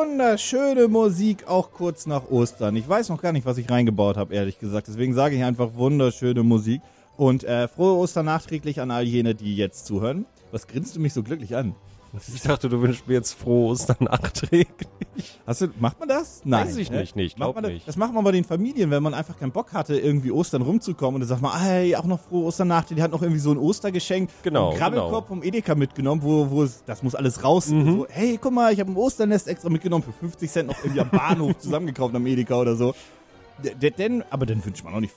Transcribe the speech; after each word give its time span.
wunderschöne 0.00 0.88
Musik, 0.88 1.46
auch 1.46 1.72
kurz 1.72 2.06
nach 2.06 2.30
Ostern. 2.30 2.74
Ich 2.74 2.88
weiß 2.88 3.10
noch 3.10 3.20
gar 3.20 3.32
nicht, 3.32 3.44
was 3.44 3.58
ich 3.58 3.68
reingebaut 3.68 4.16
habe, 4.16 4.34
ehrlich 4.34 4.58
gesagt. 4.58 4.88
Deswegen 4.88 5.12
sage 5.12 5.36
ich 5.36 5.44
einfach 5.44 5.74
wunderschöne 5.74 6.42
Musik. 6.42 6.80
Und 7.18 7.44
äh, 7.44 7.68
frohe 7.68 7.98
Ostern 7.98 8.24
nachträglich 8.24 8.80
an 8.80 8.90
all 8.90 9.04
jene, 9.04 9.34
die 9.34 9.54
jetzt 9.56 9.84
zuhören. 9.84 10.24
Was 10.52 10.66
grinst 10.66 10.96
du 10.96 11.00
mich 11.00 11.12
so 11.12 11.22
glücklich 11.22 11.54
an? 11.54 11.74
Ich 12.34 12.42
dachte, 12.42 12.68
du 12.68 12.80
wünschst 12.82 13.06
mir 13.06 13.14
jetzt 13.14 13.32
frohe 13.34 13.70
Ostern 13.70 13.96
nachträglich. 14.00 14.88
Hast 15.46 15.60
du, 15.62 15.68
macht 15.78 15.98
man 16.00 16.08
das? 16.08 16.40
Nein. 16.44 16.66
Weiß 16.66 16.76
ich 16.76 16.90
ne? 16.90 17.00
nicht, 17.00 17.14
nicht, 17.16 17.38
Macht 17.38 17.52
glaub 17.54 17.62
man 17.62 17.72
nicht. 17.72 17.86
das 17.86 17.96
macht 17.96 18.12
man 18.14 18.24
bei 18.24 18.32
den 18.32 18.44
Familien, 18.44 18.90
wenn 18.90 19.02
man 19.02 19.14
einfach 19.14 19.38
keinen 19.38 19.52
Bock 19.52 19.72
hatte, 19.72 19.98
irgendwie 19.98 20.30
Ostern 20.32 20.62
rumzukommen 20.62 21.16
und 21.16 21.20
dann 21.20 21.28
sagt 21.28 21.42
man, 21.42 21.60
hey, 21.60 21.94
auch 21.96 22.04
noch 22.04 22.18
frohe 22.20 22.46
Osternnacht, 22.46 22.90
die 22.90 23.00
hat 23.02 23.10
noch 23.12 23.22
irgendwie 23.22 23.40
so 23.40 23.50
ein 23.52 23.58
Ostergeschenk, 23.58 24.30
Genau, 24.42 24.72
Krabbelkorb 24.74 25.10
genau. 25.10 25.40
vom 25.40 25.42
Edeka 25.42 25.74
mitgenommen, 25.74 26.22
wo, 26.22 26.50
wo 26.50 26.62
es, 26.62 26.82
das 26.84 27.02
muss 27.02 27.14
alles 27.14 27.44
raus. 27.44 27.68
Mhm. 27.68 27.84
So, 27.98 28.06
hey, 28.08 28.38
guck 28.40 28.52
mal, 28.52 28.72
ich 28.72 28.80
habe 28.80 28.90
ein 28.90 28.96
Osternest 28.96 29.46
extra 29.48 29.68
mitgenommen 29.68 30.02
für 30.04 30.12
50 30.12 30.50
Cent 30.50 30.68
noch 30.68 30.78
irgendwie 30.82 31.00
am 31.00 31.10
Bahnhof 31.10 31.58
zusammengekauft 31.58 32.14
am 32.14 32.26
Edeka 32.26 32.56
oder 32.60 32.74
so. 32.76 32.94
D- 33.62 33.90
Denn, 33.90 34.24
aber 34.30 34.46
dann 34.46 34.64
wünscht 34.64 34.84
man 34.84 34.94
auch 34.94 35.00
nicht 35.00 35.14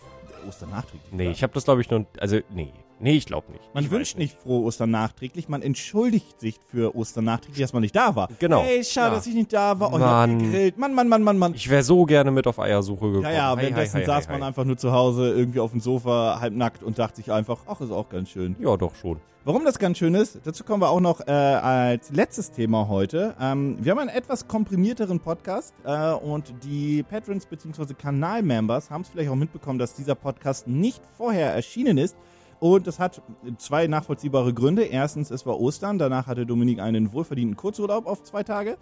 Ostern 0.48 0.70
nachträglich. 0.72 1.12
Nee, 1.12 1.32
ich 1.32 1.42
habe 1.44 1.54
das 1.54 1.64
glaube 1.64 1.82
ich 1.82 1.90
noch, 1.90 2.06
also 2.20 2.40
nee, 2.54 2.72
nee, 3.00 3.14
ich 3.18 3.26
glaube 3.26 3.52
nicht. 3.52 3.64
Man 3.74 3.84
ich 3.86 3.92
wünscht 3.92 4.18
nicht 4.18 4.36
frohe 4.38 4.64
Ostern 4.64 4.92
nachträglich, 4.92 5.50
man 5.50 5.62
entschuldigt 5.62 6.40
sich 6.40 6.60
für 6.72 6.96
Ostern 6.96 7.26
nachträglich, 7.26 7.62
dass 7.62 7.74
man 7.74 7.82
nicht 7.82 7.96
da 7.96 8.16
war. 8.16 8.30
Genau. 8.40 8.62
Hey, 8.64 8.84
schade, 8.84 9.10
Ja. 9.12 9.16
dass 9.16 9.28
ich 9.28 9.34
nicht 9.36 9.52
da 9.54 9.80
war. 9.80 9.92
Oh, 9.94 9.98
ich 9.98 10.04
hab 10.04 10.10
Mann. 10.30 10.40
gegrillt. 10.40 10.78
Mann, 10.78 10.94
Mann, 10.94 11.08
Mann, 11.10 11.24
Mann, 11.24 11.38
Mann. 11.38 11.54
Ich 11.54 11.70
wäre 11.70 11.84
so 11.84 12.06
gerne 12.06 12.32
mit 12.32 12.48
auf 12.48 12.60
Eiersuche 12.60 13.08
gekommen. 13.08 13.24
Ja, 13.24 13.32
ja, 13.32 13.52
Hei, 13.56 13.62
währenddessen 13.62 14.00
hei, 14.02 14.06
saß 14.06 14.28
hei, 14.28 14.32
man 14.34 14.42
hei. 14.42 14.48
einfach 14.48 14.66
nur 14.66 14.78
zu 14.78 14.92
Hause 14.92 15.34
irgendwie 15.34 15.60
auf 15.60 15.72
dem 15.72 15.80
Sofa, 15.80 16.40
halbnackt 16.40 16.84
und 16.84 16.98
dachte 17.00 17.18
sich 17.18 17.32
einfach, 17.32 17.60
ach, 17.68 17.82
ist 17.82 17.92
auch 17.92 18.10
ganz 18.10 18.30
schön. 18.30 18.56
Ja, 18.60 18.78
doch 18.78 18.96
schon. 18.96 19.20
Warum 19.46 19.66
das 19.66 19.78
ganz 19.78 19.98
schön 19.98 20.16
ist, 20.16 20.40
dazu 20.46 20.64
kommen 20.64 20.82
wir 20.82 20.90
auch 20.90 21.02
noch 21.02 21.20
äh, 21.28 21.30
als 21.32 22.12
letztes 22.14 22.50
Thema 22.52 22.88
heute. 22.88 23.36
Ähm, 23.42 23.76
wir 23.82 23.92
haben 23.92 24.00
einen 24.00 24.08
etwas 24.10 24.48
komprimierteren 24.48 25.20
Podcast 25.20 25.74
äh, 25.84 26.12
und 26.14 26.54
die 26.64 27.04
Patrons 27.04 27.46
bzw. 27.46 27.94
Kanalmembers 27.94 28.90
haben 28.90 29.02
es 29.02 29.10
vielleicht 29.10 29.30
auch 29.30 29.36
mitbekommen, 29.36 29.80
dass 29.80 29.96
dieser 29.96 30.16
Podcast 30.16 30.66
nicht 30.70 31.02
vorher 31.18 31.54
erschienen 31.54 31.98
ist. 31.98 32.16
Und 32.64 32.88
das 32.88 32.98
hat 32.98 33.22
zwei 33.58 33.88
nachvollziehbare 33.88 34.54
Gründe. 34.54 34.84
Erstens, 34.84 35.32
es 35.32 35.46
war 35.46 35.60
Ostern, 35.60 36.00
danach 36.00 36.28
hatte 36.28 36.46
Dominik 36.46 36.80
einen 36.80 37.12
wohlverdienten 37.12 37.58
Kurzurlaub 37.58 38.06
auf 38.06 38.24
zwei 38.24 38.44
Tage. 38.44 38.78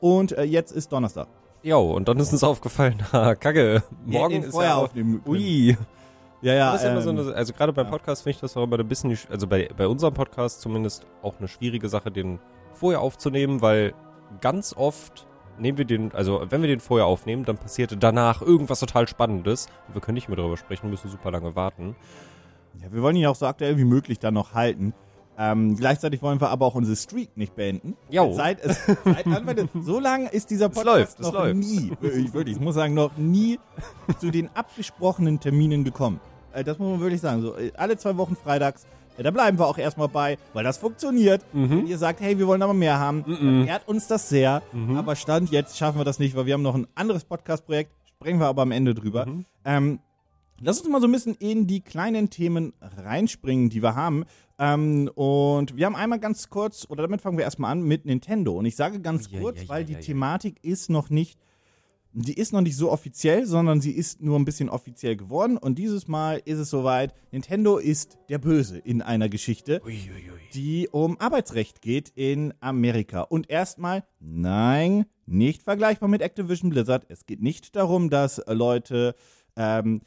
Und 0.00 0.32
äh, 0.32 0.42
jetzt 0.42 0.70
ist 0.70 0.92
Donnerstag. 0.92 1.28
Jo, 1.62 1.80
und 1.80 2.08
dann 2.08 2.18
ist 2.18 2.30
uns 2.34 2.44
aufgefallen, 2.44 2.98
Kacke, 3.10 3.84
morgen 4.04 4.34
den 4.34 4.42
ist 4.42 4.50
vorher 4.50 4.72
ja 4.72 4.76
aufnehmen 4.76 5.24
können. 5.24 5.34
Ui. 5.34 5.78
Ja, 6.42 6.52
ja. 6.52 6.76
immer 6.76 7.00
so 7.00 7.08
ähm, 7.08 7.20
eine, 7.20 7.34
also 7.34 7.54
gerade 7.54 7.72
beim 7.72 7.86
ja. 7.86 7.90
Podcast 7.90 8.22
finde 8.22 8.34
ich 8.34 8.40
das 8.42 8.54
auch 8.54 8.64
immer 8.64 8.78
ein 8.78 8.86
bisschen, 8.86 9.18
also 9.30 9.46
bei, 9.46 9.70
bei 9.74 9.88
unserem 9.88 10.12
Podcast 10.12 10.60
zumindest 10.60 11.06
auch 11.22 11.38
eine 11.38 11.48
schwierige 11.48 11.88
Sache, 11.88 12.10
den 12.10 12.38
vorher 12.74 13.00
aufzunehmen, 13.00 13.62
weil 13.62 13.94
ganz 14.42 14.74
oft 14.76 15.26
nehmen 15.58 15.78
wir 15.78 15.86
den, 15.86 16.12
also 16.12 16.44
wenn 16.50 16.60
wir 16.60 16.68
den 16.68 16.80
vorher 16.80 17.06
aufnehmen, 17.06 17.46
dann 17.46 17.56
passiert 17.56 17.96
danach 17.98 18.42
irgendwas 18.42 18.80
total 18.80 19.08
Spannendes 19.08 19.68
und 19.88 19.94
wir 19.94 20.02
können 20.02 20.16
nicht 20.16 20.28
mehr 20.28 20.36
darüber 20.36 20.58
sprechen, 20.58 20.90
müssen 20.90 21.08
super 21.08 21.30
lange 21.30 21.56
warten. 21.56 21.96
Ja, 22.80 22.92
wir 22.92 23.02
wollen 23.02 23.16
ihn 23.16 23.26
auch 23.26 23.34
so 23.36 23.46
aktuell 23.46 23.76
wie 23.78 23.84
möglich 23.84 24.18
dann 24.18 24.34
noch 24.34 24.54
halten. 24.54 24.94
Ähm, 25.38 25.76
gleichzeitig 25.76 26.20
wollen 26.20 26.40
wir 26.40 26.50
aber 26.50 26.66
auch 26.66 26.74
unsere 26.74 26.94
Streak 26.96 27.36
nicht 27.36 27.54
beenden. 27.56 27.96
Jo. 28.10 28.32
Seit, 28.34 28.62
es, 28.62 28.84
seit 29.04 29.26
Anfang, 29.26 29.68
so 29.82 29.98
lange 29.98 30.28
ist 30.28 30.50
dieser 30.50 30.66
Es 30.66 30.72
Podcast 30.74 31.18
läuft, 31.18 31.20
noch 31.20 31.32
läuft. 31.32 31.56
nie, 31.56 31.92
ich, 32.02 32.34
wirklich, 32.34 32.56
ich 32.56 32.62
muss 32.62 32.74
sagen, 32.74 32.92
noch 32.94 33.16
nie 33.16 33.58
zu 34.20 34.30
den 34.30 34.50
abgesprochenen 34.54 35.40
Terminen 35.40 35.84
gekommen. 35.84 36.20
Äh, 36.52 36.64
das 36.64 36.78
muss 36.78 36.90
man 36.90 37.00
wirklich 37.00 37.20
sagen. 37.22 37.40
So, 37.40 37.56
äh, 37.56 37.72
alle 37.76 37.96
zwei 37.96 38.16
Wochen 38.18 38.36
freitags, 38.36 38.84
äh, 39.16 39.22
da 39.22 39.30
bleiben 39.30 39.58
wir 39.58 39.66
auch 39.66 39.78
erstmal 39.78 40.08
bei, 40.08 40.36
weil 40.52 40.64
das 40.64 40.76
funktioniert. 40.76 41.42
Wenn 41.52 41.86
ihr 41.86 41.96
sagt, 41.98 42.20
hey, 42.20 42.38
wir 42.38 42.46
wollen 42.46 42.62
aber 42.62 42.74
mehr 42.74 42.98
haben, 42.98 43.24
dann 43.26 43.66
ehrt 43.66 43.88
uns 43.88 44.06
das 44.08 44.28
sehr. 44.28 44.62
Aber 44.96 45.16
Stand 45.16 45.50
jetzt 45.50 45.78
schaffen 45.78 45.98
wir 45.98 46.04
das 46.04 46.18
nicht, 46.18 46.36
weil 46.36 46.44
wir 46.44 46.52
haben 46.54 46.62
noch 46.62 46.74
ein 46.74 46.86
anderes 46.94 47.24
Podcast-Projekt, 47.24 47.90
sprechen 48.16 48.38
wir 48.38 48.46
aber 48.48 48.62
am 48.62 48.70
Ende 48.70 48.92
drüber. 48.94 49.26
Ähm, 49.64 49.98
Lass 50.64 50.78
uns 50.78 50.88
mal 50.88 51.00
so 51.00 51.08
ein 51.08 51.12
bisschen 51.12 51.34
in 51.34 51.66
die 51.66 51.80
kleinen 51.80 52.30
Themen 52.30 52.72
reinspringen, 52.80 53.68
die 53.68 53.82
wir 53.82 53.96
haben. 53.96 54.24
Ähm, 54.60 55.10
und 55.16 55.76
wir 55.76 55.86
haben 55.86 55.96
einmal 55.96 56.20
ganz 56.20 56.50
kurz, 56.50 56.86
oder 56.88 57.02
damit 57.02 57.20
fangen 57.20 57.36
wir 57.36 57.44
erstmal 57.44 57.72
an 57.72 57.82
mit 57.82 58.06
Nintendo. 58.06 58.56
Und 58.56 58.66
ich 58.66 58.76
sage 58.76 59.00
ganz 59.00 59.28
Ja, 59.28 59.40
kurz, 59.40 59.56
ja, 59.56 59.62
ja, 59.64 59.68
weil 59.68 59.84
die. 59.84 59.96
Thematik 59.96 60.62
ist 60.62 60.88
noch 60.88 61.10
nicht, 61.10 61.40
die 62.12 62.34
ist 62.34 62.52
noch 62.52 62.60
nicht 62.60 62.76
so 62.76 62.92
offiziell, 62.92 63.44
sondern 63.44 63.80
sie 63.80 63.90
ist 63.90 64.22
nur 64.22 64.38
ein 64.38 64.44
bisschen 64.44 64.68
offiziell 64.68 65.16
geworden. 65.16 65.56
Und 65.56 65.80
dieses 65.80 66.06
Mal 66.06 66.40
ist 66.44 66.58
es 66.58 66.70
soweit, 66.70 67.12
Nintendo 67.32 67.78
ist 67.78 68.18
der 68.28 68.38
Böse 68.38 68.78
in 68.78 69.02
einer 69.02 69.28
Geschichte, 69.28 69.82
die 70.54 70.88
um 70.92 71.18
Arbeitsrecht 71.18 71.82
geht 71.82 72.12
in 72.14 72.54
Amerika. 72.60 73.22
Und 73.22 73.50
erstmal, 73.50 74.04
nein, 74.20 75.06
nicht 75.26 75.62
vergleichbar 75.62 76.08
mit 76.08 76.22
Activision 76.22 76.70
Blizzard. 76.70 77.04
Es 77.08 77.26
geht 77.26 77.42
nicht 77.42 77.74
darum, 77.74 78.10
dass 78.10 78.40
Leute 78.46 79.16
ähm, 79.56 80.02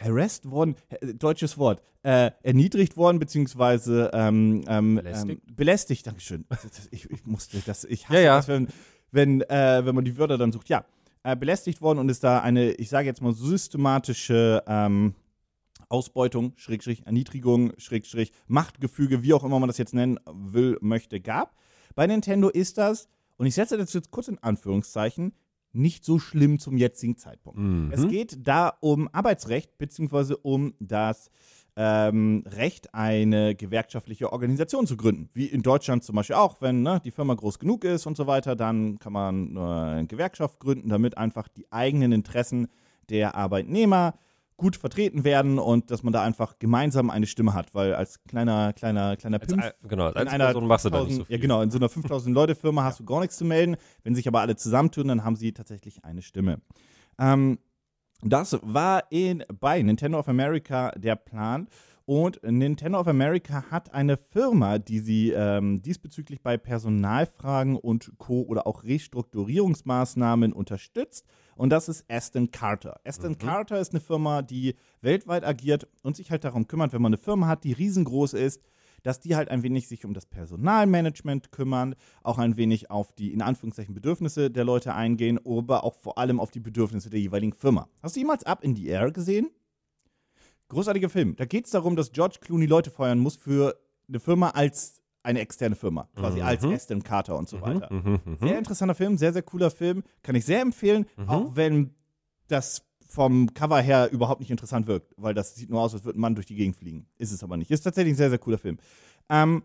harassed 0.00 0.50
worden, 0.50 0.76
äh, 0.88 1.14
deutsches 1.14 1.58
Wort, 1.58 1.82
äh, 2.02 2.30
erniedrigt 2.42 2.96
worden, 2.96 3.18
beziehungsweise 3.18 4.10
ähm, 4.12 4.64
ähm, 4.66 4.96
Belästigt? 4.96 5.42
Ähm, 5.48 5.56
belästigt, 5.56 6.06
Dankeschön. 6.06 6.44
Ich, 6.90 7.10
ich 7.10 7.26
musste 7.26 7.58
das, 7.64 7.84
ich 7.84 8.08
hasse 8.08 8.18
Ja, 8.18 8.20
ja. 8.20 8.36
das, 8.36 8.48
wenn, 8.48 8.68
wenn, 9.12 9.40
äh, 9.42 9.84
wenn 9.84 9.94
man 9.94 10.04
die 10.04 10.16
Wörter 10.16 10.38
dann 10.38 10.52
sucht. 10.52 10.68
Ja, 10.68 10.84
äh, 11.22 11.36
belästigt 11.36 11.82
worden 11.82 11.98
und 11.98 12.08
ist 12.08 12.24
da 12.24 12.40
eine, 12.40 12.72
ich 12.72 12.88
sage 12.88 13.06
jetzt 13.06 13.20
mal, 13.20 13.34
systematische 13.34 14.62
ähm, 14.66 15.14
Ausbeutung, 15.88 16.52
Schrägstrich, 16.56 17.04
Erniedrigung, 17.04 17.72
Schrägstrich, 17.76 18.32
Machtgefüge, 18.46 19.22
wie 19.22 19.34
auch 19.34 19.44
immer 19.44 19.58
man 19.58 19.68
das 19.68 19.78
jetzt 19.78 19.92
nennen 19.92 20.18
will, 20.32 20.78
möchte, 20.80 21.20
gab. 21.20 21.54
Bei 21.94 22.06
Nintendo 22.06 22.48
ist 22.48 22.78
das, 22.78 23.08
und 23.36 23.46
ich 23.46 23.54
setze 23.54 23.76
das 23.76 23.92
jetzt 23.92 24.10
kurz 24.10 24.28
in 24.28 24.38
Anführungszeichen, 24.38 25.32
nicht 25.72 26.04
so 26.04 26.18
schlimm 26.18 26.58
zum 26.58 26.76
jetzigen 26.76 27.16
Zeitpunkt. 27.16 27.58
Mhm. 27.58 27.90
Es 27.92 28.08
geht 28.08 28.46
da 28.46 28.72
um 28.80 29.08
Arbeitsrecht, 29.12 29.78
beziehungsweise 29.78 30.36
um 30.36 30.74
das 30.78 31.30
ähm, 31.76 32.42
Recht, 32.46 32.94
eine 32.94 33.54
gewerkschaftliche 33.54 34.32
Organisation 34.32 34.86
zu 34.86 34.96
gründen. 34.96 35.30
Wie 35.32 35.46
in 35.46 35.62
Deutschland 35.62 36.04
zum 36.04 36.16
Beispiel 36.16 36.36
auch, 36.36 36.60
wenn 36.60 36.82
ne, 36.82 37.00
die 37.04 37.10
Firma 37.10 37.34
groß 37.34 37.58
genug 37.58 37.84
ist 37.84 38.06
und 38.06 38.16
so 38.16 38.26
weiter, 38.26 38.56
dann 38.56 38.98
kann 38.98 39.12
man 39.12 39.56
äh, 39.56 39.60
eine 39.60 40.06
Gewerkschaft 40.06 40.58
gründen, 40.60 40.88
damit 40.88 41.16
einfach 41.16 41.48
die 41.48 41.70
eigenen 41.70 42.12
Interessen 42.12 42.68
der 43.08 43.34
Arbeitnehmer 43.34 44.14
gut 44.60 44.76
vertreten 44.76 45.24
werden 45.24 45.58
und 45.58 45.90
dass 45.90 46.02
man 46.02 46.12
da 46.12 46.22
einfach 46.22 46.58
gemeinsam 46.58 47.08
eine 47.10 47.26
Stimme 47.26 47.54
hat, 47.54 47.74
weil 47.74 47.94
als 47.94 48.22
kleiner, 48.24 48.72
kleiner, 48.74 49.16
kleiner 49.16 49.40
Als, 49.40 49.48
Pimp 49.48 49.62
ein- 49.62 49.72
genau, 49.88 50.04
als 50.06 50.20
in 50.20 50.28
einer 50.28 50.44
Person 50.46 50.66
machst 50.68 50.84
du 50.84 50.90
da 50.90 50.98
nicht 50.98 51.06
5000 51.08 51.18
so 51.18 51.24
viel. 51.24 51.36
Ja, 51.36 51.40
genau, 51.42 51.62
in 51.62 51.70
so 51.70 51.78
einer 51.78 51.88
5000 51.88 52.34
Leute 52.34 52.54
Firma 52.54 52.84
hast 52.84 53.00
du 53.00 53.04
gar 53.04 53.20
nichts 53.20 53.36
zu 53.38 53.44
melden. 53.44 53.76
Wenn 54.04 54.14
sich 54.14 54.28
aber 54.28 54.40
alle 54.42 54.56
zusammentun, 54.56 55.08
dann 55.08 55.24
haben 55.24 55.36
sie 55.36 55.52
tatsächlich 55.52 56.04
eine 56.04 56.20
Stimme. 56.22 56.60
Ähm, 57.18 57.58
das 58.22 58.58
war 58.62 59.04
in, 59.10 59.42
bei 59.60 59.80
Nintendo 59.80 60.18
of 60.18 60.28
America 60.28 60.90
der 60.92 61.16
Plan. 61.16 61.66
Und 62.04 62.40
Nintendo 62.42 62.98
of 62.98 63.06
America 63.06 63.64
hat 63.70 63.94
eine 63.94 64.16
Firma, 64.16 64.78
die 64.78 64.98
sie 64.98 65.30
ähm, 65.30 65.80
diesbezüglich 65.80 66.42
bei 66.42 66.56
Personalfragen 66.58 67.76
und 67.76 68.12
Co. 68.18 68.42
oder 68.42 68.66
auch 68.66 68.82
Restrukturierungsmaßnahmen 68.82 70.52
unterstützt. 70.52 71.24
Und 71.60 71.68
das 71.68 71.90
ist 71.90 72.06
Aston 72.08 72.50
Carter. 72.50 73.02
Aston 73.04 73.36
Carter 73.36 73.78
ist 73.80 73.92
eine 73.92 74.00
Firma, 74.00 74.40
die 74.40 74.76
weltweit 75.02 75.44
agiert 75.44 75.86
und 76.02 76.16
sich 76.16 76.30
halt 76.30 76.42
darum 76.42 76.66
kümmert, 76.66 76.94
wenn 76.94 77.02
man 77.02 77.10
eine 77.12 77.18
Firma 77.18 77.48
hat, 77.48 77.64
die 77.64 77.74
riesengroß 77.74 78.32
ist, 78.32 78.62
dass 79.02 79.20
die 79.20 79.36
halt 79.36 79.50
ein 79.50 79.62
wenig 79.62 79.86
sich 79.86 80.06
um 80.06 80.14
das 80.14 80.24
Personalmanagement 80.24 81.52
kümmern, 81.52 81.96
auch 82.22 82.38
ein 82.38 82.56
wenig 82.56 82.90
auf 82.90 83.12
die 83.12 83.34
in 83.34 83.42
Anführungszeichen 83.42 83.94
Bedürfnisse 83.94 84.50
der 84.50 84.64
Leute 84.64 84.94
eingehen, 84.94 85.38
aber 85.44 85.84
auch 85.84 85.96
vor 85.96 86.16
allem 86.16 86.40
auf 86.40 86.50
die 86.50 86.60
Bedürfnisse 86.60 87.10
der 87.10 87.20
jeweiligen 87.20 87.52
Firma. 87.52 87.90
Hast 88.02 88.16
du 88.16 88.20
jemals 88.20 88.44
Up 88.44 88.64
in 88.64 88.74
the 88.74 88.86
Air 88.86 89.10
gesehen? 89.10 89.50
Großartiger 90.68 91.10
Film. 91.10 91.36
Da 91.36 91.44
geht 91.44 91.66
es 91.66 91.72
darum, 91.72 91.94
dass 91.94 92.12
George 92.12 92.38
Clooney 92.40 92.64
Leute 92.64 92.90
feuern 92.90 93.18
muss 93.18 93.36
für 93.36 93.78
eine 94.08 94.18
Firma 94.18 94.48
als 94.48 94.99
eine 95.22 95.40
externe 95.40 95.76
Firma, 95.76 96.08
quasi 96.14 96.40
als 96.40 96.64
Aston 96.64 97.02
Carter 97.02 97.36
und 97.36 97.48
so 97.48 97.60
weiter. 97.60 97.92
Mhm, 97.92 98.20
mhm. 98.24 98.36
Sehr 98.40 98.58
interessanter 98.58 98.94
Film, 98.94 99.18
sehr, 99.18 99.32
sehr 99.32 99.42
cooler 99.42 99.70
Film. 99.70 100.02
Kann 100.22 100.34
ich 100.34 100.44
sehr 100.44 100.62
empfehlen, 100.62 101.06
auch 101.26 101.56
wenn 101.56 101.94
das 102.48 102.82
vom 103.10 103.52
Cover 103.54 103.80
her 103.80 104.10
überhaupt 104.12 104.40
nicht 104.40 104.50
interessant 104.50 104.86
wirkt, 104.86 105.12
weil 105.16 105.34
das 105.34 105.56
sieht 105.56 105.68
nur 105.68 105.80
aus, 105.80 105.94
als 105.94 106.04
würde 106.04 106.18
ein 106.18 106.20
Mann 106.20 106.34
durch 106.34 106.46
die 106.46 106.54
Gegend 106.54 106.76
fliegen. 106.76 107.06
Ist 107.18 107.32
es 107.32 107.42
aber 107.42 107.56
nicht. 107.56 107.70
Ist 107.70 107.82
tatsächlich 107.82 108.14
ein 108.14 108.16
sehr, 108.16 108.30
sehr 108.30 108.38
cooler 108.38 108.58
Film. 108.58 108.78
Ähm, 109.28 109.64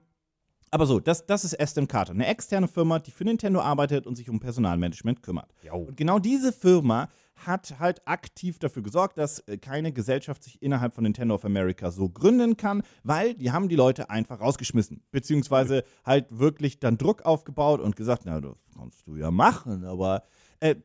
aber 0.72 0.88
so, 0.88 1.00
das, 1.00 1.26
das 1.26 1.46
ist 1.46 1.60
Aston 1.60 1.88
Carter, 1.88 2.12
eine 2.12 2.26
externe 2.26 2.68
Firma, 2.68 3.00
die 3.00 3.12
für 3.12 3.24
Nintendo 3.24 3.62
arbeitet 3.62 4.08
und 4.08 4.16
sich 4.16 4.30
um 4.30 4.40
Personalmanagement 4.40 5.22
kümmert. 5.22 5.54
Jau. 5.64 5.84
Und 5.84 5.96
genau 5.96 6.20
diese 6.20 6.52
Firma 6.52 7.10
hat 7.36 7.80
halt 7.80 8.08
aktiv 8.08 8.60
dafür 8.60 8.84
gesorgt, 8.84 9.18
dass 9.18 9.40
äh, 9.40 9.58
keine 9.58 9.92
Gesellschaft 9.92 10.44
sich 10.44 10.62
innerhalb 10.62 10.94
von 10.94 11.04
Nintendo 11.04 11.36
of 11.36 11.46
America 11.46 11.92
so 11.92 12.10
gründen 12.10 12.58
kann, 12.58 12.82
weil 13.04 13.34
die 13.34 13.52
haben 13.52 13.70
die 13.70 13.76
Leute 13.76 14.10
einfach 14.10 14.40
rausgeschmissen. 14.40 15.04
Beziehungsweise 15.12 15.84
halt 16.06 16.38
wirklich 16.38 16.80
dann 16.80 16.98
Druck 16.98 17.24
aufgebaut 17.24 17.82
und 17.82 17.96
gesagt, 17.96 18.24
na, 18.26 18.40
das 18.42 18.56
kannst 18.76 19.06
du 19.08 19.16
ja 19.16 19.32
machen, 19.32 19.84
aber 19.84 20.24
äh, 20.60 20.76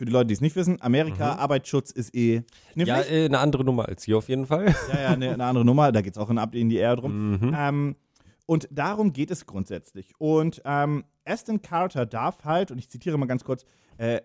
für 0.00 0.06
die 0.06 0.12
Leute, 0.12 0.28
die 0.28 0.34
es 0.34 0.40
nicht 0.40 0.56
wissen, 0.56 0.80
Amerika, 0.80 1.34
Arbeitsschutz 1.34 1.90
ist 1.90 2.14
eh 2.14 2.42
knifflig. 2.72 2.86
Ja, 2.88 3.02
äh, 3.02 3.26
eine 3.26 3.38
andere 3.38 3.64
Nummer 3.64 3.86
als 3.86 4.04
hier 4.04 4.16
auf 4.16 4.30
jeden 4.30 4.46
Fall. 4.46 4.74
Ja, 4.92 5.00
ja, 5.00 5.08
eine, 5.10 5.34
eine 5.34 5.44
andere 5.44 5.62
Nummer. 5.62 5.92
Da 5.92 6.00
geht 6.00 6.14
es 6.14 6.18
auch 6.18 6.30
in 6.30 6.38
Up 6.38 6.54
in 6.54 6.70
die 6.70 6.76
Air 6.76 6.96
drum. 6.96 7.32
Mhm. 7.32 7.54
Ähm, 7.54 7.96
und 8.46 8.66
darum 8.70 9.12
geht 9.12 9.30
es 9.30 9.44
grundsätzlich. 9.44 10.14
Und 10.18 10.62
ähm, 10.64 11.04
Aston 11.26 11.60
Carter 11.60 12.06
darf 12.06 12.44
halt, 12.44 12.70
und 12.70 12.78
ich 12.78 12.88
zitiere 12.88 13.18
mal 13.18 13.26
ganz 13.26 13.44
kurz, 13.44 13.66
äh, 13.98 14.22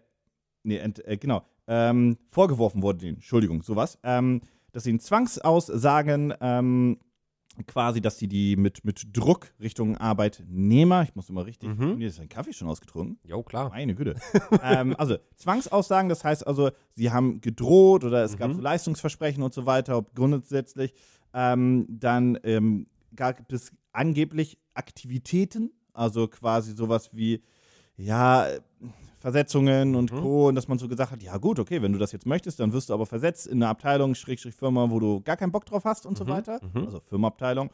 nee, 0.66 0.78
ent, 0.78 1.06
äh, 1.08 1.18
genau, 1.18 1.44
ähm, 1.68 2.18
vorgeworfen 2.28 2.82
wurde 2.82 3.00
denen, 3.00 3.16
Entschuldigung, 3.16 3.62
sowas, 3.64 3.98
ähm, 4.04 4.42
dass 4.72 4.84
sie 4.84 4.92
in 4.92 5.00
Zwangsaussagen 5.00 6.34
ähm, 6.42 6.98
quasi, 7.68 8.02
dass 8.02 8.18
sie 8.18 8.28
die 8.28 8.58
mit, 8.58 8.84
mit 8.84 9.16
Druck 9.16 9.54
Richtung 9.62 9.96
Arbeitnehmer, 9.96 11.04
ich 11.04 11.16
muss 11.16 11.30
immer 11.30 11.46
richtig, 11.46 11.70
Mhm. 11.70 12.02
ist 12.02 12.20
ein 12.20 12.28
Kaffee 12.28 12.52
schon 12.52 12.68
ausgetrunken. 12.68 13.18
Jo, 13.24 13.44
klar. 13.44 13.70
Meine 13.70 13.96
Güte. 13.96 14.16
ähm, 14.62 14.94
also 14.98 15.18
Zwangsaussagen, 15.38 16.10
das 16.10 16.24
heißt 16.26 16.46
also, 16.46 16.72
sie 16.92 17.12
haben 17.12 17.40
gedroht 17.40 18.04
oder 18.04 18.24
es 18.26 18.36
gab 18.36 18.50
Mhm. 18.50 18.56
so 18.56 18.62
Leistungsversprechen 18.62 19.42
und 19.42 19.54
so 19.54 19.66
weiter, 19.66 19.98
ob 19.98 20.14
grundsätzlich. 20.14 20.94
Ähm, 21.34 21.86
dann 21.90 22.38
ähm, 22.44 22.88
gab 23.16 23.50
es 23.52 23.72
angeblich 23.94 24.58
Aktivitäten, 24.74 25.72
also 25.94 26.28
quasi 26.28 26.74
sowas 26.76 27.16
wie, 27.16 27.42
ja, 27.96 28.48
Versetzungen 29.26 29.96
und 29.96 30.12
Mhm. 30.12 30.22
Co. 30.22 30.48
Und 30.50 30.56
dass 30.56 30.68
man 30.68 30.78
so 30.78 30.88
gesagt 30.88 31.12
hat, 31.12 31.24
ja 31.24 31.38
gut, 31.38 31.58
okay, 31.58 31.82
wenn 31.82 31.92
du 31.92 31.98
das 31.98 32.12
jetzt 32.12 32.28
möchtest, 32.28 32.60
dann 32.60 32.74
wirst 32.74 32.90
du 32.90 32.94
aber 32.94 33.08
versetzt 33.08 33.48
in 33.48 33.58
eine 33.64 33.70
Abteilung, 33.70 34.14
Schrägstrich 34.14 34.54
Firma, 34.54 34.92
wo 34.92 35.00
du 35.00 35.22
gar 35.22 35.36
keinen 35.36 35.52
Bock 35.52 35.66
drauf 35.66 35.84
hast 35.84 36.06
und 36.06 36.16
so 36.16 36.26
Mhm, 36.26 36.30
weiter. 36.30 36.60
mhm. 36.74 36.86
Also 36.86 37.00
Firmenabteilung. 37.00 37.72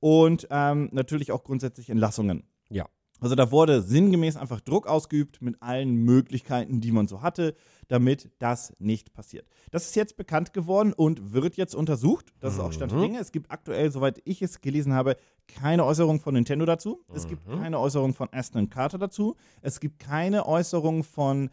Und 0.00 0.46
ähm, 0.50 0.88
natürlich 0.92 1.30
auch 1.30 1.44
grundsätzlich 1.44 1.90
Entlassungen. 1.90 2.44
Ja. 2.70 2.86
Also 3.24 3.36
da 3.36 3.50
wurde 3.50 3.80
sinngemäß 3.80 4.36
einfach 4.36 4.60
Druck 4.60 4.86
ausgeübt 4.86 5.40
mit 5.40 5.62
allen 5.62 5.94
Möglichkeiten, 5.94 6.82
die 6.82 6.92
man 6.92 7.06
so 7.08 7.22
hatte, 7.22 7.54
damit 7.88 8.30
das 8.38 8.74
nicht 8.78 9.14
passiert. 9.14 9.46
Das 9.70 9.86
ist 9.86 9.96
jetzt 9.96 10.18
bekannt 10.18 10.52
geworden 10.52 10.92
und 10.92 11.32
wird 11.32 11.56
jetzt 11.56 11.74
untersucht. 11.74 12.34
Das 12.40 12.52
ist 12.52 12.60
auch 12.60 12.74
Stand 12.74 12.92
der 12.92 12.98
Mhm. 12.98 13.02
Dinge. 13.04 13.18
Es 13.20 13.32
gibt 13.32 13.50
aktuell, 13.50 13.90
soweit 13.90 14.20
ich 14.26 14.42
es 14.42 14.60
gelesen 14.60 14.92
habe, 14.92 15.16
keine 15.48 15.86
Äußerung 15.86 16.20
von 16.20 16.34
Nintendo 16.34 16.66
dazu. 16.66 17.02
Es 17.14 17.26
gibt 17.26 17.48
Mhm. 17.48 17.60
keine 17.62 17.80
Äußerung 17.80 18.12
von 18.12 18.28
Aston 18.30 18.68
Carter 18.68 18.98
dazu. 18.98 19.36
Es 19.62 19.80
gibt 19.80 19.98
keine 20.00 20.44
Äußerung 20.46 21.02
von, 21.02 21.48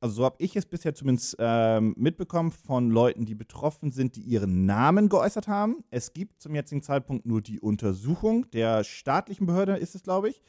also 0.00 0.16
so 0.16 0.24
habe 0.24 0.34
ich 0.40 0.56
es 0.56 0.66
bisher 0.66 0.92
zumindest 0.92 1.36
ähm, 1.38 1.94
mitbekommen, 1.96 2.50
von 2.50 2.90
Leuten, 2.90 3.26
die 3.26 3.36
betroffen 3.36 3.92
sind, 3.92 4.16
die 4.16 4.22
ihren 4.22 4.66
Namen 4.66 5.08
geäußert 5.08 5.46
haben. 5.46 5.84
Es 5.90 6.12
gibt 6.14 6.42
zum 6.42 6.52
jetzigen 6.56 6.82
Zeitpunkt 6.82 7.26
nur 7.26 7.40
die 7.42 7.60
Untersuchung 7.60 8.50
der 8.50 8.82
staatlichen 8.82 9.46
Behörde, 9.46 9.76
ist 9.76 9.94
es, 9.94 10.02
glaube 10.02 10.30
ich. 10.30 10.42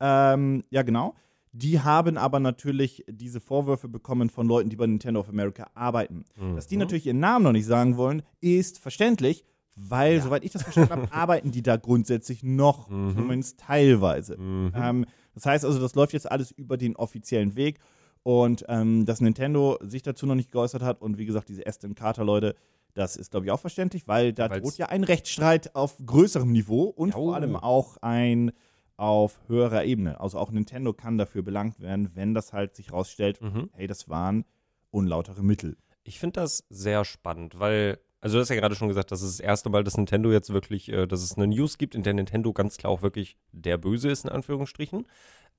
Ähm, 0.00 0.62
ja, 0.70 0.82
genau. 0.82 1.14
Die 1.52 1.80
haben 1.80 2.18
aber 2.18 2.38
natürlich 2.38 3.04
diese 3.08 3.40
Vorwürfe 3.40 3.88
bekommen 3.88 4.28
von 4.28 4.46
Leuten, 4.46 4.68
die 4.68 4.76
bei 4.76 4.86
Nintendo 4.86 5.20
of 5.20 5.28
America 5.30 5.68
arbeiten. 5.74 6.24
Dass 6.54 6.66
die 6.66 6.76
Mhm. 6.76 6.80
natürlich 6.80 7.06
ihren 7.06 7.20
Namen 7.20 7.44
noch 7.44 7.52
nicht 7.52 7.64
sagen 7.66 7.96
wollen, 7.96 8.22
ist 8.40 8.78
verständlich, 8.78 9.44
weil, 9.74 10.16
Ja. 10.16 10.22
soweit 10.22 10.44
ich 10.44 10.52
das 10.52 10.62
verstanden 10.64 10.90
habe, 10.92 11.08
arbeiten 11.12 11.50
die 11.52 11.62
da 11.62 11.76
grundsätzlich 11.76 12.42
noch, 12.42 12.90
Mhm. 12.90 13.14
zumindest 13.16 13.58
teilweise. 13.60 14.36
Mhm. 14.38 14.72
Ähm, 14.74 15.06
das 15.34 15.46
heißt 15.46 15.64
also, 15.64 15.78
das 15.80 15.94
läuft 15.94 16.12
jetzt 16.12 16.30
alles 16.30 16.50
über 16.50 16.76
den 16.76 16.94
offiziellen 16.96 17.56
Weg. 17.56 17.78
Und 18.22 18.64
ähm, 18.68 19.06
dass 19.06 19.20
Nintendo 19.20 19.78
sich 19.80 20.02
dazu 20.02 20.26
noch 20.26 20.34
nicht 20.34 20.50
geäußert 20.50 20.82
hat 20.82 21.00
und 21.00 21.16
wie 21.16 21.26
gesagt, 21.26 21.48
diese 21.48 21.64
Aston 21.66 21.94
Carter-Leute, 21.94 22.54
das 22.92 23.16
ist, 23.16 23.30
glaube 23.30 23.46
ich, 23.46 23.52
auch 23.52 23.60
verständlich, 23.60 24.08
weil 24.08 24.32
da 24.32 24.50
Weil's- 24.50 24.62
droht 24.62 24.78
ja 24.78 24.86
ein 24.86 25.04
Rechtsstreit 25.04 25.74
auf 25.76 25.96
größerem 26.04 26.50
Niveau 26.50 26.84
und 26.84 27.10
Ja, 27.10 27.14
vor 27.14 27.28
oh. 27.28 27.32
allem 27.32 27.54
auch 27.56 27.96
ein 28.02 28.50
auf 28.96 29.38
höherer 29.48 29.84
Ebene. 29.84 30.20
Also 30.20 30.38
auch 30.38 30.50
Nintendo 30.50 30.92
kann 30.92 31.18
dafür 31.18 31.42
belangt 31.42 31.80
werden, 31.80 32.10
wenn 32.14 32.34
das 32.34 32.52
halt 32.52 32.74
sich 32.74 32.92
rausstellt, 32.92 33.40
Mhm. 33.40 33.70
hey, 33.72 33.86
das 33.86 34.08
waren 34.08 34.44
unlautere 34.90 35.42
Mittel. 35.42 35.76
Ich 36.04 36.18
finde 36.18 36.40
das 36.40 36.64
sehr 36.70 37.04
spannend, 37.04 37.58
weil, 37.58 37.98
also 38.20 38.36
du 38.36 38.40
hast 38.40 38.48
ja 38.48 38.56
gerade 38.56 38.74
schon 38.74 38.88
gesagt, 38.88 39.10
das 39.12 39.22
ist 39.22 39.38
das 39.38 39.44
erste 39.44 39.68
Mal, 39.70 39.84
dass 39.84 39.96
Nintendo 39.96 40.30
jetzt 40.32 40.52
wirklich, 40.52 40.90
äh, 40.90 41.06
dass 41.06 41.22
es 41.22 41.36
eine 41.36 41.46
News 41.48 41.78
gibt, 41.78 41.94
in 41.94 42.02
der 42.02 42.14
Nintendo 42.14 42.52
ganz 42.52 42.76
klar 42.76 42.92
auch 42.92 43.02
wirklich 43.02 43.36
der 43.52 43.76
Böse 43.76 44.08
ist, 44.08 44.24
in 44.24 44.30
Anführungsstrichen. 44.30 45.06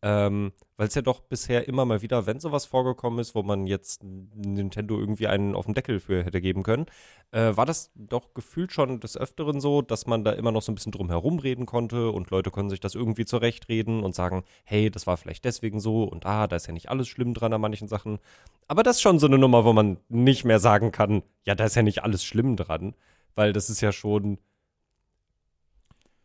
Ähm, 0.04 0.52
weil 0.76 0.88
es 0.88 0.96
ja 0.96 1.02
doch 1.02 1.22
bisher 1.22 1.68
immer 1.68 1.84
mal 1.84 2.04
wieder, 2.04 2.28
wenn 2.28 2.40
sowas 2.40 2.66
vorgekommen 2.66 3.18
ist, 3.18 3.34
wo 3.34 3.42
man 3.42 3.66
jetzt 3.66 4.04
Nintendo 4.04 5.00
irgendwie 5.00 5.26
einen 5.26 5.56
auf 5.56 5.66
den 5.66 5.74
Deckel 5.74 6.00
für 6.00 6.24
hätte 6.24 6.40
geben 6.40 6.62
können, 6.62 6.86
äh, 7.32 7.58
war 7.58 7.66
das 7.66 7.92
doch 7.96 8.36
gefühlt 8.36 8.72
schon 8.72 9.00
des 9.00 9.18
Öfteren 9.18 9.60
so, 9.60 9.82
dass 9.82 10.06
man 10.06 10.24
da 10.24 10.34
immer 10.34 10.52
noch 10.52 10.62
so 10.62 10.72
ein 10.72 10.76
bisschen 10.76 10.92
drum 10.92 11.10
herum 11.10 11.40
reden 11.40 11.66
konnte 11.66 12.12
und 12.12 12.30
Leute 12.30 12.52
können 12.52 12.70
sich 12.70 12.80
das 12.80 12.94
irgendwie 12.94 13.26
zurechtreden 13.26 14.04
und 14.04 14.14
sagen, 14.14 14.44
hey, 14.66 14.92
das 14.92 15.08
war 15.08 15.18
vielleicht 15.18 15.46
deswegen 15.46 15.80
so 15.80 16.04
und 16.04 16.28
ah, 16.28 16.46
da 16.46 16.56
ist 16.56 16.68
ja 16.68 16.74
nicht 16.74 16.90
alles 16.90 17.08
schlimm 17.08 17.34
dran 17.34 17.54
an 17.54 17.62
manchen 17.62 17.88
Sachen. 17.88 18.20
Aber 18.68 18.84
das 18.84 18.98
ist 18.98 19.02
schon 19.02 19.18
so 19.18 19.26
eine 19.26 19.40
Nummer, 19.40 19.66
wo 19.66 19.74
man 19.74 19.98
nicht 20.10 20.46
mehr 20.46 20.60
sagen 20.60 20.92
kann, 20.92 21.24
ja, 21.44 21.56
da 21.56 21.66
ist 21.66 21.76
ja 21.76 21.82
nicht 21.82 22.04
alles 22.04 22.24
schlimm 22.24 22.56
dran, 22.56 22.94
weil 23.34 23.52
das 23.52 23.70
ist 23.72 23.82
ja 23.82 23.92
schon. 23.92 24.38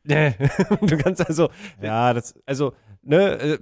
Nee, 0.04 0.34
du 0.80 0.96
kannst 0.98 1.24
also, 1.26 1.48
Ja, 1.80 2.12
das, 2.12 2.34
also, 2.44 2.74
ne, 3.02 3.38
äh, 3.40 3.58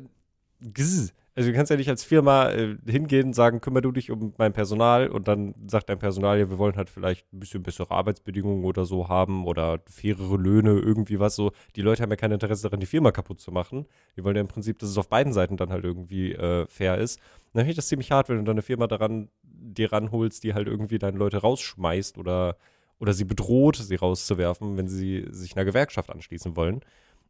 also 1.37 1.51
du 1.51 1.57
kannst 1.57 1.71
ja 1.71 1.77
nicht 1.77 1.89
als 1.89 2.05
Firma 2.05 2.51
äh, 2.51 2.77
hingehen 2.87 3.29
und 3.29 3.33
sagen, 3.35 3.61
kümmere 3.61 3.83
du 3.83 3.93
dich 3.93 4.11
um 4.11 4.35
mein 4.37 4.53
Personal 4.53 5.09
und 5.09 5.29
dann 5.29 5.55
sagt 5.69 5.89
dein 5.89 5.99
Personal, 5.99 6.39
ja, 6.39 6.51
wir 6.51 6.59
wollen 6.59 6.77
halt 6.77 6.91
vielleicht 6.91 7.33
ein 7.33 7.41
bisschen 7.41 7.63
bessere 7.63 7.93
Arbeitsbedingungen 7.93 8.65
oder 8.65 8.85
so 8.85 9.09
haben 9.09 9.47
oder 9.47 9.81
fairere 9.87 10.37
Löhne, 10.37 10.73
irgendwie 10.73 11.21
was 11.21 11.37
so. 11.37 11.53
Die 11.77 11.83
Leute 11.83 12.03
haben 12.03 12.11
ja 12.11 12.17
kein 12.17 12.33
Interesse 12.33 12.65
daran, 12.65 12.81
die 12.81 12.87
Firma 12.87 13.13
kaputt 13.13 13.41
zu 13.41 13.53
machen. 13.53 13.87
Die 14.17 14.25
wollen 14.25 14.37
ja 14.37 14.43
im 14.43 14.49
Prinzip, 14.49 14.79
dass 14.81 14.91
es 14.91 14.99
auf 14.99 15.09
beiden 15.09 15.33
Seiten 15.33 15.57
dann 15.57 15.71
halt 15.71 15.85
irgendwie 15.85 16.33
äh, 16.33 16.67
fair 16.69 16.99
ist. 16.99 17.19
Dann 17.53 17.61
finde 17.61 17.71
ich 17.71 17.77
das 17.77 17.89
ziemlich 17.89 18.11
hart, 18.11 18.29
wenn 18.29 18.37
du 18.37 18.45
dann 18.45 18.55
eine 18.55 18.63
Firma 18.63 18.87
daran 18.87 19.29
dir 19.45 19.93
ranholst, 19.93 20.45
die 20.45 20.53
halt 20.53 20.67
irgendwie 20.67 20.99
deine 20.99 21.17
Leute 21.17 21.39
rausschmeißt 21.39 22.19
oder 22.19 22.57
oder 22.99 23.15
sie 23.15 23.25
bedroht, 23.25 23.77
sie 23.77 23.95
rauszuwerfen, 23.95 24.77
wenn 24.77 24.87
sie 24.87 25.27
sich 25.31 25.57
einer 25.57 25.65
Gewerkschaft 25.65 26.11
anschließen 26.11 26.55
wollen. 26.55 26.83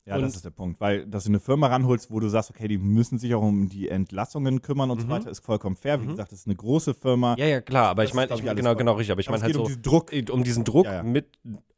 Ja, 0.06 0.16
Und- 0.16 0.22
das 0.22 0.34
ist 0.36 0.44
der 0.44 0.50
Punkt. 0.50 0.80
Weil, 0.80 1.06
dass 1.06 1.24
du 1.24 1.30
eine 1.30 1.40
Firma 1.40 1.66
ranholst, 1.68 2.10
wo 2.10 2.20
du 2.20 2.28
sagst, 2.28 2.50
okay, 2.50 2.66
die 2.68 2.78
müssen 2.78 3.18
sich 3.18 3.34
auch 3.34 3.42
um 3.42 3.68
die 3.68 3.88
Entlassungen 3.88 4.62
kümmern 4.62 4.90
und 4.90 5.00
so 5.00 5.06
Mhm. 5.06 5.10
weiter, 5.10 5.30
ist 5.30 5.44
vollkommen 5.44 5.76
fair. 5.76 6.00
Wie 6.00 6.06
Mhm. 6.06 6.10
gesagt, 6.10 6.32
das 6.32 6.40
ist 6.40 6.46
eine 6.46 6.56
große 6.56 6.94
Firma. 6.94 7.36
Ja, 7.38 7.46
ja, 7.46 7.60
klar, 7.60 7.88
aber 7.90 8.02
Das 8.02 8.10
ich 8.10 8.14
meine, 8.14 8.32
ich, 8.34 8.40
ich, 8.40 8.46
genau, 8.56 8.70
voll- 8.70 8.76
genau 8.76 8.92
richtig, 8.94 9.12
aber 9.12 9.20
ich 9.20 9.28
meine 9.30 9.42
halt 9.42 9.52
geht 9.52 9.56
so, 9.56 9.62
um 9.62 9.68
diesen 9.68 9.82
Druck. 9.82 10.10
um 10.32 10.44
diesen 10.44 10.64
Druck 10.64 10.86
Ja, 10.86 10.94
ja. 10.94 11.02
mit, 11.02 11.26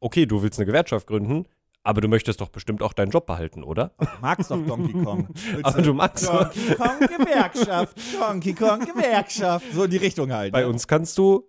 okay, 0.01 0.27
du 0.27 0.43
willst 0.43 0.59
eine 0.59 0.67
Gewerkschaft 0.67 1.07
gründen, 1.07 1.47
aber 1.83 2.01
du 2.01 2.07
möchtest 2.09 2.41
doch 2.41 2.49
bestimmt 2.49 2.81
auch 2.81 2.93
deinen 2.93 3.11
Job 3.11 3.27
behalten, 3.27 3.65
oder? 3.65 3.91
Du 3.99 4.07
magst 4.21 4.51
doch 4.53 4.65
Donkey 4.65 4.93
Kong. 5.05 5.29
Willst 5.51 5.65
Aber 5.67 5.83
du 5.83 5.93
magst 5.93 6.29
doch- 6.29 6.45
Donkey 6.53 6.75
Kong 6.77 6.99
Gewerkschaft. 7.19 7.97
Donkey 8.21 8.55
Kong 8.55 8.81
Gewerkschaft. 8.81 9.67
So 9.73 9.83
in 9.85 9.91
die 9.91 9.97
Richtung 9.97 10.33
halt. 10.33 10.53
Bei 10.53 10.61
ne? 10.61 10.69
uns 10.69 10.87
kannst 10.87 11.19
du 11.19 11.43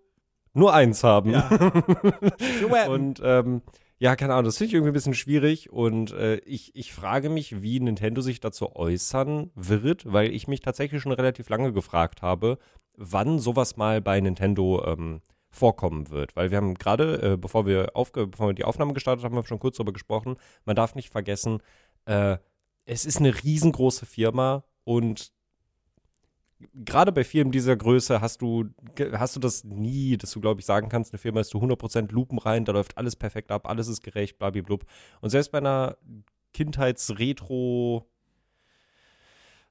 nur 0.55 0.73
eins 0.73 1.03
haben. 1.03 1.29
Ja. 1.31 1.49
So, 2.61 2.91
Und 2.91 3.21
ähm, 3.23 3.61
ja, 3.99 4.15
keine 4.15 4.33
Ahnung, 4.33 4.45
das 4.45 4.57
finde 4.57 4.69
ich 4.69 4.73
irgendwie 4.73 4.91
ein 4.91 4.93
bisschen 4.93 5.13
schwierig 5.13 5.71
und 5.71 6.11
äh, 6.11 6.37
ich, 6.37 6.75
ich 6.75 6.93
frage 6.93 7.29
mich, 7.29 7.61
wie 7.61 7.79
Nintendo 7.79 8.21
sich 8.21 8.39
dazu 8.39 8.75
äußern 8.75 9.51
wird, 9.55 10.11
weil 10.11 10.31
ich 10.33 10.47
mich 10.47 10.61
tatsächlich 10.61 11.01
schon 11.01 11.11
relativ 11.11 11.49
lange 11.49 11.73
gefragt 11.73 12.21
habe, 12.21 12.57
wann 12.95 13.39
sowas 13.39 13.77
mal 13.77 14.01
bei 14.01 14.19
Nintendo 14.19 14.83
ähm, 14.85 15.21
vorkommen 15.49 16.09
wird. 16.09 16.35
Weil 16.35 16.51
wir 16.51 16.57
haben 16.57 16.73
gerade, 16.73 17.33
äh, 17.33 17.37
bevor, 17.37 17.65
wir 17.65 17.91
bevor 18.13 18.47
wir 18.47 18.53
die 18.53 18.65
Aufnahme 18.65 18.93
gestartet 18.93 19.23
haben, 19.23 19.35
haben 19.35 19.45
schon 19.45 19.59
kurz 19.59 19.77
darüber 19.77 19.93
gesprochen. 19.93 20.35
Man 20.65 20.75
darf 20.75 20.95
nicht 20.95 21.09
vergessen, 21.09 21.59
äh, 22.05 22.37
es 22.85 23.05
ist 23.05 23.19
eine 23.19 23.43
riesengroße 23.43 24.05
Firma 24.05 24.63
und 24.83 25.32
gerade 26.73 27.11
bei 27.11 27.23
Firmen 27.23 27.51
dieser 27.51 27.75
Größe 27.75 28.21
hast 28.21 28.41
du, 28.41 28.65
hast 29.13 29.35
du 29.35 29.39
das 29.39 29.63
nie, 29.63 30.17
dass 30.17 30.31
du, 30.31 30.41
glaube 30.41 30.59
ich, 30.61 30.65
sagen 30.65 30.89
kannst, 30.89 31.13
eine 31.13 31.19
Firma 31.19 31.41
ist 31.41 31.49
zu 31.49 31.59
100% 31.59 32.11
lupenrein, 32.11 32.65
da 32.65 32.71
läuft 32.71 32.97
alles 32.97 33.15
perfekt 33.15 33.51
ab, 33.51 33.67
alles 33.67 33.87
ist 33.87 34.03
gerecht, 34.03 34.37
blablablub. 34.37 34.85
Und 35.21 35.29
selbst 35.29 35.51
bei 35.51 35.59
einer 35.59 35.97
Kindheits-Retro- 36.53 38.05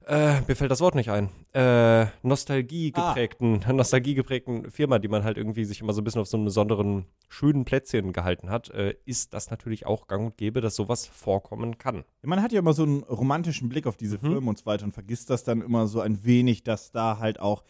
äh, 0.06 0.40
mir 0.46 0.56
fällt 0.56 0.70
das 0.70 0.80
Wort 0.80 0.94
nicht 0.94 1.10
ein. 1.10 1.28
Äh, 1.52 2.06
Nostalgie 2.22 2.92
geprägten, 2.92 3.60
Nostalgie 3.72 4.14
geprägten 4.14 4.70
Firma, 4.70 4.98
die 4.98 5.08
man 5.08 5.24
halt 5.24 5.36
irgendwie 5.36 5.64
sich 5.64 5.80
immer 5.80 5.92
so 5.92 6.00
ein 6.00 6.04
bisschen 6.04 6.20
auf 6.20 6.28
so 6.28 6.36
einem 6.36 6.44
besonderen 6.46 7.06
schönen 7.28 7.64
Plätzchen 7.64 8.12
gehalten 8.12 8.50
hat, 8.50 8.70
äh, 8.70 8.94
ist 9.04 9.34
das 9.34 9.50
natürlich 9.50 9.86
auch 9.86 10.06
gang 10.06 10.26
und 10.26 10.36
gäbe, 10.36 10.60
dass 10.60 10.76
sowas 10.76 11.06
vorkommen 11.06 11.78
kann. 11.78 12.04
Man 12.22 12.42
hat 12.42 12.52
ja 12.52 12.58
immer 12.58 12.72
so 12.72 12.82
einen 12.82 13.02
romantischen 13.04 13.68
Blick 13.68 13.86
auf 13.86 13.96
diese 13.96 14.16
Mhm. 14.16 14.20
Firmen 14.20 14.48
und 14.48 14.58
so 14.58 14.66
weiter 14.66 14.84
und 14.84 14.92
vergisst 14.92 15.30
das 15.30 15.44
dann 15.44 15.62
immer 15.62 15.86
so 15.86 16.00
ein 16.00 16.24
wenig, 16.24 16.62
dass 16.62 16.92
da 16.92 17.18
halt 17.18 17.40
auch 17.40 17.62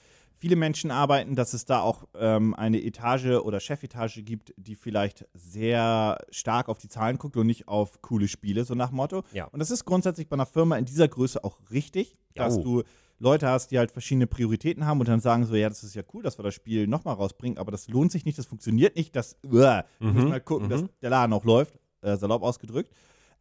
viele 0.43 0.57
Menschen 0.57 0.91
arbeiten, 0.91 1.37
dass 1.37 1.55
es 1.55 1.67
da 1.67 1.83
auch 1.83 2.03
ähm, 2.17 2.53
eine 2.57 2.83
Etage 2.83 3.27
oder 3.45 3.61
Chefetage 3.61 4.25
gibt, 4.25 4.53
die 4.57 4.75
vielleicht 4.75 5.25
sehr 5.35 6.19
stark 6.31 6.69
auf 6.69 6.79
die 6.79 6.89
Zahlen 6.89 7.17
guckt 7.17 7.37
und 7.37 7.47
nicht 7.47 7.69
auf 7.69 8.03
coole 8.03 8.27
Spiele, 8.27 8.65
so 8.65 8.75
nach 8.75 8.91
Motto. 8.91 9.23
Ja. 9.33 9.45
Und 9.45 9.61
das 9.61 9.71
ist 9.71 9.85
grundsätzlich 9.85 10.29
bei 10.29 10.35
einer 10.35 10.47
Firma 10.47 10.77
in 10.79 10.85
dieser 10.85 11.07
Größe 11.07 11.45
auch 11.45 11.61
richtig, 11.71 12.17
dass 12.35 12.57
Jo. 12.57 12.63
du 12.65 12.83
Leute 13.21 13.47
hast, 13.47 13.69
die 13.71 13.79
halt 13.79 13.93
verschiedene 13.93 14.27
Prioritäten 14.27 14.85
haben 14.85 14.99
und 14.99 15.07
dann 15.09 15.21
sagen 15.21 15.45
so, 15.47 15.55
ja, 15.55 15.69
das 15.69 15.85
ist 15.85 15.95
ja 15.95 16.03
cool, 16.13 16.25
dass 16.25 16.41
wir 16.41 16.43
das 16.43 16.55
Spiel 16.55 16.89
nochmal 16.89 17.15
rausbringen, 17.15 17.57
aber 17.57 17.71
das 17.71 17.87
lohnt 17.87 18.11
sich 18.11 18.25
nicht, 18.25 18.37
das 18.37 18.47
funktioniert 18.47 18.97
nicht, 18.97 19.15
das, 19.15 19.37
uah, 19.47 19.85
wir 20.01 20.09
Mhm, 20.09 20.13
müssen 20.15 20.29
mal 20.31 20.41
gucken, 20.41 20.67
mhm. 20.67 20.71
dass 20.71 20.85
der 21.03 21.11
Laden 21.11 21.33
auch 21.33 21.45
läuft, 21.45 21.79
äh, 22.01 22.17
salopp 22.17 22.43
ausgedrückt. 22.43 22.91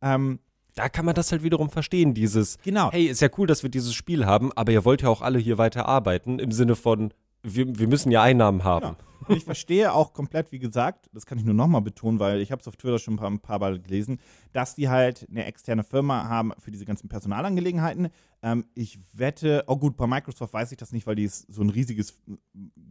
Ähm, 0.04 0.38
Da 0.76 0.90
kann 0.90 1.06
man 1.06 1.16
das 1.16 1.32
halt 1.32 1.44
wiederum 1.44 1.70
verstehen, 1.70 2.14
dieses, 2.14 2.58
genau. 2.64 2.92
hey, 2.92 3.06
ist 3.06 3.22
ja 3.22 3.30
cool, 3.38 3.48
dass 3.48 3.64
wir 3.64 3.70
dieses 3.70 3.94
Spiel 3.94 4.26
haben, 4.26 4.52
aber 4.54 4.72
ihr 4.72 4.86
wollt 4.86 5.02
ja 5.02 5.10
auch 5.10 5.22
alle 5.22 5.38
hier 5.38 5.58
weiter 5.58 5.86
arbeiten, 5.86 6.40
im 6.40 6.52
Sinne 6.52 6.76
von, 6.76 7.14
wir, 7.44 7.78
wir 7.78 7.88
müssen 7.88 8.12
ja 8.12 8.22
Einnahmen 8.22 8.64
haben. 8.64 8.96
Genau. 8.98 9.11
Und 9.28 9.38
ich 9.38 9.44
verstehe 9.46 9.94
auch 9.94 10.14
komplett, 10.14 10.52
wie 10.52 10.60
gesagt, 10.60 11.10
das 11.14 11.26
kann 11.26 11.38
ich 11.38 11.46
nur 11.46 11.54
nochmal 11.54 11.82
betonen, 11.82 12.20
weil 12.20 12.42
ich 12.42 12.52
habe 12.52 12.62
es 12.62 12.68
auf 12.68 12.76
Twitter 12.78 13.00
schon 13.00 13.14
ein 13.16 13.18
paar, 13.18 13.30
ein 13.30 13.40
paar 13.40 13.60
Mal 13.60 13.80
gelesen, 13.80 14.20
dass 14.52 14.76
die 14.76 14.90
halt 14.90 15.28
eine 15.30 15.46
externe 15.46 15.84
Firma 15.84 16.28
haben 16.28 16.52
für 16.60 16.72
diese 16.72 16.86
ganzen 16.86 17.08
Personalangelegenheiten. 17.10 18.10
Ähm, 18.44 18.66
ich 18.74 19.00
wette, 19.14 19.64
oh 19.68 19.78
gut, 19.78 19.96
bei 19.98 20.08
Microsoft 20.08 20.54
weiß 20.54 20.72
ich 20.72 20.78
das 20.78 20.92
nicht, 20.92 21.06
weil 21.06 21.16
die 21.16 21.28
so 21.28 21.62
ein 21.62 21.70
riesiges 21.70 22.20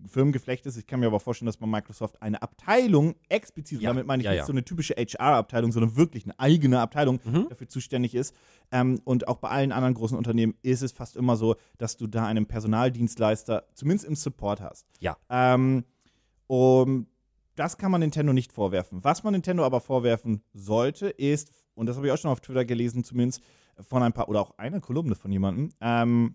Firmengeflecht 0.07 0.65
ist. 0.67 0.77
Ich 0.77 0.87
kann 0.87 1.01
mir 1.01 1.07
aber 1.07 1.21
vorstellen, 1.21 1.47
dass 1.47 1.57
bei 1.57 1.67
Microsoft 1.67 2.23
eine 2.23 2.41
Abteilung 2.43 3.15
explizit, 3.29 3.81
Ja, 3.81 3.91
damit 3.91 4.07
meine 4.07 4.23
ich 4.23 4.25
ja, 4.27 4.31
nicht 4.31 4.39
ja. 4.41 4.47
so 4.47 4.53
eine 4.53 4.65
typische 4.65 4.95
HR-Abteilung, 4.95 5.73
sondern 5.73 5.97
wirklich 5.97 6.25
eine 6.25 6.39
eigene 6.39 6.81
Abteilung 6.81 7.21
Mhm. 7.25 7.47
dafür 7.49 7.69
zuständig 7.69 8.15
ist. 8.15 8.35
Ähm, 8.73 9.01
und 9.05 9.27
auch 9.29 9.39
bei 9.39 9.49
allen 9.49 9.73
anderen 9.73 9.95
großen 9.95 10.17
Unternehmen 10.17 10.55
ist 10.63 10.83
es 10.83 10.93
fast 10.93 11.17
immer 11.17 11.37
so, 11.37 11.57
dass 11.79 11.97
du 11.97 12.07
da 12.07 12.27
einen 12.27 12.47
Personaldienstleister, 12.47 13.65
zumindest 13.75 14.09
im 14.09 14.15
Support 14.15 14.61
hast. 14.61 14.87
Ja. 15.01 15.17
Ähm, 15.29 15.85
um, 16.51 17.07
das 17.55 17.79
kann 17.79 17.93
man 17.93 18.01
Nintendo 18.01 18.33
nicht 18.33 18.53
vorwerfen. 18.53 19.05
Was 19.05 19.23
man 19.23 19.35
Nintendo 19.35 19.65
aber 19.65 19.81
vorwerfen 19.81 20.43
sollte, 20.53 21.09
ist, 21.09 21.53
und 21.75 21.87
das 21.87 21.97
habe 21.97 22.09
ich 22.09 22.13
auch 22.13 22.19
schon 22.19 22.33
auf 22.33 22.41
Twitter 22.41 22.65
gelesen, 22.65 23.05
zumindest 23.05 23.41
von 23.79 24.03
ein 24.03 24.13
paar, 24.13 24.29
oder 24.29 24.41
auch 24.41 24.59
eine 24.59 24.81
Kolumne 24.81 25.15
von 25.15 25.31
jemandem, 25.31 25.71
ähm, 25.81 26.35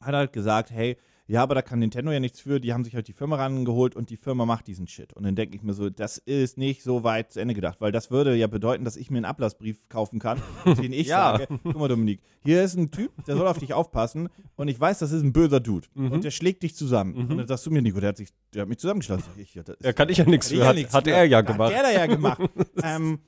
hat 0.00 0.14
halt 0.14 0.32
gesagt, 0.32 0.70
hey, 0.70 0.96
ja, 1.30 1.42
aber 1.42 1.54
da 1.54 1.62
kann 1.62 1.78
Nintendo 1.78 2.10
ja 2.10 2.18
nichts 2.18 2.40
für, 2.40 2.58
die 2.60 2.72
haben 2.72 2.82
sich 2.82 2.94
halt 2.96 3.06
die 3.06 3.12
Firma 3.12 3.36
rangeholt 3.36 3.94
und 3.94 4.10
die 4.10 4.16
Firma 4.16 4.46
macht 4.46 4.66
diesen 4.66 4.86
Shit. 4.88 5.12
Und 5.12 5.22
dann 5.22 5.36
denke 5.36 5.54
ich 5.54 5.62
mir 5.62 5.72
so, 5.74 5.88
das 5.88 6.18
ist 6.18 6.58
nicht 6.58 6.82
so 6.82 7.04
weit 7.04 7.32
zu 7.32 7.40
Ende 7.40 7.54
gedacht, 7.54 7.80
weil 7.80 7.92
das 7.92 8.10
würde 8.10 8.34
ja 8.34 8.48
bedeuten, 8.48 8.84
dass 8.84 8.96
ich 8.96 9.10
mir 9.10 9.18
einen 9.18 9.24
Ablassbrief 9.26 9.88
kaufen 9.88 10.18
kann, 10.18 10.42
den 10.82 10.92
ich 10.92 11.06
Ja. 11.06 11.38
sage, 11.38 11.46
guck 11.62 11.76
mal 11.78 11.88
Dominik, 11.88 12.20
hier 12.42 12.62
ist 12.64 12.76
ein 12.76 12.90
Typ, 12.90 13.12
der 13.26 13.36
soll 13.36 13.46
auf 13.46 13.58
dich 13.58 13.72
aufpassen 13.74 14.28
und 14.56 14.68
ich 14.68 14.80
weiß, 14.80 14.98
das 14.98 15.12
ist 15.12 15.22
ein 15.22 15.32
böser 15.32 15.60
Dude 15.60 15.86
Mhm. 15.94 16.10
und 16.12 16.24
der 16.24 16.30
schlägt 16.32 16.62
dich 16.64 16.74
zusammen. 16.74 17.14
Und 17.14 17.38
dann 17.38 17.46
sagst 17.46 17.64
du 17.66 17.70
mir, 17.70 17.80
Nico, 17.82 18.00
der 18.00 18.08
hat, 18.08 18.16
sich, 18.16 18.30
der 18.52 18.62
hat 18.62 18.68
mich 18.68 18.78
zusammengeschlagen. 18.78 19.22
Sag 19.24 19.38
Ich, 19.38 19.54
ja, 19.54 19.62
Ja, 19.82 19.92
kann 19.92 20.08
ich 20.08 20.18
ja 20.18 20.24
nichts 20.24 20.46
hat 20.50 20.56
für. 20.56 20.62
er 20.62 20.68
Hat, 20.68 20.92
hat 20.92 21.06
er 21.06 21.24
ja 21.24 21.38
Hat 21.38 21.46
gemacht. 21.46 21.72
der 21.72 21.82
da 21.82 21.90
ja 21.92 22.06
gemacht. 22.06 22.40
ähm, 22.82 23.20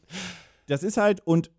das 0.67 0.83
ist 0.83 0.97
halt, 0.97 1.21
und 1.25 1.51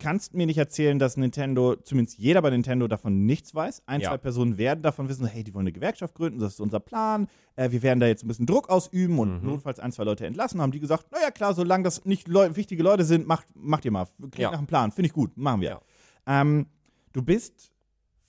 kannst 0.00 0.34
mir 0.34 0.46
nicht 0.46 0.58
erzählen, 0.58 0.98
dass 0.98 1.16
Nintendo, 1.16 1.76
zumindest 1.76 2.18
jeder 2.18 2.42
bei 2.42 2.50
Nintendo 2.50 2.88
davon 2.88 3.24
nichts 3.26 3.54
weiß. 3.54 3.82
Ein, 3.86 4.00
Ja. 4.00 4.08
zwei 4.10 4.18
Personen 4.18 4.58
werden 4.58 4.82
davon 4.82 5.08
wissen, 5.08 5.24
hey, 5.26 5.44
die 5.44 5.54
wollen 5.54 5.62
eine 5.64 5.72
Gewerkschaft 5.72 6.14
gründen, 6.14 6.40
das 6.40 6.54
ist 6.54 6.60
unser 6.60 6.80
Plan. 6.80 7.28
Äh, 7.54 7.70
wir 7.70 7.82
werden 7.82 8.00
da 8.00 8.06
jetzt 8.08 8.24
ein 8.24 8.28
bisschen 8.28 8.46
Druck 8.46 8.68
ausüben 8.68 9.18
und 9.20 9.42
Mhm. 9.42 9.48
notfalls 9.48 9.78
ein, 9.78 9.92
zwei 9.92 10.02
Leute 10.02 10.26
entlassen. 10.26 10.60
Haben 10.60 10.72
die 10.72 10.80
gesagt, 10.80 11.12
naja, 11.12 11.30
klar, 11.30 11.54
solange 11.54 11.84
das 11.84 12.04
nicht 12.04 12.26
Leu 12.26 12.56
wichtige 12.56 12.82
Leute 12.82 13.04
sind, 13.04 13.28
macht, 13.28 13.46
macht 13.54 13.84
ihr 13.84 13.92
mal. 13.92 14.06
Klingt 14.18 14.38
Ja. 14.38 14.50
nach 14.50 14.58
einem 14.58 14.66
Plan, 14.66 14.90
finde 14.90 15.06
ich 15.06 15.12
gut, 15.12 15.36
machen 15.36 15.60
wir. 15.60 15.68
Ja. 15.70 15.80
Ähm, 16.26 16.66
du 17.12 17.22
bist 17.22 17.70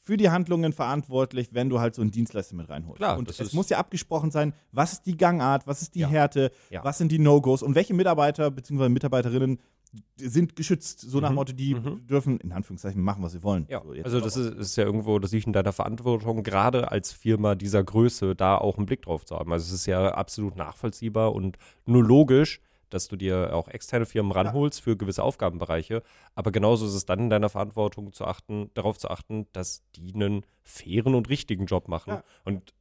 für 0.03 0.17
die 0.17 0.31
Handlungen 0.31 0.73
verantwortlich, 0.73 1.53
wenn 1.53 1.69
du 1.69 1.79
halt 1.79 1.93
so 1.93 2.01
einen 2.01 2.09
Dienstleister 2.09 2.55
mit 2.55 2.67
reinholst. 2.69 2.97
Klar, 2.97 3.19
und 3.19 3.29
es 3.29 3.53
muss 3.53 3.69
ja 3.69 3.77
abgesprochen 3.77 4.31
sein, 4.31 4.53
was 4.71 4.93
ist 4.93 5.05
die 5.05 5.15
Gangart, 5.15 5.67
was 5.67 5.83
ist 5.83 5.93
die. 5.93 6.07
Härte, 6.07 6.51
was 6.81 6.97
sind 6.97 7.11
die 7.11 7.19
No-Gos 7.19 7.61
und 7.61 7.75
welche 7.75 7.93
Mitarbeiter 7.93 8.49
bzw. 8.49 8.89
Mitarbeiterinnen 8.89 9.59
sind 10.15 10.55
geschützt, 10.55 11.01
so 11.01 11.19
nach 11.19 11.29
dem 11.29 11.33
Mhm. 11.33 11.35
Motto, 11.35 11.53
die 11.53 11.75
Mhm. 11.75 12.07
dürfen 12.07 12.39
in 12.39 12.51
Anführungszeichen 12.53 13.01
machen, 13.01 13.23
was 13.23 13.33
sie 13.33 13.43
wollen. 13.43 13.65
Ja, 13.69 13.81
So, 13.83 13.91
also 14.03 14.19
das 14.21 14.37
ist, 14.37 14.53
ist 14.57 14.75
ja 14.77 14.85
irgendwo, 14.85 15.19
das 15.19 15.31
liegt 15.31 15.47
in 15.47 15.53
deiner 15.53 15.73
Verantwortung, 15.73 16.43
gerade 16.43 16.91
als 16.91 17.11
Firma 17.11 17.55
dieser 17.55 17.83
Größe, 17.83 18.35
da 18.35 18.57
auch 18.57 18.77
einen 18.77 18.85
Blick 18.85 19.01
drauf 19.01 19.25
zu 19.25 19.35
haben. 19.37 19.51
Also 19.51 19.65
es 19.65 19.73
ist 19.73 19.85
ja 19.87 20.09
absolut 20.13 20.55
nachvollziehbar 20.55 21.33
und 21.33 21.57
nur 21.85 22.03
logisch, 22.03 22.61
dass 22.89 23.07
du 23.07 23.15
dir 23.15 23.53
auch 23.55 23.67
externe 23.69 24.05
Firmen 24.05 24.31
ranholst 24.33 24.81
für 24.81 24.97
gewisse 24.97 25.23
Aufgabenbereiche. 25.23 26.03
Aber 26.35 26.51
genauso 26.51 26.85
ist 26.85 26.93
es 26.93 27.05
dann 27.05 27.19
in 27.19 27.29
deiner 27.29 27.49
Verantwortung 27.49 28.11
zu 28.13 28.25
achten, 28.25 28.69
darauf 28.73 28.97
zu 28.97 29.09
achten, 29.09 29.47
dass 29.53 29.83
die 29.95 30.13
einen 30.13 30.45
fairen 30.63 31.15
und 31.15 31.29
richtigen 31.29 31.65
Job 31.67 31.87
machen. 31.87 32.09
Ja. 32.11 32.23
Und 32.43 32.73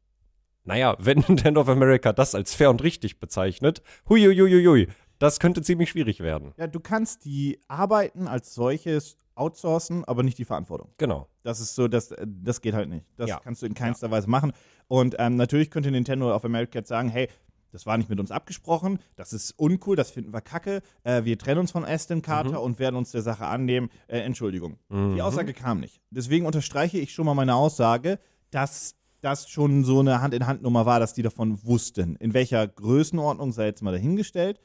naja, 0.65 0.97
wenn 1.01 1.25
Nintendo 1.27 1.61
of 1.61 1.69
America 1.69 2.13
das 2.13 2.35
als 2.35 2.55
fair 2.55 2.71
und 2.71 2.83
richtig 2.83 3.19
bezeichnet, 3.21 3.83
huiuiuiui, 4.09 4.89
das 5.21 5.39
könnte 5.39 5.63
ziemlich 5.63 5.91
schwierig 5.91 6.19
werden. 6.21 6.53
ja, 6.57 6.67
du 6.67 6.81
kannst 6.81 7.25
die 7.25 7.61
Arbeiten 7.69 8.27
als 8.27 8.53
solches 8.55 9.17
outsourcen, 9.37 10.05
aber 10.05 10.23
nicht 10.23 10.37
die 10.39 10.45
Verantwortung. 10.45 10.89
Genau. 10.99 11.29
Das 11.45 11.61
ist 11.61 11.75
so, 11.75 11.87
das, 11.89 12.11
äh, 12.11 12.27
das 12.27 12.61
geht 12.61 12.75
halt 12.75 12.89
nicht. 12.89 13.07
Das 13.17 13.29
Ja. 13.31 13.39
kannst 13.39 13.63
du 13.63 13.67
in 13.67 13.75
keinster 13.75 14.11
Weise 14.11 14.29
machen. 14.29 14.53
Und 14.89 15.15
ähm, 15.19 15.37
natürlich 15.37 15.71
könnte 15.71 15.91
Nintendo 15.91 16.35
of 16.35 16.45
America 16.45 16.79
jetzt 16.81 16.89
sagen, 16.89 17.09
hey, 17.09 17.29
das 17.73 17.87
war 17.87 17.97
nicht 17.97 18.11
mit 18.11 18.19
uns 18.19 18.33
abgesprochen, 18.33 18.99
das 19.15 19.33
ist 19.33 19.53
uncool, 19.53 19.95
das 19.95 20.11
finden 20.11 20.33
wir 20.35 20.41
kacke, 20.41 20.83
äh, 21.05 21.23
wir 21.25 21.39
trennen 21.39 21.61
uns 21.61 21.71
von 21.71 21.85
Aston 21.85 22.21
Carter 22.21 22.59
Mhm. 22.59 22.65
und 22.65 22.79
werden 22.81 22.97
uns 22.97 23.13
der 23.13 23.23
Sache 23.23 23.47
annehmen. 23.47 23.89
Äh, 24.09 24.19
Entschuldigung. 24.23 24.77
Die 24.91 24.95
Mhm. 24.97 25.21
Aussage 25.21 25.53
kam 25.55 25.79
nicht. 25.81 26.01
Deswegen 26.11 26.47
unterstreiche 26.47 26.99
ich 26.99 27.13
schon 27.15 27.27
mal 27.27 27.35
meine 27.35 27.55
Aussage, 27.55 28.19
dass 28.51 28.97
das 29.21 29.49
schon 29.49 29.85
so 29.85 30.01
eine 30.01 30.21
Hand-in-Hand-Nummer 30.21 30.85
war, 30.87 30.99
dass 30.99 31.13
die 31.15 31.23
davon 31.23 31.63
wussten. 31.65 32.17
In 32.17 32.35
welcher 32.35 32.67
Größenordnung 32.67 33.53
sei 33.53 33.67
jetzt 33.67 33.83
mal 33.83 33.93
dahingestellt. 33.93 34.59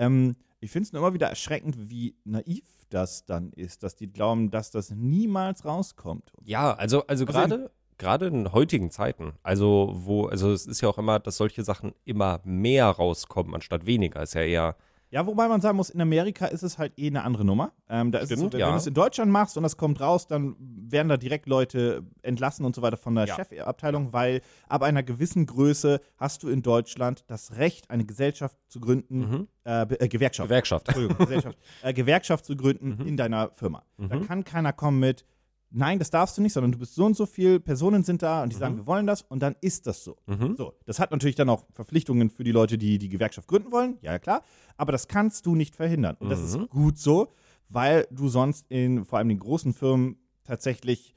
Ähm, 0.00 0.36
ich 0.60 0.70
finde 0.70 0.86
es 0.86 0.92
nur 0.92 1.02
immer 1.02 1.14
wieder 1.14 1.28
erschreckend, 1.28 1.90
wie 1.90 2.16
naiv 2.24 2.64
das 2.88 3.24
dann 3.24 3.52
ist, 3.52 3.82
dass 3.82 3.94
die 3.94 4.12
glauben, 4.12 4.50
dass 4.50 4.70
das 4.70 4.90
niemals 4.90 5.64
rauskommt. 5.64 6.32
Ja, 6.44 6.74
also, 6.74 7.06
also 7.06 7.24
Also 7.24 7.26
gerade 7.26 7.70
gerade 7.98 8.26
in 8.28 8.52
heutigen 8.52 8.90
Zeiten, 8.90 9.34
also 9.42 9.92
wo, 9.94 10.24
also 10.26 10.52
es 10.52 10.66
ist 10.66 10.80
ja 10.80 10.88
auch 10.88 10.96
immer, 10.98 11.18
dass 11.20 11.36
solche 11.36 11.62
Sachen 11.62 11.92
immer 12.04 12.40
mehr 12.44 12.86
rauskommen, 12.86 13.54
anstatt 13.54 13.84
weniger. 13.84 14.22
Ist 14.22 14.34
ja 14.34 14.40
eher, 14.40 14.76
Ja, 15.12 15.26
wobei 15.26 15.48
man 15.48 15.60
sagen 15.60 15.76
muss, 15.76 15.90
in 15.90 16.00
Amerika 16.00 16.46
ist 16.46 16.62
es 16.62 16.78
halt 16.78 16.92
eh 16.96 17.08
eine 17.08 17.24
andere 17.24 17.44
Nummer. 17.44 17.72
Ähm, 17.88 18.12
da 18.12 18.20
ist 18.20 18.30
es 18.30 18.38
so, 18.38 18.52
wenn, 18.52 18.60
ja. 18.60 18.70
du 18.70 18.76
es 18.76 18.86
in 18.86 18.94
Deutschland 18.94 19.32
machst 19.32 19.56
und 19.56 19.64
das 19.64 19.76
kommt 19.76 20.00
raus, 20.00 20.28
dann 20.28 20.54
werden 20.58 21.08
da 21.08 21.16
direkt 21.16 21.46
Leute 21.46 22.04
entlassen 22.22 22.64
und 22.64 22.76
so 22.76 22.82
weiter 22.82 22.96
von 22.96 23.16
der 23.16 23.26
Ja. 23.26 23.34
Chefabteilung, 23.34 24.12
weil 24.12 24.40
ab 24.68 24.82
einer 24.82 25.02
gewissen 25.02 25.46
Größe 25.46 26.00
hast 26.16 26.44
du 26.44 26.48
in 26.48 26.62
Deutschland 26.62 27.24
das 27.26 27.56
Recht, 27.56 27.90
eine 27.90 28.04
Gesellschaft 28.04 28.56
zu 28.68 28.78
gründen, 28.78 29.18
mhm. 29.18 29.48
äh, 29.64 29.82
äh, 29.82 30.08
Gewerkschaft. 30.08 30.48
Gewerkschaft. 30.48 30.86
Entschuldigung, 30.88 31.18
Gesellschaft, 31.26 31.58
äh, 31.82 31.92
Gewerkschaft 31.92 32.44
zu 32.44 32.56
gründen 32.56 32.90
Mhm. 33.00 33.06
in 33.06 33.16
deiner 33.16 33.50
Firma. 33.50 33.82
Da 33.98 34.16
Mhm. 34.16 34.26
kann 34.28 34.44
keiner 34.44 34.72
kommen 34.72 35.00
mit, 35.00 35.24
nein, 35.70 35.98
das 35.98 36.10
darfst 36.10 36.36
du 36.36 36.42
nicht, 36.42 36.52
sondern 36.52 36.72
du 36.72 36.78
bist 36.78 36.94
so 36.94 37.04
und 37.06 37.16
so 37.16 37.26
viel, 37.26 37.60
Personen 37.60 38.02
sind 38.02 38.22
da 38.22 38.42
und 38.42 38.52
die 38.52 38.56
sagen, 38.56 38.74
Mhm. 38.74 38.78
wir 38.80 38.86
wollen 38.86 39.06
das 39.06 39.22
und 39.22 39.40
dann 39.40 39.54
ist 39.60 39.86
das 39.86 40.02
so. 40.04 40.16
Mhm. 40.26 40.56
So, 40.56 40.74
das 40.86 40.98
hat 40.98 41.10
natürlich 41.10 41.36
dann 41.36 41.48
auch 41.48 41.64
Verpflichtungen 41.72 42.30
für 42.30 42.44
die 42.44 42.52
Leute, 42.52 42.76
die 42.78 42.98
die 42.98 43.08
Gewerkschaft 43.08 43.48
gründen 43.48 43.70
wollen, 43.72 43.98
ja 44.02 44.18
klar, 44.18 44.42
aber 44.76 44.92
das 44.92 45.08
kannst 45.08 45.46
du 45.46 45.54
nicht 45.54 45.74
verhindern. 45.76 46.16
Und 46.20 46.28
das 46.30 46.40
Mhm. 46.40 46.62
ist 46.62 46.70
gut 46.70 46.98
so, 46.98 47.32
weil 47.68 48.06
du 48.10 48.28
sonst 48.28 48.66
in 48.68 49.04
vor 49.04 49.18
allem 49.18 49.28
den 49.28 49.38
großen 49.38 49.72
Firmen 49.72 50.16
tatsächlich 50.44 51.14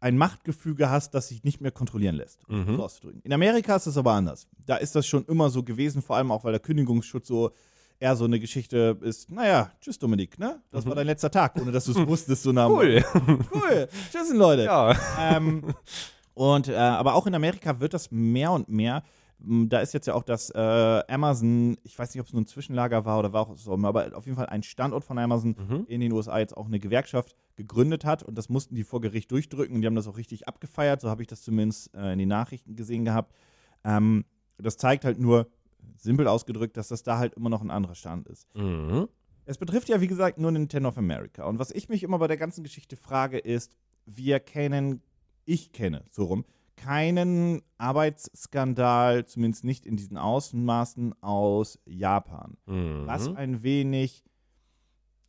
ein 0.00 0.16
Machtgefüge 0.16 0.90
hast, 0.90 1.12
das 1.14 1.28
sich 1.28 1.42
nicht 1.42 1.60
mehr 1.60 1.72
kontrollieren 1.72 2.14
lässt. 2.14 2.46
um 2.48 2.60
Mhm. 2.64 2.76
So 2.76 2.84
auszudrücken. 2.84 3.20
In 3.24 3.32
Amerika 3.32 3.74
ist 3.74 3.86
es 3.86 3.96
aber 3.96 4.12
anders. 4.12 4.46
Da 4.66 4.76
ist 4.76 4.94
das 4.94 5.06
schon 5.08 5.24
immer 5.26 5.50
so 5.50 5.62
gewesen, 5.64 6.02
vor 6.02 6.16
allem 6.16 6.30
auch, 6.30 6.44
weil 6.44 6.52
der 6.52 6.60
Kündigungsschutz 6.60 7.26
so 7.26 7.50
eher 8.00 8.16
so 8.16 8.24
eine 8.24 8.38
Geschichte 8.40 8.96
ist, 9.02 9.30
naja, 9.30 9.70
tschüss 9.80 9.98
Dominik, 9.98 10.38
ne? 10.38 10.60
Das 10.70 10.86
war 10.86 10.94
dein 10.94 11.06
letzter 11.06 11.30
Tag, 11.30 11.56
ohne 11.60 11.72
dass 11.72 11.84
du 11.86 11.92
es 11.92 11.96
wusstest, 12.06 12.42
so 12.42 12.52
Mhm. 12.52 12.58
Cool. 12.58 13.04
Cool. 13.52 13.88
Tschüss, 14.12 14.32
Leute. 14.32 14.64
ja. 14.64 14.94
Ähm, 15.18 15.74
und 16.34 16.68
äh, 16.68 16.74
aber 16.76 17.14
auch 17.14 17.26
in 17.26 17.34
Amerika 17.34 17.80
wird 17.80 17.94
das 17.94 18.10
mehr 18.10 18.52
und 18.52 18.68
mehr. 18.68 19.02
Da 19.40 19.78
ist 19.80 19.94
jetzt 19.94 20.06
ja 20.08 20.14
auch 20.14 20.24
das 20.24 20.50
äh, 20.50 20.58
Amazon, 21.08 21.76
ich 21.84 21.96
weiß 21.96 22.12
nicht, 22.12 22.20
ob 22.20 22.26
es 22.26 22.32
nur 22.32 22.42
ein 22.42 22.46
Zwischenlager 22.46 23.04
war 23.04 23.20
oder 23.20 23.32
war 23.32 23.42
auch 23.42 23.56
so, 23.56 23.72
aber 23.72 24.10
auf 24.16 24.26
jeden 24.26 24.36
Fall 24.36 24.46
ein 24.46 24.64
Standort 24.64 25.04
von 25.04 25.16
Amazon 25.16 25.54
Mhm. 25.56 25.84
in 25.86 26.00
den 26.00 26.10
USA 26.12 26.38
jetzt 26.40 26.56
auch 26.56 26.66
eine 26.66 26.80
Gewerkschaft 26.80 27.36
gegründet 27.54 28.04
hat 28.04 28.24
und 28.24 28.36
das 28.36 28.48
mussten 28.48 28.74
die 28.74 28.82
vor 28.82 29.00
Gericht 29.00 29.30
durchdrücken 29.30 29.76
und 29.76 29.82
die 29.82 29.86
haben 29.86 29.94
das 29.94 30.08
auch 30.08 30.16
richtig 30.16 30.48
abgefeiert, 30.48 31.00
so 31.00 31.08
habe 31.08 31.22
ich 31.22 31.28
das 31.28 31.42
zumindest 31.42 31.94
äh, 31.94 32.12
in 32.12 32.18
den 32.18 32.28
Nachrichten 32.28 32.74
gesehen 32.74 33.04
gehabt. 33.04 33.32
Ähm, 33.84 34.24
das 34.58 34.76
zeigt 34.76 35.04
halt 35.04 35.20
nur, 35.20 35.46
simpel 36.02 36.26
ausgedrückt, 36.28 36.76
dass 36.76 36.88
das 36.88 37.02
da 37.02 37.18
halt 37.18 37.34
immer 37.34 37.50
noch 37.50 37.62
ein 37.62 37.70
anderer 37.70 37.94
Stand 37.94 38.28
ist. 38.28 38.46
Mhm. 38.54 39.08
Es 39.44 39.58
betrifft 39.58 39.88
ja, 39.88 40.00
wie 40.00 40.06
gesagt, 40.06 40.38
nur 40.38 40.50
Nintendo 40.50 40.90
of 40.90 40.98
America. 40.98 41.44
Und 41.44 41.58
was 41.58 41.70
ich 41.70 41.88
mich 41.88 42.02
immer 42.02 42.18
bei 42.18 42.26
der 42.26 42.36
ganzen 42.36 42.62
Geschichte 42.62 42.96
frage, 42.96 43.38
ist, 43.38 43.76
wir 44.04 44.40
kennen, 44.40 45.02
ich 45.44 45.72
kenne, 45.72 46.04
so 46.10 46.24
rum, 46.24 46.44
keinen 46.76 47.62
Arbeitsskandal, 47.76 49.26
zumindest 49.26 49.64
nicht 49.64 49.84
in 49.86 49.96
diesen 49.96 50.16
Ausmaßen 50.16 51.14
aus 51.22 51.78
Japan. 51.84 52.56
Mhm. 52.66 53.06
Was 53.06 53.28
ein 53.28 53.62
wenig. 53.62 54.24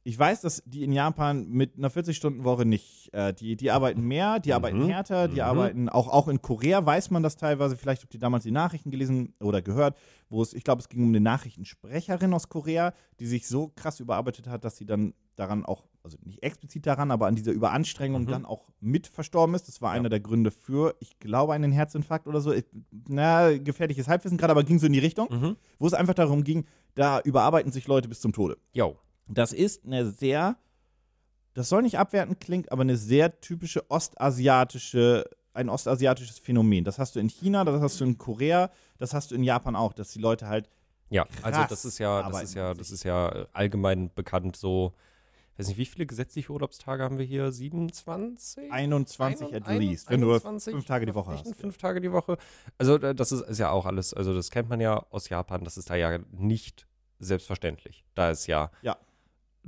Ich 0.04 0.18
weiß, 0.18 0.42
dass 0.42 0.64
die 0.66 0.84
in 0.84 0.92
Japan 0.94 1.48
mit 1.50 1.78
einer 1.78 1.92
40-Stunden-Woche 1.92 2.66
nicht, 2.66 3.14
äh, 3.14 3.34
die, 3.34 3.56
die 3.58 3.70
arbeiten 3.70 4.02
mehr, 4.02 4.40
die 4.40 4.50
Mhm. 4.50 4.56
arbeiten 4.56 4.86
härter, 4.86 5.28
die 5.28 5.36
Mhm. 5.36 5.42
arbeiten, 5.42 5.90
auch, 5.90 6.08
auch 6.08 6.28
in 6.30 6.42
Korea 6.42 6.84
weiß 6.86 7.12
man 7.12 7.22
das 7.22 7.36
teilweise, 7.36 7.76
vielleicht 7.78 8.04
habt 8.04 8.14
ihr 8.14 8.20
damals 8.20 8.44
die 8.44 8.52
Nachrichten 8.52 8.92
gelesen 8.92 9.34
oder 9.42 9.62
gehört, 9.62 9.98
wo 10.30 10.42
es, 10.42 10.54
ich 10.54 10.64
glaube, 10.64 10.80
es 10.82 10.88
ging 10.90 11.04
um 11.04 11.10
eine 11.10 11.20
Nachrichtensprecherin 11.20 12.34
aus 12.34 12.48
Korea, 12.50 12.94
die 13.20 13.26
sich 13.28 13.48
so 13.48 13.72
krass 13.76 14.00
überarbeitet 14.00 14.48
hat, 14.48 14.64
dass 14.64 14.78
sie 14.78 14.86
dann 14.86 15.14
daran 15.36 15.66
auch, 15.66 15.86
also 16.04 16.18
nicht 16.24 16.44
explizit 16.44 16.86
daran, 16.86 17.12
aber 17.12 17.28
an 17.28 17.36
dieser 17.36 17.52
Überanstrengung 17.52 18.24
Mhm. 18.24 18.28
dann 18.28 18.46
auch 18.46 18.70
mit 18.80 19.06
verstorben 19.08 19.54
ist. 19.56 19.68
Das 19.68 19.82
war 19.82 19.94
Ja. 19.94 20.00
einer 20.00 20.10
der 20.10 20.20
Gründe 20.22 20.52
für, 20.52 20.96
ich 21.02 21.20
glaube, 21.20 21.54
einen 21.54 21.72
Herzinfarkt 21.74 22.26
oder 22.28 22.40
so. 22.42 22.52
Ich, 22.54 22.66
na, 23.10 23.58
gefährliches 23.58 24.08
Halbwissen 24.08 24.38
gerade, 24.38 24.52
aber 24.52 24.64
ging 24.64 24.80
so 24.80 24.88
in 24.88 24.94
die 24.94 25.00
Richtung, 25.00 25.28
Mhm. 25.30 25.56
wo 25.78 25.88
es 25.88 25.94
einfach 25.94 26.14
darum 26.14 26.44
ging, 26.44 26.66
da 26.96 27.20
überarbeiten 27.22 27.72
sich 27.72 27.88
Leute 27.88 28.08
bis 28.10 28.22
zum 28.22 28.32
Tode. 28.34 28.58
Jo. 28.74 28.98
Das 29.30 29.54
ist 29.54 29.86
eine 29.86 30.10
sehr, 30.10 30.58
das 31.54 31.70
soll 31.70 31.84
nicht 31.84 31.98
abwertend 31.98 32.40
klingt, 32.40 32.72
aber 32.72 32.82
eine 32.82 32.98
sehr 32.98 33.40
typische 33.42 33.90
ostasiatische, 33.90 35.30
ein 35.54 35.70
ostasiatisches 35.70 36.40
Phänomen. 36.40 36.84
Das 36.84 37.00
hast 37.00 37.16
du 37.16 37.20
in 37.20 37.30
China, 37.30 37.64
das 37.64 37.82
hast 37.82 38.00
du 38.02 38.06
in 38.06 38.18
Korea, 38.18 38.72
das 38.98 39.14
hast 39.14 39.32
du 39.32 39.36
in 39.36 39.44
Japan 39.44 39.76
auch, 39.76 39.94
dass 39.94 40.10
die 40.10 40.20
Leute 40.20 40.48
halt 40.48 40.70
Ja, 41.10 41.26
also 41.42 41.64
das 41.70 41.86
ist 41.86 42.00
ja, 42.00 42.28
das 42.30 42.44
ist 42.44 42.54
ja, 42.56 42.74
das 42.74 42.92
ist 42.92 43.04
ja 43.04 43.30
äh, 43.30 43.46
allgemein 43.54 44.12
bekannt 44.14 44.56
so. 44.56 44.94
Ich 45.54 45.60
weiß 45.60 45.68
nicht, 45.70 45.78
wie 45.78 45.86
viele 45.86 46.06
gesetzliche 46.06 46.54
Urlaubstage 46.54 47.04
haben 47.04 47.18
wir 47.18 47.26
hier? 47.26 47.52
27? 47.52 48.72
21 48.72 49.54
at 49.54 49.68
least, 49.68 50.10
wenn 50.10 50.22
du 50.22 50.32
21 50.32 50.72
fünf 50.72 50.86
Tage 50.86 51.06
die 51.06 51.14
Woche 51.14 51.32
hast. 51.32 51.54
Fünf 51.56 51.78
Tage 51.78 52.00
die 52.00 52.14
Woche. 52.14 52.38
Also 52.78 52.96
äh, 52.96 53.14
das 53.14 53.34
ist, 53.34 53.42
ist 53.42 53.58
ja 53.58 53.70
auch 53.70 53.86
alles, 53.86 54.14
also 54.14 54.34
das 54.34 54.52
kennt 54.52 54.70
man 54.70 54.80
ja 54.80 55.06
aus 55.10 55.28
Japan, 55.28 55.66
das 55.66 55.78
ist 55.78 55.90
da 55.90 55.96
ja 55.96 56.18
nicht 56.32 56.88
selbstverständlich. 57.20 58.06
Da 58.16 58.32
ist 58.32 58.48
ja. 58.48 58.72
Ja. 58.82 58.98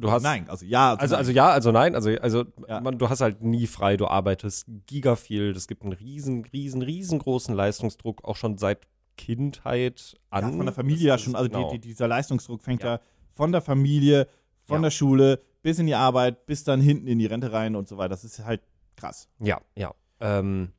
Du 0.02 0.12
hast. 0.12 0.24
Nein, 0.24 0.50
also 0.50 0.66
ja. 0.66 0.96
Also, 0.96 1.14
nein. 1.14 1.20
also 1.20 1.32
ja, 1.32 1.50
also 1.50 1.72
nein, 1.72 1.96
also, 1.96 2.10
also 2.12 2.46
Ja. 2.68 2.82
man, 2.82 2.98
du 2.98 3.10
hast 3.10 3.22
halt 3.22 3.42
nie 3.42 3.68
frei, 3.68 3.98
du 3.98 4.08
arbeitest 4.08 4.66
giga 4.88 5.16
viel, 5.16 5.52
es 5.52 5.68
gibt 5.68 5.84
einen 5.84 5.94
riesen, 5.94 6.44
riesen, 6.52 6.82
riesengroßen 6.82 7.56
Leistungsdruck, 7.56 8.24
auch 8.24 8.36
schon 8.36 8.58
seit 8.58 8.88
Kindheit 9.18 10.18
an. 10.30 10.44
ja, 10.52 10.58
von 10.58 10.66
der 10.66 10.74
Familie 10.74 11.08
ja 11.08 11.18
schon, 11.18 11.36
also 11.36 11.50
genau. 11.50 11.72
die, 11.72 11.80
die, 11.80 11.88
dieser 11.90 12.08
Leistungsdruck 12.08 12.62
fängt 12.64 12.84
ja, 12.84 12.94
Ja. 12.96 13.00
von 13.34 13.52
der 13.52 13.62
Familie, 13.62 14.28
von 14.64 14.82
der 14.82 14.92
Schule 14.92 15.42
bis 15.62 15.80
in 15.80 15.86
die 15.88 15.96
Arbeit, 15.96 16.46
bis 16.46 16.64
dann 16.64 16.82
hinten 16.82 17.08
in 17.08 17.20
die 17.20 17.26
Rente 17.28 17.52
rein 17.52 17.76
und 17.76 17.88
so 17.88 17.98
weiter. 17.98 18.10
Das 18.10 18.24
ist 18.24 18.40
halt 18.44 18.62
krass. 18.96 19.28
Ja, 19.40 19.62
ja. 19.76 19.94
Ähm, 20.20 20.72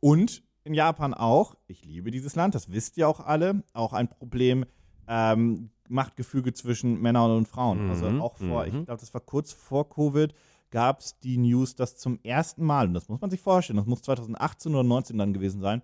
Und 0.00 0.42
in 0.64 0.74
Japan 0.74 1.14
auch, 1.14 1.56
ich 1.66 1.84
liebe 1.84 2.10
dieses 2.10 2.36
Land, 2.36 2.54
das 2.54 2.70
wisst 2.70 2.96
ihr 2.96 3.08
auch 3.08 3.20
alle, 3.20 3.62
auch 3.72 3.92
ein 3.92 4.08
Problem, 4.08 4.64
ähm, 5.10 5.70
Machtgefüge 5.88 6.52
zwischen 6.52 7.00
Männern 7.00 7.32
und 7.32 7.48
Frauen. 7.48 7.90
Also 7.90 8.08
Mhm, 8.08 8.22
auch 8.22 8.36
vor, 8.36 8.64
ich 8.66 8.72
mhm. 8.72 8.84
glaube, 8.86 9.00
das 9.00 9.12
war 9.12 9.20
kurz 9.20 9.52
vor 9.52 9.90
Covid, 9.90 10.32
gab 10.70 11.00
es 11.00 11.18
die 11.18 11.36
News, 11.36 11.74
dass 11.74 11.96
zum 11.96 12.20
ersten 12.22 12.64
Mal, 12.64 12.86
und 12.86 12.94
das 12.94 13.08
muss 13.08 13.20
man 13.20 13.28
sich 13.28 13.40
vorstellen, 13.40 13.76
das 13.76 13.86
muss 13.86 14.02
2018 14.02 14.72
oder 14.72 14.82
2019 14.82 15.18
dann 15.18 15.34
gewesen 15.34 15.60
sein, 15.60 15.82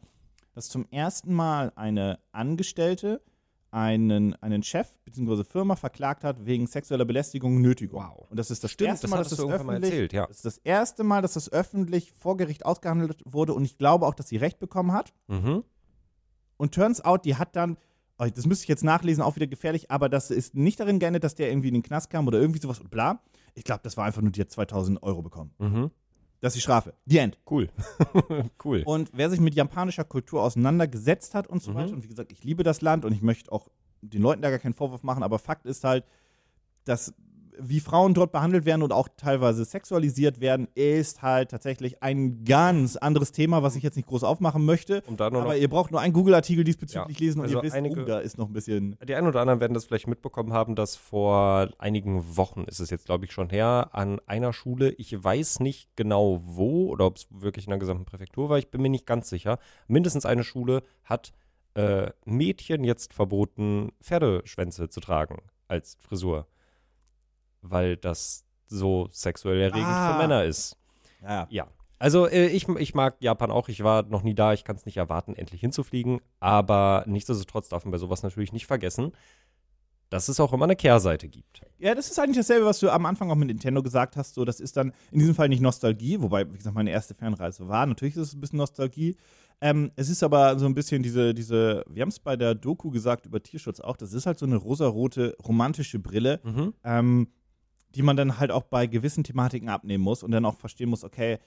dass 0.54 0.68
zum 0.68 0.86
ersten 0.90 1.34
Mal 1.34 1.72
eine 1.74 2.20
Angestellte 2.30 3.20
einen, 3.72 4.34
einen 4.36 4.62
Chef 4.62 4.88
bzw. 5.04 5.42
Firma 5.42 5.74
verklagt 5.74 6.22
hat 6.22 6.46
wegen 6.46 6.68
sexueller 6.68 7.04
Belästigung 7.04 7.56
und 7.56 7.62
Nötigung. 7.62 8.00
Wow. 8.00 8.30
Und 8.30 8.38
das 8.38 8.52
ist 8.52 8.62
das 8.62 8.70
Stimmt, 8.70 8.90
erste 8.90 9.06
das 9.06 9.10
Mal, 9.10 9.18
dass 9.18 9.28
das 9.30 9.38
irgendwann 9.40 9.66
mal 9.66 9.72
öffentlich, 9.74 9.92
erzählt, 9.92 10.12
ja. 10.12 10.26
das 10.28 10.36
ist 10.36 10.44
das 10.44 10.58
erste 10.58 11.04
Mal, 11.04 11.20
dass 11.20 11.34
das 11.34 11.52
öffentlich 11.52 12.12
vor 12.12 12.36
Gericht 12.36 12.64
ausgehandelt 12.64 13.22
wurde 13.26 13.54
und 13.54 13.64
ich 13.64 13.76
glaube 13.76 14.06
auch, 14.06 14.14
dass 14.14 14.28
sie 14.28 14.36
Recht 14.36 14.60
bekommen 14.60 14.92
hat. 14.92 15.12
mhm. 15.26 15.64
Und 16.58 16.74
turns 16.74 17.04
out, 17.04 17.26
die 17.26 17.36
hat 17.36 17.54
dann, 17.54 17.76
das 18.18 18.46
müsste 18.46 18.64
ich 18.64 18.68
jetzt 18.68 18.84
nachlesen, 18.84 19.22
auch 19.22 19.36
wieder 19.36 19.46
gefährlich, 19.46 19.90
aber 19.90 20.08
das 20.08 20.30
ist 20.30 20.54
nicht 20.54 20.80
darin 20.80 20.98
geendet, 20.98 21.24
dass 21.24 21.34
der 21.34 21.50
irgendwie 21.50 21.68
in 21.68 21.74
den 21.74 21.82
Knast 21.82 22.10
kam 22.10 22.26
oder 22.26 22.40
irgendwie 22.40 22.60
sowas 22.60 22.80
und 22.80 22.90
bla. 22.90 23.20
Ich 23.54 23.64
glaube, 23.64 23.80
das 23.82 23.96
war 23.96 24.04
einfach 24.04 24.22
nur, 24.22 24.32
die 24.32 24.40
hat 24.40 24.50
2000 24.50 25.02
Euro 25.02 25.22
bekommen. 25.22 25.52
Mhm. 25.58 25.90
Das 26.40 26.52
ist 26.52 26.56
die 26.56 26.62
Strafe. 26.62 26.94
The 27.06 27.18
end. 27.18 27.38
Cool. 27.50 27.68
cool. 28.64 28.82
Und 28.84 29.10
wer 29.14 29.30
sich 29.30 29.40
mit 29.40 29.54
japanischer 29.54 30.04
Kultur 30.04 30.42
auseinandergesetzt 30.42 31.34
hat 31.34 31.46
und 31.46 31.62
so 31.62 31.70
Mhm. 31.70 31.74
weiter, 31.76 31.92
und 31.94 32.04
wie 32.04 32.08
gesagt, 32.08 32.32
ich 32.32 32.44
liebe 32.44 32.62
das 32.62 32.80
Land 32.82 33.04
und 33.04 33.12
ich 33.12 33.22
möchte 33.22 33.50
auch 33.52 33.68
den 34.02 34.22
Leuten 34.22 34.42
da 34.42 34.50
gar 34.50 34.58
keinen 34.58 34.74
Vorwurf 34.74 35.02
machen, 35.02 35.22
aber 35.22 35.38
Fakt 35.38 35.66
ist 35.66 35.82
halt, 35.84 36.04
dass 36.84 37.12
wie 37.58 37.80
Frauen 37.80 38.14
dort 38.14 38.32
behandelt 38.32 38.64
werden 38.64 38.82
und 38.82 38.92
auch 38.92 39.08
teilweise 39.16 39.64
sexualisiert 39.64 40.40
werden, 40.40 40.68
ist 40.74 41.22
halt 41.22 41.50
tatsächlich 41.50 42.02
ein 42.02 42.44
ganz 42.44 42.96
anderes 42.96 43.32
Thema, 43.32 43.62
was 43.62 43.76
ich 43.76 43.82
jetzt 43.82 43.96
nicht 43.96 44.08
groß 44.08 44.24
aufmachen 44.24 44.64
möchte. 44.64 45.02
Aber 45.18 45.56
ihr 45.56 45.68
braucht 45.68 45.90
nur 45.90 46.00
einen 46.00 46.12
Google-Artikel 46.12 46.64
diesbezüglich 46.64 47.18
Ja, 47.18 47.24
lesen 47.26 47.38
und 47.40 47.46
also 47.46 47.58
ihr 47.58 47.62
wisst, 47.62 47.74
einige- 47.74 48.02
oh, 48.02 48.04
da 48.04 48.18
ist 48.18 48.38
noch 48.38 48.48
ein 48.48 48.52
bisschen. 48.52 48.96
Die 49.06 49.14
einen 49.14 49.26
oder 49.26 49.40
anderen 49.40 49.60
werden 49.60 49.74
das 49.74 49.84
vielleicht 49.86 50.06
mitbekommen 50.06 50.52
haben, 50.52 50.74
dass 50.74 50.96
vor 50.96 51.68
einigen 51.78 52.36
Wochen, 52.36 52.64
ist 52.64 52.80
es 52.80 52.90
jetzt 52.90 53.06
glaube 53.06 53.24
ich 53.24 53.32
schon 53.32 53.50
her, 53.50 53.90
an 53.92 54.20
einer 54.26 54.52
Schule, 54.52 54.90
ich 54.92 55.22
weiß 55.24 55.60
nicht 55.60 55.88
genau 55.96 56.40
wo 56.44 56.88
oder 56.90 57.06
ob 57.06 57.16
es 57.16 57.26
wirklich 57.30 57.66
in 57.66 57.70
der 57.70 57.78
gesamten 57.78 58.04
Präfektur 58.04 58.48
war, 58.48 58.58
ich 58.58 58.70
bin 58.70 58.82
mir 58.82 58.90
nicht 58.90 59.06
ganz 59.06 59.28
sicher, 59.28 59.58
mindestens 59.88 60.26
eine 60.26 60.44
Schule 60.44 60.82
hat 61.04 61.32
äh, 61.74 62.10
Mädchen 62.24 62.84
jetzt 62.84 63.12
verboten, 63.12 63.92
Pferdeschwänze 64.02 64.88
zu 64.88 65.00
tragen 65.00 65.42
als 65.68 65.98
Frisur, 66.00 66.46
weil 67.70 67.96
das 67.96 68.44
so 68.66 69.08
sexuell 69.10 69.60
erregend 69.60 69.86
Ah. 69.88 70.12
für 70.12 70.18
Männer 70.18 70.44
ist. 70.44 70.76
Ja, 71.22 71.46
Ja. 71.50 71.66
Also 71.98 72.26
äh, 72.28 72.48
ich, 72.48 72.68
ich 72.68 72.94
mag 72.94 73.16
Japan 73.20 73.50
auch. 73.50 73.70
Ich 73.70 73.82
war 73.82 74.02
noch 74.02 74.22
nie 74.22 74.34
da. 74.34 74.52
Ich 74.52 74.64
kann 74.64 74.76
es 74.76 74.84
nicht 74.84 74.98
erwarten, 74.98 75.34
endlich 75.34 75.62
hinzufliegen. 75.62 76.20
Aber 76.40 77.04
nichtsdestotrotz 77.06 77.70
darf 77.70 77.86
man 77.86 77.92
bei 77.92 77.96
sowas 77.96 78.22
natürlich 78.22 78.52
nicht 78.52 78.66
vergessen, 78.66 79.12
dass 80.10 80.28
es 80.28 80.38
auch 80.38 80.52
immer 80.52 80.64
eine 80.66 80.76
Kehrseite 80.76 81.26
gibt. 81.28 81.62
Ja, 81.78 81.94
das 81.94 82.10
ist 82.10 82.18
eigentlich 82.18 82.36
dasselbe, 82.36 82.66
was 82.66 82.78
du 82.80 82.90
am 82.90 83.06
Anfang 83.06 83.30
auch 83.30 83.34
mit 83.34 83.48
Nintendo 83.48 83.82
gesagt 83.82 84.16
hast. 84.16 84.34
So, 84.34 84.44
das 84.44 84.60
ist 84.60 84.76
dann 84.76 84.92
in 85.10 85.20
diesem 85.20 85.34
Fall 85.34 85.48
nicht 85.48 85.62
Nostalgie, 85.62 86.20
wobei, 86.20 86.46
wie 86.52 86.58
gesagt, 86.58 86.74
meine 86.76 86.90
erste 86.90 87.14
Fernreise 87.14 87.66
war. 87.66 87.86
Natürlich 87.86 88.14
ist 88.16 88.28
es 88.28 88.34
ein 88.34 88.40
bisschen 88.40 88.58
Nostalgie. 88.58 89.16
Ähm, 89.62 89.90
es 89.96 90.10
ist 90.10 90.22
aber 90.22 90.58
so 90.58 90.66
ein 90.66 90.74
bisschen 90.74 91.02
diese, 91.02 91.32
diese, 91.32 91.82
wir 91.88 92.02
haben 92.02 92.10
es 92.10 92.18
bei 92.20 92.36
der 92.36 92.54
Doku 92.54 92.90
gesagt 92.90 93.24
über 93.24 93.42
Tierschutz 93.42 93.80
auch, 93.80 93.96
das 93.96 94.12
ist 94.12 94.26
halt 94.26 94.38
so 94.38 94.44
eine 94.44 94.56
rosarote 94.56 95.34
romantische 95.46 95.98
Brille, 95.98 96.40
Mhm. 96.44 96.74
ähm, 96.84 97.28
die 97.96 98.02
man 98.02 98.16
dann 98.16 98.38
halt 98.38 98.50
auch 98.50 98.64
bei 98.64 98.86
gewissen 98.86 99.24
Thematiken 99.24 99.68
abnehmen 99.70 100.04
muss 100.04 100.22
und 100.22 100.30
dann 100.30 100.44
auch 100.44 100.54
verstehen 100.54 100.90
muss, 100.90 101.02
okay, 101.02 101.38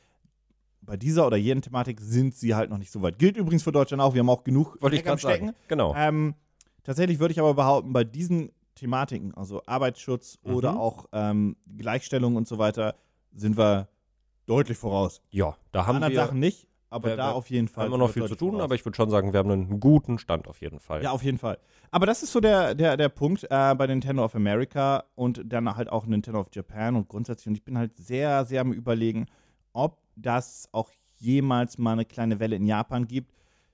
bei 0.82 0.98
dieser 0.98 1.28
oder 1.28 1.38
jenen 1.38 1.62
Thematik 1.62 2.02
sind 2.02 2.34
sie 2.36 2.56
halt 2.56 2.70
noch 2.70 2.78
nicht 2.80 2.92
so 2.92 3.02
weit. 3.02 3.20
Gilt 3.20 3.38
übrigens 3.38 3.64
für 3.64 3.72
Deutschland 3.72 4.02
auch, 4.02 4.14
wir 4.16 4.20
haben 4.22 4.30
auch 4.30 4.44
genug 4.44 4.82
Wollte 4.82 4.96
ich 4.96 5.02
am 5.04 5.18
gerade 5.18 5.22
sagen. 5.22 5.52
Genau. 5.68 5.94
ähm, 5.96 6.34
tatsächlich 6.84 7.20
würde 7.20 7.34
ich 7.34 7.40
aber 7.40 7.54
behaupten, 7.54 7.94
bei 7.94 8.04
diesen 8.04 8.52
Thematiken, 8.76 9.34
also 9.36 9.62
Arbeitsschutz 9.66 10.40
Mhm. 10.44 10.54
oder 10.56 10.80
auch 10.80 11.06
ähm, 11.12 11.56
Gleichstellung 11.78 12.36
und 12.36 12.48
so 12.48 12.58
weiter, 12.58 12.96
sind 13.34 13.58
wir 13.58 13.90
deutlich 14.48 14.78
voraus. 14.78 15.22
ja, 15.30 15.56
da 15.72 15.86
haben 15.86 15.98
Anderen 15.98 16.14
wir, 16.14 16.20
Sachen 16.20 16.40
nicht, 16.40 16.68
aber 16.90 17.10
wir- 17.10 17.18
da 17.18 17.28
wir 17.30 17.36
auf 17.36 17.50
jeden 17.50 17.68
Fall. 17.68 17.86
haben 17.86 17.92
wir 17.92 17.98
noch 17.98 18.12
viel 18.12 18.26
zu 18.28 18.36
tun, 18.36 18.52
voraus. 18.52 18.64
aber 18.64 18.76
ich 18.76 18.86
würde 18.86 18.96
schon 18.96 19.10
sagen, 19.10 19.32
wir 19.34 19.38
haben 19.40 19.52
einen 19.52 19.80
guten 19.80 20.18
Stand 20.18 20.48
auf 20.48 20.62
jeden 20.62 20.80
Fall. 20.80 21.04
Ja, 21.04 21.12
auf 21.12 21.24
jeden 21.24 21.38
Fall. 21.38 21.58
Aber 21.92 22.06
das 22.06 22.24
ist 22.24 22.32
so 22.32 22.40
der, 22.40 22.76
der, 22.76 22.98
der 22.98 23.10
Punkt 23.10 23.44
äh, 23.50 23.76
bei 23.76 23.88
Nintendo 23.88 24.24
of 24.24 24.36
America 24.36 25.04
und 25.16 25.42
dann 25.46 25.76
halt 25.76 25.90
auch 25.90 26.06
Nintendo 26.06 26.40
of 26.40 26.48
Japan 26.54 26.96
und 26.96 27.08
grundsätzlich. 27.08 27.48
Und 27.48 27.56
ich 27.56 27.64
bin 27.64 27.78
halt 27.78 27.96
sehr, 27.96 28.46
sehr 28.46 28.62
am 28.62 28.74
Überlegen, 28.74 29.26
ob 29.74 30.02
das 30.16 30.68
auch 30.72 30.92
jemals 31.18 31.78
mal 31.78 31.94
eine 31.94 32.06
kleine 32.06 32.40
Welle 32.40 32.56
in 32.56 32.66
Japan 32.66 33.08
gibt. 33.08 33.34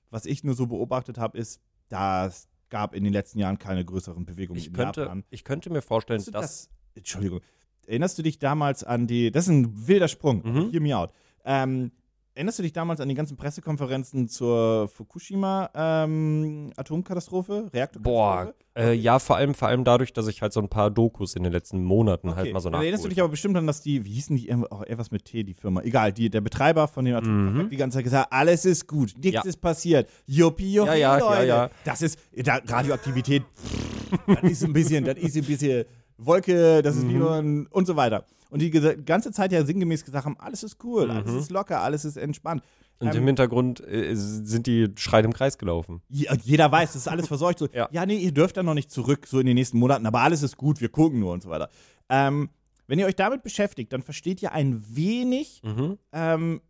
Was 0.10 0.25
ich 0.25 0.43
nur 0.43 0.56
so 0.56 0.67
beobachtet 0.67 1.17
habe, 1.17 1.38
ist, 1.38 1.62
dass 1.89 2.47
gab 2.69 2.95
in 2.95 3.04
den 3.04 3.13
letzten 3.13 3.39
Jahren 3.39 3.60
keine 3.60 3.86
größeren 3.86 4.25
Bewegungen 4.25 4.60
ich, 4.60 4.67
in 4.67 4.73
könnte, 4.73 5.01
Japan. 5.01 5.23
ich 5.30 5.43
könnte 5.43 5.69
mir 5.69 5.82
vorstellen, 5.82 6.19
dass. 6.25 6.32
das, 6.32 6.69
Entschuldigung. 6.95 7.41
Erinnerst 7.86 8.17
du 8.17 8.23
dich 8.23 8.39
damals 8.39 8.84
an 8.84 9.06
die, 9.06 9.30
das 9.30 9.45
ist 9.45 9.51
ein 9.51 9.88
wilder 9.88 10.08
Sprung, 10.08 10.41
Mhm. 10.43 10.71
hear 10.71 10.82
me 10.82 10.97
out. 10.97 11.12
Ähm, 11.45 11.91
erinnerst 12.36 12.60
du 12.60 12.63
dich 12.63 12.74
damals 12.74 13.00
an 13.00 13.08
die 13.10 13.15
ganzen 13.15 13.38
Pressekonferenzen 13.38 14.28
zur 14.28 14.88
Fukushima-Atomkatastrophe, 14.89 17.69
Boah, 17.71 17.71
Reaktorkatastrophe? 17.74 18.56
äh, 18.78 18.93
ja, 18.93 19.19
vor 19.19 19.38
allem, 19.38 19.54
vor 19.54 19.67
allem 19.69 19.84
dadurch, 19.84 20.12
dass 20.13 20.28
ich 20.28 20.41
halt 20.41 20.54
so 20.54 20.60
ein 20.60 20.69
paar 20.69 20.91
Dokus 20.91 21.36
in 21.36 21.43
den 21.43 21.52
letzten 21.54 21.84
Monaten 21.84 22.30
Okay. 22.30 22.38
halt 22.38 22.54
mal 22.54 22.60
so 22.60 22.69
Dann 22.69 22.82
erinnerst 22.82 23.06
du 23.06 23.10
dich 23.10 23.19
aber 23.19 23.30
bestimmt 23.30 23.56
an, 23.58 23.65
dass 23.67 23.82
die, 23.82 24.04
wie 24.06 24.13
hießen 24.13 24.36
die, 24.36 24.54
auch 24.54 24.84
etwas 24.84 25.12
mit 25.12 25.26
T, 25.26 25.43
die 25.43 25.54
Firma, 25.54 25.82
egal, 25.82 26.12
die, 26.13 26.30
der 26.30 26.41
Betreiber 26.41 26.88
von 26.88 27.06
dem 27.06 27.15
Atomkraftwerk 27.15 27.65
Mhm. 27.65 27.69
die 27.69 27.78
ganze 27.78 27.98
Zeit 27.98 28.04
gesagt, 28.04 28.28
alles 28.32 28.65
ist 28.65 28.88
gut, 28.88 29.13
nichts 29.17 29.32
Ja. 29.34 29.41
ist 29.43 29.58
passiert, 29.62 30.10
Juppie, 30.26 30.74
Juppie, 30.74 30.89
Ja, 30.89 30.95
ja, 30.95 31.17
ja, 31.19 31.30
Leute. 31.30 31.48
ja. 31.48 31.69
Das 31.86 32.02
ist, 32.02 32.19
da, 32.36 32.60
Radioaktivität, 32.67 33.43
das 34.28 34.43
ist 34.43 34.63
ein 34.63 34.74
bisschen, 34.74 35.04
das 35.06 35.17
ist 35.17 35.36
ein 35.38 35.45
bisschen 35.45 35.86
Wolke, 36.17 36.82
das 36.82 36.95
ist 36.98 37.08
wie 37.08 37.13
Mhm. 37.15 37.19
man, 37.19 37.67
und 37.67 37.86
so 37.88 37.95
weiter. 37.95 38.26
Und 38.49 38.62
die 38.62 38.69
ganze 38.71 39.31
Zeit 39.31 39.51
ja 39.51 39.65
sinngemäß 39.65 40.05
gesagt 40.05 40.25
haben, 40.25 40.38
alles 40.39 40.63
ist 40.63 40.84
cool, 40.84 41.10
alles 41.10 41.31
Mhm. 41.31 41.39
ist 41.39 41.51
locker, 41.51 41.81
alles 41.81 42.05
ist 42.05 42.15
entspannt. 42.17 42.62
Und 42.99 43.08
Ähm, 43.10 43.17
im 43.21 43.27
Hintergrund 43.27 43.81
äh, 43.86 44.15
sind 44.15 44.67
die 44.67 44.88
Schreit 44.95 45.25
im 45.25 45.34
Kreis 45.34 45.58
gelaufen. 45.58 46.01
Je- 46.08 46.27
Jeder 46.43 46.71
weiß, 46.71 46.93
das 46.93 47.01
ist 47.03 47.08
alles 47.08 47.27
verseucht. 47.27 47.60
So, 47.60 47.67
ja. 47.73 47.89
Ja. 47.91 48.05
nee, 48.05 48.17
ihr 48.17 48.31
dürft 48.31 48.55
dann 48.58 48.65
noch 48.65 48.73
nicht 48.75 48.89
zurück, 48.91 49.27
so 49.27 49.39
in 49.39 49.45
den 49.47 49.55
nächsten 49.55 49.77
Monaten, 49.79 50.05
aber 50.05 50.21
alles 50.21 50.43
ist 50.43 50.55
gut, 50.58 50.79
wir 50.79 50.89
gucken 50.89 51.19
nur 51.19 51.34
und 51.34 51.43
so 51.43 51.49
weiter. 51.49 51.69
Ähm, 52.08 52.49
wenn 52.88 52.99
ihr 52.99 53.08
euch 53.08 53.15
damit 53.15 53.41
beschäftigt, 53.43 53.91
dann 53.91 54.01
versteht 54.03 54.41
ihr 54.41 54.51
ein 54.53 54.81
wenig, 54.95 55.62
Mhm. 55.65 55.97
ähm, 56.13 56.62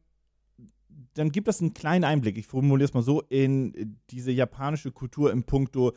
dann 1.13 1.31
gibt 1.31 1.47
das 1.47 1.61
einen 1.61 1.73
kleinen 1.73 2.03
Einblick, 2.05 2.37
ich 2.37 2.47
formuliere 2.47 2.85
es 2.85 2.93
mal 2.93 3.03
so, 3.03 3.21
in 3.29 3.97
diese 4.09 4.31
japanische 4.31 4.91
Kultur 4.91 5.31
im 5.31 5.43
Punkto, 5.43 5.93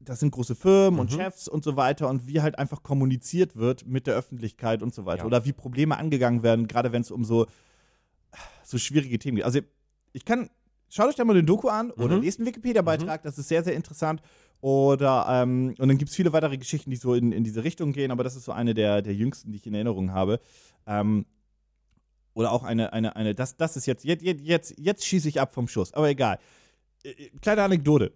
das 0.00 0.20
sind 0.20 0.30
große 0.30 0.54
Firmen 0.54 1.00
und 1.00 1.10
Mhm. 1.12 1.16
Chefs 1.16 1.48
und 1.48 1.64
so 1.64 1.76
weiter 1.76 2.08
und 2.08 2.26
wie 2.26 2.40
halt 2.40 2.58
einfach 2.58 2.82
kommuniziert 2.82 3.56
wird 3.56 3.86
mit 3.86 4.06
der 4.06 4.14
Öffentlichkeit 4.14 4.82
und 4.82 4.94
so 4.94 5.04
weiter. 5.06 5.20
Ja. 5.22 5.26
Oder 5.26 5.44
wie 5.44 5.52
Probleme 5.52 5.96
angegangen 5.96 6.42
werden, 6.42 6.66
gerade 6.68 6.92
wenn 6.92 7.02
es 7.02 7.10
um 7.10 7.24
so, 7.24 7.46
so 8.64 8.78
schwierige 8.78 9.18
Themen 9.18 9.36
geht. 9.36 9.44
Also 9.44 9.60
ich 10.12 10.24
kann, 10.24 10.50
schaut 10.88 11.08
euch 11.08 11.16
da 11.16 11.24
mal 11.24 11.34
den 11.34 11.46
Doku 11.46 11.68
an 11.68 11.90
oder 11.90 12.16
Mhm. 12.16 12.22
lest 12.22 12.38
einen 12.38 12.46
Wikipedia-Beitrag, 12.46 13.22
das 13.22 13.38
ist 13.38 13.48
sehr, 13.48 13.62
sehr 13.62 13.74
interessant. 13.74 14.22
Oder, 14.60 15.26
ähm, 15.28 15.74
und 15.78 15.88
dann 15.88 15.98
gibt 15.98 16.10
es 16.10 16.16
viele 16.16 16.32
weitere 16.32 16.58
Geschichten, 16.58 16.90
die 16.90 16.96
so 16.96 17.14
in, 17.14 17.30
in 17.32 17.44
diese 17.44 17.62
Richtung 17.62 17.92
gehen, 17.92 18.10
aber 18.10 18.24
das 18.24 18.34
ist 18.36 18.44
so 18.44 18.52
eine 18.52 18.74
der, 18.74 19.02
der 19.02 19.14
jüngsten, 19.14 19.52
die 19.52 19.58
ich 19.58 19.66
in 19.66 19.74
Erinnerung 19.74 20.12
habe. 20.12 20.40
Ähm, 20.86 21.26
oder 22.34 22.52
auch 22.52 22.62
eine, 22.62 22.92
eine, 22.92 23.16
eine, 23.16 23.34
das, 23.34 23.56
das 23.56 23.76
ist 23.76 23.86
jetzt, 23.86 24.04
jetzt, 24.04 24.22
jetzt, 24.24 24.74
jetzt 24.78 25.04
schieße 25.04 25.28
ich 25.28 25.40
ab 25.40 25.52
vom 25.52 25.66
Schuss, 25.68 25.92
aber 25.94 26.08
egal. 26.08 26.38
Äh, 27.04 27.10
äh, 27.10 27.30
Kleine 27.40 27.62
Anekdote. 27.62 28.12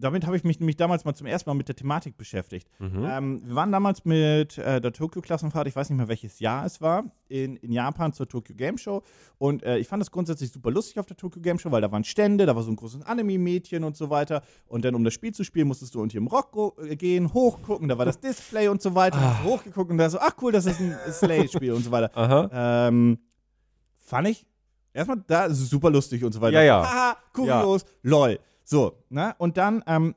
Damit 0.00 0.26
habe 0.26 0.36
ich 0.36 0.44
mich 0.44 0.60
nämlich 0.60 0.76
damals 0.76 1.04
mal 1.04 1.14
zum 1.14 1.26
ersten 1.26 1.50
Mal 1.50 1.54
mit 1.54 1.68
der 1.68 1.76
Thematik 1.76 2.16
beschäftigt. 2.16 2.68
Mhm. 2.78 3.06
Ähm, 3.08 3.42
wir 3.44 3.54
waren 3.54 3.72
damals 3.72 4.04
mit 4.04 4.58
äh, 4.58 4.80
der 4.80 4.92
Tokyo-Klassenfahrt, 4.92 5.66
ich 5.68 5.76
weiß 5.76 5.90
nicht 5.90 5.98
mehr 5.98 6.08
welches 6.08 6.40
Jahr 6.40 6.64
es 6.64 6.80
war, 6.80 7.04
in, 7.28 7.56
in 7.56 7.72
Japan 7.72 8.12
zur 8.12 8.28
Tokyo 8.28 8.54
Game 8.54 8.78
Show. 8.78 9.02
Und 9.38 9.62
äh, 9.62 9.78
ich 9.78 9.88
fand 9.88 10.00
das 10.00 10.10
grundsätzlich 10.10 10.50
super 10.50 10.70
lustig 10.70 10.98
auf 10.98 11.06
der 11.06 11.16
Tokyo 11.16 11.42
Game 11.42 11.58
Show, 11.58 11.70
weil 11.70 11.80
da 11.80 11.90
waren 11.90 12.04
Stände, 12.04 12.46
da 12.46 12.54
war 12.54 12.62
so 12.62 12.70
ein 12.70 12.76
großes 12.76 13.02
Anime-Mädchen 13.02 13.84
und 13.84 13.96
so 13.96 14.10
weiter. 14.10 14.42
Und 14.66 14.84
dann, 14.84 14.94
um 14.94 15.04
das 15.04 15.14
Spiel 15.14 15.32
zu 15.32 15.44
spielen, 15.44 15.68
musstest 15.68 15.94
du 15.94 16.02
unter 16.02 16.14
ihrem 16.14 16.28
Rock 16.28 16.74
äh, 16.82 16.96
gehen, 16.96 17.32
hochgucken, 17.32 17.88
da 17.88 17.98
war 17.98 18.04
das 18.06 18.20
Display 18.20 18.68
und 18.68 18.80
so 18.80 18.94
weiter. 18.94 19.20
Hast 19.20 19.44
du 19.44 19.50
hochgeguckt 19.50 19.90
und 19.90 19.98
da 19.98 20.08
so, 20.08 20.18
ach 20.20 20.36
cool, 20.40 20.52
das 20.52 20.66
ist 20.66 20.80
ein 20.80 20.96
Slay-Spiel 21.10 21.72
und 21.72 21.82
so 21.82 21.90
weiter. 21.90 22.10
Aha. 22.16 22.88
Ähm, 22.88 23.18
fand 23.98 24.28
ich 24.28 24.46
erstmal 24.92 25.22
da 25.26 25.50
super 25.50 25.90
lustig 25.90 26.24
und 26.24 26.32
so 26.32 26.40
weiter. 26.40 26.62
Ja, 26.62 26.82
ja. 26.82 26.82
Haha, 26.82 27.16
kurios, 27.32 27.84
lol. 28.02 28.38
So, 28.70 28.92
ne? 29.08 29.34
Und 29.38 29.56
dann, 29.56 29.82
ähm, 29.86 30.14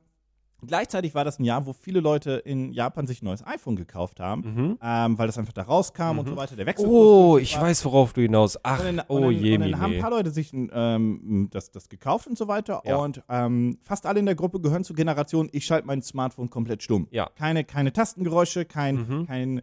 gleichzeitig 0.67 1.15
war 1.15 1.23
das 1.23 1.39
ein 1.39 1.45
Jahr, 1.45 1.65
wo 1.65 1.71
viele 1.71 2.01
Leute 2.01 2.31
in 2.33 2.73
Japan 2.73 3.07
sich 3.07 3.21
ein 3.21 3.25
neues 3.25 3.47
iPhone 3.47 3.77
gekauft 3.77 4.19
haben, 4.19 4.41
Mhm. 4.41 4.77
ähm, 4.83 5.17
weil 5.17 5.27
das 5.27 5.37
einfach 5.37 5.53
da 5.53 5.61
rauskam 5.63 6.19
und 6.19 6.27
so 6.27 6.35
weiter. 6.35 6.57
Der 6.57 6.65
Wechselkurs 6.65 6.93
Oh, 6.93 7.37
ich 7.37 7.55
war. 7.55 7.63
weiß, 7.63 7.85
worauf 7.85 8.11
du 8.11 8.19
hinaus. 8.21 8.59
Ach, 8.61 8.79
Und 8.79 8.97
dann, 8.97 9.05
oh 9.07 9.15
und 9.15 9.21
dann, 9.23 9.31
je, 9.31 9.55
und 9.55 9.61
dann 9.61 9.79
haben 9.79 9.93
ein 9.93 10.01
paar 10.01 10.09
Leute 10.11 10.31
sich 10.31 10.51
ähm, 10.53 11.47
das, 11.49 11.71
das 11.71 11.87
gekauft 11.87 12.27
und 12.27 12.37
so 12.37 12.49
weiter. 12.49 12.81
Ja. 12.85 12.97
Und 12.97 13.23
ähm, 13.29 13.77
fast 13.83 14.05
alle 14.05 14.19
in 14.19 14.25
der 14.25 14.35
Gruppe 14.35 14.59
gehören 14.59 14.83
zur 14.83 14.97
Generation, 14.97 15.47
ich 15.53 15.65
schalte 15.65 15.87
mein 15.87 16.01
Smartphone 16.01 16.49
komplett 16.49 16.83
stumm. 16.83 17.07
Ja. 17.09 17.29
Keine, 17.37 17.63
keine 17.63 17.93
Tastengeräusche, 17.93 18.65
kein, 18.65 18.95
Mhm. 18.95 19.27
kein, 19.27 19.61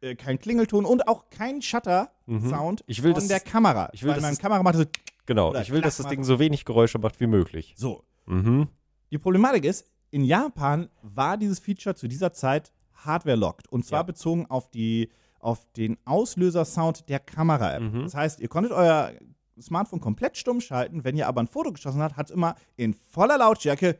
äh, 0.00 0.16
kein 0.16 0.40
Klingelton 0.40 0.84
und 0.84 1.06
auch 1.06 1.30
kein 1.30 1.62
Shutter-Sound 1.62 2.82
Ich 2.88 3.04
will, 3.04 3.12
von 3.12 3.20
dass 3.20 3.28
der 3.28 3.38
Kamera. 3.40 3.88
ich 3.92 4.02
will, 4.02 4.08
weil 4.08 4.16
dass 4.16 4.22
mein 4.24 4.32
es- 4.32 4.38
Kamera 4.40 4.62
macht 4.64 4.74
so, 4.76 4.84
Genau, 5.26 5.54
ich 5.56 5.70
will, 5.72 5.80
dass 5.80 5.96
das 5.96 6.06
Ding 6.08 6.22
so 6.22 6.38
wenig 6.38 6.64
Geräusche 6.64 6.98
macht 6.98 7.20
wie 7.20 7.26
möglich. 7.28 7.74
so. 7.76 8.02
Mhm. 8.26 8.68
Die 9.10 9.18
Problematik 9.18 9.64
ist, 9.64 9.86
in 10.10 10.24
Japan 10.24 10.88
war 11.02 11.36
dieses 11.36 11.58
Feature 11.58 11.94
zu 11.94 12.08
dieser 12.08 12.32
Zeit 12.32 12.72
Hardware-locked. 12.94 13.68
Und 13.70 13.84
zwar 13.84 14.00
Ja. 14.00 14.04
bezogen 14.04 14.46
auf, 14.46 14.70
die, 14.70 15.10
auf 15.40 15.66
den 15.76 15.96
Auslöser-Sound 16.04 17.08
der 17.08 17.20
Kamera-App. 17.20 17.82
Mhm. 17.82 18.02
Das 18.02 18.14
heißt, 18.14 18.40
ihr 18.40 18.48
konntet 18.48 18.72
euer 18.72 19.12
Smartphone 19.60 20.00
komplett 20.00 20.36
stumm 20.36 20.60
schalten. 20.60 21.04
Wenn 21.04 21.16
ihr 21.16 21.26
aber 21.28 21.40
ein 21.40 21.46
Foto 21.46 21.72
geschossen 21.72 22.02
habt, 22.02 22.16
hat 22.16 22.26
es 22.30 22.34
immer 22.34 22.54
in 22.76 22.94
voller 22.94 23.38
Lautstärke 23.38 23.98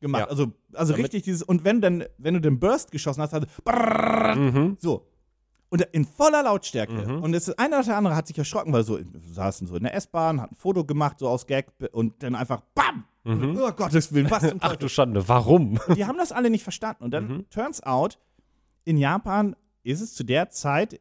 gemacht. 0.00 0.22
Ja. 0.22 0.28
Also, 0.28 0.52
also 0.74 0.92
Damit- 0.92 1.04
richtig 1.06 1.22
dieses, 1.24 1.42
und 1.42 1.64
wenn, 1.64 1.80
dann, 1.80 2.04
wenn 2.18 2.34
du 2.34 2.40
den 2.40 2.58
Burst 2.60 2.90
geschossen 2.90 3.22
hast, 3.22 3.32
hat 3.32 3.44
es 3.46 4.36
Mhm. 4.36 4.76
so. 4.80 5.06
Und 5.74 5.82
in 5.90 6.04
voller 6.04 6.44
Lautstärke. 6.44 6.92
Mhm. 6.92 7.20
Und 7.24 7.34
es, 7.34 7.50
einer 7.58 7.78
oder 7.78 7.84
der 7.86 7.96
andere 7.96 8.14
hat 8.14 8.28
sich 8.28 8.38
erschrocken, 8.38 8.72
weil 8.72 8.84
so, 8.84 8.96
saßen 9.32 9.66
so 9.66 9.74
in 9.74 9.82
der 9.82 9.92
S-Bahn, 9.96 10.40
hat 10.40 10.52
ein 10.52 10.54
Foto 10.54 10.84
gemacht, 10.84 11.18
so 11.18 11.26
aus 11.28 11.48
Gag, 11.48 11.66
und 11.90 12.22
dann 12.22 12.36
einfach 12.36 12.60
BAM! 12.76 13.02
Mhm. 13.24 13.58
Oh 13.60 13.72
Gottes 13.72 14.12
Willen, 14.12 14.30
was 14.30 14.48
zum 14.48 14.58
Ach 14.62 14.76
du 14.76 14.88
Schande, 14.88 15.26
warum? 15.28 15.80
Die 15.96 16.04
haben 16.04 16.16
das 16.16 16.30
alle 16.30 16.48
nicht 16.48 16.62
verstanden. 16.62 17.02
Und 17.02 17.10
dann 17.10 17.26
Mhm. 17.26 17.50
turns 17.50 17.82
out, 17.82 18.20
in 18.84 18.98
Japan 18.98 19.56
ist 19.82 20.00
es 20.00 20.14
zu 20.14 20.22
der 20.22 20.48
Zeit 20.50 21.00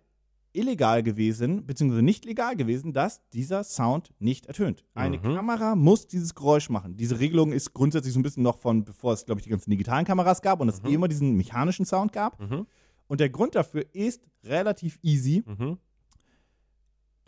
illegal 0.54 1.04
gewesen, 1.04 1.68
beziehungsweise 1.68 2.02
nicht 2.02 2.26
legal 2.26 2.56
gewesen, 2.56 2.94
dass 2.94 3.22
dieser 3.30 3.64
Sound 3.64 4.10
nicht 4.18 4.48
ertönt. 4.48 4.84
Eine 4.96 5.18
Mhm. 5.20 5.36
Kamera 5.36 5.76
muss 5.76 6.08
dieses 6.08 6.34
Geräusch 6.34 6.70
machen. 6.72 6.98
Diese 6.98 7.20
Regelung 7.20 7.52
ist 7.52 7.76
grundsätzlich 7.76 8.14
so 8.16 8.20
ein 8.20 8.24
bisschen 8.24 8.42
noch 8.44 8.58
von, 8.58 8.86
bevor 8.86 9.14
es, 9.14 9.26
glaube 9.28 9.40
ich, 9.40 9.44
die 9.44 9.52
ganzen 9.52 9.70
digitalen 9.70 10.06
Kameras 10.06 10.42
gab 10.42 10.62
und 10.62 10.70
es 10.70 10.82
Mhm. 10.82 10.90
eh 10.90 10.94
immer 10.96 11.08
diesen 11.08 11.36
mechanischen 11.36 11.86
Sound 11.86 12.12
gab. 12.12 12.40
Mhm. 12.40 12.66
Und 13.14 13.20
der 13.20 13.30
Grund 13.30 13.54
dafür 13.54 13.86
ist 13.94 14.24
relativ 14.44 14.98
easy. 15.04 15.44
Mhm. 15.46 15.78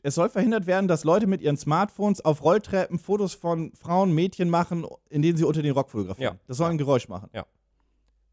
Es 0.01 0.15
soll 0.15 0.29
verhindert 0.29 0.65
werden, 0.65 0.87
dass 0.87 1.03
Leute 1.03 1.27
mit 1.27 1.43
ihren 1.43 1.57
Smartphones 1.57 2.25
auf 2.25 2.43
Rolltreppen 2.43 2.97
Fotos 2.97 3.35
von 3.35 3.71
Frauen, 3.75 4.11
Mädchen 4.11 4.49
machen, 4.49 4.87
in 5.11 5.21
denen 5.21 5.37
sie 5.37 5.43
unter 5.43 5.61
den 5.61 5.73
Rock 5.73 5.91
fotografieren. 5.91 6.37
Ja. 6.37 6.39
Das 6.47 6.57
soll 6.57 6.71
ein 6.71 6.79
Geräusch 6.79 7.07
machen. 7.07 7.29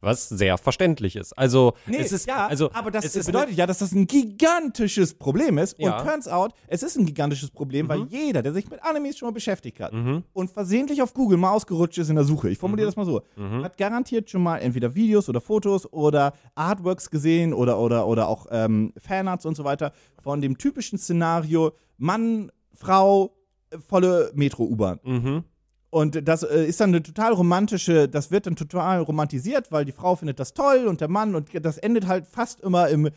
Was 0.02 0.28
sehr 0.28 0.58
verständlich 0.58 1.16
ist. 1.16 1.32
Also, 1.38 1.74
Nee, 1.86 1.98
es 1.98 2.12
ist, 2.12 2.26
ja, 2.26 2.46
also, 2.48 2.70
aber 2.72 2.90
das, 2.90 3.12
bedeutet 3.24 3.54
ja, 3.56 3.66
dass 3.66 3.78
das 3.78 3.92
ein 3.92 4.06
gigantisches 4.08 5.14
Problem 5.14 5.58
ist. 5.58 5.78
Ja. 5.78 5.96
Und 5.98 6.04
turns 6.06 6.26
out, 6.28 6.52
es 6.66 6.82
ist 6.82 6.96
ein 6.98 7.06
gigantisches 7.06 7.50
Problem, 7.50 7.88
weil 7.88 8.00
Mhm. 8.00 8.08
jeder, 8.10 8.42
der 8.42 8.52
sich 8.52 8.68
mit 8.68 8.82
Animes 8.82 9.16
schon 9.16 9.28
mal 9.28 9.32
beschäftigt 9.32 9.78
hat 9.80 9.92
Mhm. 9.92 10.24
und 10.32 10.50
versehentlich 10.50 11.00
auf 11.02 11.14
Google 11.14 11.38
mal 11.38 11.52
ausgerutscht 11.52 11.98
ist 11.98 12.08
in 12.10 12.16
der 12.16 12.24
Suche, 12.24 12.50
ich 12.50 12.58
formuliere 12.58 12.86
das 12.86 12.96
mal 12.96 13.06
so, 13.06 13.22
Mhm. 13.36 13.62
hat 13.64 13.78
garantiert 13.78 14.28
schon 14.28 14.42
mal 14.42 14.58
entweder 14.58 14.94
Videos 14.94 15.28
oder 15.28 15.40
Fotos 15.40 15.90
oder 15.92 16.32
Artworks 16.56 17.08
gesehen 17.08 17.54
oder, 17.54 17.78
oder, 17.78 18.06
oder 18.08 18.26
auch 18.28 18.46
ähm, 18.50 18.92
Fanarts 18.98 19.46
und 19.46 19.56
so 19.56 19.62
weiter 19.64 19.92
von 20.20 20.40
dem 20.40 20.58
typischen 20.58 20.98
Szenario 20.98 21.72
Mann, 21.96 22.50
Frau, 22.74 23.36
äh, 23.70 23.78
volle 23.78 24.32
Metro-U-Bahn. 24.34 24.98
Mhm. 25.04 25.44
Und 25.92 26.26
das 26.26 26.42
äh, 26.42 26.64
ist 26.64 26.80
dann 26.80 26.88
eine 26.88 27.02
total 27.02 27.34
romantische, 27.34 28.08
das 28.08 28.30
wird 28.30 28.46
dann 28.46 28.56
total 28.56 29.02
romantisiert, 29.02 29.70
weil 29.70 29.84
die 29.84 29.92
Frau 29.92 30.16
findet 30.16 30.40
das 30.40 30.54
toll 30.54 30.86
und 30.86 31.02
der 31.02 31.08
Mann 31.08 31.34
und 31.34 31.50
das 31.66 31.76
endet 31.76 32.06
halt 32.06 32.26
fast 32.26 32.62
immer 32.62 32.88
im 32.88 33.10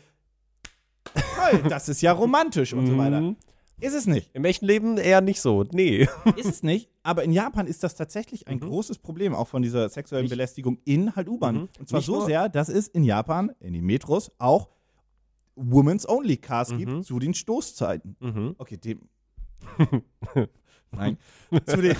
Toll, 1.14 1.62
das 1.70 1.88
ist 1.88 2.02
ja 2.02 2.12
romantisch 2.12 2.74
und 2.74 2.86
so 2.86 2.98
weiter. 2.98 3.22
Mhm. 3.22 3.36
Ist 3.80 3.94
es 3.94 4.06
nicht. 4.06 4.30
Im 4.34 4.44
echten 4.44 4.66
Leben 4.66 4.98
eher 4.98 5.22
nicht 5.22 5.40
so. 5.40 5.64
Nee. 5.72 6.06
Ist 6.36 6.46
es 6.46 6.62
nicht, 6.62 6.90
aber 7.02 7.24
in 7.24 7.32
Japan 7.32 7.66
ist 7.66 7.82
das 7.82 7.94
tatsächlich 7.94 8.46
ein 8.48 8.56
Mhm. 8.58 8.68
großes 8.68 8.98
Problem, 8.98 9.34
auch 9.34 9.48
von 9.48 9.62
dieser 9.62 9.88
sexuellen 9.88 10.28
Belästigung 10.28 10.78
in 10.84 11.14
halt 11.16 11.28
U-Bahn. 11.28 11.54
Mhm. 11.54 11.68
Und 11.78 11.88
zwar 11.88 11.98
Nicht 12.00 12.06
so 12.06 12.24
sehr, 12.26 12.48
dass 12.50 12.68
es 12.68 12.88
in 12.88 13.04
Japan, 13.04 13.52
in 13.60 13.72
den 13.72 13.84
Metros, 13.86 14.30
auch 14.38 14.68
Women's 15.54 16.06
Only 16.06 16.36
Cars 16.36 16.72
Mhm. 16.72 16.78
gibt 16.78 17.04
zu 17.06 17.18
den 17.18 17.32
Stoßzeiten. 17.32 18.16
Mhm. 18.20 18.54
Okay, 18.58 18.76
dem. 18.76 19.08
Nein. 20.92 21.18
zu 21.66 21.76
den, 21.82 21.96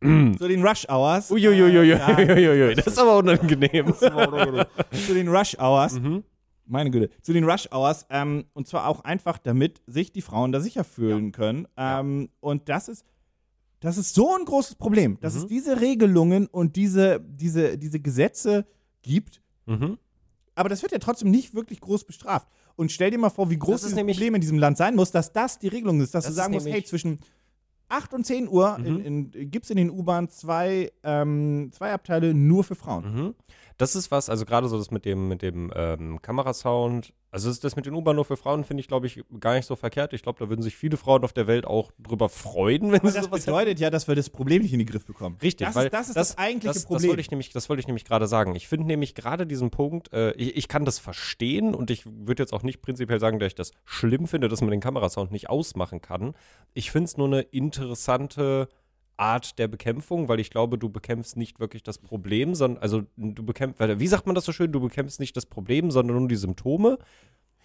zu 0.38 0.48
den 0.48 0.62
Rush 0.66 0.86
Hours. 0.88 1.30
Uiuiuiui. 1.30 1.90
Äh, 1.92 2.68
ja. 2.68 2.74
Das 2.74 2.86
ist 2.86 2.98
aber 2.98 3.18
unangenehm. 3.18 3.94
zu 3.94 5.14
den 5.14 5.28
Rush 5.28 5.56
Hours. 5.58 5.94
Mhm. 5.94 6.24
Meine 6.66 6.90
Güte. 6.90 7.10
Zu 7.22 7.32
den 7.32 7.44
Rush 7.44 7.68
Hours. 7.72 8.06
Ähm, 8.10 8.44
und 8.52 8.66
zwar 8.66 8.86
auch 8.88 9.00
einfach, 9.04 9.38
damit 9.38 9.82
sich 9.86 10.12
die 10.12 10.22
Frauen 10.22 10.52
da 10.52 10.60
sicher 10.60 10.84
fühlen 10.84 11.32
können. 11.32 11.66
Ähm, 11.76 12.28
Und 12.40 12.68
das 12.68 12.88
ist. 12.88 13.04
Das 13.80 13.98
ist 13.98 14.14
so 14.14 14.34
ein 14.34 14.46
großes 14.46 14.76
Problem, 14.76 15.18
dass 15.20 15.34
Mhm. 15.34 15.40
es 15.42 15.46
diese 15.48 15.80
Regelungen 15.82 16.46
und 16.46 16.76
diese, 16.76 17.20
diese, 17.20 17.76
diese 17.76 18.00
Gesetze 18.00 18.66
gibt, 19.02 19.42
Mhm. 19.66 19.98
aber 20.54 20.70
das 20.70 20.80
wird 20.82 20.92
ja 20.92 20.98
trotzdem 20.98 21.30
nicht 21.30 21.54
wirklich 21.54 21.80
groß 21.82 22.04
bestraft. 22.04 22.48
Und 22.76 22.92
stell 22.92 23.10
dir 23.10 23.18
mal 23.18 23.30
vor, 23.30 23.48
wie 23.50 23.58
groß 23.58 23.82
Das 23.82 23.94
nämlich- 23.94 24.16
Problem 24.16 24.34
in 24.36 24.40
diesem 24.40 24.58
Land 24.58 24.76
sein 24.76 24.94
muss, 24.94 25.10
dass 25.10 25.32
das 25.32 25.58
die 25.58 25.68
Regelung 25.68 26.00
ist, 26.00 26.14
dass 26.14 26.24
Das 26.24 26.32
du 26.34 26.36
sagen 26.36 26.52
musst, 26.54 26.66
hey, 26.66 26.84
zwischen 26.84 27.18
8 27.88 28.12
und 28.14 28.24
10 28.26 28.48
Uhr 28.48 28.76
Mhm. 28.78 29.30
gibt 29.50 29.64
es 29.64 29.70
in 29.70 29.76
den 29.78 29.90
U-Bahn 29.90 30.28
zwei, 30.28 30.92
ähm, 31.02 31.70
zwei 31.72 31.92
Abteile 31.92 32.34
nur 32.34 32.64
für 32.64 32.74
Frauen. 32.74 33.14
Mhm. 33.14 33.34
Das 33.78 33.94
ist 33.94 34.10
was, 34.10 34.30
also 34.30 34.44
gerade 34.46 34.68
so 34.68 34.78
das 34.78 34.90
mit 34.90 35.04
dem, 35.04 35.28
mit 35.28 35.42
dem 35.42 35.70
ähm, 35.74 36.22
Kamerasound, 36.22 37.12
also 37.30 37.50
das, 37.50 37.60
das 37.60 37.76
mit 37.76 37.84
den 37.84 37.92
U-Bahn 37.94 38.16
nur 38.16 38.24
für 38.24 38.38
Frauen 38.38 38.64
finde 38.64 38.80
ich, 38.80 38.88
glaube 38.88 39.06
ich, 39.06 39.22
gar 39.40 39.54
nicht 39.54 39.66
so 39.66 39.76
verkehrt. 39.76 40.14
Ich 40.14 40.22
glaube, 40.22 40.38
da 40.38 40.48
würden 40.48 40.62
sich 40.62 40.74
viele 40.74 40.96
Frauen 40.96 41.22
auf 41.24 41.34
der 41.34 41.46
Welt 41.46 41.66
auch 41.66 41.92
drüber 41.98 42.30
freuen, 42.30 42.92
wenn 42.92 43.00
Aber 43.00 43.10
sie 43.10 43.16
das 43.16 43.26
sowas 43.26 43.44
bedeutet 43.44 43.78
ja, 43.78 43.90
dass 43.90 44.08
wir 44.08 44.14
das 44.14 44.30
Problem 44.30 44.62
nicht 44.62 44.72
in 44.72 44.78
den 44.78 44.88
Griff 44.88 45.04
bekommen. 45.04 45.36
Richtig, 45.42 45.66
das 45.66 45.76
weil 45.76 45.86
ist, 45.86 45.92
das, 45.92 46.08
ist 46.08 46.16
das, 46.16 46.38
eigentliche 46.38 46.72
das, 46.72 46.84
Problem. 46.84 47.02
Das 47.02 47.08
wollte 47.10 47.20
ich 47.20 47.30
nämlich, 47.30 47.50
das 47.50 47.68
wollte 47.68 47.80
ich 47.80 47.86
nämlich 47.86 48.06
gerade 48.06 48.26
sagen. 48.26 48.54
Ich 48.54 48.66
finde 48.68 48.86
nämlich 48.86 49.14
gerade 49.14 49.46
diesen 49.46 49.70
Punkt, 49.70 50.10
äh, 50.14 50.32
ich, 50.32 50.56
ich 50.56 50.68
kann 50.68 50.86
das 50.86 50.98
verstehen 50.98 51.74
und 51.74 51.90
ich 51.90 52.06
würde 52.06 52.42
jetzt 52.42 52.54
auch 52.54 52.62
nicht 52.62 52.80
prinzipiell 52.80 53.20
sagen, 53.20 53.38
dass 53.38 53.48
ich 53.48 53.54
das 53.54 53.72
schlimm 53.84 54.26
finde, 54.26 54.48
dass 54.48 54.62
man 54.62 54.70
den 54.70 54.80
Kamerasound 54.80 55.30
nicht 55.30 55.50
ausmachen 55.50 56.00
kann. 56.00 56.34
Ich 56.72 56.90
finde 56.90 57.04
es 57.04 57.18
nur 57.18 57.26
eine 57.26 57.42
interessante 57.42 58.68
Art 59.16 59.58
der 59.58 59.68
Bekämpfung, 59.68 60.28
weil 60.28 60.40
ich 60.40 60.50
glaube, 60.50 60.78
du 60.78 60.88
bekämpfst 60.88 61.36
nicht 61.36 61.58
wirklich 61.60 61.82
das 61.82 61.98
Problem, 61.98 62.54
sondern, 62.54 62.82
also 62.82 63.02
du 63.16 63.44
bekämpfst, 63.44 63.80
wie 63.98 64.06
sagt 64.06 64.26
man 64.26 64.34
das 64.34 64.44
so 64.44 64.52
schön, 64.52 64.72
du 64.72 64.80
bekämpfst 64.80 65.20
nicht 65.20 65.36
das 65.36 65.46
Problem, 65.46 65.90
sondern 65.90 66.18
nur 66.18 66.28
die 66.28 66.36
Symptome. 66.36 66.98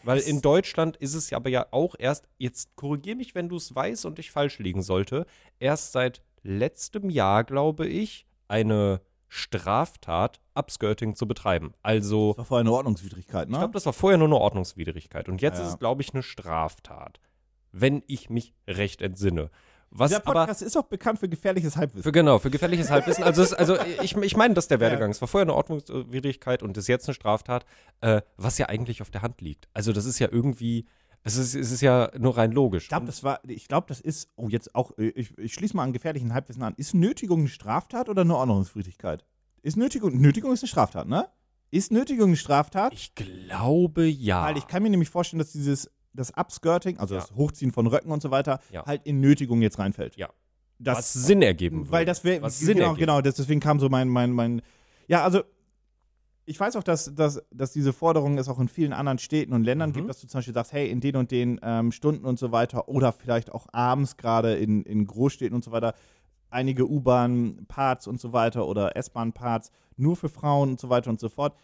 Weil 0.03 0.19
in 0.19 0.41
Deutschland 0.41 0.97
ist 0.97 1.13
es 1.13 1.29
ja 1.29 1.37
aber 1.37 1.49
ja 1.49 1.67
auch 1.71 1.95
erst, 1.99 2.27
jetzt 2.39 2.75
korrigier 2.75 3.15
mich, 3.15 3.35
wenn 3.35 3.49
du 3.49 3.57
es 3.57 3.75
weißt 3.75 4.05
und 4.05 4.17
ich 4.17 4.31
falsch 4.31 4.57
liegen 4.57 4.81
sollte, 4.81 5.27
erst 5.59 5.91
seit 5.91 6.23
letztem 6.41 7.09
Jahr, 7.11 7.43
glaube 7.43 7.85
ich, 7.87 8.25
eine 8.47 9.01
Straftat, 9.27 10.41
Upskirting 10.55 11.15
zu 11.15 11.27
betreiben. 11.27 11.73
Also, 11.83 12.29
das 12.29 12.37
war 12.39 12.45
vorher 12.45 12.61
eine 12.61 12.71
Ordnungswidrigkeit, 12.71 13.47
ne? 13.47 13.55
ich 13.55 13.59
glaube, 13.59 13.73
das 13.73 13.85
war 13.85 13.93
vorher 13.93 14.17
nur 14.17 14.27
eine 14.27 14.37
Ordnungswidrigkeit. 14.37 15.29
Und 15.29 15.41
jetzt 15.41 15.57
Ja. 15.59 15.63
ist 15.65 15.69
es, 15.73 15.79
glaube 15.79 16.01
ich, 16.01 16.13
eine 16.13 16.23
Straftat. 16.23 17.19
Wenn 17.71 18.03
ich 18.07 18.29
mich 18.29 18.53
recht 18.67 19.01
entsinne. 19.01 19.49
Was 19.93 20.13
aber. 20.13 20.33
Podcast 20.33 20.61
ist 20.61 20.77
auch 20.77 20.85
bekannt 20.85 21.19
für 21.19 21.27
gefährliches 21.27 21.75
Halbwissen. 21.75 22.03
Für, 22.03 22.11
genau, 22.13 22.39
für 22.39 22.49
gefährliches 22.49 22.89
Halbwissen. 22.89 23.23
Also, 23.23 23.41
es, 23.41 23.53
also 23.53 23.77
ich, 24.01 24.15
ich 24.15 24.37
meine, 24.37 24.53
das 24.53 24.63
ist 24.63 24.71
der 24.71 24.77
Ja. 24.77 24.81
Werdegang. 24.81 25.11
Es 25.11 25.19
war 25.21 25.27
vorher 25.27 25.43
eine 25.45 25.53
Ordnungswidrigkeit 25.53 26.63
und 26.63 26.77
ist 26.77 26.87
jetzt 26.87 27.07
eine 27.07 27.13
Straftat, 27.13 27.65
äh, 27.99 28.21
was 28.37 28.57
ja 28.57 28.67
eigentlich 28.69 29.01
auf 29.01 29.11
der 29.11 29.21
Hand 29.21 29.41
liegt. 29.41 29.67
Also 29.73 29.91
das 29.91 30.05
ist 30.05 30.19
ja 30.19 30.29
irgendwie, 30.31 30.85
es 31.23 31.35
ist, 31.35 31.55
es 31.55 31.71
ist 31.71 31.81
ja 31.81 32.09
nur 32.17 32.37
rein 32.37 32.51
logisch. 32.53 32.83
Ich 32.83 32.89
glaube, 32.89 33.05
das 33.05 33.23
war, 33.23 33.41
ich 33.45 33.67
glaube, 33.67 33.87
das 33.89 33.99
ist, 33.99 34.31
oh, 34.37 34.47
jetzt 34.47 34.73
auch, 34.75 34.97
äh, 34.97 35.09
ich, 35.09 35.37
ich 35.37 35.53
schließe 35.53 35.75
mal 35.75 35.83
an 35.83 35.93
gefährlichen 35.93 36.33
Halbwissen 36.33 36.63
an. 36.63 36.73
Ist 36.77 36.93
Nötigung 36.93 37.41
eine 37.41 37.49
Straftat 37.49 38.07
oder 38.07 38.21
eine 38.21 38.35
Ordnungswidrigkeit? 38.35 39.25
Ist 39.61 39.75
Nötigung, 39.77 40.19
Nötigung 40.19 40.53
ist 40.53 40.63
eine 40.63 40.69
Straftat, 40.69 41.07
ne? 41.07 41.27
Ist 41.69 41.91
Nötigung 41.91 42.27
eine 42.27 42.37
Straftat? 42.37 42.93
ich 42.93 43.13
glaube 43.15 44.05
ja. 44.05 44.43
Weil 44.45 44.57
ich 44.57 44.67
kann 44.67 44.83
mir 44.83 44.89
nämlich 44.89 45.09
vorstellen, 45.09 45.39
dass 45.39 45.51
dieses, 45.51 45.89
das 46.13 46.31
Upskirting, 46.37 46.97
also 46.97 47.15
Ja. 47.15 47.21
das 47.21 47.31
Hochziehen 47.35 47.71
von 47.71 47.87
Röcken 47.87 48.11
und 48.11 48.21
so 48.21 48.31
weiter, 48.31 48.59
Ja. 48.71 48.85
halt 48.85 49.05
in 49.05 49.19
Nötigung 49.21 49.61
jetzt 49.61 49.79
reinfällt. 49.79 50.15
Ja. 50.17 50.29
das, 50.83 50.97
was 50.97 51.13
Sinn 51.13 51.43
ergeben 51.43 51.81
würde. 51.81 51.91
weil 51.91 52.05
das 52.05 52.23
wäre, 52.23 52.41
was 52.41 52.57
Sinn 52.59 52.77
genau, 52.77 52.87
ergibt. 52.89 52.99
genau, 53.01 53.21
deswegen 53.21 53.59
kam 53.59 53.79
so 53.79 53.87
mein, 53.87 54.09
mein, 54.09 54.31
mein, 54.31 54.63
ja, 55.07 55.23
also 55.23 55.43
ich 56.45 56.59
weiß 56.59 56.75
auch, 56.75 56.81
dass, 56.83 57.13
dass, 57.13 57.39
dass 57.51 57.71
diese 57.71 57.93
Forderung 57.93 58.39
es 58.39 58.49
auch 58.49 58.59
in 58.59 58.67
vielen 58.67 58.91
anderen 58.91 59.19
Städten 59.19 59.53
und 59.53 59.63
Ländern 59.63 59.91
Mhm. 59.91 59.93
gibt, 59.93 60.09
dass 60.09 60.19
du 60.21 60.27
zum 60.27 60.39
Beispiel 60.39 60.55
sagst, 60.55 60.73
hey, 60.73 60.89
in 60.89 60.99
den 60.99 61.15
und 61.17 61.29
den 61.29 61.59
ähm, 61.61 61.91
Stunden 61.91 62.25
und 62.25 62.39
so 62.39 62.51
weiter 62.51 62.89
oder 62.89 63.11
vielleicht 63.11 63.51
auch 63.51 63.67
abends 63.71 64.17
gerade 64.17 64.55
in, 64.55 64.81
in 64.81 65.05
Großstädten 65.05 65.53
und 65.55 65.63
so 65.63 65.71
weiter 65.71 65.93
einige 66.49 66.89
U-Bahn-Parts 66.89 68.07
und 68.07 68.19
so 68.19 68.33
weiter 68.33 68.67
oder 68.67 68.95
S-Bahn-Parts 68.97 69.69
nur 69.97 70.15
für 70.15 70.29
Frauen 70.29 70.71
und 70.71 70.79
so 70.79 70.89
weiter 70.89 71.11
und 71.11 71.19
so 71.19 71.29
fort. 71.29 71.55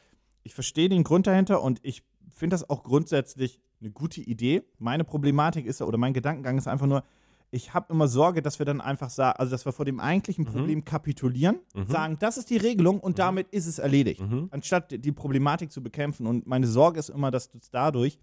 Ich 0.43 0.53
verstehe 0.53 0.89
den 0.89 1.03
Grund 1.03 1.25
dahinter 1.27 1.61
und 1.63 1.79
ich 1.81 2.03
finde 2.29 2.53
das 2.53 2.69
auch 2.69 2.83
grundsätzlich 2.83 3.59
eine 3.81 3.91
gute 3.91 4.21
Idee. 4.21 4.63
Meine 4.79 5.03
Problematik 5.03 5.65
ist 5.65 5.81
oder 5.81 5.97
mein 5.97 6.13
Gedankengang 6.13 6.57
ist 6.57 6.67
einfach 6.67 6.87
nur, 6.87 7.03
ich 7.49 7.73
habe 7.73 7.93
immer 7.93 8.07
Sorge, 8.09 8.41
dass 8.41 8.59
wir 8.59 8.65
dann 8.65 8.81
einfach 8.81 9.09
sagen, 9.09 9.37
also 9.39 9.51
dass 9.51 9.65
wir 9.65 9.71
vor 9.71 9.85
dem 9.85 9.99
eigentlichen 10.01 10.43
Problem 10.45 10.83
kapitulieren, 10.83 11.59
sagen, 11.87 12.17
das 12.19 12.37
ist 12.37 12.49
die 12.49 12.57
Regelung 12.57 12.99
und 12.99 13.19
damit 13.19 13.47
ist 13.51 13.67
es 13.67 13.79
erledigt, 13.79 14.19
Mhm. 14.21 14.47
anstatt 14.51 14.91
die 14.91 15.11
Problematik 15.13 15.71
zu 15.71 15.81
bekämpfen. 15.81 16.27
Und 16.27 16.45
meine 16.45 16.67
Sorge 16.67 16.99
ist 16.99 17.09
immer, 17.09 17.31
dass 17.31 17.49
es 17.57 17.69
dadurch, 17.69 18.19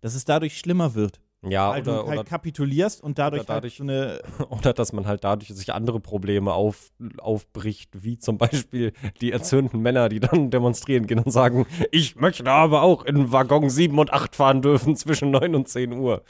dass 0.00 0.14
es 0.16 0.24
dadurch 0.24 0.58
schlimmer 0.58 0.94
wird, 0.94 1.20
Ja, 1.48 1.70
weil 1.70 1.82
oder, 1.82 2.02
du 2.02 2.08
halt 2.08 2.18
oder, 2.20 2.24
kapitulierst 2.24 3.02
und 3.02 3.18
dadurch, 3.18 3.44
dadurch- 3.44 3.78
halt 3.80 3.88
so 3.88 3.92
eine 3.92 4.20
oder 4.50 4.72
dass 4.72 4.92
man 4.92 5.06
halt 5.06 5.24
dadurch 5.24 5.48
sich 5.48 5.72
andere 5.72 6.00
Probleme 6.00 6.52
auf, 6.52 6.90
aufbricht, 7.18 7.90
wie 8.02 8.18
zum 8.18 8.38
Beispiel 8.38 8.92
die 9.20 9.32
erzürnten 9.32 9.80
Männer, 9.80 10.08
die 10.08 10.20
dann 10.20 10.50
demonstrieren 10.50 11.06
gehen 11.06 11.20
und 11.20 11.30
sagen, 11.30 11.66
ich 11.92 12.16
möchte 12.16 12.50
aber 12.50 12.82
auch 12.82 13.04
in 13.04 13.32
Waggon 13.32 13.70
7 13.70 13.98
und 13.98 14.12
8 14.12 14.34
fahren 14.36 14.62
dürfen 14.62 14.96
zwischen 14.96 15.30
9 15.30 15.54
und 15.54 15.68
10 15.68 15.92
Uhr. 15.92 16.22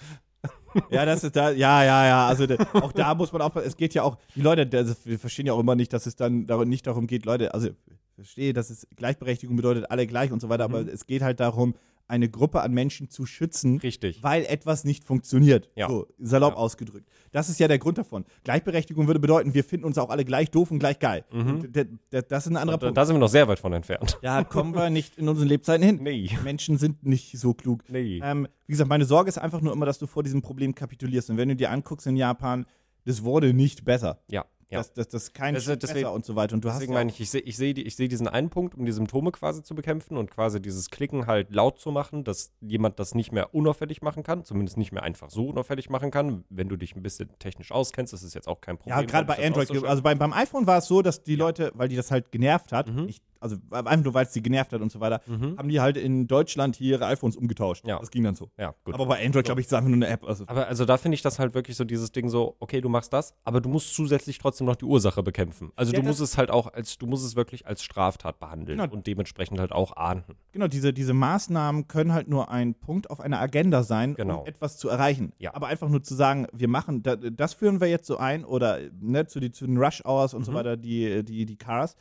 Ja, 0.90 1.06
das 1.06 1.24
ist 1.24 1.34
da, 1.34 1.50
ja, 1.50 1.82
ja, 1.84 2.06
ja. 2.06 2.26
Also 2.26 2.46
da, 2.46 2.56
auch 2.74 2.92
da 2.92 3.14
muss 3.14 3.32
man 3.32 3.40
aufpassen. 3.40 3.66
Es 3.66 3.76
geht 3.78 3.94
ja 3.94 4.02
auch, 4.02 4.18
die 4.34 4.42
Leute, 4.42 4.68
also 4.76 4.94
wir 5.04 5.18
verstehen 5.18 5.46
ja 5.46 5.54
auch 5.54 5.58
immer 5.58 5.74
nicht, 5.74 5.90
dass 5.92 6.04
es 6.04 6.16
dann 6.16 6.46
darum, 6.46 6.68
nicht 6.68 6.86
darum 6.86 7.06
geht, 7.06 7.24
Leute, 7.24 7.54
also 7.54 7.68
ich 7.68 7.74
verstehe, 8.14 8.52
dass 8.52 8.68
es 8.68 8.86
Gleichberechtigung 8.94 9.56
bedeutet, 9.56 9.90
alle 9.90 10.06
gleich 10.06 10.32
und 10.32 10.40
so 10.40 10.50
weiter, 10.50 10.64
aber 10.64 10.80
es 10.86 11.06
geht 11.06 11.22
halt 11.22 11.40
darum, 11.40 11.74
eine 12.08 12.28
Gruppe 12.28 12.60
an 12.60 12.72
Menschen 12.72 13.10
zu 13.10 13.26
schützen, 13.26 13.78
Richtig. 13.78 14.22
weil 14.22 14.44
etwas 14.44 14.84
nicht 14.84 15.04
funktioniert. 15.04 15.70
Ja. 15.74 15.88
So, 15.88 16.06
salopp 16.18 16.52
Ja. 16.54 16.58
ausgedrückt. 16.58 17.08
Das 17.32 17.48
ist 17.48 17.58
ja 17.58 17.68
der 17.68 17.78
Grund 17.78 17.98
davon. 17.98 18.24
Gleichberechtigung 18.44 19.06
würde 19.06 19.20
bedeuten, 19.20 19.54
wir 19.54 19.64
finden 19.64 19.86
uns 19.86 19.98
auch 19.98 20.10
alle 20.10 20.24
gleich 20.24 20.50
doof 20.50 20.70
und 20.70 20.78
gleich 20.78 20.98
geil. 20.98 21.24
D- 21.32 21.86
das 22.10 22.46
ist 22.46 22.52
ein 22.52 22.56
anderer 22.56 22.78
Da, 22.78 22.86
Punkt. 22.86 22.96
da 22.96 23.04
sind 23.04 23.16
wir 23.16 23.20
noch 23.20 23.28
sehr 23.28 23.48
weit 23.48 23.58
von 23.58 23.72
entfernt. 23.72 24.18
Da 24.22 24.44
kommen 24.44 24.74
wir 24.74 24.88
nicht 24.90 25.18
in 25.18 25.28
unseren 25.28 25.48
Lebzeiten 25.48 25.84
hin. 25.84 25.98
Nee. 26.02 26.30
Menschen 26.44 26.78
sind 26.78 27.04
nicht 27.04 27.36
so 27.38 27.54
klug. 27.54 27.82
Nee. 27.88 28.20
Ähm, 28.22 28.46
wie 28.66 28.72
gesagt, 28.72 28.88
meine 28.88 29.04
Sorge 29.04 29.28
ist 29.28 29.38
einfach 29.38 29.60
nur 29.60 29.72
immer, 29.72 29.86
dass 29.86 29.98
du 29.98 30.06
vor 30.06 30.22
diesem 30.22 30.42
Problem 30.42 30.74
kapitulierst. 30.74 31.30
Und 31.30 31.36
wenn 31.36 31.48
du 31.48 31.56
dir 31.56 31.70
anguckst 31.70 32.06
in 32.06 32.16
Japan, 32.16 32.66
das 33.04 33.24
wurde 33.24 33.52
nicht 33.52 33.84
besser. 33.84 34.20
Ja, 34.28 34.44
ja. 34.68 34.78
Das, 34.78 34.92
das, 34.92 35.08
das 35.08 35.22
ist 35.24 35.34
kein 35.34 35.54
Das- 35.54 35.64
Schritt 35.64 35.82
deswegen- 35.82 36.00
besser 36.00 36.12
und 36.12 36.24
so 36.24 36.34
weiter. 36.36 36.54
Und 36.54 36.64
du 36.64 36.68
hast 36.68 36.76
Deswegen 36.76 36.92
ja 36.92 36.98
meine 37.00 37.10
ich, 37.10 37.20
ich 37.20 37.30
sehe 37.30 37.40
ich 37.42 37.56
seh, 37.56 37.70
ich 37.70 37.96
seh 37.96 38.08
diesen 38.08 38.26
einen 38.28 38.50
Punkt, 38.50 38.74
um 38.74 38.84
die 38.84 38.92
Symptome 38.92 39.30
quasi 39.32 39.62
zu 39.62 39.74
bekämpfen 39.74 40.16
und 40.16 40.30
quasi 40.30 40.60
dieses 40.60 40.90
Klicken 40.90 41.26
halt 41.26 41.52
laut 41.54 41.78
zu 41.78 41.90
machen, 41.92 42.24
dass 42.24 42.52
jemand 42.60 42.98
das 42.98 43.14
nicht 43.14 43.32
mehr 43.32 43.54
unauffällig 43.54 44.02
machen 44.02 44.22
kann, 44.22 44.44
zumindest 44.44 44.76
nicht 44.76 44.92
mehr 44.92 45.02
einfach 45.02 45.30
so 45.30 45.48
unauffällig 45.48 45.88
machen 45.90 46.10
kann. 46.10 46.44
Wenn 46.50 46.68
du 46.68 46.76
dich 46.76 46.96
ein 46.96 47.02
bisschen 47.02 47.28
technisch 47.38 47.70
auskennst, 47.72 48.12
das 48.12 48.22
ist 48.22 48.34
jetzt 48.34 48.48
auch 48.48 48.60
kein 48.60 48.76
Problem. 48.78 48.98
ja, 48.98 49.04
gerade 49.04 49.26
bei 49.26 49.44
Android, 49.44 49.70
also 49.84 50.02
beim, 50.02 50.18
beim 50.18 50.32
iPhone 50.32 50.66
war 50.66 50.78
es 50.78 50.86
so, 50.86 51.02
dass 51.02 51.22
die 51.22 51.36
Leute, 51.36 51.70
weil 51.74 51.88
die 51.88 51.96
das 51.96 52.10
halt 52.10 52.32
genervt 52.32 52.72
hat, 52.72 52.88
Mhm. 52.88 53.06
ich, 53.08 53.20
also 53.46 53.56
einfach 53.70 54.04
nur, 54.04 54.14
weil 54.14 54.26
es 54.26 54.32
die 54.32 54.42
genervt 54.42 54.72
hat 54.72 54.80
und 54.80 54.92
so 54.92 55.00
weiter, 55.00 55.20
haben 55.56 55.68
die 55.68 55.80
halt 55.80 55.96
in 55.96 56.26
Deutschland 56.26 56.76
hier 56.76 56.96
ihre 56.96 57.06
iPhones 57.06 57.36
umgetauscht. 57.36 57.86
Ja. 57.86 57.98
Das 57.98 58.10
ging 58.10 58.24
dann 58.24 58.34
so. 58.34 58.50
ja, 58.58 58.74
gut. 58.84 58.94
Aber 58.94 59.06
bei 59.06 59.24
Android, 59.24 59.44
glaube 59.44 59.60
ich, 59.60 59.66
ist 59.66 59.72
es 59.72 59.76
einfach 59.78 59.88
nur 59.88 59.96
eine 59.96 60.08
App. 60.08 60.24
Also, 60.24 60.44
Aber 60.46 60.66
also 60.68 60.84
da 60.84 60.96
finde 60.98 61.14
ich 61.14 61.22
das 61.22 61.38
halt 61.38 61.54
wirklich 61.54 61.76
so 61.76 61.84
dieses 61.84 62.12
Ding 62.12 62.28
so, 62.28 62.56
okay, 62.60 62.80
du 62.80 62.88
machst 62.88 63.12
das, 63.12 63.34
aber 63.44 63.60
du 63.60 63.68
musst 63.68 63.94
zusätzlich 63.94 64.38
trotzdem 64.38 64.66
noch 64.66 64.76
die 64.76 64.84
Ursache 64.84 65.22
bekämpfen. 65.22 65.72
Also 65.76 65.92
Ja, 65.92 66.00
du 66.00 66.06
musst 66.06 66.20
es 66.20 66.36
halt 66.36 66.50
auch 66.50 66.66
als, 66.72 66.98
du 66.98 67.06
musst 67.06 67.24
es 67.24 67.36
wirklich 67.36 67.66
als 67.66 67.82
Straftat 67.82 68.38
behandeln 68.38 68.78
Genau. 68.78 68.92
und 68.92 69.06
dementsprechend 69.06 69.58
halt 69.60 69.72
auch 69.72 69.96
ahnden. 69.96 70.34
genau, 70.52 70.68
diese, 70.68 70.92
diese 70.92 71.14
Maßnahmen 71.14 71.88
können 71.88 72.12
halt 72.12 72.28
nur 72.28 72.50
ein 72.50 72.74
Punkt 72.74 73.10
auf 73.10 73.20
einer 73.20 73.40
Agenda 73.40 73.82
sein, 73.82 74.14
Genau. 74.14 74.40
um 74.40 74.46
etwas 74.46 74.76
zu 74.78 74.88
erreichen. 74.88 75.32
Ja. 75.38 75.54
Aber 75.54 75.66
einfach 75.68 75.88
nur 75.88 76.02
zu 76.02 76.14
sagen, 76.14 76.46
wir 76.52 76.68
machen, 76.68 77.02
da, 77.02 77.16
das 77.16 77.54
führen 77.54 77.80
wir 77.80 77.88
jetzt 77.88 78.06
so 78.06 78.16
ein 78.16 78.44
oder 78.44 78.78
ne, 79.00 79.26
zu, 79.26 79.40
die, 79.40 79.50
zu 79.50 79.66
den 79.66 79.76
Rush 79.78 80.02
Hours 80.04 80.34
und 80.34 80.44
so 80.44 80.50
Mhm. 80.52 80.56
weiter, 80.56 80.76
die, 80.76 81.24
die, 81.24 81.46
die 81.46 81.56
Cars. 81.56 81.96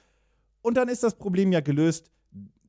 Und 0.65 0.78
dann 0.78 0.89
ist 0.89 1.04
das 1.04 1.13
Problem 1.13 1.51
ja 1.51 1.60
gelöst, 1.60 2.10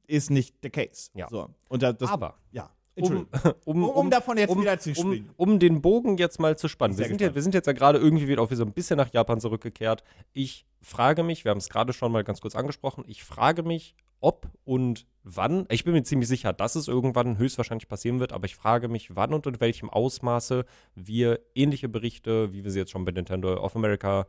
ist 0.06 0.30
nicht 0.30 0.62
der 0.62 0.68
Case. 0.68 1.08
Ja. 1.14 1.28
So. 1.30 1.48
Und 1.70 1.82
da, 1.82 1.94
das, 1.94 2.10
aber 2.10 2.34
ja. 2.52 2.68
um, 2.94 3.26
um, 3.64 3.84
Um, 3.84 3.88
um 3.88 4.10
davon 4.10 4.36
jetzt 4.36 4.54
wieder 4.54 4.78
zu 4.78 4.90
um, 4.90 4.94
springen. 4.94 5.30
um 5.38 5.58
den 5.58 5.80
Bogen 5.80 6.18
jetzt 6.18 6.38
mal 6.38 6.58
zu 6.58 6.68
spannen. 6.68 6.98
Wir 6.98 7.06
sind, 7.06 7.22
ja, 7.22 7.34
wir 7.34 7.40
sind 7.40 7.54
jetzt 7.54 7.64
ja 7.64 7.72
gerade 7.72 7.98
irgendwie 7.98 8.28
wieder 8.28 8.42
wieder 8.42 8.54
so 8.54 8.64
ein 8.64 8.72
bisschen 8.72 8.98
nach 8.98 9.10
Japan 9.14 9.40
zurückgekehrt. 9.40 10.04
Ich 10.34 10.66
frage 10.82 11.22
mich, 11.22 11.44
wir 11.44 11.50
haben 11.50 11.58
es 11.58 11.70
gerade 11.70 11.94
schon 11.94 12.12
mal 12.12 12.22
ganz 12.22 12.42
kurz 12.42 12.54
angesprochen, 12.54 13.02
ich 13.06 13.24
frage 13.24 13.62
mich, 13.62 13.94
ob 14.20 14.46
und 14.64 15.06
wann, 15.24 15.64
ich 15.70 15.84
bin 15.84 15.94
mir 15.94 16.02
ziemlich 16.02 16.28
sicher, 16.28 16.52
dass 16.52 16.76
es 16.76 16.88
irgendwann 16.88 17.38
höchstwahrscheinlich 17.38 17.88
passieren 17.88 18.20
wird, 18.20 18.34
aber 18.34 18.44
ich 18.44 18.56
frage 18.56 18.88
mich, 18.88 19.16
wann 19.16 19.32
und 19.32 19.46
in 19.46 19.58
welchem 19.58 19.88
Ausmaße 19.88 20.66
wir 20.94 21.40
ähnliche 21.54 21.88
Berichte, 21.88 22.52
wie 22.52 22.62
wir 22.62 22.70
sie 22.70 22.78
jetzt 22.78 22.90
schon 22.90 23.06
bei 23.06 23.12
Nintendo 23.12 23.56
of 23.56 23.74
America 23.74 24.26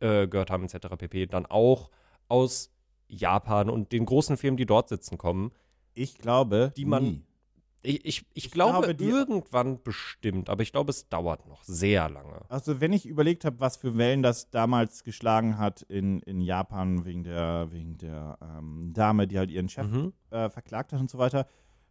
äh, 0.00 0.28
gehört 0.28 0.50
haben, 0.50 0.64
etc. 0.64 0.88
pp., 0.98 1.26
dann 1.26 1.46
auch 1.46 1.90
aus 2.28 2.70
Japan 3.08 3.70
und 3.70 3.92
den 3.92 4.04
großen 4.06 4.36
Firmen, 4.36 4.56
die 4.56 4.66
dort 4.66 4.88
sitzen, 4.88 5.18
kommen. 5.18 5.52
Ich 5.94 6.18
glaube, 6.18 6.72
Die 6.76 6.84
man- 6.84 7.02
nie. 7.02 7.22
Ich, 7.82 8.04
ich, 8.04 8.06
ich, 8.34 8.46
Ich 8.46 8.50
glaube, 8.50 8.94
glaube, 8.94 9.04
irgendwann 9.04 9.80
bestimmt, 9.80 10.50
aber 10.50 10.62
ich 10.64 10.72
glaube, 10.72 10.90
es 10.90 11.08
dauert 11.08 11.46
noch 11.46 11.62
sehr 11.62 12.08
lange. 12.08 12.40
Also 12.48 12.80
wenn 12.80 12.92
ich 12.92 13.06
überlegt 13.06 13.44
habe, 13.44 13.60
was 13.60 13.76
für 13.76 13.96
Wellen 13.96 14.24
das 14.24 14.50
damals 14.50 15.04
geschlagen 15.04 15.56
hat 15.56 15.82
in, 15.82 16.18
in 16.22 16.40
Japan 16.40 17.04
wegen 17.04 17.22
der, 17.22 17.68
wegen 17.70 17.96
der 17.96 18.38
ähm, 18.42 18.90
Dame, 18.92 19.28
die 19.28 19.38
halt 19.38 19.52
ihren 19.52 19.68
Chef 19.68 19.86
Mhm. 19.86 20.12
äh, 20.30 20.48
verklagt 20.50 20.92
hat 20.92 20.98
und 21.00 21.08
so 21.10 21.18
weiter, 21.18 21.46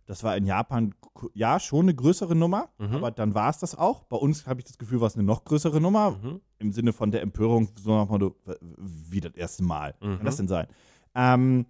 das 0.06 0.22
war 0.22 0.36
in 0.36 0.46
Japan 0.46 0.94
ja 1.34 1.62
schon 1.62 1.86
eine 1.86 1.96
größere 1.96 2.36
Nummer, 2.36 2.70
Mhm. 2.78 2.96
aber 2.96 3.12
dann 3.12 3.34
war 3.34 3.50
es 3.50 3.60
das 3.60 3.74
auch. 3.76 4.04
Bei 4.04 4.18
uns 4.18 4.46
habe 4.48 4.60
ich 4.60 4.66
das 4.66 4.78
Gefühl, 4.78 5.00
war 5.00 5.08
es 5.08 5.16
eine 5.16 5.24
noch 5.24 5.46
größere 5.46 5.80
Nummer, 5.80 6.12
Mhm. 6.12 6.42
im 6.60 6.74
Sinne 6.74 6.92
von 6.92 7.10
der 7.10 7.22
Empörung, 7.22 7.70
so 7.82 7.92
w- 8.10 8.56
wie 8.78 9.22
das 9.22 9.34
erste 9.36 9.64
Mal. 9.64 9.96
Mhm. 10.02 10.18
Kann 10.18 10.26
das 10.26 10.36
denn 10.36 10.50
sein? 10.50 10.68
Ähm, 11.16 11.66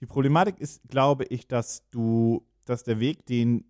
die 0.00 0.06
Problematik 0.06 0.58
ist, 0.60 0.82
glaube 0.88 1.24
ich, 1.24 1.48
dass 1.48 1.88
du, 1.90 2.46
dass 2.64 2.84
der 2.84 3.00
Weg, 3.00 3.26
den 3.26 3.64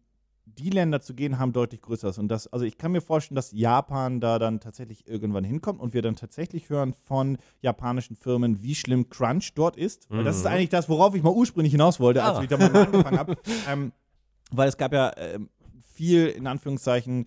die 0.44 0.70
Länder 0.70 1.00
zu 1.00 1.14
gehen 1.14 1.38
haben, 1.38 1.52
deutlich 1.52 1.82
größer 1.82 2.08
ist. 2.08 2.18
Und 2.18 2.28
das, 2.28 2.46
also 2.48 2.64
ich 2.64 2.78
kann 2.78 2.90
mir 2.92 3.02
vorstellen, 3.02 3.36
dass 3.36 3.52
Japan 3.52 4.18
da 4.18 4.38
dann 4.38 4.60
tatsächlich 4.60 5.06
irgendwann 5.06 5.44
hinkommt 5.44 5.78
und 5.78 5.92
wir 5.94 6.00
dann 6.02 6.16
tatsächlich 6.16 6.70
hören 6.70 6.94
von 7.04 7.36
japanischen 7.60 8.16
Firmen, 8.16 8.62
wie 8.62 8.74
schlimm 8.74 9.08
Crunch 9.10 9.52
dort 9.54 9.76
ist. 9.76 10.10
Weil 10.10 10.24
das 10.24 10.36
ist 10.38 10.44
Mhm. 10.44 10.48
eigentlich 10.50 10.68
das, 10.70 10.88
worauf 10.88 11.14
ich 11.14 11.22
mal 11.22 11.32
ursprünglich 11.34 11.72
hinaus 11.72 12.00
wollte, 12.00 12.24
als 12.24 12.38
Ah. 12.38 12.42
ich 12.42 12.48
da 12.48 12.56
mal 12.56 12.74
angefangen 12.74 13.18
habe. 13.18 13.36
Ähm, 13.68 13.92
weil 14.50 14.68
es 14.70 14.76
gab 14.78 14.92
ja 14.94 15.12
ähm, 15.18 15.50
viel, 15.94 16.26
in 16.28 16.46
Anführungszeichen, 16.46 17.26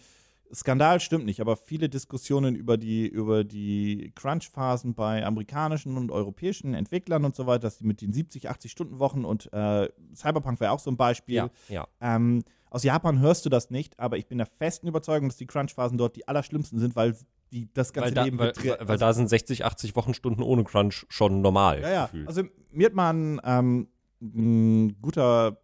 Skandal 0.53 0.99
stimmt 0.99 1.25
nicht, 1.25 1.39
aber 1.41 1.55
viele 1.55 1.89
Diskussionen 1.89 2.55
über 2.55 2.77
die, 2.77 3.07
über 3.07 3.43
die 3.43 4.11
Crunch-Phasen 4.15 4.93
bei 4.93 5.25
amerikanischen 5.25 5.97
und 5.97 6.11
europäischen 6.11 6.73
Entwicklern 6.73 7.25
und 7.25 7.35
so 7.35 7.47
weiter, 7.47 7.59
dass 7.59 7.77
die 7.77 7.85
mit 7.85 8.01
den 8.01 8.11
70, 8.11 8.49
80 8.49 8.71
Stunden 8.71 8.99
Wochen 8.99 9.25
und 9.25 9.51
äh, 9.53 9.89
Cyberpunk 10.15 10.59
wäre 10.59 10.71
auch 10.71 10.79
so 10.79 10.91
ein 10.91 10.97
Beispiel. 10.97 11.35
Ja, 11.35 11.49
ja. 11.69 11.87
Ähm, 12.01 12.43
aus 12.69 12.83
Japan 12.83 13.19
hörst 13.19 13.45
du 13.45 13.49
das 13.49 13.69
nicht, 13.69 13.99
aber 13.99 14.17
ich 14.17 14.27
bin 14.27 14.37
der 14.37 14.47
festen 14.47 14.87
Überzeugung, 14.87 15.29
dass 15.29 15.37
die 15.37 15.47
Crunch-Phasen 15.47 15.97
dort 15.97 16.15
die 16.15 16.27
allerschlimmsten 16.27 16.79
sind, 16.79 16.95
weil 16.95 17.15
die 17.51 17.69
das 17.73 17.91
ganze 17.91 18.09
Weil, 18.09 18.13
da, 18.13 18.23
Leben 18.23 18.39
weil, 18.39 18.53
weil, 18.55 18.87
weil 18.87 18.97
da 18.97 19.13
sind 19.13 19.27
60, 19.27 19.65
80 19.65 19.95
Wochenstunden 19.95 20.43
ohne 20.43 20.63
Crunch 20.63 21.05
schon 21.09 21.41
normal. 21.41 21.81
ja, 21.81 21.89
ja. 21.89 22.05
gefühlt. 22.05 22.27
Also 22.27 22.43
mir 22.71 22.85
hat 22.85 22.93
mal 22.93 23.13
ein, 23.13 23.41
ähm, 23.43 23.87
ein 24.21 25.01
guter 25.01 25.57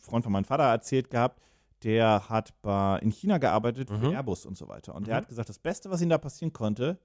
Freund 0.00 0.24
von 0.24 0.32
meinem 0.32 0.44
Vater 0.44 0.64
erzählt 0.64 1.10
gehabt, 1.10 1.40
der 1.84 2.28
hat 2.28 2.54
bei, 2.62 2.98
in 3.00 3.10
China 3.10 3.38
gearbeitet 3.38 3.88
für 3.90 3.96
Mhm. 4.08 4.14
Airbus 4.14 4.46
und 4.46 4.56
so 4.56 4.68
weiter. 4.68 4.94
Und 4.94 5.06
der 5.06 5.14
Mhm. 5.14 5.18
hat 5.18 5.28
gesagt, 5.28 5.48
das 5.48 5.58
Beste, 5.58 5.90
was 5.90 6.00
ihm 6.00 6.08
da 6.08 6.18
passieren 6.18 6.52
konnte, 6.52 6.98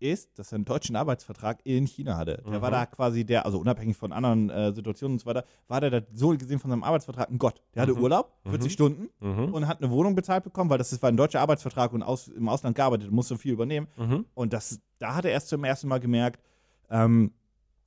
ist, 0.00 0.38
dass 0.38 0.52
er 0.52 0.56
einen 0.56 0.64
deutschen 0.64 0.96
Arbeitsvertrag 0.96 1.60
in 1.64 1.86
China 1.86 2.16
hatte. 2.16 2.42
Der 2.44 2.58
Mhm. 2.58 2.62
war 2.62 2.70
da 2.70 2.84
quasi 2.84 3.24
der, 3.24 3.46
also 3.46 3.58
unabhängig 3.60 3.96
von 3.96 4.12
anderen 4.12 4.50
äh, 4.50 4.72
Situationen 4.74 5.14
und 5.14 5.18
so 5.20 5.26
weiter, 5.26 5.44
war 5.68 5.80
der 5.80 5.90
da 5.90 6.00
so 6.12 6.30
gesehen 6.30 6.58
von 6.58 6.68
seinem 6.70 6.82
Arbeitsvertrag 6.82 7.30
ein 7.30 7.38
Gott. 7.38 7.62
Der 7.74 7.82
hatte 7.82 7.94
Mhm. 7.94 8.02
Urlaub, 8.02 8.32
40 8.44 8.70
Mhm. 8.70 8.72
Stunden 8.72 9.08
mhm. 9.20 9.54
und 9.54 9.68
hat 9.68 9.80
eine 9.82 9.90
Wohnung 9.90 10.14
bezahlt 10.14 10.42
bekommen, 10.44 10.68
weil 10.68 10.78
das 10.78 10.92
ist, 10.92 11.00
war 11.02 11.10
ein 11.10 11.16
deutscher 11.16 11.40
Arbeitsvertrag 11.40 11.92
und 11.92 12.02
aus, 12.02 12.28
im 12.28 12.48
Ausland 12.48 12.74
gearbeitet, 12.76 13.10
musste 13.12 13.38
viel 13.38 13.52
übernehmen. 13.52 13.86
Mhm. 13.96 14.26
Und 14.34 14.52
das, 14.52 14.80
da 14.98 15.14
hat 15.14 15.24
er 15.24 15.30
erst 15.30 15.48
zum 15.48 15.62
ersten 15.64 15.86
Mal 15.88 16.00
gemerkt, 16.00 16.42
ähm, 16.90 17.32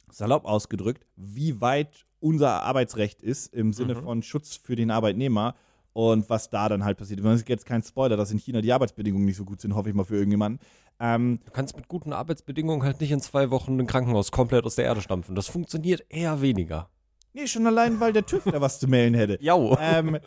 salopp 0.10 0.45
ausgedrückt, 0.45 1.06
wie 1.17 1.60
weit 1.62 2.06
unser 2.19 2.63
Arbeitsrecht 2.63 3.21
ist 3.21 3.54
im 3.54 3.73
Sinne 3.73 3.95
Mhm. 3.95 4.02
von 4.02 4.23
Schutz 4.23 4.56
für 4.56 4.76
den 4.76 4.89
Arbeitnehmer 4.91 5.56
und 5.97 6.29
was 6.29 6.51
da 6.51 6.69
dann 6.69 6.86
halt 6.86 6.99
passiert. 6.99 7.25
Das 7.25 7.38
ist 7.38 7.49
jetzt 7.49 7.65
kein 7.65 7.81
Spoiler, 7.81 8.15
dass 8.17 8.29
in 8.29 8.38
China 8.38 8.62
die 8.62 8.71
Arbeitsbedingungen 8.71 9.25
nicht 9.25 9.38
so 9.38 9.45
gut 9.45 9.60
sind, 9.60 9.73
hoffe 9.73 9.89
ich 9.89 9.95
mal 9.95 10.05
für 10.05 10.15
irgendjemanden. 10.15 10.60
Ähm, 10.99 11.39
Du 11.43 11.51
kannst 11.51 11.75
mit 11.75 11.88
guten 11.88 12.13
Arbeitsbedingungen 12.13 12.83
halt 12.83 13.01
nicht 13.01 13.12
in 13.12 13.19
zwei 13.19 13.49
Wochen 13.49 13.79
ein 13.79 13.88
Krankenhaus 13.88 14.31
komplett 14.31 14.63
aus 14.65 14.75
der 14.75 14.86
Erde 14.86 15.01
stampfen. 15.01 15.33
Das 15.33 15.47
funktioniert 15.47 16.05
eher 16.10 16.39
weniger. 16.39 16.88
nee, 17.33 17.47
schon 17.47 17.65
allein, 17.65 17.99
weil 17.99 18.13
der 18.13 18.27
TÜV 18.27 18.43
da 18.43 18.62
was 18.62 18.79
zu 18.79 18.88
melden 18.88 19.15
hätte. 19.15 19.38
Jau. 19.41 19.75
Ähm, 19.81 20.19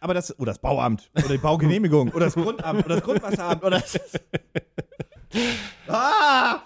aber 0.00 0.12
das, 0.12 0.38
oder 0.38 0.52
das 0.52 0.58
Bauamt, 0.58 1.10
oder 1.16 1.28
die 1.28 1.38
Baugenehmigung, 1.38 2.10
oder 2.10 2.26
das 2.26 2.34
Grundamt, 2.34 2.84
oder 2.84 2.96
das 2.96 3.04
Grundwasseramt, 3.04 3.64
oder 3.64 3.78
ah! 5.88 6.60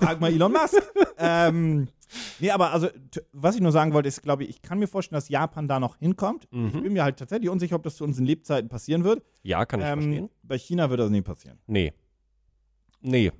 Frag 0.00 0.20
mal 0.20 0.32
Elon 0.32 0.52
Musk. 0.52 0.82
ähm, 1.16 1.86
nee, 2.40 2.50
aber 2.50 2.72
also, 2.72 2.88
was 3.32 3.54
ich 3.54 3.60
nur 3.60 3.72
sagen 3.72 3.92
wollte, 3.92 4.08
ist, 4.08 4.22
glaube 4.22 4.44
ich, 4.44 4.50
ich 4.50 4.62
kann 4.62 4.78
mir 4.78 4.86
vorstellen, 4.86 5.16
dass 5.16 5.28
Japan 5.28 5.68
da 5.68 5.78
noch 5.80 5.96
hinkommt. 5.98 6.44
Ich 6.50 6.56
Mhm. 6.58 6.82
bin 6.82 6.92
mir 6.92 7.02
halt 7.04 7.18
tatsächlich 7.18 7.50
unsicher, 7.50 7.76
ob 7.76 7.82
das 7.82 7.96
zu 7.96 8.04
unseren 8.04 8.24
Lebzeiten 8.26 8.68
passieren 8.68 9.04
wird. 9.04 9.22
Ja, 9.42 9.64
kann 9.66 9.80
ich 9.80 9.86
verstehen. 9.86 10.12
Ähm, 10.24 10.30
bei 10.42 10.58
China 10.58 10.90
wird 10.90 11.00
das 11.00 11.10
nie 11.10 11.22
passieren. 11.22 11.58
Nee. 11.66 11.92
Nee. 13.00 13.30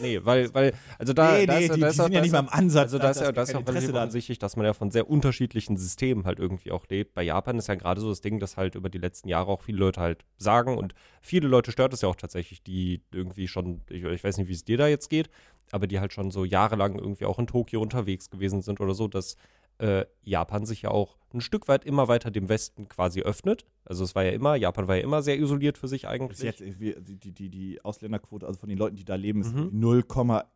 Nee, 0.00 0.20
weil, 0.24 0.52
weil, 0.54 0.72
also 0.98 1.12
da, 1.12 1.34
nee, 1.36 1.46
da 1.46 1.54
nee, 1.58 1.66
ist, 1.66 1.74
die, 1.76 1.80
da 1.80 1.86
die 1.86 1.90
ist 1.90 1.96
sind 1.96 2.04
auch, 2.06 2.10
ja 2.10 2.20
nicht 2.20 2.32
mal 2.32 2.40
im 2.40 2.48
Ansatz. 2.48 2.82
also 2.94 2.98
da 2.98 3.10
ist 3.10 3.20
ja, 3.20 3.30
dass 3.32 3.34
da 3.50 3.58
ist 3.58 3.64
ja 3.66 3.72
relativ 3.72 3.94
offensichtlich, 3.94 4.38
dass 4.40 4.56
man 4.56 4.66
ja 4.66 4.72
von 4.72 4.90
sehr 4.90 5.08
unterschiedlichen 5.08 5.76
Systemen 5.76 6.24
halt 6.26 6.38
irgendwie 6.40 6.72
auch 6.72 6.84
lebt. 6.88 7.14
Bei 7.14 7.22
Japan 7.22 7.58
ist 7.58 7.68
ja 7.68 7.74
gerade 7.76 8.00
so 8.00 8.08
das 8.08 8.20
Ding, 8.20 8.40
dass 8.40 8.56
halt 8.56 8.74
über 8.74 8.88
die 8.88 8.98
letzten 8.98 9.28
Jahre 9.28 9.50
auch 9.52 9.62
viele 9.62 9.78
Leute 9.78 10.00
halt 10.00 10.24
sagen 10.36 10.76
und 10.78 10.94
viele 11.20 11.46
Leute 11.48 11.70
stört 11.70 11.92
es 11.92 12.02
ja 12.02 12.08
auch 12.08 12.16
tatsächlich, 12.16 12.62
die 12.64 13.02
irgendwie 13.12 13.46
schon, 13.46 13.82
ich, 13.88 14.02
ich 14.04 14.24
weiß 14.24 14.38
nicht, 14.38 14.48
wie 14.48 14.52
es 14.52 14.64
dir 14.64 14.78
da 14.78 14.88
jetzt 14.88 15.10
geht, 15.10 15.28
aber 15.72 15.86
die 15.86 16.00
halt 16.00 16.12
schon 16.12 16.30
so 16.30 16.44
jahrelang 16.44 16.98
irgendwie 16.98 17.24
auch 17.26 17.38
in 17.38 17.46
Tokio 17.46 17.80
unterwegs 17.80 18.30
gewesen 18.30 18.62
sind 18.62 18.80
oder 18.80 18.94
so, 18.94 19.08
dass 19.08 19.36
äh, 19.78 20.04
Japan 20.22 20.66
sich 20.66 20.82
ja 20.82 20.90
auch 20.92 21.16
ein 21.32 21.40
Stück 21.40 21.66
weit 21.66 21.84
immer 21.84 22.06
weiter 22.06 22.30
dem 22.30 22.48
Westen 22.48 22.88
quasi 22.88 23.22
öffnet. 23.22 23.66
Also 23.84 24.04
es 24.04 24.14
war 24.14 24.22
ja 24.22 24.30
immer, 24.30 24.54
Japan 24.54 24.86
war 24.86 24.94
ja 24.94 25.02
immer 25.02 25.20
sehr 25.20 25.36
isoliert 25.36 25.78
für 25.78 25.88
sich 25.88 26.06
eigentlich. 26.06 26.38
jetzt, 26.38 26.60
irgendwie, 26.60 26.94
die, 27.00 27.16
die, 27.32 27.50
die, 27.50 27.84
Ausländerquote, 27.84 28.46
also 28.46 28.56
von 28.60 28.68
den 28.68 28.78
Leuten, 28.78 28.94
die 28.94 29.04
da 29.04 29.16
leben, 29.16 29.40
ist 29.40 29.52
Mhm. 29.52 29.70
0, 29.72 30.04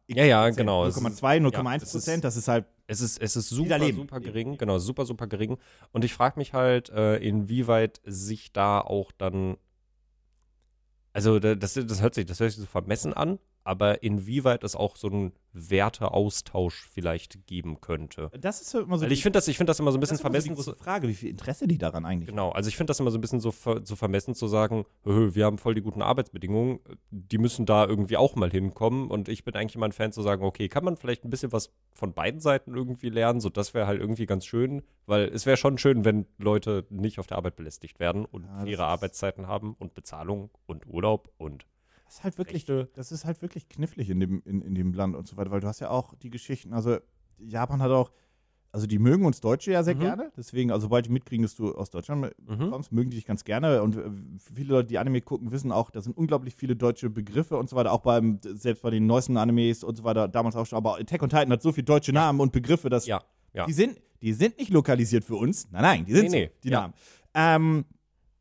Ja, 0.06 0.24
ja, 0.24 0.48
genau. 0.50 0.86
Es 0.86 0.96
ist- 0.96 1.02
0,2, 1.02 1.40
0,1 1.40 1.52
ja, 1.52 1.76
es 1.76 1.82
ist- 1.82 1.92
Prozent. 1.92 2.22
Das 2.24 2.36
ist 2.36 2.46
halt 2.46 2.66
Es 2.86 3.00
ist, 3.00 3.20
es 3.20 3.34
ist 3.34 3.48
super, 3.48 3.80
super 3.92 4.20
gering, 4.20 4.56
genau, 4.56 4.78
super, 4.78 5.04
super 5.04 5.26
gering. 5.26 5.58
Und 5.90 6.04
ich 6.04 6.14
frage 6.14 6.38
mich 6.38 6.52
halt, 6.54 6.88
äh, 6.90 7.16
inwieweit 7.16 8.00
sich 8.04 8.52
da 8.52 8.80
auch 8.80 9.10
dann, 9.18 9.56
also 11.12 11.38
da- 11.40 11.54
das, 11.54 11.74
das 11.74 12.00
hört 12.02 12.14
sich, 12.14 12.26
das 12.26 12.38
hört 12.40 12.52
sich 12.52 12.60
so 12.60 12.66
vermessen 12.66 13.12
an, 13.14 13.38
aber 13.68 14.02
inwieweit 14.02 14.64
es 14.64 14.74
auch 14.74 14.96
so 14.96 15.08
einen 15.08 15.32
Werteaustausch 15.52 16.88
vielleicht 16.90 17.46
geben 17.46 17.80
könnte. 17.82 18.30
Das 18.40 18.62
ist 18.62 18.74
immer 18.74 18.96
so 18.96 19.04
Weil 19.04 19.12
ich 19.12 19.22
finde 19.22 19.36
das, 19.36 19.46
ich 19.48 19.58
finde 19.58 19.70
das 19.70 19.78
immer 19.78 19.92
so 19.92 19.98
ein 19.98 20.00
das 20.00 20.08
bisschen 20.10 20.26
immer 20.26 20.40
so 20.40 20.40
die 20.40 20.54
vermessen. 20.54 20.82
Frage, 20.82 21.08
wie 21.08 21.14
viel 21.14 21.28
Interesse 21.30 21.66
die 21.68 21.76
daran 21.76 22.06
eigentlich 22.06 22.28
Genau, 22.30 22.50
also 22.50 22.68
ich 22.68 22.76
finde 22.76 22.90
das 22.90 23.00
immer 23.00 23.10
so 23.10 23.18
ein 23.18 23.20
bisschen 23.20 23.40
so, 23.40 23.50
ver, 23.50 23.82
so 23.84 23.94
vermessen 23.94 24.34
zu 24.34 24.46
sagen, 24.48 24.86
"Hö, 25.04 25.34
wir 25.34 25.44
haben 25.44 25.58
voll 25.58 25.74
die 25.74 25.82
guten 25.82 26.00
Arbeitsbedingungen, 26.00 26.80
die 27.10 27.36
müssen 27.36 27.66
da 27.66 27.86
irgendwie 27.86 28.16
auch 28.16 28.36
mal 28.36 28.50
hinkommen 28.50 29.10
und 29.10 29.28
ich 29.28 29.44
bin 29.44 29.54
eigentlich 29.54 29.76
immer 29.76 29.86
ein 29.86 29.92
Fan 29.92 30.12
zu 30.12 30.22
sagen, 30.22 30.44
okay, 30.44 30.68
kann 30.68 30.84
man 30.84 30.96
vielleicht 30.96 31.24
ein 31.24 31.30
bisschen 31.30 31.52
was 31.52 31.70
von 31.92 32.14
beiden 32.14 32.40
Seiten 32.40 32.74
irgendwie 32.74 33.10
lernen, 33.10 33.40
so 33.40 33.50
das 33.50 33.74
wäre 33.74 33.86
halt 33.86 34.00
irgendwie 34.00 34.26
ganz 34.26 34.46
schön, 34.46 34.82
weil 35.04 35.24
es 35.24 35.44
wäre 35.44 35.58
schon 35.58 35.76
schön, 35.76 36.04
wenn 36.06 36.24
Leute 36.38 36.86
nicht 36.88 37.18
auf 37.18 37.26
der 37.26 37.36
Arbeit 37.36 37.56
belästigt 37.56 38.00
werden 38.00 38.24
und 38.24 38.44
Ja, 38.44 38.60
das 38.60 38.68
ihre 38.68 38.84
Arbeitszeiten 38.86 39.46
haben 39.46 39.74
und 39.78 39.94
Bezahlung 39.94 40.50
und 40.66 40.86
Urlaub 40.86 41.30
und 41.36 41.66
Das 42.08 42.16
ist 42.16 42.24
halt 42.24 42.38
wirklich, 42.38 42.62
Rechte. 42.62 42.88
das 42.94 43.12
ist 43.12 43.26
halt 43.26 43.42
wirklich 43.42 43.68
knifflig 43.68 44.08
in 44.08 44.18
dem, 44.18 44.42
in, 44.46 44.62
in 44.62 44.74
dem 44.74 44.94
Land 44.94 45.14
und 45.14 45.28
so 45.28 45.36
weiter, 45.36 45.50
weil 45.50 45.60
du 45.60 45.66
hast 45.68 45.80
ja 45.80 45.90
auch 45.90 46.14
die 46.14 46.30
Geschichten, 46.30 46.72
also 46.72 46.96
Japan 47.36 47.82
hat 47.82 47.90
auch, 47.90 48.10
also 48.72 48.86
die 48.86 48.98
mögen 48.98 49.26
uns 49.26 49.42
Deutsche 49.42 49.72
ja 49.72 49.82
sehr 49.82 49.94
Mhm. 49.94 50.00
gerne, 50.00 50.32
deswegen, 50.34 50.70
also 50.70 50.86
sobald 50.86 51.04
die 51.04 51.10
mitkriegen, 51.10 51.42
dass 51.42 51.54
du 51.54 51.74
aus 51.74 51.90
Deutschland 51.90 52.32
mhm. 52.46 52.70
kommst, 52.70 52.92
mögen 52.92 53.10
die 53.10 53.16
dich 53.16 53.26
ganz 53.26 53.44
gerne 53.44 53.82
und 53.82 53.96
äh, 53.98 54.10
viele 54.54 54.72
Leute, 54.72 54.88
die 54.88 54.96
Anime 54.96 55.20
gucken, 55.20 55.52
wissen 55.52 55.70
auch, 55.70 55.90
da 55.90 56.00
sind 56.00 56.16
unglaublich 56.16 56.54
viele 56.54 56.76
deutsche 56.76 57.10
Begriffe 57.10 57.58
und 57.58 57.68
so 57.68 57.76
weiter, 57.76 57.92
auch 57.92 58.00
beim, 58.00 58.40
selbst 58.42 58.82
bei 58.82 58.88
den 58.88 59.04
neuesten 59.06 59.36
Animes 59.36 59.84
und 59.84 59.96
so 59.96 60.02
weiter, 60.04 60.28
damals 60.28 60.56
auch 60.56 60.64
schon, 60.64 60.78
aber 60.78 60.98
Attack 60.98 61.22
on 61.22 61.28
Titan 61.28 61.52
hat 61.52 61.60
so 61.60 61.72
viele 61.72 61.84
deutsche 61.84 62.14
Namen 62.14 62.40
und 62.40 62.52
Begriffe, 62.52 62.88
dass 62.88 63.06
ja, 63.06 63.22
ja. 63.52 63.66
die 63.66 63.74
sind, 63.74 64.00
die 64.22 64.32
sind 64.32 64.56
nicht 64.56 64.70
lokalisiert 64.70 65.24
für 65.24 65.36
uns. 65.36 65.68
Nein, 65.70 65.82
nein, 65.82 66.04
die 66.06 66.14
sind 66.14 66.30
Nee, 66.30 66.40
nee, 66.40 66.46
so, 66.46 66.60
die 66.64 66.70
ja. 66.70 66.80
Namen. 66.80 66.94
Ähm, 67.34 67.84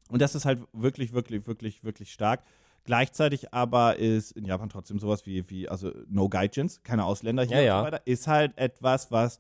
und 0.10 0.22
das 0.22 0.36
ist 0.36 0.46
halt 0.46 0.62
wirklich, 0.72 1.12
wirklich, 1.12 1.46
wirklich, 1.48 1.84
wirklich 1.84 2.14
stark. 2.14 2.44
Gleichzeitig 2.88 3.54
aber 3.54 3.98
ist 3.98 4.32
in 4.32 4.46
Japan 4.46 4.70
trotzdem 4.70 4.98
sowas 4.98 5.26
wie, 5.26 5.48
wie 5.50 5.68
also 5.70 5.92
No 6.08 6.30
Gaijins, 6.30 6.82
keine 6.84 7.04
Ausländer 7.06 7.44
hier 7.44 7.58
Ja, 7.58 7.62
ja. 7.64 7.76
und 7.80 7.82
so 7.82 7.86
weiter, 7.92 8.02
ist 8.08 8.28
halt 8.28 8.58
etwas, 8.58 9.12
was, 9.12 9.40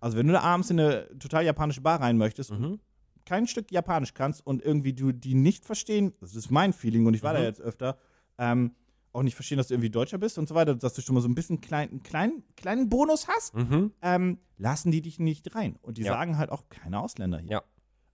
also 0.00 0.16
wenn 0.16 0.26
du 0.26 0.32
da 0.32 0.40
abends 0.40 0.70
in 0.70 0.80
eine 0.80 1.06
total 1.18 1.44
japanische 1.44 1.82
Bar 1.82 2.00
rein 2.00 2.16
möchtest 2.16 2.50
Mhm. 2.50 2.80
kein 3.26 3.46
Stück 3.46 3.70
Japanisch 3.70 4.14
kannst 4.14 4.44
und 4.46 4.62
irgendwie 4.62 4.94
du 4.94 5.12
die 5.12 5.34
nicht 5.34 5.64
verstehen, 5.66 6.12
das 6.20 6.34
ist 6.34 6.50
mein 6.50 6.72
Feeling 6.72 7.06
und 7.06 7.14
ich 7.14 7.22
war 7.22 7.34
da 7.34 7.40
Mhm. 7.40 7.44
jetzt 7.44 7.60
öfter, 7.60 7.98
ähm, 8.38 8.74
auch 9.12 9.22
nicht 9.22 9.34
verstehen, 9.34 9.58
dass 9.58 9.68
du 9.68 9.74
irgendwie 9.74 9.90
Deutscher 9.90 10.16
bist 10.16 10.38
und 10.38 10.48
so 10.48 10.54
weiter, 10.54 10.74
dass 10.74 10.94
du 10.94 11.02
schon 11.02 11.14
mal 11.14 11.20
so 11.20 11.28
ein 11.28 11.34
bisschen 11.34 11.60
klein, 11.60 11.90
einen 11.90 12.02
kleinen, 12.02 12.42
kleinen 12.56 12.88
Bonus 12.88 13.28
hast 13.28 13.54
Mhm. 13.54 13.92
ähm, 14.00 14.38
lassen 14.56 14.90
die 14.90 15.02
dich 15.02 15.18
nicht 15.18 15.54
rein. 15.54 15.78
Und 15.82 15.98
die 15.98 16.02
Ja. 16.02 16.12
sagen 16.14 16.38
halt 16.38 16.48
auch 16.50 16.62
keine 16.70 16.98
Ausländer 17.00 17.38
hier. 17.38 17.50
Ja. 17.50 17.62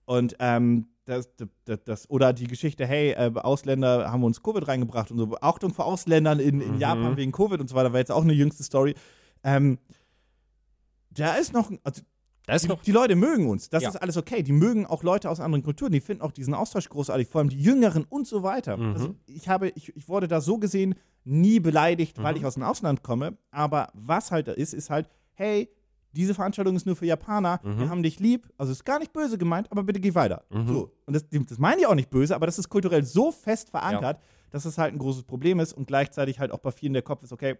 Und 0.05 0.35
ähm, 0.41 0.89
das, 1.09 1.29
das, 1.65 1.79
das, 1.85 2.11
oder 2.11 2.33
die 2.33 2.47
Geschichte, 2.47 2.87
hey, 2.87 3.13
äh, 3.13 3.33
Ausländer 3.35 4.11
haben 4.11 4.23
uns 4.25 4.43
Covid 4.43 4.69
reingebracht 4.69 5.11
und 5.11 5.19
so, 5.19 5.37
Achtung 5.41 5.73
vor 5.73 5.87
Ausländern 5.87 6.39
in, 6.41 6.61
in 6.61 6.75
Mhm. 6.75 6.81
Japan 6.81 7.17
wegen 7.17 7.33
Covid 7.33 7.61
und 7.61 7.69
so 7.69 7.75
weiter, 7.75 7.93
war 7.93 7.99
jetzt 8.01 8.13
auch 8.13 8.23
eine 8.23 8.33
jüngste 8.35 8.63
Story. 8.63 8.95
Ähm, 9.43 9.79
da 11.11 11.35
ist 11.35 11.53
noch, 11.53 11.71
also 11.85 12.03
ist 12.51 12.65
die, 12.65 12.69
noch, 12.69 12.83
die 12.83 12.93
Leute 12.93 13.15
mögen 13.17 13.49
uns, 13.49 13.69
das 13.69 13.83
Ja. 13.83 13.89
ist 13.91 13.97
alles 13.97 14.17
okay. 14.17 14.43
Die 14.43 14.53
mögen 14.53 14.87
auch 14.87 15.03
Leute 15.03 15.29
aus 15.31 15.41
anderen 15.41 15.63
Kulturen, 15.63 15.93
die 15.93 16.01
finden 16.01 16.23
auch 16.23 16.33
diesen 16.33 16.55
Austausch 16.55 16.89
großartig, 16.89 17.29
vor 17.29 17.41
allem 17.41 17.51
die 17.51 17.61
Jüngeren 17.61 18.05
und 18.05 18.27
so 18.27 18.43
weiter. 18.43 18.77
Mhm. 18.77 18.93
Also 18.95 19.15
ich 19.27 19.49
habe, 19.49 19.69
ich, 19.71 19.95
ich 19.97 20.09
wurde 20.09 20.29
da 20.29 20.41
so 20.41 20.59
gesehen 20.59 20.95
nie 21.25 21.61
beleidigt, 21.61 22.23
weil 22.23 22.35
Mhm. 22.35 22.41
ich 22.41 22.47
aus 22.47 22.55
dem 22.55 22.63
Ausland 22.63 23.03
komme. 23.03 23.37
Aber 23.51 23.89
was 23.95 24.31
halt 24.31 24.49
da 24.49 24.53
ist, 24.53 24.73
ist 24.73 24.89
halt, 24.89 25.09
hey, 25.35 25.69
diese 26.13 26.35
Veranstaltung 26.35 26.75
ist 26.77 26.87
nur 26.87 26.97
für 26.97 27.07
Japaner, 27.07 27.61
Mhm. 27.63 27.79
wir 27.81 27.89
haben 27.91 28.03
dich 28.03 28.19
lieb, 28.21 28.49
also 28.57 28.73
ist 28.73 28.85
gar 28.85 28.99
nicht 28.99 29.13
böse 29.13 29.39
gemeint, 29.39 29.71
aber 29.71 29.83
bitte 29.83 30.01
geh 30.01 30.15
weiter. 30.15 30.45
Mhm. 30.51 30.67
So. 30.67 30.93
Und 31.07 31.15
das, 31.15 31.25
das 31.31 31.59
meine 31.59 31.81
ich 31.81 31.87
auch 31.87 31.95
nicht 31.95 32.11
böse, 32.11 32.35
aber 32.35 32.47
das 32.47 32.59
ist 32.59 32.69
kulturell 32.69 33.05
so 33.05 33.31
fest 33.33 33.71
verankert, 33.71 34.21
dass 34.51 34.65
es 34.65 34.79
halt 34.79 34.95
ein 34.95 34.99
großes 34.99 35.25
Problem 35.25 35.61
ist 35.61 35.73
und 35.75 35.87
gleichzeitig 35.87 36.41
halt 36.41 36.53
auch 36.53 36.59
bei 36.61 36.71
vielen 36.73 36.95
der 36.95 37.03
Kopf 37.03 37.23
ist, 37.23 37.33
okay, 37.33 37.57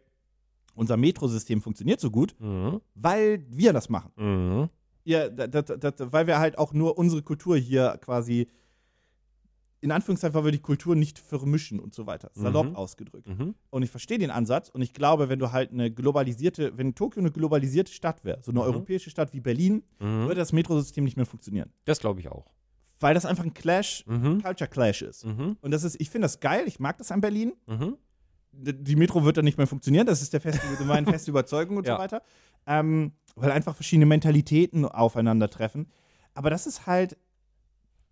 unser 0.75 0.97
Metrosystem 0.97 1.61
funktioniert 1.61 2.01
so 2.01 2.11
gut, 2.11 2.35
mhm. 2.39 2.81
weil 2.95 3.45
wir 3.49 3.73
das 3.73 3.89
machen. 3.89 4.13
Mhm. 4.17 4.69
Ja, 5.05 5.29
da, 5.29 5.47
da, 5.47 5.63
da, 5.63 5.91
da, 5.91 6.13
weil 6.13 6.27
wir 6.27 6.39
halt 6.39 6.59
auch 6.59 6.73
nur 6.73 6.99
unsere 6.99 7.23
Kultur 7.23 7.57
hier 7.57 7.99
quasi, 8.01 8.49
in 9.81 9.93
Anführungszeichen, 9.93 10.35
weil 10.35 10.45
wir 10.45 10.53
die 10.53 10.59
Kultur 10.59 10.97
nicht 10.97 11.19
vermischen 11.19 11.79
und 11.79 11.95
so 11.95 12.07
weiter. 12.07 12.31
Salopp 12.35 12.71
Mhm. 12.71 12.77
ausgedrückt. 12.77 13.29
Mhm. 13.29 13.55
Und 13.71 13.83
ich 13.83 13.91
verstehe 13.91 14.19
den 14.19 14.31
Ansatz 14.31 14.69
und 14.69 14.83
ich 14.83 14.93
glaube, 14.93 15.29
wenn 15.29 15.39
du 15.39 15.53
halt 15.53 15.71
eine 15.73 15.91
globalisierte, 15.91 16.77
wenn 16.77 16.95
Tokio 16.95 17.21
eine 17.21 17.31
globalisierte 17.31 17.93
Stadt 17.93 18.25
wäre, 18.25 18.41
so 18.43 18.51
eine 18.51 18.61
Mhm. 18.61 18.67
europäische 18.67 19.11
Stadt 19.11 19.33
wie 19.33 19.41
Berlin, 19.41 19.85
Mhm. 20.01 20.23
würde 20.27 20.37
das 20.37 20.53
Metrosystem 20.53 21.05
nicht 21.05 21.17
mehr 21.17 21.27
funktionieren. 21.27 21.71
Das 21.85 22.01
glaube 22.01 22.19
ich 22.21 22.29
auch. 22.29 22.47
Weil 23.01 23.15
das 23.15 23.25
einfach 23.25 23.45
ein 23.45 23.55
Clash, 23.55 24.05
Mhm. 24.09 24.43
Culture 24.43 24.69
Clash 24.69 25.03
ist. 25.03 25.25
Mhm. 25.25 25.57
Und 25.61 25.71
das 25.71 25.85
ist, 25.85 26.01
ich 26.01 26.11
finde 26.11 26.25
das 26.25 26.41
geil, 26.41 26.65
ich 26.67 26.81
mag 26.81 26.99
das 26.99 27.13
an 27.13 27.21
Berlin. 27.21 27.53
Die 28.53 28.97
Metro 28.97 29.25
wird 29.25 29.37
dann 29.37 29.45
nicht 29.45 29.59
mehr 29.59 29.67
funktionieren, 29.69 30.07
das 30.07 30.23
ist 30.23 30.33
der 30.33 30.41
feste, 30.41 30.61
meine 30.85 31.07
feste 31.21 31.31
Überzeugung 31.31 31.77
und 31.77 31.87
Ja. 31.87 31.95
so 31.97 32.03
weiter. 32.03 32.23
Ähm, 32.67 33.13
weil 33.37 33.53
einfach 33.53 33.75
verschiedene 33.77 34.07
Mentalitäten 34.07 34.85
aufeinandertreffen. 34.85 35.87
Aber 36.35 36.51
das 36.51 36.67
ist 36.67 36.87
halt, 36.87 37.17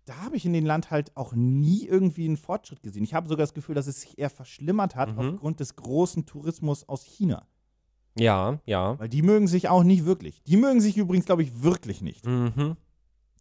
da 0.07 0.15
habe 0.23 0.35
ich 0.37 0.45
in 0.45 0.53
dem 0.53 0.65
Land 0.65 0.89
halt 0.91 1.15
auch 1.17 1.33
nie 1.33 1.85
irgendwie 1.85 2.25
einen 2.25 2.37
Fortschritt 2.37 2.81
gesehen. 2.81 3.03
Ich 3.03 3.13
habe 3.13 3.27
sogar 3.27 3.43
das 3.43 3.53
Gefühl, 3.53 3.75
dass 3.75 3.87
es 3.87 4.01
sich 4.01 4.17
eher 4.17 4.29
verschlimmert 4.29 4.95
hat 4.95 5.11
Mhm. 5.13 5.19
aufgrund 5.19 5.59
des 5.59 5.75
großen 5.75 6.25
Tourismus 6.25 6.87
aus 6.87 7.03
China. 7.03 7.45
Ja, 8.17 8.59
ja. 8.65 8.97
Weil 8.99 9.09
die 9.09 9.21
mögen 9.21 9.47
sich 9.47 9.69
auch 9.69 9.83
nicht 9.83 10.05
wirklich. 10.05 10.41
Die 10.43 10.57
mögen 10.57 10.81
sich 10.81 10.97
übrigens, 10.97 11.25
glaube 11.25 11.43
ich, 11.43 11.61
wirklich 11.61 12.01
nicht. 12.01 12.25
Mhm. 12.25 12.75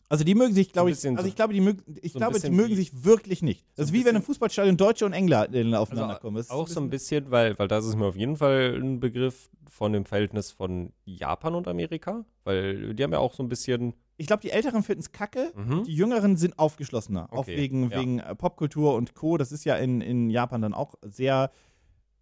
Also 0.08 0.22
die 0.22 0.34
mögen 0.36 0.54
sich, 0.54 0.72
glaube 0.72 0.90
ich, 0.90 0.96
also 1.04 1.16
so- 1.22 1.26
ich 1.28 1.34
glaube, 1.34 1.52
die 1.52 1.60
mögen, 1.60 1.82
ich 2.00 2.12
so 2.12 2.18
glaube, 2.20 2.38
die 2.38 2.50
mögen 2.50 2.76
sich 2.76 3.04
wirklich 3.04 3.42
nicht. 3.42 3.64
Das 3.74 3.88
so 3.88 3.92
ist 3.94 4.00
wie 4.00 4.04
wenn 4.04 4.14
im 4.16 4.22
Fußballstadion 4.22 4.76
Deutsche 4.76 5.04
und 5.04 5.12
Engländer 5.12 5.80
aufeinander 5.80 6.10
Also 6.14 6.20
kommen. 6.20 6.36
Das 6.36 6.46
ist 6.46 6.52
auch 6.52 6.68
so 6.68 6.80
ein 6.80 6.90
bisschen, 6.90 7.30
weil, 7.32 7.58
weil 7.58 7.66
das 7.68 7.84
ist 7.84 7.96
mir 7.96 8.04
auf 8.06 8.16
jeden 8.16 8.36
Fall 8.36 8.78
ein 8.80 9.00
Begriff 9.00 9.50
von 9.68 9.92
dem 9.92 10.04
Verhältnis 10.04 10.52
von 10.52 10.92
Japan 11.04 11.54
und 11.56 11.66
Amerika, 11.66 12.24
weil 12.44 12.94
die 12.94 13.02
haben 13.02 13.12
ja 13.12 13.18
auch 13.18 13.34
so 13.34 13.42
ein 13.42 13.48
bisschen. 13.48 13.94
Ich 14.16 14.26
glaube, 14.28 14.40
die 14.42 14.50
Älteren 14.50 14.82
finden 14.82 15.00
es 15.00 15.10
kacke, 15.12 15.52
Mhm. 15.56 15.82
die 15.84 15.94
Jüngeren 15.94 16.36
sind 16.36 16.58
aufgeschlossener. 16.58 17.32
Auch 17.32 17.38
Okay, 17.40 17.56
wegen, 17.56 17.90
ja. 17.90 18.00
wegen 18.00 18.20
äh, 18.20 18.34
Popkultur 18.34 18.94
und 18.94 19.14
Co. 19.14 19.36
Das 19.36 19.50
ist 19.52 19.64
ja 19.64 19.74
in, 19.76 20.00
in 20.00 20.30
Japan 20.30 20.62
dann 20.62 20.72
auch 20.72 20.94
sehr 21.02 21.50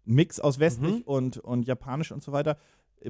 Mix 0.05 0.39
aus 0.39 0.59
westlich 0.59 0.97
Mhm. 0.97 1.01
und, 1.03 1.37
und 1.37 1.67
japanisch 1.67 2.11
und 2.11 2.23
so 2.23 2.31
weiter. 2.31 2.57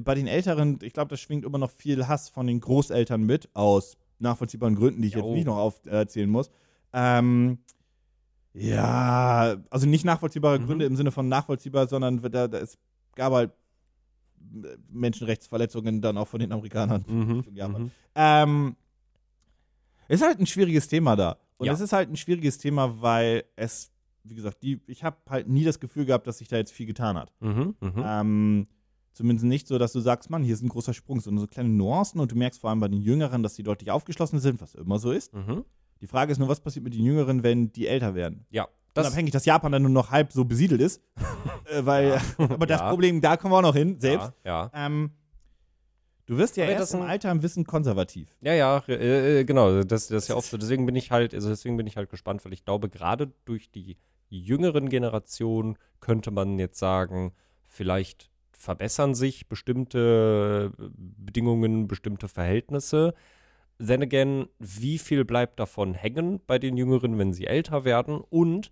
Bei 0.02 0.14
den 0.14 0.26
Älteren, 0.26 0.78
ich 0.82 0.92
glaube, 0.92 1.08
das 1.08 1.20
schwingt 1.20 1.44
immer 1.44 1.58
noch 1.58 1.70
viel 1.70 2.06
Hass 2.08 2.28
von 2.28 2.46
den 2.46 2.60
Großeltern 2.60 3.22
mit, 3.22 3.48
aus 3.54 3.96
nachvollziehbaren 4.18 4.74
Gründen, 4.74 5.02
die 5.02 5.08
ich 5.08 5.14
Ja, 5.14 5.20
jetzt 5.20 5.26
oh. 5.28 5.34
nicht 5.34 5.46
noch 5.46 5.56
aufzählen 5.58 6.30
muss. 6.30 6.50
Ähm, 6.92 7.58
ja, 8.54 9.56
also 9.70 9.86
nicht 9.86 10.04
nachvollziehbare 10.04 10.58
Mhm. 10.58 10.66
Gründe 10.66 10.84
im 10.86 10.96
Sinne 10.96 11.10
von 11.12 11.28
nachvollziehbar, 11.28 11.88
sondern 11.88 12.22
da, 12.22 12.48
da, 12.48 12.58
es 12.58 12.78
gab 13.14 13.32
halt 13.32 13.50
äh, 14.62 14.76
Menschenrechtsverletzungen 14.90 16.00
dann 16.00 16.16
auch 16.16 16.28
von 16.28 16.40
den 16.40 16.52
Amerikanern. 16.52 17.04
Mhm. 17.06 17.44
Mhm. 17.76 17.90
Ähm, 18.14 18.76
ist 20.08 20.22
halt 20.22 20.38
ein 20.38 20.46
schwieriges 20.46 20.88
Thema 20.88 21.16
da. 21.16 21.36
Und 21.58 21.66
Ja. 21.66 21.72
es 21.72 21.80
ist 21.80 21.92
halt 21.92 22.08
ein 22.10 22.16
schwieriges 22.16 22.56
Thema, 22.58 23.00
weil 23.02 23.44
es, 23.56 23.90
wie 24.24 24.34
gesagt, 24.34 24.62
die, 24.62 24.80
ich 24.86 25.04
habe 25.04 25.16
halt 25.28 25.48
nie 25.48 25.64
das 25.64 25.80
Gefühl 25.80 26.06
gehabt, 26.06 26.26
dass 26.26 26.38
sich 26.38 26.48
da 26.48 26.56
jetzt 26.56 26.72
viel 26.72 26.86
getan 26.86 27.16
hat. 27.18 27.32
Mhm. 27.40 27.74
Mhm. 27.80 28.04
Ähm, 28.04 28.66
zumindest 29.16 29.46
nicht 29.46 29.66
so, 29.66 29.78
dass 29.78 29.92
du 29.92 30.00
sagst, 30.00 30.30
Mann, 30.30 30.44
hier 30.44 30.54
ist 30.54 30.62
ein 30.62 30.68
großer 30.68 30.92
Sprung, 30.94 31.20
sondern 31.20 31.40
so 31.40 31.46
kleine 31.46 31.68
Nuancen 31.70 32.20
und 32.20 32.30
du 32.30 32.36
merkst 32.36 32.60
vor 32.60 32.70
allem 32.70 32.80
bei 32.80 32.88
den 32.88 33.00
Jüngeren, 33.00 33.42
dass 33.42 33.54
die 33.54 33.62
deutlich 33.62 33.90
aufgeschlossen 33.90 34.38
sind, 34.38 34.60
was 34.60 34.74
immer 34.74 34.98
so 34.98 35.10
ist. 35.10 35.32
Mhm. 35.34 35.64
Die 36.00 36.06
Frage 36.06 36.30
ist 36.32 36.38
nur, 36.38 36.48
was 36.48 36.60
passiert 36.60 36.84
mit 36.84 36.94
den 36.94 37.04
Jüngeren, 37.04 37.42
wenn 37.42 37.72
die 37.72 37.86
älter 37.86 38.14
werden? 38.14 38.44
Ja, 38.50 38.68
Das- 38.94 39.06
Unabhängig, 39.06 39.32
dass 39.32 39.44
Japan 39.46 39.72
dann 39.72 39.82
nur 39.82 39.90
noch 39.90 40.10
halb 40.10 40.32
so 40.32 40.44
besiedelt 40.44 40.80
ist. 40.82 41.00
äh, 41.72 41.84
weil, 41.84 42.20
aber 42.38 42.66
das 42.66 42.80
Ja. 42.80 42.88
Problem, 42.90 43.20
da 43.20 43.36
kommen 43.36 43.52
wir 43.54 43.58
auch 43.58 43.62
noch 43.62 43.74
hin, 43.74 43.98
selbst. 43.98 44.32
Ja, 44.44 44.70
ja. 44.74 44.86
Ähm, 44.86 45.10
du 46.26 46.36
wirst 46.36 46.56
ja 46.58 46.64
Aber 46.64 46.72
erst 46.74 46.92
im 46.94 47.02
Alter 47.02 47.30
ein 47.30 47.40
bisschen 47.40 47.64
konservativ. 47.64 48.36
Ja, 48.42 48.52
ja, 48.52 48.82
äh, 48.88 49.44
genau, 49.44 49.82
das, 49.82 50.08
das 50.08 50.24
ist 50.24 50.28
ja 50.28 50.36
oft 50.36 50.50
so. 50.50 50.58
Deswegen 50.58 50.84
bin 50.86 50.94
ich 50.96 51.10
halt, 51.10 51.32
also 51.34 51.48
deswegen 51.48 51.76
bin 51.78 51.86
ich 51.86 51.96
halt 51.96 52.10
gespannt, 52.10 52.44
weil 52.44 52.52
ich 52.52 52.64
glaube, 52.64 52.88
gerade 52.90 53.32
durch 53.46 53.70
die 53.70 53.96
jüngeren 54.28 54.88
Generationen 54.88 55.78
könnte 56.00 56.30
man 56.30 56.58
jetzt 56.58 56.78
sagen, 56.78 57.32
vielleicht 57.68 58.28
verbessern 58.56 59.14
sich 59.14 59.48
bestimmte 59.48 60.72
Bedingungen, 60.78 61.86
bestimmte 61.88 62.28
Verhältnisse. 62.28 63.14
Then 63.78 64.02
again, 64.02 64.48
wie 64.58 64.98
viel 64.98 65.24
bleibt 65.24 65.60
davon 65.60 65.94
hängen 65.94 66.40
bei 66.46 66.58
den 66.58 66.76
Jüngeren, 66.76 67.18
wenn 67.18 67.32
sie 67.34 67.46
älter 67.46 67.84
werden? 67.84 68.20
Und 68.20 68.70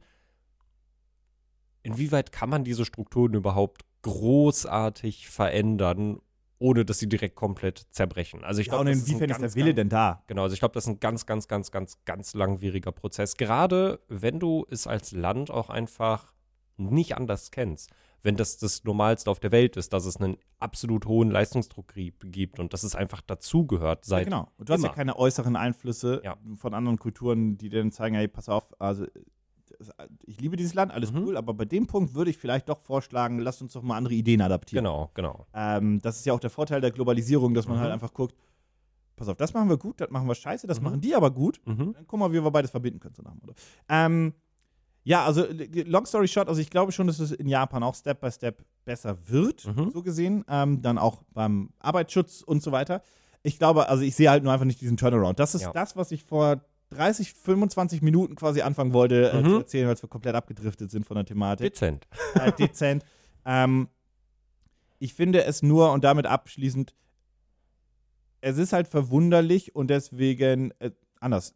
inwieweit 1.83 2.33
kann 2.33 2.49
man 2.49 2.65
diese 2.65 2.85
Strukturen 2.87 3.35
überhaupt 3.35 3.83
großartig 4.03 5.29
verändern, 5.29 6.21
ohne 6.59 6.87
dass 6.87 6.99
sie 6.99 7.09
direkt 7.09 7.37
komplett 7.37 7.87
zerbrechen? 7.91 8.43
Also 8.43 8.63
ich 8.63 8.69
Ja, 8.69 8.75
glaube, 8.75 8.93
inwiefern 8.93 9.29
ist, 9.31 9.41
ganz, 9.41 9.53
der 9.53 9.63
Wille 9.63 9.75
denn 9.75 9.91
da? 9.91 10.25
Genau, 10.27 10.45
also 10.45 10.55
ich 10.55 10.61
glaube, 10.61 10.73
das 10.73 10.85
ist 10.85 10.91
ein 10.91 11.01
ganz, 11.01 11.27
ganz, 11.27 11.47
ganz, 11.47 11.71
ganz, 11.71 11.99
ganz 12.07 12.33
langwieriger 12.33 12.93
Prozess. 12.93 13.37
Gerade 13.37 14.01
wenn 14.09 14.41
du 14.41 14.67
es 14.71 14.87
als 14.87 15.13
Land 15.13 15.51
auch 15.51 15.69
einfach 15.69 16.33
nicht 16.77 17.17
anders 17.17 17.51
kennst. 17.51 17.91
Wenn 18.25 18.37
das 18.37 18.57
das 18.57 18.83
Normalste 18.85 19.31
auf 19.31 19.39
der 19.39 19.53
Welt 19.53 19.77
ist, 19.77 19.93
dass 19.93 20.05
es 20.07 20.17
einen 20.17 20.37
absolut 20.59 21.07
hohen 21.07 21.31
Leistungsdruck 21.31 21.93
gibt 21.95 22.59
und 22.59 22.73
dass 22.73 22.83
es 22.83 22.97
einfach 22.97 23.21
dazugehört 23.21 24.07
Ja, 24.07 24.09
seit. 24.11 24.25
genau. 24.25 24.49
Und 24.57 24.69
du 24.69 24.73
hast 24.73 24.81
ja 24.83 24.89
immer. 24.89 24.95
keine 24.97 25.17
äußeren 25.19 25.55
Einflüsse 25.57 26.21
Ja. 26.25 26.37
von 26.57 26.75
anderen 26.75 26.99
Kulturen, 26.99 27.57
die 27.59 27.69
dir 27.69 27.81
dann 27.81 27.93
zeigen, 27.93 28.17
hey, 28.17 28.27
pass 28.27 28.49
auf, 28.49 28.73
also 28.81 29.07
ich 30.25 30.41
liebe 30.41 30.57
dieses 30.57 30.75
Land, 30.75 30.93
alles 30.93 31.13
Mhm. 31.13 31.19
cool, 31.25 31.37
aber 31.37 31.53
bei 31.53 31.65
dem 31.65 31.87
Punkt 31.87 32.15
würde 32.15 32.31
ich 32.31 32.39
vielleicht 32.39 32.69
doch 32.69 32.81
vorschlagen, 32.81 33.39
lasst 33.41 33.61
uns 33.61 33.73
doch 33.73 33.83
mal 33.83 33.97
andere 33.97 34.15
Ideen 34.15 34.41
adaptieren. 34.41 34.85
Genau, 34.85 35.11
genau. 35.15 35.47
Ähm, 35.53 36.01
das 36.01 36.17
ist 36.19 36.27
ja 36.27 36.33
auch 36.33 36.41
der 36.41 36.51
Vorteil 36.51 36.81
der 36.81 36.93
Globalisierung, 36.93 37.55
dass 37.55 37.67
man 37.67 37.77
Mhm. 37.77 37.81
halt 37.83 37.93
einfach 37.93 38.15
guckt, 38.15 38.35
pass 39.17 39.29
auf, 39.29 39.37
das 39.37 39.53
machen 39.53 39.69
wir 39.69 39.77
gut, 39.77 40.01
das 40.01 40.11
machen 40.11 40.27
wir 40.29 40.35
scheiße, 40.35 40.67
das 40.67 40.79
Mhm. 40.81 40.85
machen 40.85 41.01
die 41.01 41.15
aber 41.15 41.31
gut. 41.31 41.61
Mhm. 41.67 41.93
Dann 41.93 42.07
guck 42.07 42.19
mal, 42.21 42.31
wie 42.33 42.43
wir 42.43 42.51
beides 42.51 42.71
verbinden 42.71 43.01
können. 43.01 43.15
So 43.15 43.23
nach 43.23 43.33
dem 43.33 43.41
Motto. 43.41 43.55
Ähm, 43.89 44.33
ja, 45.05 45.25
also 45.25 45.47
long 45.87 46.07
story 46.07 46.27
short, 46.29 46.49
also 46.49 46.61
ich 46.61 46.71
glaube 46.71 46.91
schon, 46.93 47.07
dass 47.07 47.19
es 47.21 47.31
in 47.33 47.47
Japan 47.47 47.83
auch 47.83 47.95
Step 47.95 48.21
by 48.21 48.31
Step 48.31 48.65
besser 48.85 49.17
wird, 49.29 49.67
Mhm. 49.67 49.91
so 49.93 50.03
gesehen. 50.03 50.45
Ähm, 50.49 50.81
dann 50.83 50.99
auch 50.99 51.23
beim 51.33 51.71
Arbeitsschutz 51.79 52.43
und 52.43 52.63
so 52.63 52.73
weiter. 52.73 53.03
Ich 53.43 53.59
glaube, 53.59 53.89
also 53.89 54.03
ich 54.03 54.17
sehe 54.17 54.31
halt 54.31 54.43
nur 54.43 54.53
einfach 54.53 54.65
nicht 54.67 54.81
diesen 54.81 54.97
Turnaround. 54.97 55.39
Das 55.39 55.55
ist 55.55 55.63
Ja. 55.63 55.73
das, 55.73 55.95
was 55.97 56.11
ich 56.11 56.25
vor 56.25 56.63
30, 56.91 57.35
25 57.35 58.03
Minuten 58.03 58.35
quasi 58.37 58.63
anfangen 58.63 58.93
wollte 58.93 59.31
äh, 59.31 59.43
Mhm. 59.43 59.49
zu 59.51 59.57
erzählen, 59.59 59.89
als 59.89 60.03
wir 60.03 60.09
komplett 60.09 60.35
abgedriftet 60.35 60.91
sind 60.91 61.05
von 61.05 61.17
der 61.17 61.25
Thematik 61.27 61.73
Dezent. 61.75 62.07
äh, 62.35 62.53
dezent. 62.53 63.05
ähm, 63.45 63.89
ich 64.99 65.13
finde 65.13 65.45
es 65.45 65.63
nur, 65.63 65.93
und 65.93 66.05
damit 66.05 66.25
abschließend, 66.27 66.95
es 68.41 68.59
ist 68.59 68.73
halt 68.73 68.89
verwunderlich 68.89 69.75
und 69.75 69.89
deswegen 69.89 70.71
äh, 70.79 70.91
anders. 71.21 71.55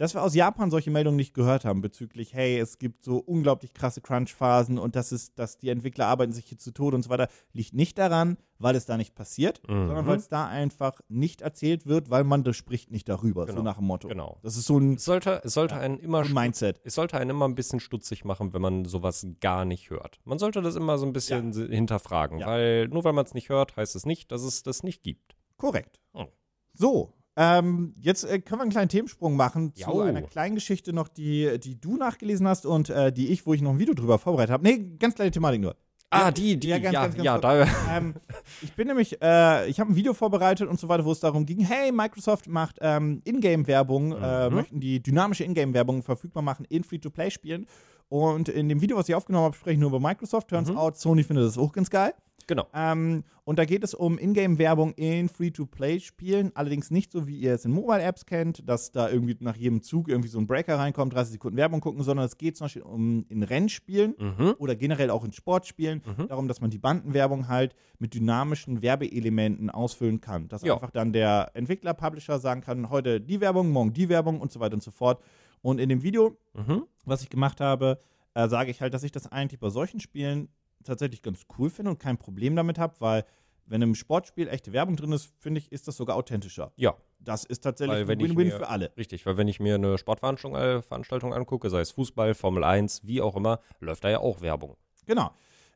Dass 0.00 0.14
wir 0.14 0.22
aus 0.22 0.34
Japan 0.34 0.70
solche 0.70 0.90
Meldungen 0.90 1.16
nicht 1.18 1.34
gehört 1.34 1.66
haben 1.66 1.82
bezüglich, 1.82 2.32
hey, 2.32 2.58
es 2.58 2.78
gibt 2.78 3.04
so 3.04 3.18
unglaublich 3.18 3.74
krasse 3.74 4.00
Crunch-Phasen 4.00 4.78
und 4.78 4.96
das 4.96 5.12
ist, 5.12 5.38
dass 5.38 5.58
die 5.58 5.68
Entwickler 5.68 6.06
arbeiten 6.06 6.32
sich 6.32 6.46
hier 6.46 6.56
zu 6.56 6.70
Tode 6.72 6.96
und 6.96 7.02
so 7.02 7.10
weiter, 7.10 7.28
liegt 7.52 7.74
nicht 7.74 7.98
daran, 7.98 8.38
weil 8.58 8.76
es 8.76 8.86
da 8.86 8.96
nicht 8.96 9.14
passiert, 9.14 9.60
Mhm. 9.68 9.88
sondern 9.88 10.06
weil 10.06 10.16
es 10.16 10.28
da 10.28 10.48
einfach 10.48 11.02
nicht 11.08 11.42
erzählt 11.42 11.84
wird, 11.84 12.08
weil 12.08 12.24
man 12.24 12.44
das 12.44 12.56
spricht 12.56 12.90
nicht 12.90 13.10
darüber, 13.10 13.42
so 13.42 13.48
Genau, 13.52 13.62
nach 13.62 13.76
dem 13.76 13.84
Motto. 13.88 14.08
Genau. 14.08 14.38
Das 14.42 14.56
ist 14.56 14.64
so 14.64 14.78
ein, 14.78 14.94
Es 14.94 15.04
sollte, 15.04 15.42
es 15.44 15.52
sollte 15.52 15.74
Ja, 15.74 15.82
einen 15.82 15.98
immer 15.98 16.20
ein 16.20 16.32
Mindset. 16.32 16.80
es 16.82 16.94
sollte 16.94 17.18
einen 17.18 17.28
immer 17.28 17.46
ein 17.46 17.54
bisschen 17.54 17.78
stutzig 17.80 18.24
machen, 18.24 18.54
wenn 18.54 18.62
man 18.62 18.86
sowas 18.86 19.26
gar 19.42 19.66
nicht 19.66 19.90
hört. 19.90 20.18
Man 20.24 20.38
sollte 20.38 20.62
das 20.62 20.76
immer 20.76 20.96
so 20.96 21.04
ein 21.04 21.12
bisschen 21.12 21.52
si- 21.52 21.68
hinterfragen, 21.68 22.38
Ja. 22.38 22.46
weil 22.46 22.88
nur 22.88 23.04
weil 23.04 23.12
man 23.12 23.26
es 23.26 23.34
nicht 23.34 23.50
hört, 23.50 23.76
heißt 23.76 23.94
es 23.96 24.06
nicht, 24.06 24.32
dass 24.32 24.44
es 24.44 24.62
das 24.62 24.82
nicht 24.82 25.02
gibt. 25.02 25.36
Korrekt. 25.58 26.00
Oh. 26.14 26.24
So, 26.72 27.12
ähm, 27.42 27.94
jetzt 27.98 28.24
äh, 28.24 28.38
können 28.40 28.58
wir 28.58 28.62
einen 28.64 28.70
kleinen 28.70 28.88
Themensprung 28.90 29.34
machen 29.34 29.74
zu 29.74 29.80
Jau. 29.82 30.00
einer 30.02 30.20
kleinen 30.22 30.54
Geschichte 30.56 30.92
noch, 30.92 31.08
die, 31.08 31.58
die 31.58 31.80
du 31.80 31.96
nachgelesen 31.96 32.46
hast 32.46 32.66
und 32.66 32.90
äh, 32.90 33.10
die 33.12 33.28
ich, 33.28 33.46
wo 33.46 33.54
ich 33.54 33.62
noch 33.62 33.70
ein 33.70 33.78
Video 33.78 33.94
drüber 33.94 34.18
vorbereitet 34.18 34.52
habe. 34.52 34.62
Nee, 34.64 34.96
ganz 34.98 35.14
kleine 35.14 35.30
Thematik 35.30 35.60
nur. 35.62 35.74
Ah, 36.10 36.24
Ja, 36.24 36.30
die, 36.32 36.58
die, 36.58 36.68
ja, 36.68 36.76
ja, 36.76 36.82
ganz, 36.82 36.94
ja, 36.94 37.38
ganz, 37.38 37.42
ganz 37.42 37.66
da. 37.88 37.96
ähm, 37.96 38.14
ich 38.60 38.74
bin 38.74 38.88
nämlich, 38.88 39.22
äh, 39.22 39.68
ich 39.70 39.78
habe 39.80 39.92
ein 39.92 39.96
Video 39.96 40.12
vorbereitet 40.12 40.68
und 40.68 40.78
so 40.78 40.88
weiter, 40.88 41.04
wo 41.04 41.12
es 41.12 41.20
darum 41.20 41.46
ging, 41.46 41.60
hey, 41.60 41.92
Microsoft 41.92 42.46
macht 42.48 42.76
ähm, 42.80 43.22
Ingame-Werbung, 43.24 44.12
äh, 44.20 44.48
Mhm. 44.50 44.54
möchten 44.56 44.80
die 44.80 45.00
dynamische 45.02 45.44
Ingame-Werbung 45.44 46.02
verfügbar 46.02 46.42
machen 46.42 46.66
in 46.68 46.84
Free-to-Play-Spielen. 46.84 47.66
Und 48.08 48.48
in 48.48 48.68
dem 48.68 48.80
Video, 48.80 48.96
was 48.96 49.08
ich 49.08 49.14
aufgenommen 49.14 49.44
habe, 49.44 49.56
spreche 49.56 49.74
ich 49.74 49.78
nur 49.78 49.88
über 49.90 50.00
Microsoft. 50.00 50.48
Turns 50.48 50.68
Mhm. 50.68 50.76
out, 50.76 50.98
Sony 50.98 51.22
findet 51.22 51.46
das 51.46 51.56
auch 51.56 51.72
ganz 51.72 51.88
geil. 51.88 52.12
Genau. 52.50 52.66
Ähm, 52.74 53.22
und 53.44 53.60
da 53.60 53.64
geht 53.64 53.84
es 53.84 53.94
um 53.94 54.18
Ingame-Werbung 54.18 54.92
in 54.94 55.28
Free-to-Play-Spielen. 55.28 56.50
Allerdings 56.54 56.90
nicht 56.90 57.12
so, 57.12 57.26
wie 57.28 57.38
ihr 57.38 57.54
es 57.54 57.64
in 57.64 57.70
Mobile-Apps 57.70 58.26
kennt, 58.26 58.68
dass 58.68 58.90
da 58.90 59.08
irgendwie 59.08 59.36
nach 59.38 59.56
jedem 59.56 59.82
Zug 59.82 60.08
irgendwie 60.08 60.28
so 60.28 60.38
ein 60.38 60.46
Breaker 60.48 60.76
reinkommt, 60.78 61.14
30 61.14 61.32
Sekunden 61.34 61.56
Werbung 61.56 61.80
gucken, 61.80 62.02
sondern 62.02 62.26
es 62.26 62.36
geht 62.38 62.56
zum 62.56 62.64
Beispiel 62.64 62.82
um 62.82 63.24
in 63.28 63.42
Rennspielen 63.44 64.14
Mhm. 64.18 64.54
oder 64.58 64.74
generell 64.74 65.10
auch 65.10 65.24
in 65.24 65.32
Sportspielen 65.32 66.02
Mhm. 66.04 66.26
darum, 66.28 66.48
dass 66.48 66.60
man 66.60 66.70
die 66.70 66.78
Bandenwerbung 66.78 67.46
halt 67.48 67.74
mit 67.98 68.14
dynamischen 68.14 68.82
Werbeelementen 68.82 69.70
ausfüllen 69.70 70.20
kann. 70.20 70.48
Dass 70.48 70.62
Ja. 70.62 70.74
einfach 70.74 70.90
dann 70.90 71.12
der 71.12 71.52
Entwickler, 71.54 71.94
Publisher 71.94 72.40
sagen 72.40 72.62
kann, 72.62 72.90
heute 72.90 73.20
die 73.20 73.40
Werbung, 73.40 73.70
morgen 73.70 73.92
die 73.92 74.08
Werbung 74.08 74.40
und 74.40 74.50
so 74.50 74.58
weiter 74.60 74.74
und 74.74 74.82
so 74.82 74.90
fort. 74.90 75.22
Und 75.62 75.78
in 75.80 75.88
dem 75.88 76.02
Video, 76.02 76.36
Mhm. 76.54 76.84
was 77.04 77.22
ich 77.22 77.30
gemacht 77.30 77.60
habe, 77.60 78.00
äh, 78.34 78.48
sage 78.48 78.70
ich 78.70 78.80
halt, 78.80 78.94
dass 78.94 79.02
ich 79.02 79.12
das 79.12 79.30
eigentlich 79.30 79.60
bei 79.60 79.70
solchen 79.70 80.00
Spielen 80.00 80.48
tatsächlich 80.84 81.22
ganz 81.22 81.42
cool 81.58 81.70
finde 81.70 81.90
und 81.92 81.98
kein 81.98 82.18
Problem 82.18 82.56
damit 82.56 82.78
habe, 82.78 82.94
weil 83.00 83.24
wenn 83.66 83.82
im 83.82 83.94
Sportspiel 83.94 84.48
echte 84.48 84.72
Werbung 84.72 84.96
drin 84.96 85.12
ist, 85.12 85.32
finde 85.38 85.60
ich, 85.60 85.70
ist 85.70 85.86
das 85.86 85.96
sogar 85.96 86.16
authentischer. 86.16 86.72
Ja, 86.76 86.96
Das 87.20 87.44
ist 87.44 87.60
tatsächlich 87.60 87.98
ein 87.98 88.08
Win-Win 88.08 88.50
für 88.50 88.68
alle. 88.68 88.92
richtig. 88.96 89.26
Weil 89.26 89.36
wenn 89.36 89.46
ich 89.46 89.60
mir 89.60 89.76
eine 89.76 89.96
Sportveranstaltung 89.96 90.60
äh, 90.60 90.82
Veranstaltung 90.82 91.32
angucke, 91.32 91.70
sei 91.70 91.80
es 91.80 91.92
Fußball, 91.92 92.34
Formel 92.34 92.64
1, 92.64 93.06
wie 93.06 93.20
auch 93.20 93.36
immer, 93.36 93.60
läuft 93.78 94.02
da 94.04 94.10
ja 94.10 94.18
auch 94.18 94.40
Werbung. 94.40 94.76
Genau. 95.06 95.30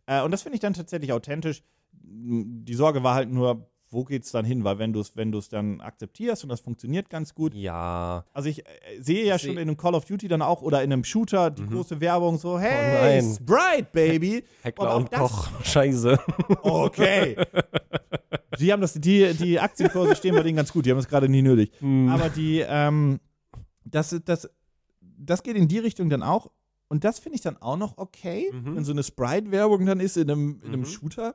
Äh, 0.06 0.22
und 0.22 0.32
das 0.32 0.42
finde 0.42 0.56
ich 0.56 0.60
dann 0.60 0.74
tatsächlich 0.74 1.12
authentisch. 1.12 1.62
Die 1.92 2.74
Sorge 2.74 3.02
war 3.04 3.14
halt 3.14 3.30
nur, 3.30 3.70
wo 3.94 4.04
geht's 4.04 4.30
dann 4.32 4.44
hin? 4.44 4.62
Weil 4.64 4.78
wenn 4.78 4.92
du 4.92 5.00
es 5.00 5.16
wenn 5.16 5.32
du's 5.32 5.48
dann 5.48 5.80
akzeptierst 5.80 6.42
und 6.42 6.50
das 6.50 6.60
funktioniert 6.60 7.08
ganz 7.08 7.34
gut. 7.34 7.54
Ja. 7.54 8.24
Also 8.34 8.48
ich 8.50 8.60
äh, 8.66 8.70
sehe 9.00 9.24
ja 9.24 9.36
Ich 9.36 9.42
schon 9.42 9.54
seh- 9.54 9.62
in 9.62 9.68
einem 9.68 9.76
Call 9.76 9.94
of 9.94 10.04
Duty 10.04 10.28
dann 10.28 10.42
auch 10.42 10.60
oder 10.60 10.82
in 10.82 10.92
einem 10.92 11.04
Shooter 11.04 11.50
die 11.50 11.62
Mhm. 11.62 11.70
große 11.70 12.00
Werbung 12.00 12.36
so, 12.36 12.58
hey, 12.58 13.20
nein. 13.22 13.34
Sprite, 13.34 13.88
Baby. 13.92 14.44
Heckler 14.62 14.96
und 14.96 15.10
das- 15.12 15.20
Koch. 15.20 15.48
Scheiße. 15.64 16.18
Okay. 16.62 17.36
die 18.58 18.72
haben 18.72 18.80
das, 18.82 18.94
die, 18.94 19.32
die 19.34 19.58
Aktienkurse 19.60 20.14
stehen 20.16 20.34
bei 20.34 20.42
denen 20.42 20.56
ganz 20.56 20.72
gut, 20.72 20.86
die 20.86 20.90
haben 20.90 20.98
das 20.98 21.08
gerade 21.08 21.28
nie 21.28 21.42
nötig. 21.42 21.72
Aber 22.10 22.28
die, 22.28 22.60
ähm, 22.66 23.20
das, 23.84 24.14
das, 24.24 24.48
das 25.00 25.42
geht 25.42 25.56
in 25.56 25.68
die 25.68 25.78
Richtung 25.78 26.08
dann 26.10 26.22
auch. 26.22 26.50
Und 26.88 27.02
das 27.02 27.18
finde 27.18 27.36
ich 27.36 27.42
dann 27.42 27.56
auch 27.56 27.76
noch 27.76 27.96
okay, 27.98 28.50
Mhm. 28.52 28.76
wenn 28.76 28.84
so 28.84 28.92
eine 28.92 29.02
Sprite-Werbung 29.02 29.86
dann 29.86 30.00
ist 30.00 30.16
in 30.16 30.30
einem, 30.30 30.60
in 30.62 30.68
einem 30.68 30.80
Mhm. 30.80 30.86
Shooter. 30.86 31.34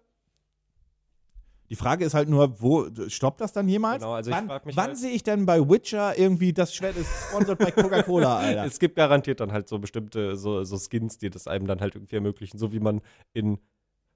Die 1.69 1.75
Frage 1.75 2.03
ist 2.05 2.13
halt 2.15 2.29
nur, 2.29 2.59
wo 2.61 2.87
stoppt 3.07 3.41
das 3.41 3.53
dann 3.53 3.67
jemals? 3.69 4.01
Genau, 4.01 4.13
also 4.13 4.31
ich 4.31 4.35
wann 4.35 4.47
frag 4.47 4.65
mich 4.65 4.75
wann 4.75 4.87
halt- 4.87 4.97
sehe 4.97 5.11
ich 5.11 5.23
denn 5.23 5.45
bei 5.45 5.59
Witcher 5.69 6.17
irgendwie 6.17 6.51
das 6.51 6.73
Schwert 6.73 6.97
ist 6.97 7.09
sponsored 7.29 7.59
bei 7.59 7.71
Coca-Cola, 7.71 8.37
Alter? 8.39 8.65
Es 8.65 8.79
gibt 8.79 8.95
garantiert 8.95 9.39
dann 9.39 9.51
halt 9.51 9.67
so 9.67 9.77
bestimmte 9.79 10.35
so, 10.35 10.63
so 10.63 10.77
Skins, 10.77 11.17
die 11.19 11.29
das 11.29 11.47
einem 11.47 11.67
dann 11.67 11.79
halt 11.79 11.95
irgendwie 11.95 12.15
ermöglichen, 12.15 12.57
so 12.57 12.73
wie 12.73 12.79
man 12.79 13.01
in 13.33 13.59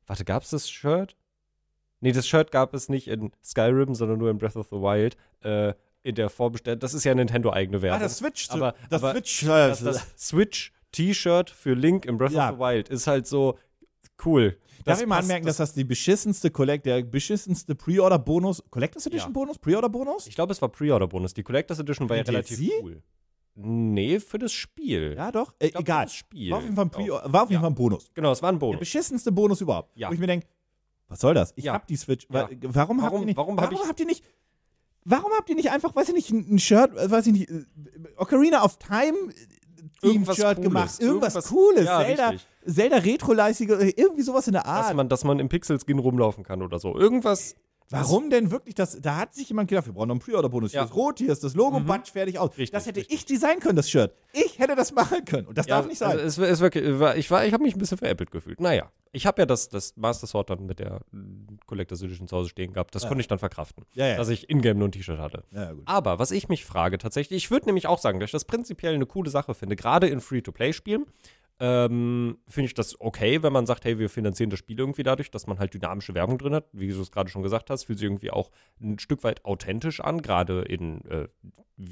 Warte, 0.08 0.26
gab 0.26 0.44
es 0.44 0.50
das 0.50 0.70
Shirt? 0.70 1.16
Nee, 2.02 2.12
das 2.12 2.28
Shirt 2.28 2.52
gab 2.52 2.74
es 2.74 2.90
nicht 2.90 3.08
in 3.08 3.32
Skyrim, 3.44 3.96
sondern 3.96 4.18
nur 4.20 4.30
in 4.30 4.38
Breath 4.38 4.58
of 4.58 4.68
the 4.70 4.76
Wild. 4.76 5.16
Äh, 5.42 5.74
in 6.06 6.16
der 6.16 6.30
Vorbestellung. 6.30 6.82
Das 6.82 6.94
ist 6.94 7.06
ja 7.06 7.16
Nintendo-eigene 7.16 7.78
ah, 7.78 7.82
Werbung. 7.82 8.02
das 8.02 8.18
Switch. 8.18 8.50
aber, 8.52 8.76
das 8.90 9.02
aber 9.02 9.14
Switch. 9.14 9.46
das, 9.46 9.82
das 9.82 10.06
Switch-T-Shirt 10.18 11.50
für 11.50 11.74
Link 11.74 12.06
in 12.06 12.18
Breath 12.18 12.32
Ja. 12.34 12.50
of 12.50 12.56
the 12.56 12.60
Wild 12.60 12.90
ist 12.90 13.08
halt 13.08 13.26
so 13.28 13.58
cool. 14.26 14.58
Darf 14.86 14.96
Das 14.98 15.02
ich 15.02 15.08
mal 15.08 15.20
anmerken, 15.20 15.46
dass 15.46 15.58
das 15.58 15.74
die 15.74 15.84
beschissenste 15.86 16.52
Collect, 16.52 16.86
der 16.86 17.04
beschissenste 17.04 17.74
Pre-Order-Bonus, 17.76 18.64
Collectors 18.70 19.06
Edition 19.06 19.30
Ja. 19.30 19.34
Bonus? 19.34 19.58
Pre-Order-Bonus? 19.58 20.28
Ich 20.28 20.36
glaube, 20.36 20.52
es 20.52 20.62
war 20.62 20.70
Pre-Order-Bonus. 20.70 21.34
Die 21.34 21.44
Collectors 21.44 21.80
Edition 21.80 22.10
war 22.10 22.18
ja 22.18 22.24
relativ 22.24 22.60
cool. 22.82 23.02
Nee, 23.56 24.20
für 24.20 24.40
das 24.40 24.52
Spiel. 24.52 25.14
Ja, 25.16 25.32
doch. 25.32 25.54
Äh, 25.60 25.70
glaub, 25.70 25.84
egal. 25.84 26.06
Das 26.06 26.14
Spiel. 26.16 26.52
War 26.52 26.58
auf 26.58 26.64
jeden 26.64 26.76
Fall 26.76 26.86
ein, 26.86 26.90
Pre 26.90 27.08
war 27.08 27.44
auf 27.44 27.50
jeden. 27.52 27.62
Fall 27.62 27.70
ein 27.72 27.76
Bonus. 27.76 28.10
Genau, 28.14 28.32
es 28.32 28.42
war 28.42 28.50
ein 28.50 28.56
Der 28.56 28.60
Bonus. 28.60 28.80
beschissenste 28.80 29.32
Bonus 29.32 29.62
überhaupt. 29.62 29.96
Ja. 29.96 30.10
Wo 30.10 30.14
ich 30.14 30.20
mir 30.20 30.28
denke, 30.28 30.48
was 31.08 31.20
soll 31.20 31.34
das? 31.36 31.54
Ich 31.56 31.66
Ja. 31.66 31.74
hab 31.74 31.86
die 31.88 31.96
Switch. 31.96 32.26
Ja. 32.32 32.50
Wa- 32.50 32.50
Warum, 32.62 33.02
habt 33.04 33.12
Warum- 33.12 33.22
ihr 33.22 33.26
nicht, 33.28 33.38
warum 33.38 33.56
warum, 33.58 33.72
hab 33.78 33.84
ich- 33.84 33.88
habt 33.88 34.00
ihr 34.00 34.06
nicht, 34.08 34.26
warum 35.06 35.32
habt 35.38 35.50
ihr 35.50 35.56
nicht 35.56 35.70
einfach, 35.72 35.96
weiß 35.96 36.10
ich 36.10 36.16
nicht, 36.16 36.30
ein 36.32 36.58
Shirt, 36.60 36.98
äh, 36.98 37.12
weiß 37.12 37.28
ich 37.28 37.34
nicht, 37.34 37.50
äh, 37.50 37.64
Ocarina 38.18 38.64
of 38.66 38.78
Time 38.80 39.18
Irgendwas 40.02 40.36
Shirt 40.36 40.56
Cooles. 40.56 40.62
gemacht, 40.64 41.00
irgendwas, 41.00 41.36
Irgendwas- 41.36 41.48
Cooles, 41.50 41.86
Ja, 41.86 42.00
Zelda, 42.04 42.30
richtig. 42.30 42.48
Zelda 42.66 42.98
Retro-leistige, 42.98 43.76
irgendwie 43.96 44.22
sowas 44.24 44.48
in 44.48 44.54
der 44.54 44.64
dass 44.64 44.72
Art. 44.88 44.96
man, 44.96 45.10
dass 45.10 45.24
man 45.24 45.40
im 45.40 45.50
Pixel-Skin 45.50 46.00
rumlaufen 46.00 46.44
kann 46.44 46.62
oder 46.62 46.80
so. 46.80 46.98
Irgendwas, 46.98 47.56
Warum 47.90 48.32
denn 48.32 48.50
wirklich 48.50 48.74
das? 48.74 49.00
Da 49.02 49.18
hat 49.18 49.36
sich 49.36 49.50
jemand 49.50 49.70
gedacht, 49.70 49.86
wir 49.86 49.94
brauchen 49.94 50.08
noch 50.08 50.16
einen 50.16 50.22
Pre-Order-Bonus. 50.22 50.72
Hier 50.72 50.80
Ja. 50.80 50.86
ist 50.86 50.96
rot, 50.96 51.20
hier 51.20 51.32
ist 51.32 51.44
das 51.44 51.54
Logo, 51.54 51.80
Mhm. 51.80 51.86
batsch, 51.86 52.10
fertig 52.12 52.40
aus. 52.40 52.50
Richtig, 52.52 52.72
das 52.72 52.88
hätte 52.88 53.02
richtig. 53.02 53.16
ich 53.20 53.26
designen 53.26 53.60
können, 53.60 53.76
das 53.76 53.88
Shirt. 53.88 54.16
Ich 54.32 54.58
hätte 54.58 54.76
das 54.76 54.94
machen 54.94 55.24
können. 55.26 55.46
Und 55.46 55.58
das 55.60 55.68
darf 55.68 55.86
nicht 55.86 56.00
sein. 56.00 56.18
Also 56.18 56.42
es, 56.44 56.50
es 56.54 56.60
wirklich, 56.62 56.84
ich 56.86 57.30
war, 57.30 57.46
ich 57.46 57.54
habe 57.54 57.62
mich 57.62 57.76
ein 57.76 57.78
bisschen 57.80 58.00
veräppelt 58.00 58.32
gefühlt. 58.32 58.60
Naja, 58.62 58.90
ich 59.12 59.28
habe 59.28 59.44
ja 59.44 59.46
das, 59.46 59.70
das 59.70 59.96
Master 59.96 60.26
Sword 60.26 60.50
dann 60.50 60.66
mit 60.66 60.80
der 60.80 61.02
mm, 61.12 61.60
Collector's 61.68 62.02
Edition 62.02 62.28
zu 62.28 62.36
Hause 62.38 62.50
stehen 62.50 62.74
gehabt. 62.74 62.96
Das 62.96 63.04
Ja. 63.04 63.10
konnte 63.10 63.22
ich 63.22 63.28
dann 63.28 63.38
verkraften, 63.38 63.86
ja, 63.94 64.08
ja. 64.08 64.16
dass 64.18 64.30
ich 64.30 64.50
in-game 64.50 64.80
nur 64.80 64.88
ein 64.88 64.92
T-Shirt 64.94 65.20
hatte. 65.20 65.44
ja. 65.52 65.74
Aber 65.86 66.18
was 66.18 66.32
ich 66.32 66.48
mich 66.50 66.66
frage 66.66 66.98
tatsächlich, 66.98 67.44
ich 67.44 67.52
würde 67.52 67.68
nämlich 67.68 67.86
auch 67.86 68.00
sagen, 68.00 68.20
dass 68.20 68.30
ich 68.30 68.32
das 68.32 68.46
prinzipiell 68.46 68.96
eine 68.96 69.06
coole 69.06 69.30
Sache 69.30 69.54
finde, 69.54 69.76
gerade 69.76 70.08
in 70.08 70.20
Free-to-Play-Spielen. 70.20 71.06
Ähm, 71.60 72.40
finde 72.48 72.66
ich 72.66 72.74
das 72.74 73.00
okay, 73.00 73.42
wenn 73.44 73.54
man 73.54 73.66
sagt, 73.66 73.86
hey, 73.86 74.00
wir 74.00 74.10
finanzieren 74.10 74.50
das 74.50 74.60
Spiel 74.60 74.78
irgendwie 74.80 75.04
dadurch, 75.04 75.30
dass 75.32 75.48
man 75.48 75.60
halt 75.60 75.74
dynamische 75.74 76.14
Werbung 76.14 76.38
drin 76.38 76.54
hat. 76.56 76.66
Wie 76.74 76.88
du 76.90 77.00
es 77.00 77.12
gerade 77.12 77.30
schon 77.30 77.44
gesagt 77.44 77.70
hast, 77.70 77.84
fühlt 77.86 78.00
sich 78.00 78.06
irgendwie 78.08 78.32
auch 78.32 78.50
ein 78.82 79.00
Stück 79.00 79.24
weit 79.24 79.46
authentisch 79.46 80.00
an, 80.02 80.22
gerade 80.22 80.64
in 80.64 81.06
äh, 81.06 81.28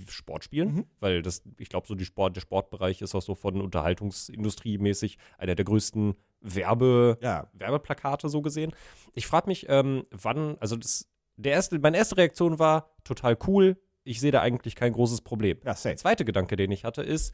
Sportspielen, 0.09 0.73
Mhm. 0.73 0.85
weil 0.99 1.21
das, 1.21 1.43
ich 1.57 1.69
glaube, 1.69 1.87
so 1.87 1.95
die 1.95 2.05
Sport, 2.05 2.35
der 2.35 2.41
Sportbereich 2.41 3.01
ist 3.01 3.15
auch 3.15 3.21
so 3.21 3.35
von 3.35 3.61
Unterhaltungsindustrie 3.61 4.77
mäßig 4.77 5.17
einer 5.37 5.55
der 5.55 5.65
größten 5.65 6.15
Werbe, 6.41 7.17
Ja. 7.21 7.47
Werbeplakate 7.53 8.29
so 8.29 8.41
gesehen. 8.41 8.73
Ich 9.13 9.27
frage 9.27 9.47
mich, 9.47 9.67
ähm, 9.69 10.05
wann, 10.11 10.57
also 10.59 10.75
das, 10.75 11.07
der 11.37 11.53
erste, 11.53 11.79
meine 11.79 11.97
erste 11.97 12.17
Reaktion 12.17 12.59
war 12.59 12.95
total 13.03 13.37
cool. 13.47 13.77
Ich 14.03 14.19
sehe 14.19 14.31
da 14.31 14.41
eigentlich 14.41 14.75
kein 14.75 14.93
großes 14.93 15.21
Problem. 15.21 15.57
Ja, 15.63 15.73
Der 15.75 15.95
zweite 15.97 16.25
Gedanke, 16.25 16.55
den 16.55 16.71
ich 16.71 16.83
hatte, 16.83 17.03
ist, 17.03 17.33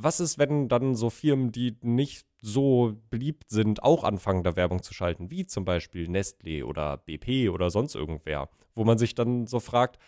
was 0.00 0.20
ist, 0.20 0.38
wenn 0.38 0.68
dann 0.68 0.94
so 0.94 1.10
Firmen, 1.10 1.50
die 1.52 1.76
nicht 1.82 2.26
so 2.40 2.96
beliebt 3.10 3.50
sind, 3.50 3.82
auch 3.82 4.04
anfangen, 4.04 4.44
da 4.44 4.54
Werbung 4.54 4.82
zu 4.82 4.94
schalten, 4.94 5.30
wie 5.30 5.44
zum 5.46 5.64
Beispiel 5.64 6.08
Nestlé 6.08 6.64
oder 6.64 6.98
BP 6.98 7.50
oder 7.50 7.70
sonst 7.70 7.96
irgendwer, 7.96 8.48
wo 8.74 8.84
man 8.84 8.96
sich 8.96 9.14
dann 9.14 9.46
so 9.46 9.58
fragt, 9.58 9.98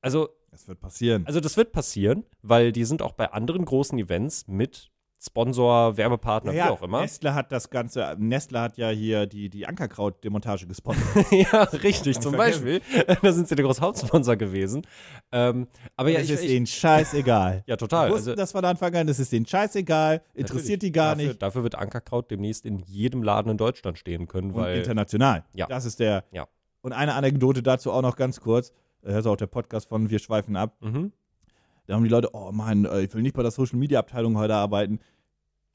also 0.00 0.28
Das 0.50 0.68
wird 0.68 0.80
passieren. 0.80 1.24
also 1.26 1.40
das 1.40 1.56
wird 1.56 1.72
passieren, 1.72 2.24
weil 2.42 2.72
die 2.72 2.84
sind 2.84 3.00
auch 3.00 3.12
bei 3.12 3.32
anderen 3.32 3.64
großen 3.64 3.98
Events 3.98 4.48
mit 4.48 4.90
Sponsor, 5.26 5.96
Werbepartner, 5.96 6.52
ja, 6.52 6.66
wie 6.66 6.70
auch 6.70 6.82
immer. 6.82 7.00
Nestle 7.00 7.34
hat 7.34 7.50
das 7.50 7.70
Ganze, 7.70 8.14
Nestle 8.18 8.60
hat 8.60 8.76
ja 8.76 8.90
hier 8.90 9.26
die, 9.26 9.48
die 9.48 9.66
Ankerkraut-Demontage 9.66 10.66
gesponsert. 10.66 11.26
ja, 11.30 11.62
richtig, 11.62 12.20
zum 12.20 12.34
vergessen. 12.34 12.64
Beispiel. 12.64 13.16
da 13.22 13.32
sind 13.32 13.48
sie 13.48 13.54
der 13.54 13.64
große 13.64 13.80
Hauptsponsor 13.80 14.36
gewesen. 14.36 14.86
Ähm, 15.32 15.66
aber 15.96 16.10
ja, 16.10 16.18
es 16.18 16.26
ich, 16.26 16.32
ist 16.32 16.42
ich, 16.42 16.50
denen 16.50 16.66
scheißegal. 16.66 17.64
ja, 17.66 17.76
total. 17.76 18.08
Die 18.08 18.14
wussten 18.14 18.30
Also, 18.30 18.36
das 18.36 18.52
von 18.52 18.64
Anfang 18.66 18.94
an, 18.96 19.06
das 19.06 19.18
ist 19.18 19.32
denen 19.32 19.46
scheißegal, 19.46 20.22
interessiert 20.34 20.82
die 20.82 20.92
gar 20.92 21.14
dafür, 21.14 21.28
nicht. 21.28 21.42
Dafür 21.42 21.62
wird 21.62 21.74
Ankerkraut 21.76 22.30
demnächst 22.30 22.66
in 22.66 22.78
jedem 22.80 23.22
Laden 23.22 23.50
in 23.50 23.56
Deutschland 23.56 23.98
stehen 23.98 24.28
können, 24.28 24.50
Und 24.50 24.60
weil 24.60 24.76
international. 24.76 25.44
Ja. 25.54 25.66
Das 25.66 25.86
ist 25.86 26.00
der. 26.00 26.24
Ja. 26.32 26.48
Und 26.82 26.92
eine 26.92 27.14
Anekdote 27.14 27.62
dazu 27.62 27.92
auch 27.92 28.02
noch 28.02 28.16
ganz 28.16 28.40
kurz. 28.40 28.72
Das 29.00 29.16
ist 29.16 29.26
auch 29.26 29.36
der 29.36 29.46
Podcast 29.46 29.88
von 29.88 30.10
Wir 30.10 30.18
schweifen 30.18 30.54
ab. 30.56 30.76
mhm. 30.80 31.12
Da 31.86 31.94
haben 31.94 32.04
die 32.04 32.10
Leute, 32.10 32.30
oh 32.32 32.50
Mann, 32.50 32.86
äh, 32.86 33.02
ich 33.02 33.14
will 33.14 33.22
nicht 33.22 33.36
bei 33.36 33.42
der 33.42 33.50
Social 33.50 33.78
Media 33.78 33.98
Abteilung 33.98 34.38
heute 34.38 34.54
arbeiten. 34.54 35.00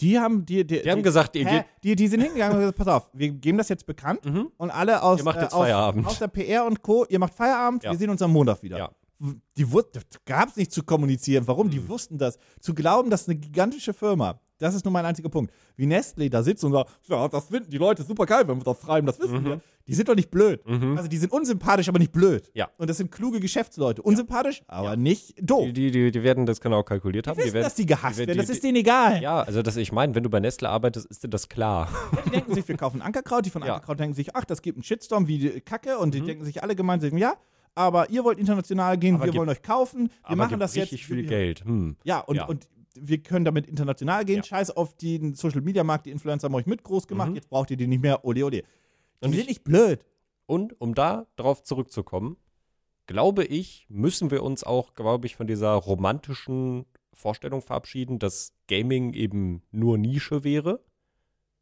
Die 0.01 0.19
haben, 0.19 0.45
die, 0.45 0.65
die, 0.65 0.81
die 0.81 0.91
haben 0.91 1.03
gesagt, 1.03 1.35
ihr 1.35 1.45
hä? 1.47 1.63
die, 1.83 1.95
die 1.95 2.07
sind 2.07 2.21
hingegangen 2.21 2.55
und 2.55 2.61
gesagt, 2.61 2.77
pass 2.77 2.87
auf, 2.87 3.09
wir 3.13 3.29
geben 3.29 3.57
das 3.57 3.69
jetzt 3.69 3.85
bekannt 3.85 4.23
mhm. 4.25 4.51
und 4.57 4.71
alle 4.71 5.01
aus, 5.03 5.19
Ihr 5.19 5.25
macht 5.25 5.41
jetzt 5.41 5.53
äh, 5.53 5.55
aus, 5.55 5.63
Feierabend. 5.63 6.07
aus 6.07 6.19
der 6.19 6.27
PR 6.27 6.65
und 6.65 6.81
Co., 6.81 7.05
ihr 7.09 7.19
macht 7.19 7.33
Feierabend, 7.33 7.83
Ja. 7.83 7.91
wir 7.91 7.97
sehen 7.97 8.09
uns 8.09 8.21
am 8.21 8.31
Montag 8.31 8.61
wieder. 8.63 8.77
Ja. 8.77 8.91
Die 9.57 9.67
gab 10.25 10.47
es 10.49 10.55
nicht 10.55 10.71
zu 10.71 10.83
kommunizieren. 10.83 11.45
Warum? 11.45 11.69
Die 11.69 11.79
Mhm. 11.79 11.89
wussten 11.89 12.17
das. 12.17 12.37
Zu 12.61 12.73
glauben, 12.73 13.09
dass 13.09 13.27
eine 13.27 13.37
gigantische 13.37 13.93
Firma, 13.93 14.39
das 14.59 14.75
ist 14.75 14.85
nur 14.85 14.91
mein 14.91 15.05
einziger 15.05 15.29
Punkt, 15.29 15.51
wie 15.75 15.85
Nestle 15.87 16.29
da 16.29 16.43
sitzt 16.43 16.63
und 16.63 16.71
sagt, 16.73 16.89
ja, 17.07 17.27
das 17.27 17.47
finden 17.47 17.69
die 17.71 17.77
Leute 17.77 18.03
super 18.03 18.25
geil, 18.25 18.47
wenn 18.47 18.57
wir 18.57 18.63
das 18.63 18.79
schreiben, 18.81 19.07
das 19.07 19.19
wissen 19.19 19.39
Mhm. 19.41 19.45
wir. 19.45 19.61
Die 19.87 19.95
sind 19.95 20.07
doch 20.07 20.13
nicht 20.15 20.29
blöd. 20.29 20.61
Mhm. 20.67 20.97
Also 20.97 21.09
die 21.09 21.17
sind 21.17 21.31
unsympathisch, 21.31 21.89
aber 21.89 21.97
nicht 21.97 22.11
blöd. 22.11 22.51
Ja. 22.53 22.69
Und 22.77 22.87
das 22.91 22.97
sind 22.97 23.09
kluge 23.11 23.39
Geschäftsleute. 23.39 24.03
Unsympathisch, 24.03 24.61
aber 24.67 24.89
Ja. 24.91 24.95
nicht 24.95 25.33
doof. 25.41 25.65
Die, 25.65 25.73
die, 25.73 25.89
die, 25.91 26.11
die 26.11 26.23
werden 26.23 26.45
das 26.45 26.61
genau 26.61 26.83
kalkuliert 26.83 27.25
haben. 27.25 27.37
Die 27.37 27.45
wissen, 27.45 27.53
werden, 27.55 27.63
dass 27.63 27.73
die 27.73 27.87
gehasst 27.87 28.17
die- 28.17 28.27
werden. 28.27 28.33
die- 28.33 28.37
Das 28.37 28.49
ist 28.49 28.63
denen 28.63 28.75
egal. 28.77 29.19
ja, 29.21 29.41
also 29.41 29.63
das, 29.63 29.77
ich 29.77 29.91
meine, 29.91 30.13
wenn 30.13 30.21
du 30.23 30.29
bei 30.29 30.39
Nestle 30.39 30.69
arbeitest, 30.69 31.07
ist 31.07 31.23
dir 31.23 31.29
das 31.29 31.49
klar. 31.49 31.89
Die 32.25 32.29
denken 32.29 32.53
sich, 32.53 32.67
wir 32.67 32.77
kaufen 32.77 33.01
Ankerkraut. 33.01 33.45
Die 33.47 33.49
von 33.49 33.63
Ja. 33.63 33.73
Ankerkraut 33.75 33.99
denken 33.99 34.13
sich, 34.13 34.35
ach, 34.35 34.45
das 34.45 34.61
gibt 34.61 34.77
einen 34.77 34.83
Shitstorm 34.83 35.27
wie 35.27 35.39
die 35.39 35.61
Kacke. 35.61 35.97
Und 35.97 36.13
die 36.13 36.21
Mhm. 36.21 36.25
denken 36.27 36.45
sich 36.45 36.61
alle 36.61 36.75
gemeinsam, 36.75 37.17
ja, 37.17 37.33
aber 37.73 38.11
ihr 38.11 38.23
wollt 38.23 38.37
international 38.37 38.95
gehen, 38.99 39.15
Aber 39.15 39.25
wir 39.25 39.33
wollen 39.33 39.49
euch 39.49 39.63
kaufen. 39.63 40.11
Wir 40.27 40.35
machen 40.35 40.59
das 40.59 40.75
jetzt. 40.75 40.91
richtig 40.91 41.07
viel 41.07 41.23
Geld. 41.25 41.65
Hm. 41.65 41.95
Ja, 42.03 42.19
und, 42.19 42.35
Ja. 42.35 42.45
und 42.45 42.67
wir 42.95 43.19
können 43.21 43.45
damit 43.45 43.67
international 43.67 44.25
gehen. 44.25 44.37
Ja. 44.37 44.43
Scheiß 44.43 44.71
auf 44.71 44.95
den 44.97 45.33
Social 45.35 45.61
Media 45.61 45.83
Markt, 45.83 46.05
die 46.05 46.11
Influencer 46.11 46.45
haben 46.45 46.55
euch 46.55 46.65
mit 46.65 46.83
groß 46.83 47.07
gemacht. 47.07 47.29
Mhm. 47.29 47.35
Jetzt 47.35 47.49
braucht 47.49 47.71
ihr 47.71 47.77
die 47.77 47.87
nicht 47.87 48.01
mehr. 48.01 48.25
Ole, 48.25 48.45
ole. 48.45 48.61
Die 48.61 49.25
Und 49.25 49.31
sind 49.31 49.41
ich- 49.41 49.47
nicht 49.47 49.63
blöd. 49.63 50.05
Und 50.45 50.79
um 50.81 50.95
da 50.95 51.27
drauf 51.35 51.61
zurückzukommen, 51.63 52.37
glaube 53.05 53.43
ich, 53.45 53.85
müssen 53.89 54.31
wir 54.31 54.43
uns 54.43 54.63
auch, 54.63 54.93
glaube 54.95 55.27
ich, 55.27 55.35
von 55.35 55.45
dieser 55.47 55.73
romantischen 55.73 56.85
Vorstellung 57.13 57.61
verabschieden, 57.61 58.17
dass 58.19 58.53
Gaming 58.67 59.13
eben 59.13 59.61
nur 59.71 59.97
Nische 59.97 60.43
wäre. 60.43 60.83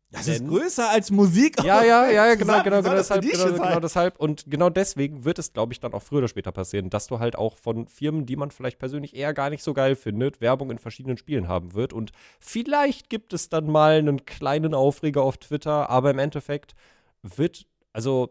Das 0.10 0.26
Denn- 0.26 0.36
ist 0.36 0.48
größer 0.48 0.90
als 0.90 1.12
Musik. 1.12 1.62
Ja, 1.64 1.84
ja, 1.84 2.08
ja, 2.10 2.36
genau, 2.36 2.46
Zusammen. 2.46 2.64
genau, 2.64 2.82
genau 2.82 2.96
das 2.96 3.08
deshalb, 3.10 3.22
genau, 3.30 3.64
genau 3.68 3.80
deshalb. 3.82 4.20
Und 4.20 4.46
genau 4.50 4.70
deswegen 4.70 5.26
wird 5.26 5.38
es, 5.38 5.52
glaube 5.52 5.74
ich, 5.74 5.82
dann 5.82 5.94
auch 5.94 6.02
früher 6.02 6.20
oder 6.20 6.28
später 6.30 6.54
passieren, 6.54 6.90
dass 6.90 7.08
du 7.08 7.20
halt 7.20 7.36
auch 7.36 7.58
von 7.58 7.88
Firmen, 7.88 8.26
die 8.26 8.38
man 8.38 8.52
vielleicht 8.52 8.80
persönlich 8.80 9.16
eher 9.16 9.34
gar 9.34 9.50
nicht 9.50 9.64
so 9.64 9.74
geil 9.74 9.96
findet, 9.98 10.40
Werbung 10.40 10.72
in 10.72 10.78
verschiedenen 10.78 11.18
Spielen 11.18 11.50
haben 11.50 11.74
wird. 11.74 11.92
Und 11.92 12.12
vielleicht 12.40 13.10
gibt 13.10 13.34
es 13.34 13.50
dann 13.50 13.68
mal 13.68 13.98
einen 13.98 14.26
kleinen 14.26 14.74
Aufreger 14.74 15.24
auf 15.24 15.38
Twitter, 15.38 15.90
aber 15.90 16.12
im 16.12 16.20
Endeffekt 16.20 16.74
wird, 17.22 17.66
also, 17.92 18.30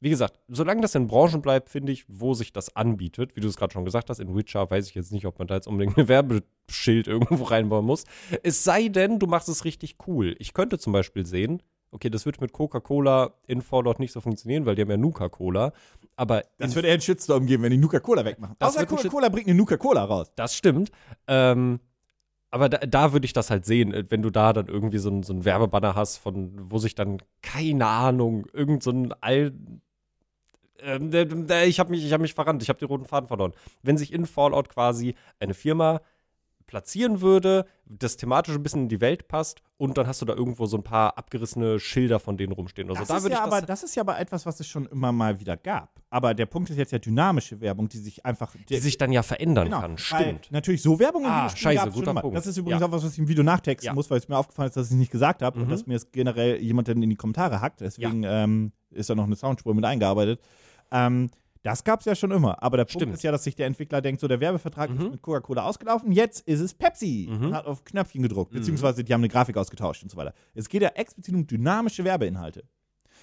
wie 0.00 0.10
gesagt, 0.10 0.38
solange 0.48 0.82
das 0.82 0.94
in 0.94 1.06
Branchen 1.06 1.40
bleibt, 1.40 1.70
finde 1.70 1.90
ich, 1.92 2.04
wo 2.08 2.34
sich 2.34 2.52
das 2.52 2.76
anbietet, 2.76 3.34
wie 3.34 3.40
du 3.40 3.48
es 3.48 3.56
gerade 3.56 3.72
schon 3.72 3.84
gesagt 3.84 4.10
hast, 4.10 4.18
in 4.20 4.34
Witcher 4.36 4.70
weiß 4.70 4.88
ich 4.88 4.94
jetzt 4.94 5.10
nicht, 5.12 5.24
ob 5.26 5.38
man 5.38 5.48
da 5.48 5.54
jetzt 5.54 5.66
unbedingt 5.66 5.96
ein 5.98 6.08
Werbeschild 6.08 7.06
irgendwo 7.08 7.44
reinbauen 7.44 7.86
muss. 7.86 8.04
Es 8.42 8.62
sei 8.64 8.88
denn, 8.88 9.18
du 9.18 9.26
machst 9.26 9.48
es 9.48 9.64
richtig 9.64 9.96
cool. 10.06 10.36
Ich 10.38 10.52
könnte 10.52 10.78
zum 10.78 10.92
Beispiel 10.92 11.24
sehen, 11.24 11.62
okay, 11.92 12.10
das 12.10 12.26
wird 12.26 12.40
mit 12.42 12.52
Coca-Cola 12.52 13.32
in 13.46 13.62
Fallout 13.62 13.98
nicht 14.00 14.12
so 14.12 14.20
funktionieren, 14.20 14.66
weil 14.66 14.74
die 14.74 14.82
haben 14.82 14.90
ja 14.90 14.96
Nuka-Cola. 14.98 15.72
Aber 16.16 16.42
Das 16.58 16.74
wird 16.74 16.84
eher 16.84 16.92
einen 16.92 17.00
Shitstorm 17.00 17.46
geben, 17.46 17.62
wenn 17.62 17.70
die 17.70 17.78
Nuka-Cola 17.78 18.24
wegmachen. 18.24 18.56
Das 18.58 18.76
Außer 18.76 18.84
Coca-Cola 18.86 19.28
bringt 19.30 19.46
eine 19.48 19.56
Nuka-Cola 19.56 20.04
raus. 20.04 20.30
das 20.36 20.54
stimmt. 20.54 20.90
Ähm, 21.26 21.80
aber 22.50 22.68
da, 22.68 22.78
da 22.78 23.12
würde 23.12 23.24
ich 23.24 23.32
das 23.32 23.50
halt 23.50 23.64
sehen, 23.64 23.92
äh, 23.94 24.04
wenn 24.10 24.20
du 24.22 24.30
da 24.30 24.52
dann 24.52 24.66
irgendwie 24.66 24.98
so 24.98 25.08
ein, 25.10 25.22
so 25.22 25.32
ein 25.32 25.44
Werbebanner 25.46 25.94
hast, 25.94 26.18
von 26.18 26.52
wo 26.70 26.78
sich 26.78 26.94
dann, 26.94 27.18
keine 27.42 27.86
Ahnung, 27.86 28.46
irgend 28.52 28.82
so 28.82 28.90
ein 28.90 29.14
All. 29.22 29.46
Ähm, 29.46 29.52
der- 29.56 29.66
der- 29.66 29.80
ich 30.78 31.78
habe 31.80 31.90
mich, 31.90 32.04
ich 32.04 32.12
hab 32.12 32.20
mich 32.20 32.34
verrannt, 32.34 32.62
ich 32.62 32.68
habe 32.68 32.78
den 32.78 32.88
roten 32.88 33.04
Faden 33.06 33.28
verloren. 33.28 33.52
Wenn 33.82 33.96
sich 33.96 34.12
in 34.12 34.26
Fallout 34.26 34.68
quasi 34.68 35.14
eine 35.40 35.54
Firma 35.54 36.00
platzieren 36.66 37.20
würde, 37.20 37.64
das 37.84 38.16
thematisch 38.16 38.56
ein 38.56 38.62
bisschen 38.64 38.82
in 38.82 38.88
die 38.88 39.00
Welt 39.00 39.28
passt 39.28 39.62
und 39.76 39.96
dann 39.96 40.08
hast 40.08 40.20
du 40.20 40.26
da 40.26 40.34
irgendwo 40.34 40.66
so 40.66 40.76
ein 40.76 40.82
paar 40.82 41.16
abgerissene 41.16 41.78
Schilder 41.78 42.18
von 42.18 42.36
denen 42.36 42.52
rumstehen 42.52 42.90
oder 42.90 42.98
Das, 42.98 43.06
so. 43.06 43.14
Da 43.14 43.18
ist 43.18 43.24
ja 43.28 43.30
ich 43.34 43.38
aber, 43.40 43.60
das, 43.60 43.66
das 43.68 43.82
ist 43.84 43.94
ja 43.94 44.02
aber 44.02 44.18
etwas, 44.18 44.46
was 44.46 44.58
es 44.58 44.66
schon 44.66 44.84
immer 44.86 45.12
mal 45.12 45.38
wieder 45.38 45.56
gab. 45.56 46.00
Aber 46.10 46.34
der 46.34 46.46
Punkt 46.46 46.68
ist 46.70 46.76
jetzt 46.76 46.90
ja 46.90 46.98
dynamische 46.98 47.60
Werbung, 47.60 47.88
die 47.88 47.98
sich 47.98 48.26
einfach. 48.26 48.52
die 48.68 48.78
sich 48.78 48.98
dann 48.98 49.12
ja 49.12 49.22
verändern 49.22 49.66
Genau, 49.66 49.80
kann. 49.80 49.96
Stimmt. 49.96 50.50
Natürlich 50.50 50.82
so 50.82 50.98
Werbung 50.98 51.22
in 51.22 51.30
Ah, 51.30 51.48
scheiße, 51.48 51.90
guter. 51.92 52.14
Punkt. 52.14 52.36
Das 52.36 52.48
ist 52.48 52.56
übrigens 52.56 52.80
Ja. 52.80 52.88
auch 52.88 52.92
was, 52.92 53.04
was 53.04 53.12
ich 53.12 53.18
im 53.20 53.28
Video 53.28 53.44
nachtexten 53.44 53.86
Ja. 53.86 53.94
muss, 53.94 54.10
weil 54.10 54.18
es 54.18 54.26
mir 54.28 54.36
aufgefallen 54.36 54.68
ist, 54.68 54.76
dass 54.76 54.86
ich 54.88 54.92
es 54.92 54.98
nicht 54.98 55.12
gesagt 55.12 55.42
habe 55.42 55.60
und 55.60 55.66
Mhm. 55.66 55.70
dass 55.70 55.86
mir 55.86 55.94
es 55.94 56.10
generell 56.10 56.60
jemand 56.60 56.88
dann 56.88 57.00
in 57.00 57.10
die 57.10 57.16
Kommentare 57.16 57.60
hackt. 57.60 57.80
Deswegen 57.80 58.24
ähm, 58.24 58.72
ist 58.90 59.08
da 59.08 59.14
noch 59.14 59.24
eine 59.26 59.36
Soundspur 59.36 59.72
mit 59.72 59.84
eingearbeitet. 59.84 60.40
Ähm, 60.90 61.30
das 61.62 61.82
gab 61.82 61.98
es 62.00 62.06
ja 62.06 62.14
schon 62.14 62.30
immer. 62.30 62.62
Aber 62.62 62.76
der 62.76 62.84
Punkt 62.84 62.92
Stimmt. 63.02 63.14
ist 63.14 63.22
ja, 63.24 63.32
dass 63.32 63.42
sich 63.42 63.56
der 63.56 63.66
Entwickler 63.66 64.00
denkt, 64.00 64.20
so 64.20 64.28
der 64.28 64.38
Werbevertrag 64.38 64.88
Mhm. 64.90 65.00
ist 65.00 65.10
mit 65.10 65.22
Coca-Cola 65.22 65.64
ausgelaufen, 65.64 66.12
jetzt 66.12 66.46
ist 66.46 66.60
es 66.60 66.74
Pepsi. 66.74 67.28
Mhm. 67.28 67.46
Und 67.46 67.54
hat 67.54 67.66
auf 67.66 67.84
Knöpfchen 67.84 68.22
gedruckt, 68.22 68.52
Mhm. 68.52 68.58
beziehungsweise 68.58 69.02
die 69.02 69.12
haben 69.12 69.20
eine 69.20 69.28
Grafik 69.28 69.56
ausgetauscht 69.56 70.02
und 70.04 70.10
so 70.10 70.16
weiter. 70.16 70.32
Es 70.54 70.68
geht 70.68 70.82
ja 70.82 70.90
explizit 70.90 71.34
um 71.34 71.46
dynamische 71.46 72.04
Werbeinhalte. 72.04 72.62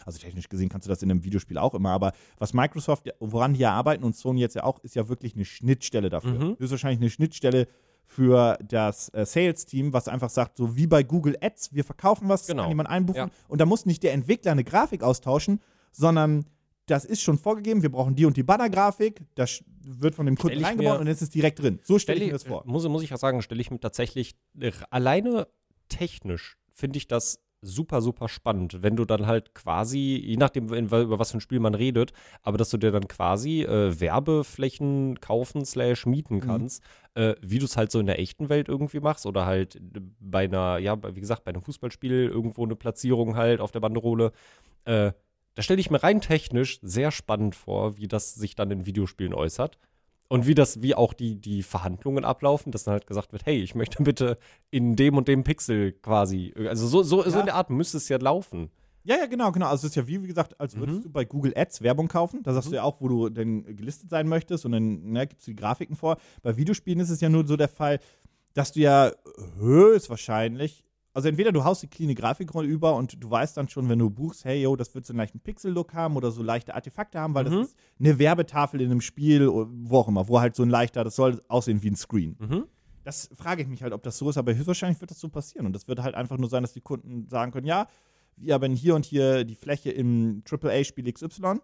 Also 0.05 0.19
technisch 0.19 0.49
gesehen 0.49 0.67
kannst 0.67 0.85
du 0.87 0.89
das 0.89 1.01
in 1.01 1.09
einem 1.09 1.23
Videospiel 1.23 1.57
auch 1.57 1.73
immer, 1.73 1.91
aber 1.91 2.11
was 2.37 2.53
Microsoft, 2.53 3.07
woran 3.21 3.53
die 3.53 3.61
ja 3.61 3.71
arbeiten 3.71 4.03
und 4.03 4.13
Sony 4.17 4.41
jetzt 4.41 4.55
ja 4.55 4.65
auch, 4.65 4.79
ist 4.79 4.95
ja 4.95 5.07
wirklich 5.07 5.35
eine 5.35 5.45
Schnittstelle 5.45 6.09
dafür. 6.09 6.33
Mhm. 6.33 6.55
Das 6.57 6.65
ist 6.65 6.71
wahrscheinlich 6.71 6.99
eine 6.99 7.09
Schnittstelle 7.09 7.67
für 8.05 8.57
das 8.67 9.07
äh, 9.13 9.25
Sales-Team, 9.25 9.93
was 9.93 10.09
einfach 10.09 10.29
sagt, 10.29 10.57
so 10.57 10.75
wie 10.75 10.87
bei 10.87 11.03
Google 11.03 11.37
Ads, 11.39 11.73
wir 11.73 11.85
verkaufen 11.85 12.27
was, 12.27 12.45
Genau. 12.47 12.63
kann 12.63 12.71
jemand 12.71 12.89
einbuchen 12.89 13.17
Ja. 13.17 13.29
und 13.47 13.61
da 13.61 13.65
muss 13.65 13.85
nicht 13.85 14.03
der 14.03 14.11
Entwickler 14.11 14.51
eine 14.51 14.65
Grafik 14.65 15.03
austauschen, 15.03 15.61
sondern 15.93 16.45
das 16.85 17.05
ist 17.05 17.21
schon 17.21 17.37
vorgegeben, 17.37 17.81
wir 17.81 17.91
brauchen 17.91 18.15
die 18.15 18.25
und 18.25 18.35
die 18.35 18.43
Banner-Grafik, 18.43 19.21
das 19.35 19.63
wird 19.81 20.15
von 20.15 20.25
dem 20.25 20.35
Kunden 20.35 20.57
Stell 20.57 20.61
ich 20.61 20.67
reingebaut 20.67 20.95
mir- 20.95 21.01
und 21.01 21.07
es 21.07 21.21
ist 21.21 21.33
direkt 21.33 21.59
drin. 21.59 21.79
So 21.83 21.99
stelle 21.99 22.17
ich 22.17 22.23
Stell 22.23 22.27
mir 22.27 22.33
das 22.33 22.43
vor. 22.43 22.63
Muss, 22.65 22.87
muss 22.87 23.03
ich 23.03 23.13
auch 23.13 23.17
sagen, 23.17 23.41
stelle 23.41 23.61
ich 23.61 23.71
mir 23.71 23.79
tatsächlich 23.79 24.35
äh, 24.59 24.71
alleine 24.89 25.47
technisch 25.89 26.57
finde 26.73 26.97
ich 26.97 27.07
das 27.07 27.39
super, 27.63 28.01
super 28.01 28.27
spannend, 28.27 28.83
wenn 28.83 28.95
du 28.95 29.05
dann 29.05 29.25
halt 29.25 29.55
quasi, 29.55 30.21
je 30.21 30.35
nachdem, 30.37 30.67
über 30.67 31.17
was 31.17 31.31
für 31.31 31.37
ein 31.37 31.41
Spiel 31.41 31.59
man 31.59 31.75
redet, 31.75 32.11
aber 32.41 32.57
dass 32.57 32.69
du 32.69 32.77
dir 32.77 32.91
dann 32.91 33.07
quasi 33.07 33.63
äh, 33.63 33.99
Werbeflächen 33.99 35.19
kaufen 35.21 35.63
slash 35.63 36.05
mieten 36.05 36.41
kannst, 36.41 36.83
äh, 37.15 37.35
wie 37.41 37.59
du 37.59 37.65
es 37.65 37.77
halt 37.77 37.91
so 37.91 37.99
in 37.99 38.05
der 38.05 38.19
echten 38.19 38.49
Welt 38.49 38.67
irgendwie 38.67 38.99
machst 38.99 39.25
oder 39.25 39.45
halt 39.45 39.81
bei 40.19 40.43
einer, 40.43 40.77
ja, 40.79 40.97
wie 41.15 41.21
gesagt, 41.21 41.45
bei 41.45 41.49
einem 41.49 41.61
Fußballspiel 41.61 42.27
irgendwo 42.27 42.65
eine 42.65 42.75
Platzierung 42.75 43.37
halt 43.37 43.61
auf 43.61 43.71
der 43.71 43.79
Banderole. 43.79 44.33
Äh, 44.83 45.13
Da 45.55 45.61
stelle 45.61 45.79
ich 45.79 45.91
mir 45.91 46.01
rein 46.01 46.19
technisch 46.21 46.79
sehr 46.81 47.11
spannend 47.11 47.55
vor, 47.55 47.97
wie 47.97 48.07
das 48.07 48.33
sich 48.35 48.55
dann 48.55 48.71
in 48.71 48.85
Videospielen 48.85 49.33
äußert. 49.33 49.77
Und 50.29 50.47
wie 50.47 50.55
das, 50.55 50.81
wie 50.81 50.95
auch 50.95 51.13
die, 51.13 51.35
die 51.39 51.61
Verhandlungen 51.61 52.25
ablaufen, 52.25 52.71
dass 52.71 52.85
dann 52.85 52.93
halt 52.93 53.05
gesagt 53.05 53.33
wird, 53.33 53.45
hey, 53.45 53.61
ich 53.61 53.75
möchte 53.75 54.01
bitte 54.03 54.37
in 54.71 54.95
dem 54.95 55.15
und 55.17 55.27
dem 55.27 55.43
Pixel 55.43 55.91
quasi. 55.91 56.53
Also 56.67 56.87
so, 56.87 57.03
so, 57.03 57.21
so 57.21 57.29
Ja. 57.29 57.39
in 57.41 57.45
der 57.45 57.55
Art 57.55 57.69
müsste 57.69 57.97
es 57.97 58.09
ja 58.09 58.17
laufen. 58.17 58.71
Ja, 59.03 59.17
ja, 59.17 59.25
genau, 59.27 59.51
genau. 59.51 59.67
Also 59.67 59.85
es 59.85 59.91
ist 59.91 59.95
ja 59.97 60.07
wie, 60.07 60.23
wie 60.23 60.27
gesagt, 60.27 60.59
als 60.59 60.75
würdest 60.77 60.99
Mhm. 60.99 61.03
du 61.03 61.09
bei 61.09 61.25
Google 61.25 61.53
Ads 61.55 61.81
Werbung 61.83 62.07
kaufen. 62.07 62.41
Da 62.41 62.53
sagst 62.53 62.69
Mhm. 62.69 62.71
du 62.71 62.75
ja 62.77 62.83
auch, 62.83 63.01
wo 63.01 63.07
du 63.09 63.29
denn 63.29 63.75
gelistet 63.75 64.09
sein 64.09 64.27
möchtest 64.27 64.65
und 64.65 64.71
dann 64.71 65.11
ne, 65.11 65.27
gibst 65.27 65.45
du 65.45 65.51
die 65.51 65.55
Grafiken 65.57 65.95
vor. 65.95 66.17
Bei 66.41 66.55
Videospielen 66.57 67.01
ist 67.01 67.09
es 67.09 67.19
ja 67.21 67.29
nur 67.29 67.45
so 67.45 67.57
der 67.57 67.67
Fall, 67.67 67.99
dass 68.53 68.71
du 68.71 68.79
ja 68.79 69.11
höchstwahrscheinlich, 69.59 70.83
also 71.13 71.27
entweder 71.29 71.51
du 71.51 71.63
haust 71.63 71.83
die 71.83 71.87
cleane 71.87 72.15
Grafikrolle 72.15 72.67
über 72.67 72.95
und 72.95 73.21
du 73.23 73.29
weißt 73.29 73.55
dann 73.57 73.67
schon, 73.69 73.87
wenn 73.89 73.99
du 73.99 74.09
buchst, 74.09 74.45
hey, 74.45 74.61
yo, 74.61 74.75
das 74.75 74.93
wird 74.95 75.05
so 75.05 75.13
einen 75.13 75.19
leichten 75.19 75.39
Pixel-Look 75.39 75.93
haben 75.93 76.15
oder 76.15 76.31
so 76.31 76.41
leichte 76.43 76.73
Artefakte 76.73 77.19
haben, 77.19 77.33
weil 77.35 77.45
Mhm. 77.45 77.49
das 77.51 77.67
ist 77.69 77.77
eine 77.99 78.17
Werbetafel 78.19 78.81
in 78.81 78.91
einem 78.91 79.01
Spiel, 79.01 79.47
wo 79.49 79.97
auch 79.97 80.07
immer, 80.07 80.27
wo 80.27 80.39
halt 80.39 80.55
so 80.55 80.63
ein 80.63 80.69
leichter, 80.69 81.03
das 81.03 81.15
soll 81.15 81.41
aussehen 81.47 81.83
wie 81.83 81.91
ein 81.91 81.95
Screen. 81.95 82.35
Mhm. 82.39 82.65
Das 83.03 83.29
frage 83.33 83.61
ich 83.61 83.67
mich 83.67 83.83
halt, 83.83 83.91
ob 83.93 84.01
das 84.03 84.17
so 84.17 84.29
ist, 84.29 84.37
aber 84.37 84.55
höchstwahrscheinlich 84.55 85.01
wird 85.01 85.11
das 85.11 85.19
so 85.19 85.27
passieren. 85.29 85.65
Und 85.65 85.73
das 85.73 85.87
wird 85.87 86.01
halt 86.01 86.15
einfach 86.15 86.37
nur 86.37 86.49
sein, 86.49 86.63
dass 86.63 86.71
die 86.73 86.81
Kunden 86.81 87.27
sagen 87.27 87.51
können, 87.51 87.67
ja, 87.67 87.87
wir 88.37 88.53
haben 88.55 88.73
hier 88.73 88.95
und 88.95 89.05
hier 89.05 89.43
die 89.43 89.55
Fläche 89.55 89.91
im 89.91 90.41
AAA-Spiel 90.49 91.11
XY. 91.11 91.59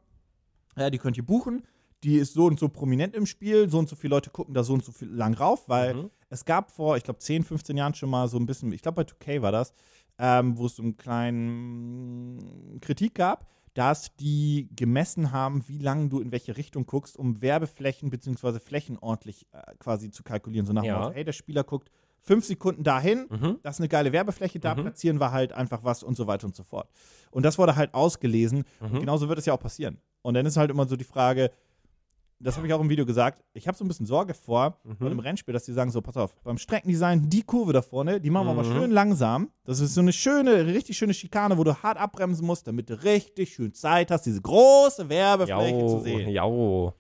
Ja, 0.78 0.90
die 0.90 0.98
könnt 0.98 1.18
ihr 1.18 1.26
buchen. 1.26 1.64
Die 2.04 2.16
ist 2.18 2.34
so 2.34 2.46
und 2.46 2.60
so 2.60 2.70
prominent 2.70 3.16
im 3.16 3.26
Spiel. 3.26 3.70
So 3.70 3.80
und 3.80 3.90
so 3.90 3.96
viele 3.96 4.16
Leute 4.16 4.30
gucken 4.30 4.54
da 4.54 4.64
so 4.64 4.74
und 4.74 4.84
so 4.84 4.92
viel 4.92 5.10
lang 5.10 5.34
rauf, 5.34 5.68
weil 5.68 5.94
Mhm. 5.96 6.10
es 6.30 6.46
gab 6.46 6.72
vor, 6.72 6.96
ich 6.98 7.04
glaube, 7.04 7.20
10, 7.20 7.44
15 7.44 7.76
Jahren 7.78 7.94
schon 7.94 8.10
mal 8.10 8.28
so 8.28 8.38
ein 8.38 8.46
bisschen, 8.46 8.72
ich 8.72 8.82
glaube, 8.82 9.04
bei 9.04 9.04
2K 9.04 9.42
war 9.42 9.52
das, 9.52 9.74
ähm, 10.18 10.58
wo 10.58 10.66
es 10.68 10.76
so 10.76 10.84
einen 10.84 10.98
kleinen 10.98 12.80
Kritik 12.82 13.16
gab, 13.16 13.48
dass 13.74 14.16
die 14.16 14.70
gemessen 14.76 15.32
haben, 15.32 15.64
wie 15.68 15.78
lange 15.78 16.10
du 16.10 16.20
in 16.20 16.32
welche 16.32 16.58
Richtung 16.58 16.86
guckst, 16.86 17.18
um 17.18 17.42
Werbeflächen 17.42 18.10
bzw. 18.10 18.60
Flächen 18.60 18.98
ordentlich 18.98 19.46
äh, 19.52 19.62
quasi 19.80 20.10
zu 20.10 20.24
kalkulieren. 20.24 20.66
So 20.66 20.74
nach 20.74 20.82
dem 20.84 20.88
Ja. 20.88 21.00
Motto, 21.00 21.14
hey, 21.14 21.24
der 21.24 21.34
Spieler 21.34 21.64
guckt 21.64 21.90
fünf 22.22 22.44
Sekunden 22.46 22.84
dahin, 22.84 23.28
Mhm. 23.30 23.60
das 23.64 23.76
ist 23.76 23.80
eine 23.82 23.88
geile 23.88 24.12
Werbefläche, 24.12 24.60
da 24.60 24.76
Mhm. 24.76 24.82
platzieren 24.82 25.20
wir 25.22 25.32
halt 25.32 25.54
einfach 25.54 25.84
was 25.86 26.04
und 26.04 26.18
so 26.18 26.28
weiter 26.28 26.48
und 26.48 26.56
so 26.56 26.64
fort. 26.64 26.90
Und 27.32 27.44
das 27.44 27.58
wurde 27.58 27.76
halt 27.78 27.94
ausgelesen. 27.94 28.66
Und 28.82 28.94
Mhm. 28.94 29.00
genauso 29.00 29.30
wird 29.30 29.40
es 29.40 29.46
ja 29.46 29.54
auch 29.54 29.60
passieren. 29.60 30.00
Und 30.22 30.34
dann 30.34 30.46
ist 30.46 30.58
halt 30.58 30.70
immer 30.72 30.86
so 30.86 30.98
die 30.98 31.06
Frage, 31.06 31.50
das 32.40 32.56
habe 32.58 32.68
ich 32.68 32.74
auch 32.74 32.80
im 32.82 32.90
Video 32.90 33.06
gesagt, 33.06 33.44
ich 33.54 33.68
habe 33.68 33.78
so 33.78 33.84
ein 33.84 33.88
bisschen 33.88 34.06
Sorge 34.06 34.34
vor, 34.34 34.78
Mhm. 34.84 35.06
einem 35.06 35.20
Rennspiel, 35.20 35.54
dass 35.54 35.66
die 35.66 35.74
sagen 35.74 35.92
so, 35.92 36.02
pass 36.02 36.16
auf, 36.18 36.36
beim 36.44 36.58
Streckendesign, 36.58 37.30
die 37.30 37.44
Kurve 37.44 37.74
da 37.74 37.82
vorne, 37.82 38.22
die 38.22 38.30
machen 38.30 38.48
wir 38.48 38.54
mal 38.54 38.66
Mhm. 38.66 38.74
schön 38.74 38.92
langsam. 38.92 39.50
Das 39.66 39.80
ist 39.80 39.94
so 39.94 40.02
eine 40.02 40.14
schöne, 40.14 40.66
richtig 40.68 40.98
schöne 40.98 41.14
Schikane, 41.14 41.58
wo 41.58 41.64
du 41.64 41.76
hart 41.76 41.98
abbremsen 41.98 42.46
musst, 42.48 42.68
damit 42.68 42.90
du 42.90 43.04
richtig 43.04 43.54
schön 43.54 43.74
Zeit 43.74 44.10
hast, 44.12 44.26
diese 44.26 44.42
große 44.42 45.10
Werbefläche 45.10 45.80
zu 45.86 45.96
Jau, 45.98 46.00
sehen. 46.00 46.30
jau. 46.30 46.94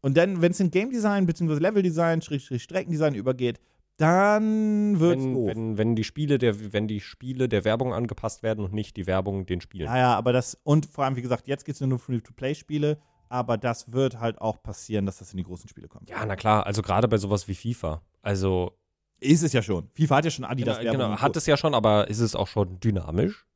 Und 0.00 0.16
dann, 0.16 0.42
wenn 0.42 0.50
es 0.52 0.60
in 0.60 0.70
Game 0.70 0.90
Design 0.90 1.26
bzw. 1.26 1.54
Level 1.54 1.82
Design, 1.82 2.20
Streckendesign 2.22 3.14
übergeht, 3.14 3.58
dann 3.96 4.98
wird's 5.00 5.22
Wenn, 5.24 5.34
doof. 5.34 5.46
wenn, 5.48 5.78
wenn, 5.78 5.96
die 5.96 6.04
Spiele 6.04 6.38
der, 6.38 6.72
wenn 6.72 6.88
die 6.88 7.00
Spiele 7.00 7.48
der 7.48 7.64
Werbung 7.64 7.92
angepasst 7.94 8.42
werden 8.42 8.64
und 8.64 8.72
nicht 8.72 8.96
die 8.96 9.06
Werbung 9.06 9.46
den 9.46 9.60
Spielen. 9.60 9.86
Ja, 9.86 9.96
ja, 9.98 10.14
aber 10.16 10.32
das, 10.32 10.58
und 10.64 10.86
vor 10.86 11.04
allem, 11.04 11.16
wie 11.16 11.22
gesagt, 11.22 11.46
jetzt 11.46 11.64
geht 11.64 11.74
es 11.76 11.80
nur 11.80 11.98
Free-to-Play-Spiele, 11.98 12.98
aber 13.28 13.56
das 13.58 13.92
wird 13.92 14.20
halt 14.20 14.40
auch 14.40 14.62
passieren, 14.62 15.06
dass 15.06 15.18
das 15.18 15.32
in 15.32 15.36
die 15.38 15.44
großen 15.44 15.68
Spiele 15.68 15.88
kommt. 15.88 16.08
Ja, 16.10 16.24
na 16.26 16.36
klar, 16.36 16.66
also 16.66 16.82
gerade 16.82 17.08
bei 17.08 17.18
sowas 17.18 17.48
wie 17.48 17.54
FIFA. 17.54 18.02
Also, 18.22 18.72
Ist 19.20 19.42
es 19.42 19.52
ja 19.52 19.62
schon. 19.62 19.88
FIFA 19.94 20.16
hat 20.16 20.24
ja 20.24 20.30
schon 20.30 20.44
Adidas 20.44 20.78
genau, 20.78 20.92
genau, 20.92 21.16
hat 21.20 21.36
es 21.36 21.46
ja 21.46 21.56
schon, 21.56 21.74
aber 21.74 22.08
ist 22.08 22.20
es 22.20 22.34
auch 22.36 22.48
schon 22.48 22.80
dynamisch? 22.80 23.46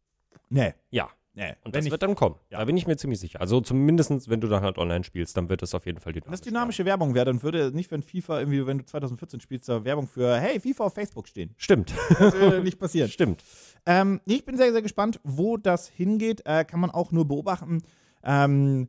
Nee, 0.50 0.74
Ja. 0.90 1.08
nee. 1.34 1.50
Und 1.64 1.66
Wenn 1.66 1.72
das 1.72 1.84
ich, 1.86 1.90
wird 1.90 2.02
dann 2.02 2.14
kommen. 2.14 2.36
Ja. 2.50 2.58
Da 2.58 2.64
bin 2.64 2.76
ich 2.76 2.86
mir 2.86 2.96
ziemlich 2.96 3.20
sicher. 3.20 3.40
Also 3.40 3.60
zumindest, 3.60 4.28
wenn 4.30 4.40
du 4.40 4.48
dann 4.48 4.62
halt 4.62 4.78
online 4.78 5.04
spielst, 5.04 5.36
dann 5.36 5.48
wird 5.50 5.62
es 5.62 5.74
auf 5.74 5.84
jeden 5.86 6.00
Fall 6.00 6.14
wenn 6.14 6.20
dynamisch. 6.20 6.40
das 6.40 6.46
dynamische 6.46 6.84
Werbung 6.86 7.14
wäre, 7.14 7.26
dann 7.26 7.42
würde 7.42 7.70
nicht, 7.74 7.90
wenn 7.90 8.02
FIFA 8.02 8.40
irgendwie, 8.40 8.66
wenn 8.66 8.78
du 8.78 8.84
2014 8.86 9.40
spielst, 9.40 9.68
da 9.68 9.84
Werbung 9.84 10.06
für, 10.08 10.38
hey, 10.38 10.58
FIFA 10.58 10.84
auf 10.84 10.94
Facebook 10.94 11.28
stehen. 11.28 11.54
Stimmt. 11.58 11.92
Das 12.18 12.32
würde 12.34 12.62
nicht 12.62 12.78
passieren. 12.78 13.10
Stimmt. 13.10 13.44
Ähm, 13.84 14.20
ich 14.24 14.44
bin 14.46 14.56
sehr, 14.56 14.72
sehr 14.72 14.82
gespannt, 14.82 15.20
wo 15.22 15.56
das 15.58 15.88
hingeht. 15.88 16.42
Äh, 16.46 16.64
kann 16.64 16.80
man 16.80 16.90
auch 16.90 17.12
nur 17.12 17.26
beobachten. 17.28 17.82
Ähm, 18.24 18.88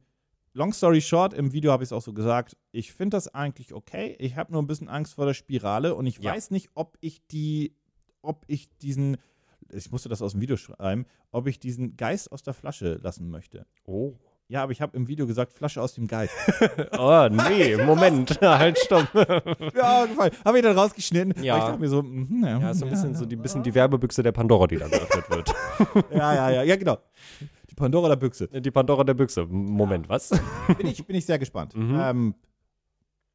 long 0.53 0.73
story 0.73 1.01
short, 1.01 1.33
im 1.33 1.53
Video 1.53 1.71
habe 1.71 1.83
ich 1.83 1.87
es 1.89 1.93
auch 1.93 2.01
so 2.01 2.13
gesagt. 2.13 2.57
Ich 2.71 2.91
finde 2.93 3.17
das 3.17 3.33
eigentlich 3.33 3.73
okay. 3.73 4.15
Ich 4.19 4.35
habe 4.35 4.51
nur 4.51 4.61
ein 4.61 4.67
bisschen 4.67 4.89
Angst 4.89 5.13
vor 5.15 5.25
der 5.25 5.33
Spirale 5.33 5.95
und 5.95 6.05
ich 6.07 6.19
Ja. 6.19 6.33
weiß 6.33 6.51
nicht, 6.51 6.69
ob 6.75 6.97
ich 7.01 7.25
die, 7.27 7.75
ob 8.21 8.43
ich 8.47 8.69
diesen, 8.81 9.17
ich 9.71 9.91
musste 9.91 10.09
das 10.09 10.21
aus 10.21 10.33
dem 10.33 10.41
Video 10.41 10.57
schreiben, 10.57 11.05
ob 11.31 11.47
ich 11.47 11.59
diesen 11.59 11.95
Geist 11.97 12.31
aus 12.31 12.43
der 12.43 12.53
Flasche 12.53 12.95
lassen 13.01 13.29
möchte. 13.29 13.65
Oh. 13.85 14.13
Ja, 14.51 14.63
aber 14.63 14.71
ich 14.71 14.81
habe 14.81 14.97
im 14.97 15.07
Video 15.07 15.27
gesagt, 15.27 15.53
Flasche 15.53 15.79
aus 15.79 15.93
dem 15.93 16.07
Geist. 16.07 16.33
Oh, 16.97 17.27
nee, 17.29 17.77
Moment. 17.85 18.41
halt, 18.41 18.79
stopp. 18.79 19.07
ja, 19.75 20.05
gefallen. 20.07 20.31
Habe 20.43 20.57
ich 20.57 20.63
dann 20.63 20.75
rausgeschnitten. 20.77 21.43
Ja. 21.43 21.57
Ich 21.59 21.63
dachte 21.65 21.79
mir 21.79 21.87
so, 21.87 22.01
mhm, 22.01 22.43
ja, 22.43 22.59
Ja, 22.59 22.71
ist 22.71 22.79
so 22.79 22.85
ein 22.85 22.89
bisschen 22.91 23.13
so 23.15 23.25
die, 23.27 23.35
bisschen 23.35 23.61
die 23.61 23.73
Werbebüchse 23.75 24.23
der 24.23 24.31
Pandora, 24.31 24.65
die 24.65 24.77
da 24.77 24.87
geöffnet 24.87 25.29
wird. 25.29 25.53
ja, 26.11 26.33
ja, 26.33 26.49
ja, 26.49 26.63
ja, 26.63 26.75
genau. 26.75 26.97
Die 27.79 27.83
Pandora 27.83 28.09
der 28.09 28.17
Büchse. 28.17 28.49
Die 28.49 28.71
Pandora 28.71 29.05
der 29.05 29.13
Büchse. 29.13 29.45
Moment, 29.45 30.09
was? 30.09 30.31
bin 30.77 30.85
ich, 30.85 31.05
bin 31.05 31.15
ich 31.15 31.25
sehr 31.25 31.39
gespannt. 31.39 31.73
Mhm. 31.77 31.97
Ähm, 31.97 32.35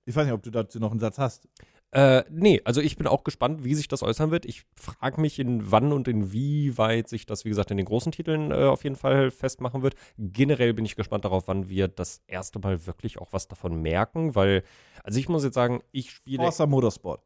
ich 0.04 0.14
weiß 0.14 0.26
nicht, 0.26 0.34
ob 0.34 0.42
du 0.42 0.50
dazu 0.50 0.78
noch 0.78 0.90
einen 0.90 1.00
Satz 1.00 1.16
hast. 1.16 1.48
Äh, 1.92 2.24
nee, 2.28 2.60
also 2.66 2.82
ich 2.82 2.98
bin 2.98 3.06
auch 3.06 3.24
gespannt, 3.24 3.64
wie 3.64 3.74
sich 3.74 3.88
das 3.88 4.02
äußern 4.02 4.30
wird. 4.30 4.44
Ich 4.44 4.64
frage 4.76 5.18
mich, 5.18 5.38
in 5.38 5.70
wann 5.70 5.94
und 5.94 6.08
inwieweit 6.08 7.08
sich 7.08 7.24
das, 7.24 7.46
wie 7.46 7.48
gesagt, 7.48 7.70
in 7.70 7.78
den 7.78 7.86
großen 7.86 8.12
Titeln 8.12 8.50
äh, 8.50 8.64
auf 8.64 8.84
jeden 8.84 8.96
Fall 8.96 9.30
festmachen 9.30 9.82
wird. 9.82 9.94
Generell 10.18 10.74
bin 10.74 10.84
ich 10.84 10.94
gespannt 10.94 11.24
darauf, 11.24 11.48
wann 11.48 11.70
wir 11.70 11.88
das 11.88 12.20
erste 12.26 12.58
Mal 12.58 12.86
wirklich 12.86 13.18
auch 13.18 13.32
was 13.32 13.48
davon 13.48 13.80
merken, 13.80 14.34
weil, 14.34 14.62
also 15.04 15.18
ich 15.18 15.30
muss 15.30 15.42
jetzt 15.42 15.54
sagen, 15.54 15.82
ich 15.90 16.10
spiele. 16.10 16.42
Forza 16.42 16.66
Motorsport. 16.66 17.22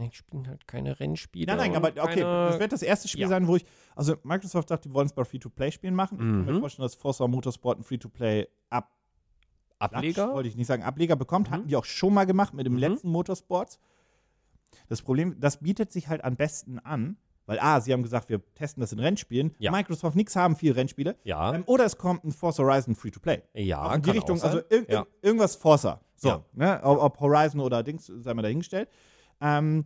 Ich 0.00 0.16
spiele 0.16 0.46
halt 0.48 0.66
keine 0.68 0.98
Rennspiele. 1.00 1.46
Nein, 1.46 1.72
nein, 1.72 1.76
aber 1.76 1.88
okay, 2.02 2.20
das 2.20 2.58
wird 2.58 2.72
das 2.72 2.82
erste 2.82 3.08
Spiel 3.08 3.22
Ja. 3.22 3.28
sein, 3.28 3.46
wo 3.46 3.56
ich. 3.56 3.64
Also, 3.96 4.16
Microsoft 4.22 4.68
sagt, 4.68 4.84
die 4.84 4.92
wollen 4.94 5.06
es 5.06 5.12
bei 5.12 5.24
Free-to-Play-Spielen 5.24 5.94
machen. 5.94 6.14
Ich 6.14 6.20
kann 6.20 6.44
mir 6.44 6.52
Mhm. 6.54 6.60
vorstellen, 6.60 6.84
dass 6.84 6.94
Forza 6.94 7.26
Motorsport 7.26 7.78
ein 7.80 7.82
Free-to-Play-Ab 7.84 8.90
Ableger. 9.80 10.34
wollte 10.34 10.48
ich 10.48 10.56
nicht 10.56 10.66
sagen, 10.66 10.82
Ableger 10.82 11.14
bekommt. 11.16 11.48
Mhm. 11.48 11.54
Hatten 11.54 11.66
die 11.68 11.76
auch 11.76 11.84
schon 11.84 12.12
mal 12.14 12.26
gemacht 12.26 12.52
mit 12.54 12.66
dem 12.66 12.72
Mhm. 12.74 12.78
letzten 12.80 13.08
Motorsports. 13.10 13.78
Das 14.88 15.02
Problem, 15.02 15.38
das 15.38 15.58
bietet 15.60 15.92
sich 15.92 16.08
halt 16.08 16.24
am 16.24 16.36
besten 16.36 16.78
an, 16.78 17.16
weil 17.46 17.58
A, 17.60 17.80
sie 17.80 17.92
haben 17.92 18.02
gesagt, 18.02 18.28
wir 18.28 18.42
testen 18.54 18.80
das 18.80 18.92
in 18.92 18.98
Rennspielen. 18.98 19.54
Ja. 19.58 19.70
Microsoft 19.70 20.16
nix 20.16 20.34
haben, 20.36 20.56
viel 20.56 20.72
Rennspiele. 20.72 21.16
Ja, 21.24 21.54
Ähm, 21.54 21.62
oder 21.66 21.84
es 21.84 21.96
kommt 21.96 22.24
ein 22.24 22.32
Forza 22.32 22.62
Horizon 22.62 22.94
Free-to-Play. 22.94 23.42
ja, 23.54 23.82
Auch 23.86 23.94
in 23.94 24.02
die 24.02 24.10
Richtung, 24.10 24.42
also 24.42 24.58
ir 24.70 24.84
ja. 24.88 25.00
ir 25.00 25.06
irgendwas 25.22 25.56
Forza. 25.56 26.00
So, 26.16 26.44
ne? 26.52 26.80
ob, 26.82 27.00
ob 27.00 27.20
Horizon 27.20 27.60
oder 27.60 27.82
Dings, 27.84 28.06
sei 28.06 28.34
mal 28.34 28.42
dahingestellt. 28.42 28.88
Ähm, 29.40 29.84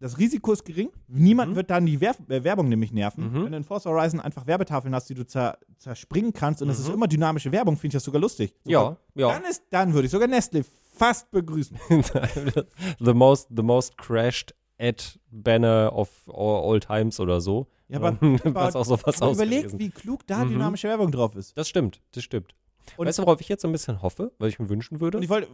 das 0.00 0.18
Risiko 0.18 0.52
ist 0.52 0.64
gering. 0.64 0.90
Niemand 1.08 1.52
Mhm. 1.52 1.56
wird 1.56 1.70
dann 1.70 1.86
die 1.86 2.00
Wer 2.00 2.14
äh, 2.28 2.44
Werbung 2.44 2.68
nämlich 2.68 2.92
nerven. 2.92 3.30
Mhm. 3.30 3.44
Wenn 3.44 3.52
du 3.52 3.56
in 3.58 3.64
Forza 3.64 3.88
Horizon 3.90 4.20
einfach 4.20 4.46
Werbetafeln 4.46 4.94
hast, 4.94 5.08
die 5.08 5.14
du 5.14 5.24
zer 5.26 5.58
zerspringen 5.78 6.32
kannst 6.32 6.60
und 6.62 6.68
es 6.68 6.78
ist 6.78 6.88
Mhm. 6.88 6.94
immer 6.94 7.06
dynamische 7.08 7.50
Werbung, 7.52 7.76
finde 7.76 7.88
ich 7.88 7.92
das 7.94 8.04
sogar 8.04 8.20
lustig. 8.20 8.54
ja, 8.64 8.96
ja. 9.14 9.28
Dann, 9.32 9.44
ist, 9.44 9.62
dann 9.70 9.94
würde 9.94 10.06
ich 10.06 10.10
sogar 10.12 10.28
Nestle 10.28 10.64
fast 10.92 11.30
begrüßen. 11.30 11.78
the 13.00 13.14
most, 13.14 13.48
the 13.54 13.62
most 13.62 13.96
crashed 13.96 14.54
ad 14.78 15.02
banner 15.30 15.90
of 15.94 16.10
all, 16.28 16.64
all 16.72 16.80
times 16.80 17.18
oder 17.20 17.40
so. 17.40 17.68
Ja, 17.88 17.98
aber, 17.98 18.16
was 18.54 18.76
auch 18.76 18.84
sowas 18.84 19.22
aber 19.22 19.32
überleg, 19.32 19.66
ausgelesen. 19.66 19.78
wie 19.78 19.90
klug 19.90 20.26
da 20.26 20.44
Mhm. 20.44 20.50
dynamische 20.50 20.88
Werbung 20.88 21.12
drauf 21.12 21.34
ist. 21.36 21.56
Das 21.56 21.68
stimmt, 21.68 22.00
das 22.12 22.24
stimmt. 22.24 22.54
Und- 22.96 23.06
weißt 23.06 23.18
du, 23.18 23.22
worauf 23.22 23.40
ich 23.40 23.48
jetzt 23.48 23.62
so 23.62 23.68
ein 23.68 23.72
bisschen 23.72 24.02
hoffe, 24.02 24.32
was 24.38 24.48
ich 24.48 24.58
mir 24.58 24.68
wünschen 24.68 25.00
würde? 25.00 25.18
Und 25.18 25.22
ich 25.24 25.30
wollte, 25.30 25.48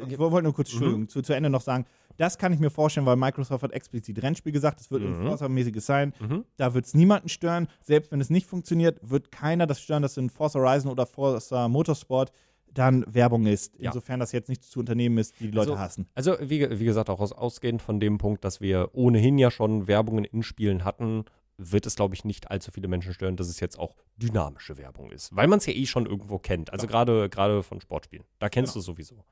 äh, 0.00 0.06
ich 0.12 0.18
wollte 0.18 0.42
nur 0.42 0.54
kurz, 0.54 0.70
Mhm. 0.72 0.76
Entschuldigung, 0.78 1.08
zu, 1.08 1.22
zu 1.22 1.32
Ende 1.32 1.50
noch 1.50 1.60
sagen, 1.60 1.86
das 2.16 2.38
kann 2.38 2.52
ich 2.52 2.58
mir 2.60 2.70
vorstellen, 2.70 3.06
weil 3.06 3.16
Microsoft 3.16 3.62
hat 3.62 3.72
explizit 3.72 4.22
Rennspiel 4.22 4.52
gesagt, 4.52 4.80
es 4.80 4.90
wird 4.90 5.02
Mhm. 5.02 5.20
ein 5.22 5.26
Forza-mäßiges 5.28 5.84
sein. 5.86 6.12
Mhm. 6.20 6.44
Da 6.56 6.74
wird 6.74 6.86
es 6.86 6.94
niemanden 6.94 7.28
stören. 7.28 7.68
Selbst 7.82 8.12
wenn 8.12 8.20
es 8.20 8.30
nicht 8.30 8.46
funktioniert, 8.46 8.98
wird 9.02 9.30
keiner 9.32 9.66
das 9.66 9.80
stören, 9.80 10.02
dass 10.02 10.16
in 10.16 10.30
Forza 10.30 10.58
Horizon 10.58 10.90
oder 10.90 11.06
Forza 11.06 11.68
Motorsport 11.68 12.32
dann 12.72 13.04
Werbung 13.08 13.46
ist. 13.46 13.74
Ja. 13.78 13.90
Insofern 13.90 14.20
das 14.20 14.32
jetzt 14.32 14.48
nicht 14.50 14.62
zu 14.64 14.80
Unternehmen 14.80 15.16
ist, 15.18 15.38
die 15.40 15.44
die 15.46 15.50
Leute 15.50 15.70
Also- 15.72 15.78
hassen. 15.80 16.08
Also, 16.14 16.36
wie, 16.40 16.78
wie 16.78 16.84
gesagt, 16.84 17.08
auch 17.08 17.20
aus, 17.20 17.32
ausgehend 17.32 17.80
von 17.80 18.00
dem 18.00 18.18
Punkt, 18.18 18.44
dass 18.44 18.60
wir 18.60 18.90
ohnehin 18.92 19.38
ja 19.38 19.50
schon 19.50 19.86
Werbungen 19.86 20.24
in 20.24 20.42
Spielen 20.42 20.84
hatten, 20.84 21.24
wird 21.58 21.86
es, 21.86 21.96
glaube 21.96 22.14
ich, 22.14 22.22
nicht 22.26 22.50
allzu 22.50 22.70
viele 22.70 22.86
Menschen 22.86 23.14
stören, 23.14 23.36
dass 23.36 23.48
es 23.48 23.60
jetzt 23.60 23.78
auch 23.78 23.96
dynamische 24.18 24.76
Werbung 24.76 25.10
ist. 25.10 25.34
Weil 25.34 25.46
man 25.48 25.58
es 25.58 25.64
ja 25.64 25.72
eh 25.72 25.86
schon 25.86 26.04
irgendwo 26.04 26.38
kennt. 26.38 26.70
Also 26.70 26.86
gerade 26.86 27.30
gerade 27.30 27.62
von 27.62 27.80
Sportspielen. 27.80 28.26
Da 28.38 28.50
kennst 28.50 28.74
Genau. 28.74 28.82
du 28.84 28.92
sowieso. 28.92 29.24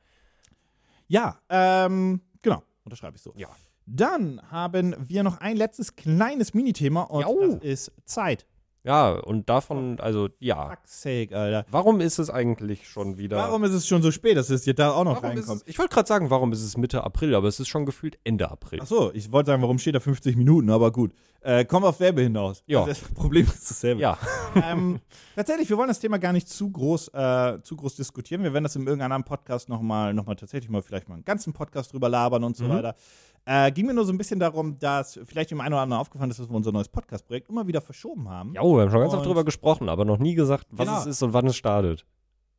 Ja, 1.07 1.39
ähm, 1.51 2.23
genau, 2.43 2.63
unterschreibe 2.85 3.17
ich 3.17 3.23
so. 3.23 3.33
Ja. 3.37 3.49
Dann 3.87 4.41
haben 4.51 4.97
wir 5.09 5.23
noch 5.23 5.39
ein 5.39 5.57
letztes 5.57 5.97
kleines 5.97 6.55
Minithema 6.55 7.03
und 7.03 7.23
Jau. 7.23 7.41
das 7.41 7.63
ist 7.63 7.93
Zeit. 8.05 8.47
Ja, 8.87 9.13
und 9.13 9.49
davon, 9.49 9.99
also 9.99 10.29
ja. 10.41 10.69
Fuck's 10.69 11.01
sake, 11.01 11.35
Alter. 11.35 11.65
Warum 11.71 12.03
ist 12.03 12.19
es 12.19 12.29
eigentlich 12.29 12.87
schon 12.87 13.17
wieder. 13.17 13.39
Warum 13.39 13.65
ist 13.65 13.73
es 13.73 13.87
schon 13.87 14.03
so 14.03 14.11
spät, 14.11 14.37
dass 14.37 14.51
es 14.51 14.67
jetzt 14.67 14.79
da 14.79 14.91
auch 14.91 15.05
noch 15.05 15.23
warum 15.23 15.37
reinkommt? 15.37 15.63
es, 15.63 15.69
ich 15.69 15.79
wollte 15.79 15.95
gerade 15.95 16.07
sagen, 16.07 16.29
warum 16.29 16.53
ist 16.53 16.63
es 16.63 16.77
Mitte 16.77 17.03
April, 17.03 17.35
aber 17.35 17.49
es 17.49 17.59
ist 17.59 17.69
schon 17.69 17.87
gefühlt 17.87 18.19
Ende 18.25 18.51
April. 18.51 18.81
Ach 18.83 18.87
so, 18.87 19.11
ich 19.15 19.33
wollte 19.33 19.47
sagen, 19.49 19.63
warum 19.63 19.79
steht 19.79 19.95
da 19.95 20.01
50 20.01 20.37
Minuten, 20.37 20.69
aber 20.69 20.93
gut. 20.93 21.13
Äh, 21.45 21.67
komm 21.67 21.85
auf 21.85 21.97
selbe 21.97 22.23
hinaus. 22.23 22.63
Ja. 22.67 22.87
Das 22.87 23.01
Problem 23.01 23.45
ist 23.47 23.71
dasselbe. 23.71 24.01
Ja. 24.01 24.17
ähm, 24.55 24.99
tatsächlich, 25.37 25.69
wir 25.69 25.77
wollen 25.77 25.89
das 25.89 26.01
Thema 26.01 26.19
gar 26.19 26.33
nicht 26.33 26.49
zu 26.49 26.71
groß, 26.71 27.09
äh, 27.09 27.59
zu 27.63 27.77
groß 27.77 27.97
diskutieren. 27.97 28.43
Wir 28.43 28.53
werden 28.55 28.65
das 28.65 28.75
in 28.77 28.83
irgendeinem 28.87 29.13
anderen 29.13 29.25
Podcast 29.25 29.69
nochmal, 29.69 30.15
noch 30.15 30.25
mal 30.25 30.37
tatsächlich 30.37 30.71
mal 30.71 30.81
vielleicht 30.81 31.07
mal 31.09 31.17
einen 31.17 31.25
ganzen 31.25 31.53
Podcast 31.53 31.93
drüber 31.93 32.09
labern 32.09 32.45
und 32.45 32.57
so 32.57 32.65
Mhm. 32.65 32.69
weiter. 32.71 32.97
Äh, 33.45 33.71
ging 33.73 33.85
mir 33.85 33.93
nur 33.93 34.07
so 34.07 34.13
ein 34.13 34.17
bisschen 34.17 34.41
darum, 34.41 34.79
dass 34.79 35.21
vielleicht 35.27 35.51
dem 35.51 35.61
einen 35.61 35.75
oder 35.75 35.83
anderen 35.83 36.01
aufgefallen 36.01 36.31
ist, 36.31 36.41
dass 36.41 36.49
wir 36.49 36.55
unser 36.57 36.73
neues 36.73 36.89
Podcast-Projekt 36.89 37.51
immer 37.51 37.67
wieder 37.67 37.83
verschoben 37.83 38.31
haben. 38.31 38.55
Ja, 38.55 38.63
oh, 38.63 38.77
wir 38.77 38.83
haben 38.85 38.91
schon 38.91 39.01
ganz 39.01 39.13
oft 39.13 39.21
Und- 39.23 39.29
drüber 39.29 39.45
gesprochen, 39.45 39.91
aber 39.91 40.07
noch 40.07 40.17
nie 40.19 40.35
gesagt, 40.35 40.67
was 40.71 40.87
Genau. 40.89 40.99
es 41.01 41.07
ist 41.07 41.23
und 41.23 41.35
wann 41.35 41.47
es 41.47 41.57
startet. 41.57 42.07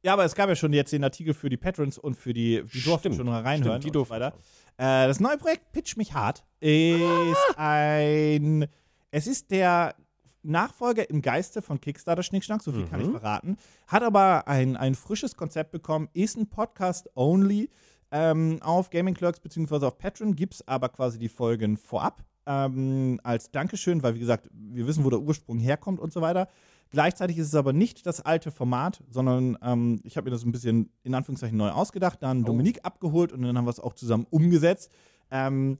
Ja, 0.05 0.13
aber 0.13 0.23
es 0.23 0.35
gab 0.35 0.47
ja 0.49 0.55
schon 0.55 0.71
jetzt 0.71 0.93
den 0.93 1.03
Artikel 1.03 1.33
für 1.33 1.49
die 1.49 1.57
Patrons 1.57 1.97
und 1.97 2.13
für 2.15 2.31
die, 2.31 2.61
die 2.71 2.81
durften 2.83 3.11
schon 3.15 3.25
mal 3.25 3.41
reinhören 3.41 3.81
stimmt, 3.81 3.83
die 3.85 3.91
durften 3.91 4.13
weiter. 4.13 4.33
Äh, 4.77 5.07
das 5.07 5.19
neue 5.19 5.37
Projekt 5.37 5.71
Pitch 5.71 5.97
mich 5.97 6.13
hart 6.13 6.43
ist 6.59 7.35
ein, 7.57 8.67
es 9.09 9.25
ist 9.25 9.49
der 9.49 9.95
Nachfolger 10.43 11.09
im 11.09 11.23
Geiste 11.23 11.63
von 11.63 11.81
Kickstarter 11.81 12.21
Schnickschnack, 12.21 12.61
so 12.61 12.71
viel 12.71 12.85
kann 12.85 12.99
ich 13.01 13.07
Mhm. 13.07 13.13
verraten, 13.13 13.57
hat 13.87 14.03
aber 14.03 14.47
ein, 14.47 14.77
ein 14.77 14.93
frisches 14.93 15.35
Konzept 15.35 15.71
bekommen, 15.71 16.07
ist 16.13 16.37
ein 16.37 16.47
Podcast 16.51 17.09
only 17.15 17.69
ähm, 18.11 18.59
auf 18.61 18.91
Gaming 18.91 19.15
Clerks 19.15 19.39
beziehungsweise 19.39 19.87
auf 19.87 19.97
Patreon, 19.97 20.35
gibt 20.35 20.53
es 20.53 20.67
aber 20.67 20.89
quasi 20.89 21.17
die 21.17 21.29
Folgen 21.29 21.77
vorab 21.77 22.23
ähm, 22.45 23.19
als 23.23 23.49
Dankeschön, 23.49 24.03
weil 24.03 24.13
wie 24.13 24.19
gesagt, 24.19 24.49
wir 24.53 24.85
wissen, 24.85 25.03
wo 25.03 25.09
der 25.09 25.19
Ursprung 25.19 25.57
herkommt 25.57 25.99
und 25.99 26.13
so 26.13 26.21
weiter. 26.21 26.47
Gleichzeitig 26.91 27.37
ist 27.37 27.47
es 27.47 27.55
aber 27.55 27.73
nicht 27.73 28.05
das 28.05 28.21
alte 28.21 28.51
Format, 28.51 29.03
sondern 29.09 29.57
ähm, 29.61 29.99
ich 30.03 30.17
habe 30.17 30.25
mir 30.25 30.31
das 30.31 30.45
ein 30.45 30.51
bisschen 30.51 30.89
in 31.03 31.13
Anführungszeichen 31.13 31.57
neu 31.57 31.69
ausgedacht, 31.71 32.21
dann 32.21 32.43
Oh. 32.43 32.47
Dominik 32.47 32.79
abgeholt 32.83 33.33
und 33.33 33.41
dann 33.41 33.57
haben 33.57 33.65
wir 33.65 33.71
es 33.71 33.79
auch 33.79 33.93
zusammen 33.93 34.25
umgesetzt. 34.29 34.91
Ähm, 35.31 35.77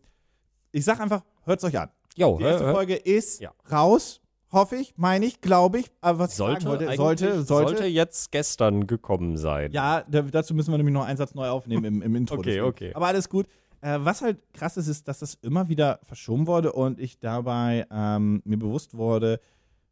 ich 0.72 0.84
sag 0.84 1.00
einfach, 1.00 1.24
hört 1.44 1.60
es 1.60 1.64
euch 1.64 1.80
an. 1.80 1.90
Jo, 2.18 2.38
Die 2.38 2.44
erste 2.44 2.66
hä, 2.66 2.70
hä? 2.70 2.74
Folge 2.74 2.96
ist 2.96 3.40
Ja. 3.42 3.52
raus, 3.72 4.22
hoffe 4.52 4.76
ich, 4.78 4.94
meine 4.98 5.26
ich, 5.26 5.40
glaube 5.42 5.80
ich. 5.80 5.92
Aber 6.02 6.20
was 6.20 6.32
ich 6.32 6.38
sollte, 6.38 6.62
sagen 6.66 6.80
wollte, 6.80 6.96
sollte, 6.96 7.44
sollte, 7.44 7.68
sollte 7.70 7.86
jetzt 7.86 8.32
gestern 8.32 8.88
gekommen 8.88 9.38
sein. 9.38 9.72
Ja, 9.72 10.04
da, 10.10 10.22
dazu 10.24 10.54
müssen 10.54 10.72
wir 10.72 10.78
nämlich 10.78 10.94
noch 10.94 11.06
einen 11.06 11.18
Satz 11.18 11.34
neu 11.36 11.48
aufnehmen 11.50 11.86
im, 11.86 12.02
im 12.02 12.16
Intro. 12.16 12.36
Okay, 12.36 12.44
deswegen. 12.46 12.66
okay. 12.66 12.92
Aber 12.94 13.08
alles 13.08 13.30
gut. 13.30 13.48
Äh, 13.82 14.00
was 14.02 14.22
halt 14.22 14.40
krass 14.54 14.78
ist, 14.78 14.88
ist, 14.88 15.08
dass 15.08 15.20
das 15.20 15.36
immer 15.42 15.68
wieder 15.70 16.00
verschoben 16.04 16.48
wurde 16.48 16.72
und 16.74 17.00
ich 17.00 17.20
dabei 17.20 17.86
ähm, 17.92 18.42
mir 18.46 18.58
bewusst 18.58 18.96
wurde, 18.98 19.40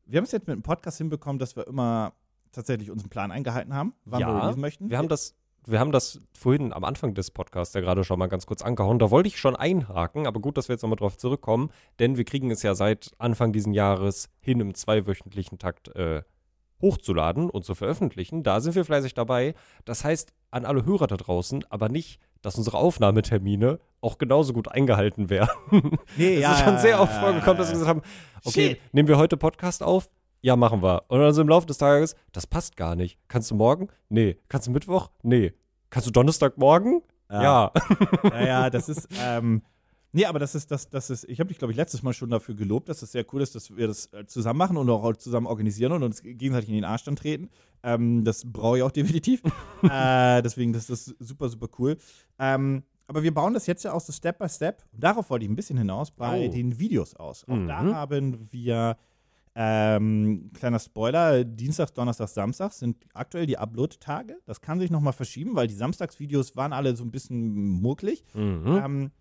wir 0.06 0.18
haben 0.18 0.26
es 0.26 0.32
jetzt 0.32 0.48
mit 0.48 0.56
dem 0.56 0.64
Podcast 0.64 0.98
hinbekommen, 0.98 1.40
dass 1.40 1.56
wir 1.56 1.68
immer 1.68 2.14
tatsächlich 2.52 2.92
unseren 2.92 3.10
Plan 3.10 3.32
eingehalten 3.32 3.74
haben, 3.74 3.94
wann 4.06 4.20
wir 4.20 4.28
Ja, 4.28 4.40
releasen 4.42 4.62
möchten. 4.62 4.90
Wir 4.90 4.98
haben 4.98 5.08
das, 5.08 5.36
wir 5.66 5.80
haben 5.80 5.92
das 5.92 6.20
vorhin 6.34 6.74
am 6.74 6.84
Anfang 6.84 7.14
des 7.14 7.32
Podcasts 7.32 7.74
ja 7.74 7.82
gerade 7.82 8.04
schon 8.04 8.20
mal 8.20 8.28
ganz 8.28 8.46
kurz 8.46 8.62
angehauen. 8.62 9.00
Da 9.00 9.12
wollte 9.12 9.28
ich 9.28 9.40
schon 9.40 9.56
einhaken, 9.56 10.28
aber 10.28 10.40
gut, 10.40 10.58
dass 10.58 10.68
wir 10.70 10.74
jetzt 10.74 10.84
nochmal 10.84 10.98
drauf 10.98 11.18
zurückkommen, 11.18 11.72
denn 12.00 12.18
wir 12.18 12.26
kriegen 12.26 12.52
es 12.52 12.62
ja 12.64 12.76
seit 12.76 13.12
Anfang 13.18 13.54
diesen 13.54 13.74
Jahres 13.74 14.30
hin, 14.40 14.60
im 14.60 14.74
zweiwöchentlichen 14.76 15.58
Takt 15.58 15.96
äh, 15.96 16.24
hochzuladen 16.82 17.50
und 17.50 17.64
zu 17.66 17.76
veröffentlichen. 17.76 18.44
Da 18.44 18.60
sind 18.60 18.76
wir 18.76 18.86
fleißig 18.86 19.14
dabei. 19.14 19.56
Das 19.86 20.04
heißt, 20.04 20.34
an 20.52 20.66
alle 20.66 20.86
Hörer 20.86 21.08
da 21.08 21.18
draußen, 21.18 21.64
aber 21.70 21.90
nicht, 21.90 22.20
dass 22.44 22.58
unsere 22.58 22.78
Aufnahmetermine 22.78 23.80
auch 24.02 24.20
genauso 24.20 24.54
gut 24.54 24.68
eingehalten 24.68 25.32
werden. 25.32 25.50
nee, 26.18 26.36
Es 26.44 26.52
ist 26.52 26.64
schon 26.64 26.78
sehr 26.78 27.02
oft 27.02 27.14
vorgekommen, 27.14 27.58
dass 27.58 27.70
wir 27.70 27.74
gesagt 27.74 27.90
haben, 27.90 28.02
okay, 28.46 28.70
Shit. 28.72 28.80
nehmen 28.94 29.08
wir 29.08 29.18
heute 29.18 29.38
Podcast 29.38 29.82
auf? 29.82 30.10
Ja, 30.42 30.56
machen 30.58 30.84
wir. 30.84 31.04
Und 31.08 31.22
dann 31.22 31.34
so 31.34 31.42
im 31.42 31.48
Laufe 31.48 31.66
des 31.66 31.78
Tages, 31.78 32.16
das 32.34 32.46
passt 32.46 32.76
gar 32.76 32.96
nicht. 32.96 33.18
Kannst 33.30 33.50
du 33.50 33.56
morgen? 33.56 33.88
Nee. 34.10 34.38
Kannst 34.50 34.68
du 34.68 34.72
Mittwoch? 34.72 35.10
Nee. 35.24 35.54
Kannst 35.90 36.08
du 36.08 36.12
Donnerstagmorgen? 36.12 37.02
Ja. 37.32 37.72
ja, 38.24 38.46
ja, 38.46 38.70
das 38.70 38.90
ist, 38.90 39.08
ähm, 39.24 39.64
nee, 40.14 40.26
aber 40.26 40.40
das 40.40 40.56
ist, 40.56 40.72
das, 40.72 40.90
das 40.90 41.10
ist, 41.10 41.26
ich 41.26 41.40
habe 41.42 41.50
dich, 41.50 41.58
glaube 41.58 41.72
ich, 41.74 41.78
letztes 41.78 42.02
Mal 42.04 42.14
schon 42.14 42.30
dafür 42.30 42.56
gelobt, 42.56 42.88
dass 42.88 43.02
das 43.02 43.12
sehr 43.12 43.26
cool 43.34 43.42
ist, 43.42 43.54
dass 43.56 43.76
wir 43.76 43.88
das 43.88 44.06
äh, 44.14 44.26
zusammen 44.26 44.58
machen 44.60 44.78
und 44.78 44.90
auch 44.90 45.16
zusammen 45.18 45.46
organisieren 45.48 45.92
und 45.92 46.04
uns 46.04 46.22
gegenseitig 46.24 46.70
in 46.70 46.76
den 46.76 46.86
Arsch 46.86 47.04
dann 47.04 47.16
treten. 47.18 47.50
Ähm, 47.84 48.24
das 48.24 48.44
brauche 48.50 48.78
ich 48.78 48.84
auch 48.84 48.92
definitiv. 49.20 49.42
äh, 49.84 50.42
deswegen, 50.42 50.72
das 50.72 50.90
ist 50.90 51.14
super, 51.20 51.50
super 51.50 51.68
cool. 51.80 51.98
Ähm, 52.40 52.84
aber 53.08 53.22
wir 53.22 53.34
bauen 53.34 53.54
das 53.54 53.68
jetzt 53.68 53.84
ja 53.84 53.92
auch 53.92 54.00
so 54.00 54.14
Step 54.14 54.40
by 54.40 54.48
Step. 54.48 54.82
Und 54.94 55.04
darauf 55.04 55.30
wollte 55.30 55.44
ich 55.46 55.52
ein 55.52 55.56
bisschen 55.58 55.78
hinaus 55.78 56.10
bei 56.12 56.48
Oh. 56.48 56.52
den 56.52 56.80
Videos 56.80 57.16
aus. 57.16 57.44
Auch 57.50 57.58
da 57.68 57.84
Mhm. 57.84 57.94
haben 57.96 58.48
wir 58.52 58.98
ähm, 59.56 60.50
kleiner 60.54 60.80
Spoiler, 60.80 61.44
Dienstag, 61.44 61.94
Donnerstag, 61.94 62.28
Samstag 62.30 62.72
sind 62.74 62.98
aktuell 63.14 63.46
die 63.46 63.58
Upload-Tage. 63.58 64.38
Das 64.48 64.62
kann 64.62 64.80
sich 64.80 64.90
nochmal 64.90 65.14
verschieben, 65.14 65.56
weil 65.56 65.68
die 65.68 65.76
Samstagsvideos 65.76 66.56
waren 66.56 66.74
alle 66.74 66.96
so 66.96 67.04
ein 67.04 67.12
bisschen 67.12 67.54
mucklig. 67.82 68.24
Mhm. 68.34 69.12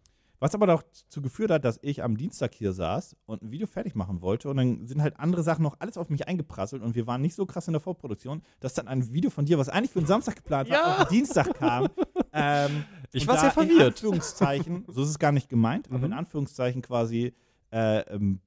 Was 0.43 0.57
aber 0.57 0.67
dazu 0.67 1.23
geführt 1.23 1.53
hat, 1.53 1.65
dass 1.65 1.79
ich 1.83 2.03
am 2.03 2.17
Dienstag 2.17 2.53
hier 2.53 2.73
saß 2.73 3.15
und 3.27 3.43
ein 3.43 3.53
Video 3.53 3.69
fertig 3.69 3.95
machen 3.95 4.23
wollte 4.23 4.49
und 4.51 4.57
dann 4.57 4.89
sind 4.89 5.01
halt 5.01 5.17
andere 5.21 5.45
Sachen 5.45 5.63
noch 5.63 5.77
alles 5.79 5.97
auf 5.97 6.11
mich 6.11 6.27
eingeprasselt 6.27 6.83
und 6.83 6.97
wir 6.97 7.07
waren 7.07 7.23
nicht 7.23 7.37
so 7.37 7.47
krass 7.47 7.69
in 7.69 7.75
der 7.75 7.81
Vorproduktion, 7.81 8.43
dass 8.59 8.75
dann 8.75 8.89
ein 8.89 9.13
Video 9.13 9.31
von 9.31 9.45
dir, 9.45 9.57
was 9.59 9.69
eigentlich 9.69 9.93
für 9.93 10.01
den 10.01 10.07
Samstag 10.09 10.35
geplant 10.35 10.69
war, 10.69 10.77
Ja. 10.77 10.93
auf 11.03 11.09
den 11.09 11.15
Dienstag 11.17 11.55
kam. 11.55 11.89
ähm, 12.33 12.85
Ich 13.13 13.25
war 13.29 13.37
sehr 13.39 13.51
In 13.51 13.53
verwirrt. 13.69 13.93
Anführungszeichen, 13.95 14.85
so 14.89 15.03
ist 15.05 15.11
es 15.11 15.19
gar 15.21 15.31
nicht 15.31 15.49
gemeint, 15.49 15.87
aber 15.89 15.99
Mhm. 15.99 16.05
in 16.07 16.13
Anführungszeichen 16.15 16.83
quasi 16.83 17.35
äh, 17.71 18.01
ähm, 18.13 18.41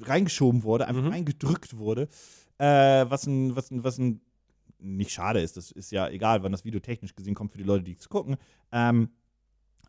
reingeschoben 0.00 0.62
wurde, 0.62 0.86
einfach 0.86 1.02
Mhm. 1.02 1.08
reingedrückt 1.08 1.76
wurde, 1.76 2.08
äh, 2.58 3.04
was 3.08 3.26
ein, 3.26 3.56
was 3.56 3.70
ein, 3.72 3.82
was 3.82 3.98
ein 3.98 4.20
nicht 4.78 5.10
schade 5.10 5.40
ist, 5.40 5.56
das 5.56 5.72
ist 5.72 5.90
ja 5.90 6.08
egal, 6.08 6.42
wann 6.44 6.52
das 6.52 6.64
Video 6.64 6.78
technisch 6.80 7.14
gesehen 7.16 7.34
kommt 7.34 7.50
für 7.52 7.58
die 7.58 7.64
Leute, 7.64 7.82
die 7.84 7.96
es 7.98 8.08
gucken. 8.08 8.36
Ähm, 8.72 9.10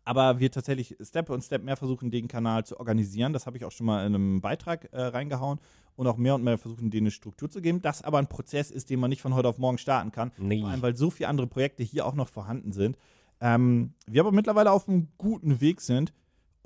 aber 0.04 0.38
wir 0.40 0.50
tatsächlich 0.50 0.96
Step 1.00 1.30
und 1.30 1.42
Step 1.42 1.62
mehr 1.62 1.76
versuchen, 1.76 2.10
den 2.10 2.28
Kanal 2.28 2.64
zu 2.64 2.78
organisieren. 2.78 3.32
Das 3.32 3.46
habe 3.46 3.56
ich 3.56 3.64
auch 3.64 3.72
schon 3.72 3.86
mal 3.86 4.06
in 4.06 4.14
einem 4.14 4.40
Beitrag 4.40 4.88
äh, 4.92 5.00
reingehauen 5.00 5.58
und 5.96 6.06
auch 6.06 6.16
mehr 6.16 6.34
und 6.34 6.44
mehr 6.44 6.58
versuchen, 6.58 6.90
denen 6.90 7.04
eine 7.06 7.10
Struktur 7.10 7.48
zu 7.48 7.60
geben. 7.62 7.80
Das 7.80 8.02
aber 8.02 8.18
ein 8.18 8.26
Prozess 8.26 8.70
ist, 8.70 8.90
den 8.90 9.00
man 9.00 9.10
nicht 9.10 9.22
von 9.22 9.34
heute 9.34 9.48
auf 9.48 9.58
morgen 9.58 9.78
starten 9.78 10.10
kann. 10.12 10.32
Nee. 10.38 10.60
Vor 10.60 10.70
allem, 10.70 10.82
weil 10.82 10.96
so 10.96 11.10
viele 11.10 11.28
andere 11.28 11.46
Projekte 11.46 11.82
hier 11.82 12.04
auch 12.06 12.14
noch 12.14 12.28
vorhanden 12.28 12.72
sind. 12.72 12.98
Ähm, 13.40 13.94
wir 14.06 14.20
aber 14.20 14.32
mittlerweile 14.32 14.72
auf 14.72 14.88
einem 14.88 15.08
guten 15.18 15.60
Weg 15.60 15.80
sind. 15.80 16.12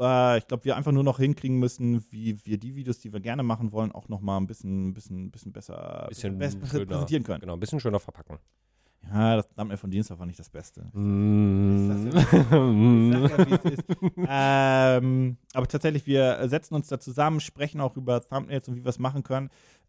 Äh, 0.00 0.38
ich 0.38 0.46
glaube, 0.46 0.64
wir 0.64 0.76
einfach 0.76 0.92
nur 0.92 1.04
noch 1.04 1.18
hinkriegen 1.18 1.58
müssen, 1.58 2.04
wie 2.10 2.44
wir 2.44 2.58
die 2.58 2.74
Videos, 2.76 2.98
die 3.00 3.12
wir 3.12 3.20
gerne 3.20 3.42
machen 3.42 3.72
wollen, 3.72 3.92
auch 3.92 4.08
noch 4.08 4.20
mal 4.20 4.36
ein 4.38 4.46
bisschen, 4.46 4.94
bisschen, 4.94 5.30
bisschen 5.30 5.52
besser 5.52 6.06
Bisschen 6.08 6.38
besser 6.38 6.58
schöner. 6.66 6.86
präsentieren 6.86 7.22
können. 7.24 7.40
Genau, 7.40 7.54
ein 7.54 7.60
bisschen 7.60 7.80
schöner 7.80 8.00
verpacken. 8.00 8.38
Ja, 9.10 9.36
das 9.36 9.48
Thumbnail 9.54 9.76
von 9.78 9.90
Dienstag 9.90 10.18
war 10.18 10.26
nicht 10.26 10.38
das 10.38 10.50
Beste. 10.50 10.82
Mm. 10.92 12.12
Ja, 14.26 14.96
ähm, 14.98 15.36
aber 15.54 15.66
tatsächlich, 15.66 16.06
wir 16.06 16.46
setzen 16.48 16.74
uns 16.74 16.88
da 16.88 17.00
zusammen, 17.00 17.40
sprechen 17.40 17.80
auch 17.80 17.96
über 17.96 18.22
Thumbnails 18.22 18.68
und 18.68 18.76
wie 18.76 18.84
wir 18.84 18.90
es 18.90 18.98
machen 18.98 19.22
können. 19.22 19.48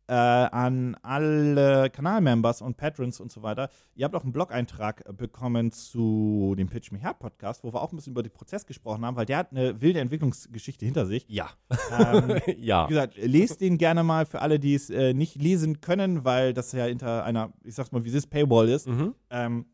Äh, 0.10 0.14
an 0.14 0.96
alle 1.04 1.92
Kanalmembers 1.92 2.64
und 2.64 2.78
Patrons 2.78 3.20
und 3.20 3.32
so 3.32 3.44
weiter. 3.44 3.70
Ihr 3.94 4.06
habt 4.06 4.16
auch 4.16 4.24
einen 4.24 4.34
Blog-Eintrag 4.34 5.04
äh, 5.08 5.14
bekommen 5.14 5.72
zu 5.72 6.56
dem 6.58 6.68
Pitch 6.68 6.92
Me 6.92 7.00
Hard 7.00 7.20
Podcast, 7.20 7.64
wo 7.64 7.72
wir 7.72 7.80
auch 7.80 7.94
ein 7.94 7.96
bisschen 7.96 8.14
über 8.14 8.24
den 8.24 8.32
Prozess 8.32 8.66
gesprochen 8.66 9.06
haben, 9.06 9.16
weil 9.16 9.28
der 9.28 9.38
hat 9.38 9.52
eine 9.52 9.80
wilde 9.82 10.00
Entwicklungsgeschichte 10.00 10.84
hinter 10.84 11.06
sich. 11.06 11.28
ja. 11.28 11.52
Ähm, 11.96 12.40
ja. 12.58 12.86
wie 12.86 12.94
gesagt, 12.94 13.18
lest 13.18 13.62
den 13.62 13.78
gerne 13.78 14.04
mal 14.04 14.26
für 14.26 14.42
alle, 14.42 14.60
die 14.60 14.74
es 14.74 14.90
äh, 14.90 15.14
nicht 15.14 15.36
lesen 15.36 15.80
können, 15.80 16.26
weil 16.26 16.56
das 16.56 16.72
ja 16.72 16.86
hinter 16.86 17.24
einer, 17.24 17.54
ich 17.64 17.76
sag's 17.76 17.92
mal, 17.92 18.04
wie 18.04 18.10
es 18.10 18.26
Paywall 18.26 18.68
ist. 18.68 18.88
Mhm. 18.88 19.14
Ähm, 19.30 19.68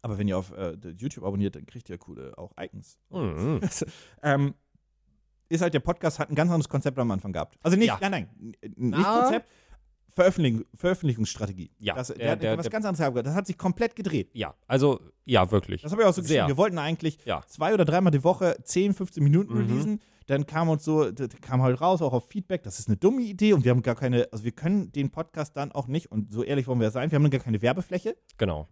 aber 0.00 0.16
wenn 0.16 0.26
ihr 0.26 0.38
auf 0.38 0.52
äh, 0.52 0.74
YouTube 0.96 1.24
abonniert, 1.24 1.54
dann 1.54 1.66
kriegt 1.66 1.90
ihr 1.90 1.98
coole 1.98 2.32
auch 2.38 2.52
Icons. 2.58 2.98
Mhm. 3.10 3.60
ähm, 4.22 4.54
ist 5.50 5.60
halt 5.60 5.74
der 5.74 5.80
Podcast 5.80 6.18
hat 6.18 6.30
ein 6.30 6.34
ganz 6.34 6.50
anderes 6.50 6.68
Konzept 6.68 6.98
am 6.98 7.10
Anfang 7.10 7.32
gehabt. 7.32 7.56
Also 7.62 7.76
nicht, 7.76 7.88
Ja. 7.88 7.98
nein, 8.00 8.10
nein, 8.10 8.54
nicht 8.76 9.06
Ah. 9.06 9.20
Konzept, 9.22 9.48
Veröffentlichung, 10.12 10.64
Veröffentlichungsstrategie. 10.74 11.70
Ja, 11.78 11.94
das, 11.94 12.08
der, 12.08 12.16
der- 12.16 12.30
hat 12.32 12.42
der- 12.42 12.58
was 12.58 12.64
der- 12.64 12.72
ganz 12.72 12.84
anderes 12.84 12.98
gehabt. 12.98 13.26
Das 13.26 13.34
hat 13.34 13.46
sich 13.46 13.56
komplett 13.58 13.94
gedreht. 13.94 14.30
Ja, 14.32 14.54
also, 14.66 15.00
ja, 15.24 15.50
wirklich. 15.50 15.82
Das 15.82 15.92
habe 15.92 16.02
ich 16.02 16.08
auch 16.08 16.12
so 16.12 16.22
geschrieben. 16.22 16.48
Wir 16.48 16.56
wollten 16.56 16.78
eigentlich 16.78 17.18
Ja. 17.24 17.42
zwei 17.46 17.72
oder 17.74 17.84
dreimal 17.84 18.10
die 18.10 18.24
Woche 18.24 18.56
10, 18.64 18.92
15 18.94 19.22
Minuten 19.22 19.52
Mhm. 19.54 19.60
releasen. 19.60 20.00
Dann 20.26 20.46
kam 20.46 20.68
uns 20.68 20.84
so, 20.84 21.10
kam 21.40 21.62
halt 21.62 21.80
raus, 21.80 22.02
auch 22.02 22.12
auf 22.12 22.28
Feedback, 22.28 22.62
das 22.62 22.78
ist 22.78 22.86
eine 22.88 22.96
dumme 22.96 23.22
Idee 23.22 23.52
und 23.52 23.64
wir 23.64 23.70
haben 23.72 23.82
gar 23.82 23.96
keine, 23.96 24.28
also 24.30 24.44
wir 24.44 24.52
können 24.52 24.92
den 24.92 25.10
Podcast 25.10 25.56
dann 25.56 25.72
auch 25.72 25.86
nicht, 25.88 26.10
und 26.12 26.32
so 26.32 26.42
ehrlich 26.44 26.66
wollen 26.68 26.80
wir 26.80 26.90
sein, 26.92 27.10
wir 27.10 27.16
haben 27.16 27.22
dann 27.24 27.32
gar 27.32 27.40
keine 27.40 27.60
Werbefläche. 27.62 28.16
Genau. 28.38 28.68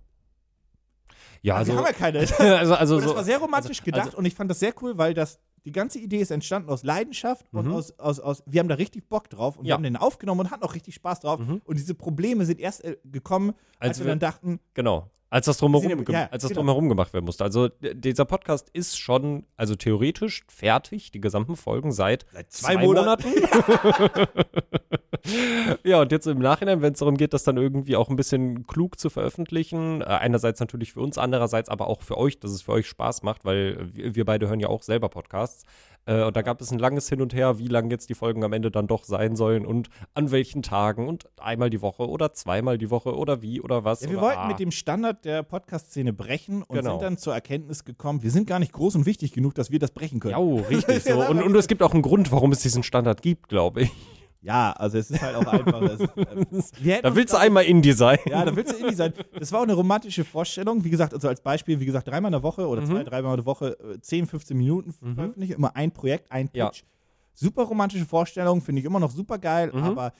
Ja, 1.42 1.54
Also, 1.56 1.72
also, 1.72 1.72
wir 1.72 1.78
haben 1.78 1.92
ja 1.92 1.98
keine. 1.98 2.18
also, 2.60 2.74
also 2.74 2.94
Und 2.96 3.02
das 3.02 3.10
so, 3.10 3.16
war 3.16 3.24
sehr 3.24 3.38
romantisch 3.38 3.78
also- 3.78 3.84
gedacht 3.84 4.06
also- 4.06 4.18
und 4.18 4.24
ich 4.24 4.34
fand 4.34 4.50
das 4.50 4.58
sehr 4.60 4.72
cool, 4.82 4.98
weil 4.98 5.14
das 5.14 5.38
die 5.64 5.72
ganze 5.72 5.98
Idee 5.98 6.18
ist 6.18 6.30
entstanden 6.30 6.68
aus 6.70 6.82
Leidenschaft 6.82 7.46
und 7.52 7.66
Mhm. 7.66 7.72
aus, 7.74 7.98
aus, 7.98 8.20
aus, 8.20 8.42
wir 8.46 8.60
haben 8.60 8.68
da 8.68 8.76
richtig 8.76 9.08
Bock 9.08 9.28
drauf 9.30 9.56
und 9.58 9.64
wir 9.64 9.70
Ja. 9.70 9.74
haben 9.76 9.82
den 9.82 9.96
aufgenommen 9.96 10.40
und 10.42 10.50
hatten 10.50 10.62
auch 10.62 10.74
richtig 10.74 10.94
Spaß 10.94 11.20
drauf. 11.20 11.40
Mhm. 11.40 11.60
Und 11.64 11.78
diese 11.78 11.94
Probleme 11.94 12.44
sind 12.46 12.60
erst 12.60 12.84
äh, 12.84 12.96
gekommen, 13.04 13.50
als, 13.78 13.90
Als 13.90 13.98
wir 14.00 14.06
wir- 14.06 14.10
dann 14.12 14.18
dachten, 14.20 14.60
genau. 14.74 15.10
Als 15.30 15.44
das 15.44 15.58
drumherum, 15.58 16.04
gem- 16.04 16.14
ja, 16.14 16.28
als 16.30 16.42
das 16.42 16.50
genau. 16.50 16.60
drumherum 16.60 16.88
gemacht 16.88 17.12
werden 17.12 17.26
musste. 17.26 17.44
Also 17.44 17.68
dieser 17.68 18.24
Podcast 18.24 18.70
ist 18.72 18.98
schon, 18.98 19.44
also 19.56 19.74
theoretisch 19.74 20.44
fertig, 20.48 21.10
die 21.10 21.20
gesamten 21.20 21.56
Folgen 21.56 21.92
seit, 21.92 22.24
Seit 22.32 22.50
zwei, 22.50 22.76
Monaten. 22.78 23.28
ja, 25.84 26.00
und 26.00 26.12
jetzt 26.12 26.26
im 26.26 26.38
Nachhinein, 26.38 26.80
wenn 26.80 26.94
es 26.94 27.00
darum 27.00 27.16
geht, 27.16 27.34
das 27.34 27.44
dann 27.44 27.58
irgendwie 27.58 27.96
auch 27.96 28.08
ein 28.08 28.16
bisschen 28.16 28.66
klug 28.66 28.98
zu 28.98 29.10
veröffentlichen, 29.10 30.00
äh, 30.00 30.04
einerseits 30.04 30.60
natürlich 30.60 30.94
für 30.94 31.00
uns, 31.00 31.18
andererseits 31.18 31.68
aber 31.68 31.88
auch 31.88 32.02
für 32.02 32.16
euch, 32.16 32.40
dass 32.40 32.50
es 32.50 32.62
für 32.62 32.72
euch 32.72 32.86
Spaß 32.86 33.22
macht, 33.22 33.44
weil 33.44 33.90
wir, 33.92 34.24
beide 34.24 34.48
hören 34.48 34.60
ja 34.60 34.68
auch 34.68 34.82
selber 34.82 35.08
Podcasts. 35.08 35.64
Äh, 36.06 36.24
und 36.24 36.36
da 36.36 36.42
gab 36.42 36.60
es 36.60 36.72
ein 36.72 36.78
langes 36.78 37.08
Hin 37.08 37.20
und 37.20 37.34
Her, 37.34 37.58
wie 37.58 37.68
lang 37.68 37.90
jetzt 37.90 38.08
die 38.08 38.14
Folgen 38.14 38.44
am 38.44 38.52
Ende 38.52 38.70
dann 38.70 38.86
doch 38.86 39.04
sein 39.04 39.36
sollen 39.36 39.66
und 39.66 39.88
an 40.14 40.30
welchen 40.30 40.62
Tagen 40.62 41.06
und 41.06 41.28
einmal 41.38 41.70
die 41.70 41.82
Woche 41.82 42.08
oder 42.08 42.32
zweimal 42.32 42.78
die 42.78 42.90
Woche 42.90 43.14
oder 43.14 43.42
wie 43.42 43.60
oder 43.60 43.84
was. 43.84 44.00
Ja, 44.00 44.10
wir 44.10 44.20
wollten 44.20 44.38
ah. 44.38 44.48
mit 44.48 44.58
dem 44.58 44.70
Standard 44.70 45.17
der 45.24 45.42
Podcast-Szene 45.42 46.12
brechen 46.12 46.62
und 46.62 46.76
Genau. 46.76 46.92
sind 46.92 47.02
dann 47.02 47.18
zur 47.18 47.34
Erkenntnis 47.34 47.84
gekommen, 47.84 48.22
wir 48.22 48.30
sind 48.30 48.46
gar 48.46 48.58
nicht 48.58 48.72
groß 48.72 48.94
und 48.96 49.06
wichtig 49.06 49.32
genug, 49.32 49.54
dass 49.54 49.70
wir 49.70 49.78
das 49.78 49.90
brechen 49.90 50.20
können. 50.20 50.32
Ja, 50.34 50.38
oh, 50.38 50.60
richtig 50.68 51.02
so. 51.04 51.20
Und, 51.26 51.42
und 51.42 51.54
es 51.56 51.68
gibt 51.68 51.82
auch 51.82 51.92
einen 51.92 52.02
Grund, 52.02 52.30
warum 52.32 52.52
es 52.52 52.60
diesen 52.60 52.82
Standard 52.82 53.22
gibt, 53.22 53.48
glaube 53.48 53.82
ich. 53.82 53.90
Ja, 54.40 54.70
also 54.72 54.98
es 54.98 55.10
ist 55.10 55.20
halt 55.20 55.34
auch 55.34 55.46
einfach. 55.46 55.82
Es, 56.52 56.70
äh, 56.84 57.02
Da 57.02 57.14
willst 57.16 57.34
du 57.34 57.38
einmal 57.38 57.64
Indie 57.64 57.92
sein. 57.92 58.18
Ja, 58.26 58.44
da 58.44 58.54
willst 58.54 58.72
du 58.72 58.76
Indie 58.76 58.94
sein. 58.94 59.12
Das 59.38 59.50
war 59.50 59.58
auch 59.58 59.64
eine 59.64 59.74
romantische 59.74 60.24
Vorstellung. 60.24 60.84
Wie 60.84 60.90
gesagt, 60.90 61.12
also 61.12 61.26
als 61.26 61.40
Beispiel, 61.40 61.80
wie 61.80 61.86
gesagt, 61.86 62.06
dreimal 62.06 62.28
in 62.28 62.32
der 62.34 62.42
Woche 62.44 62.66
oder 62.68 62.80
Mhm. 62.82 62.86
zwei, 62.86 63.02
dreimal 63.04 63.32
in 63.32 63.36
der 63.38 63.46
Woche, 63.46 63.76
äh, 63.94 64.00
10, 64.00 64.26
15 64.26 64.56
Minuten 64.56 64.92
veröffentlichen, 64.92 65.54
immer 65.54 65.74
ein 65.74 65.90
Projekt, 65.90 66.30
ein 66.30 66.48
Pitch. 66.48 66.56
Ja. 66.56 66.70
Super 67.34 67.64
romantische 67.64 68.06
Vorstellung, 68.06 68.60
finde 68.62 68.78
ich 68.80 68.86
immer 68.86 69.00
noch 69.00 69.10
super 69.10 69.38
geil, 69.38 69.72
Mhm. 69.74 69.82
aber 69.82 70.12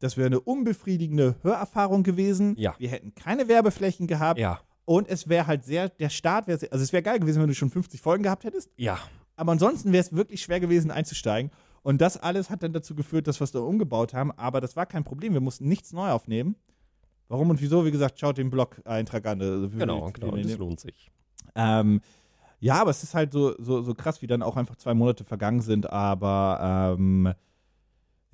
das 0.00 0.16
wäre 0.16 0.26
eine 0.26 0.40
unbefriedigende 0.40 1.36
Hörerfahrung 1.42 2.02
gewesen. 2.02 2.54
Ja. 2.58 2.74
Wir 2.78 2.88
hätten 2.90 3.14
keine 3.14 3.48
Werbeflächen 3.48 4.06
gehabt 4.06 4.38
Ja, 4.40 4.60
und 4.84 5.08
es 5.08 5.28
wäre 5.28 5.46
halt 5.46 5.64
sehr, 5.64 5.88
der 5.88 6.08
Start 6.10 6.46
wäre, 6.46 6.58
sehr- 6.58 6.72
also 6.72 6.82
es 6.82 6.92
wäre 6.92 7.02
geil 7.02 7.18
gewesen, 7.20 7.40
wenn 7.40 7.48
du 7.48 7.54
schon 7.54 7.70
50 7.70 8.00
Folgen 8.00 8.22
gehabt 8.24 8.44
hättest, 8.44 8.70
ja. 8.76 8.98
aber 9.36 9.52
ansonsten 9.52 9.92
wäre 9.92 10.02
es 10.04 10.12
wirklich 10.12 10.42
schwer 10.42 10.60
gewesen 10.60 10.90
einzusteigen. 10.90 11.50
Und 11.82 12.00
das 12.00 12.16
alles 12.16 12.48
hat 12.48 12.62
dann 12.62 12.72
dazu 12.72 12.94
geführt, 12.94 13.26
dass 13.26 13.40
wir 13.40 13.44
es 13.44 13.52
da 13.52 13.58
umgebaut 13.58 14.14
haben. 14.14 14.32
Aber 14.32 14.62
das 14.62 14.74
war 14.74 14.86
kein 14.86 15.04
Problem. 15.04 15.34
Wir 15.34 15.42
mussten 15.42 15.68
nichts 15.68 15.92
neu 15.92 16.08
aufnehmen. 16.08 16.56
Warum 17.28 17.50
und 17.50 17.60
wieso? 17.60 17.84
Wie 17.84 17.90
gesagt, 17.90 18.18
schaut 18.18 18.38
den 18.38 18.48
Blog-Eintrag 18.48 19.26
an. 19.26 19.42
Also 19.42 19.68
Genau, 19.68 20.10
genau. 20.10 20.34
Das 20.34 20.56
lohnt 20.56 20.80
sich. 20.80 21.10
ähm, 21.54 22.00
ja, 22.58 22.80
aber 22.80 22.90
es 22.90 23.02
ist 23.02 23.12
halt 23.12 23.32
so, 23.32 23.54
so, 23.58 23.82
so 23.82 23.92
krass, 23.94 24.22
wie 24.22 24.26
dann 24.26 24.42
auch 24.42 24.56
einfach 24.56 24.76
zwei 24.76 24.94
Monate 24.94 25.24
vergangen 25.24 25.60
sind. 25.60 25.90
Aber 25.90 26.96
ähm, 26.98 27.34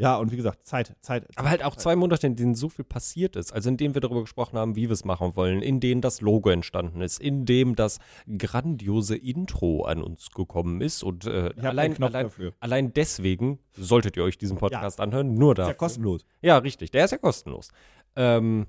ja, 0.01 0.17
und 0.17 0.33
wie 0.33 0.37
gesagt, 0.37 0.65
Zeit, 0.65 0.97
Zeit. 1.03 1.27
Aber 1.37 1.51
halt 1.51 1.63
auch 1.63 1.77
zwei 1.77 1.95
Monate, 1.95 2.27
in 2.27 2.35
denen 2.35 2.55
so 2.55 2.71
viel 2.71 2.87
passiert 2.87 3.37
ist. 3.37 3.53
Also 3.53 3.69
in 3.69 3.77
denen 3.77 3.93
wir 3.93 4.01
darüber 4.01 4.23
gesprochen 4.23 4.59
haben, 4.59 4.75
wie 4.75 4.89
wir 4.89 4.95
es 4.95 5.05
machen 5.05 5.37
wollen, 5.37 5.61
in 5.61 5.79
denen 5.79 6.01
das 6.01 6.23
Logo 6.23 6.49
entstanden 6.49 7.03
ist, 7.03 7.21
in 7.21 7.45
dem 7.45 7.77
das 7.77 7.99
grandiose 8.39 9.15
Intro 9.15 9.85
an 9.85 10.03
uns 10.03 10.31
gekommen 10.31 10.81
ist. 10.81 11.03
Und 11.03 11.27
äh, 11.27 11.53
allein, 11.61 12.03
allein, 12.03 12.31
allein 12.61 12.95
deswegen 12.95 13.59
solltet 13.77 14.17
ihr 14.17 14.25
euch 14.25 14.39
diesen 14.39 14.57
Podcast 14.57 15.01
anhören. 15.01 15.35
Nur 15.35 15.53
Ist 15.53 15.59
da. 15.59 15.69
ja 15.69 15.75
kostenlos. 15.75 16.25
Ja, 16.41 16.57
richtig. 16.57 16.91
Der 16.93 17.05
ist 17.05 17.11
ja 17.11 17.19
kostenlos. 17.19 17.69
Ähm, 18.17 18.69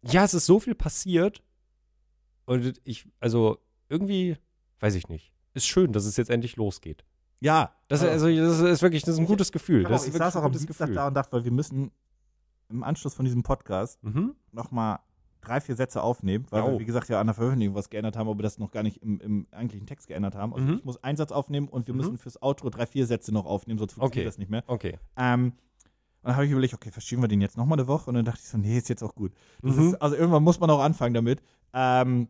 ja, 0.00 0.24
es 0.24 0.32
ist 0.32 0.46
so 0.46 0.60
viel 0.60 0.74
passiert. 0.74 1.42
Und 2.46 2.80
ich, 2.84 3.06
also 3.20 3.58
irgendwie, 3.90 4.38
weiß 4.80 4.94
ich 4.94 5.10
nicht. 5.10 5.30
Ist 5.52 5.66
schön, 5.66 5.92
dass 5.92 6.06
es 6.06 6.16
jetzt 6.16 6.30
endlich 6.30 6.56
losgeht. 6.56 7.04
Ja, 7.42 7.72
Das, 7.88 8.00
ist, 8.00 8.04
aber- 8.04 8.12
also, 8.12 8.28
das 8.28 8.60
ist 8.60 8.82
wirklich, 8.82 9.02
das 9.02 9.14
ist 9.14 9.18
ein 9.20 9.26
gutes 9.26 9.50
Gefühl. 9.52 9.84
aber 9.84 9.94
Das 9.94 10.06
ich 10.06 10.12
saß 10.14 10.36
auch 10.36 10.44
am 10.44 10.52
Dienstag 10.52 10.68
Gefühl. 10.86 10.94
da 10.94 11.08
und 11.08 11.14
dachte, 11.14 11.32
weil 11.32 11.44
wir 11.44 11.50
müssen 11.52 11.90
im 12.68 12.82
Anschluss 12.84 13.14
von 13.14 13.24
diesem 13.24 13.42
Podcast 13.42 14.02
Mhm. 14.02 14.34
nochmal 14.52 15.00
drei, 15.40 15.60
vier 15.60 15.74
Sätze 15.74 16.00
aufnehmen, 16.02 16.46
weil 16.50 16.62
Oh. 16.62 16.70
wir, 16.72 16.78
wie 16.78 16.84
gesagt, 16.84 17.08
ja 17.08 17.20
an 17.20 17.26
der 17.26 17.34
Veröffentlichung 17.34 17.74
was 17.74 17.90
geändert 17.90 18.16
haben, 18.16 18.28
aber 18.28 18.42
das 18.44 18.58
noch 18.58 18.70
gar 18.70 18.84
nicht 18.84 18.98
im, 19.02 19.20
im 19.20 19.46
eigentlichen 19.50 19.86
Text 19.88 20.06
geändert 20.06 20.36
haben. 20.36 20.54
Also 20.54 20.64
Mhm. 20.66 20.74
ich 20.78 20.84
muss 20.84 21.02
einen 21.02 21.16
Satz 21.16 21.32
aufnehmen 21.32 21.66
und 21.68 21.88
wir 21.88 21.94
Mhm. 21.94 21.98
müssen 22.00 22.16
fürs 22.18 22.40
Outro 22.40 22.70
drei, 22.70 22.86
vier 22.86 23.06
Sätze 23.06 23.32
noch 23.32 23.44
aufnehmen, 23.44 23.78
sonst 23.80 23.94
funktioniert 23.94 24.18
Okay. 24.18 24.24
das 24.24 24.38
nicht 24.38 24.50
mehr. 24.50 24.62
Okay. 24.68 24.98
Ähm, 25.16 25.46
und 25.46 25.54
dann 26.22 26.36
habe 26.36 26.46
ich 26.46 26.52
überlegt, 26.52 26.74
okay, 26.74 26.92
verschieben 26.92 27.22
wir 27.22 27.28
den 27.28 27.40
jetzt 27.40 27.56
nochmal 27.56 27.76
eine 27.76 27.88
Woche? 27.88 28.08
Und 28.08 28.14
dann 28.14 28.24
dachte 28.24 28.38
ich 28.40 28.48
so, 28.48 28.56
nee, 28.56 28.78
ist 28.78 28.88
jetzt 28.88 29.02
auch 29.02 29.16
gut. 29.16 29.32
Mhm. 29.62 29.88
ist, 29.88 29.94
also 30.00 30.14
irgendwann 30.14 30.44
muss 30.44 30.60
man 30.60 30.70
auch 30.70 30.80
anfangen 30.80 31.12
damit. 31.14 31.42
Ähm, 31.74 32.28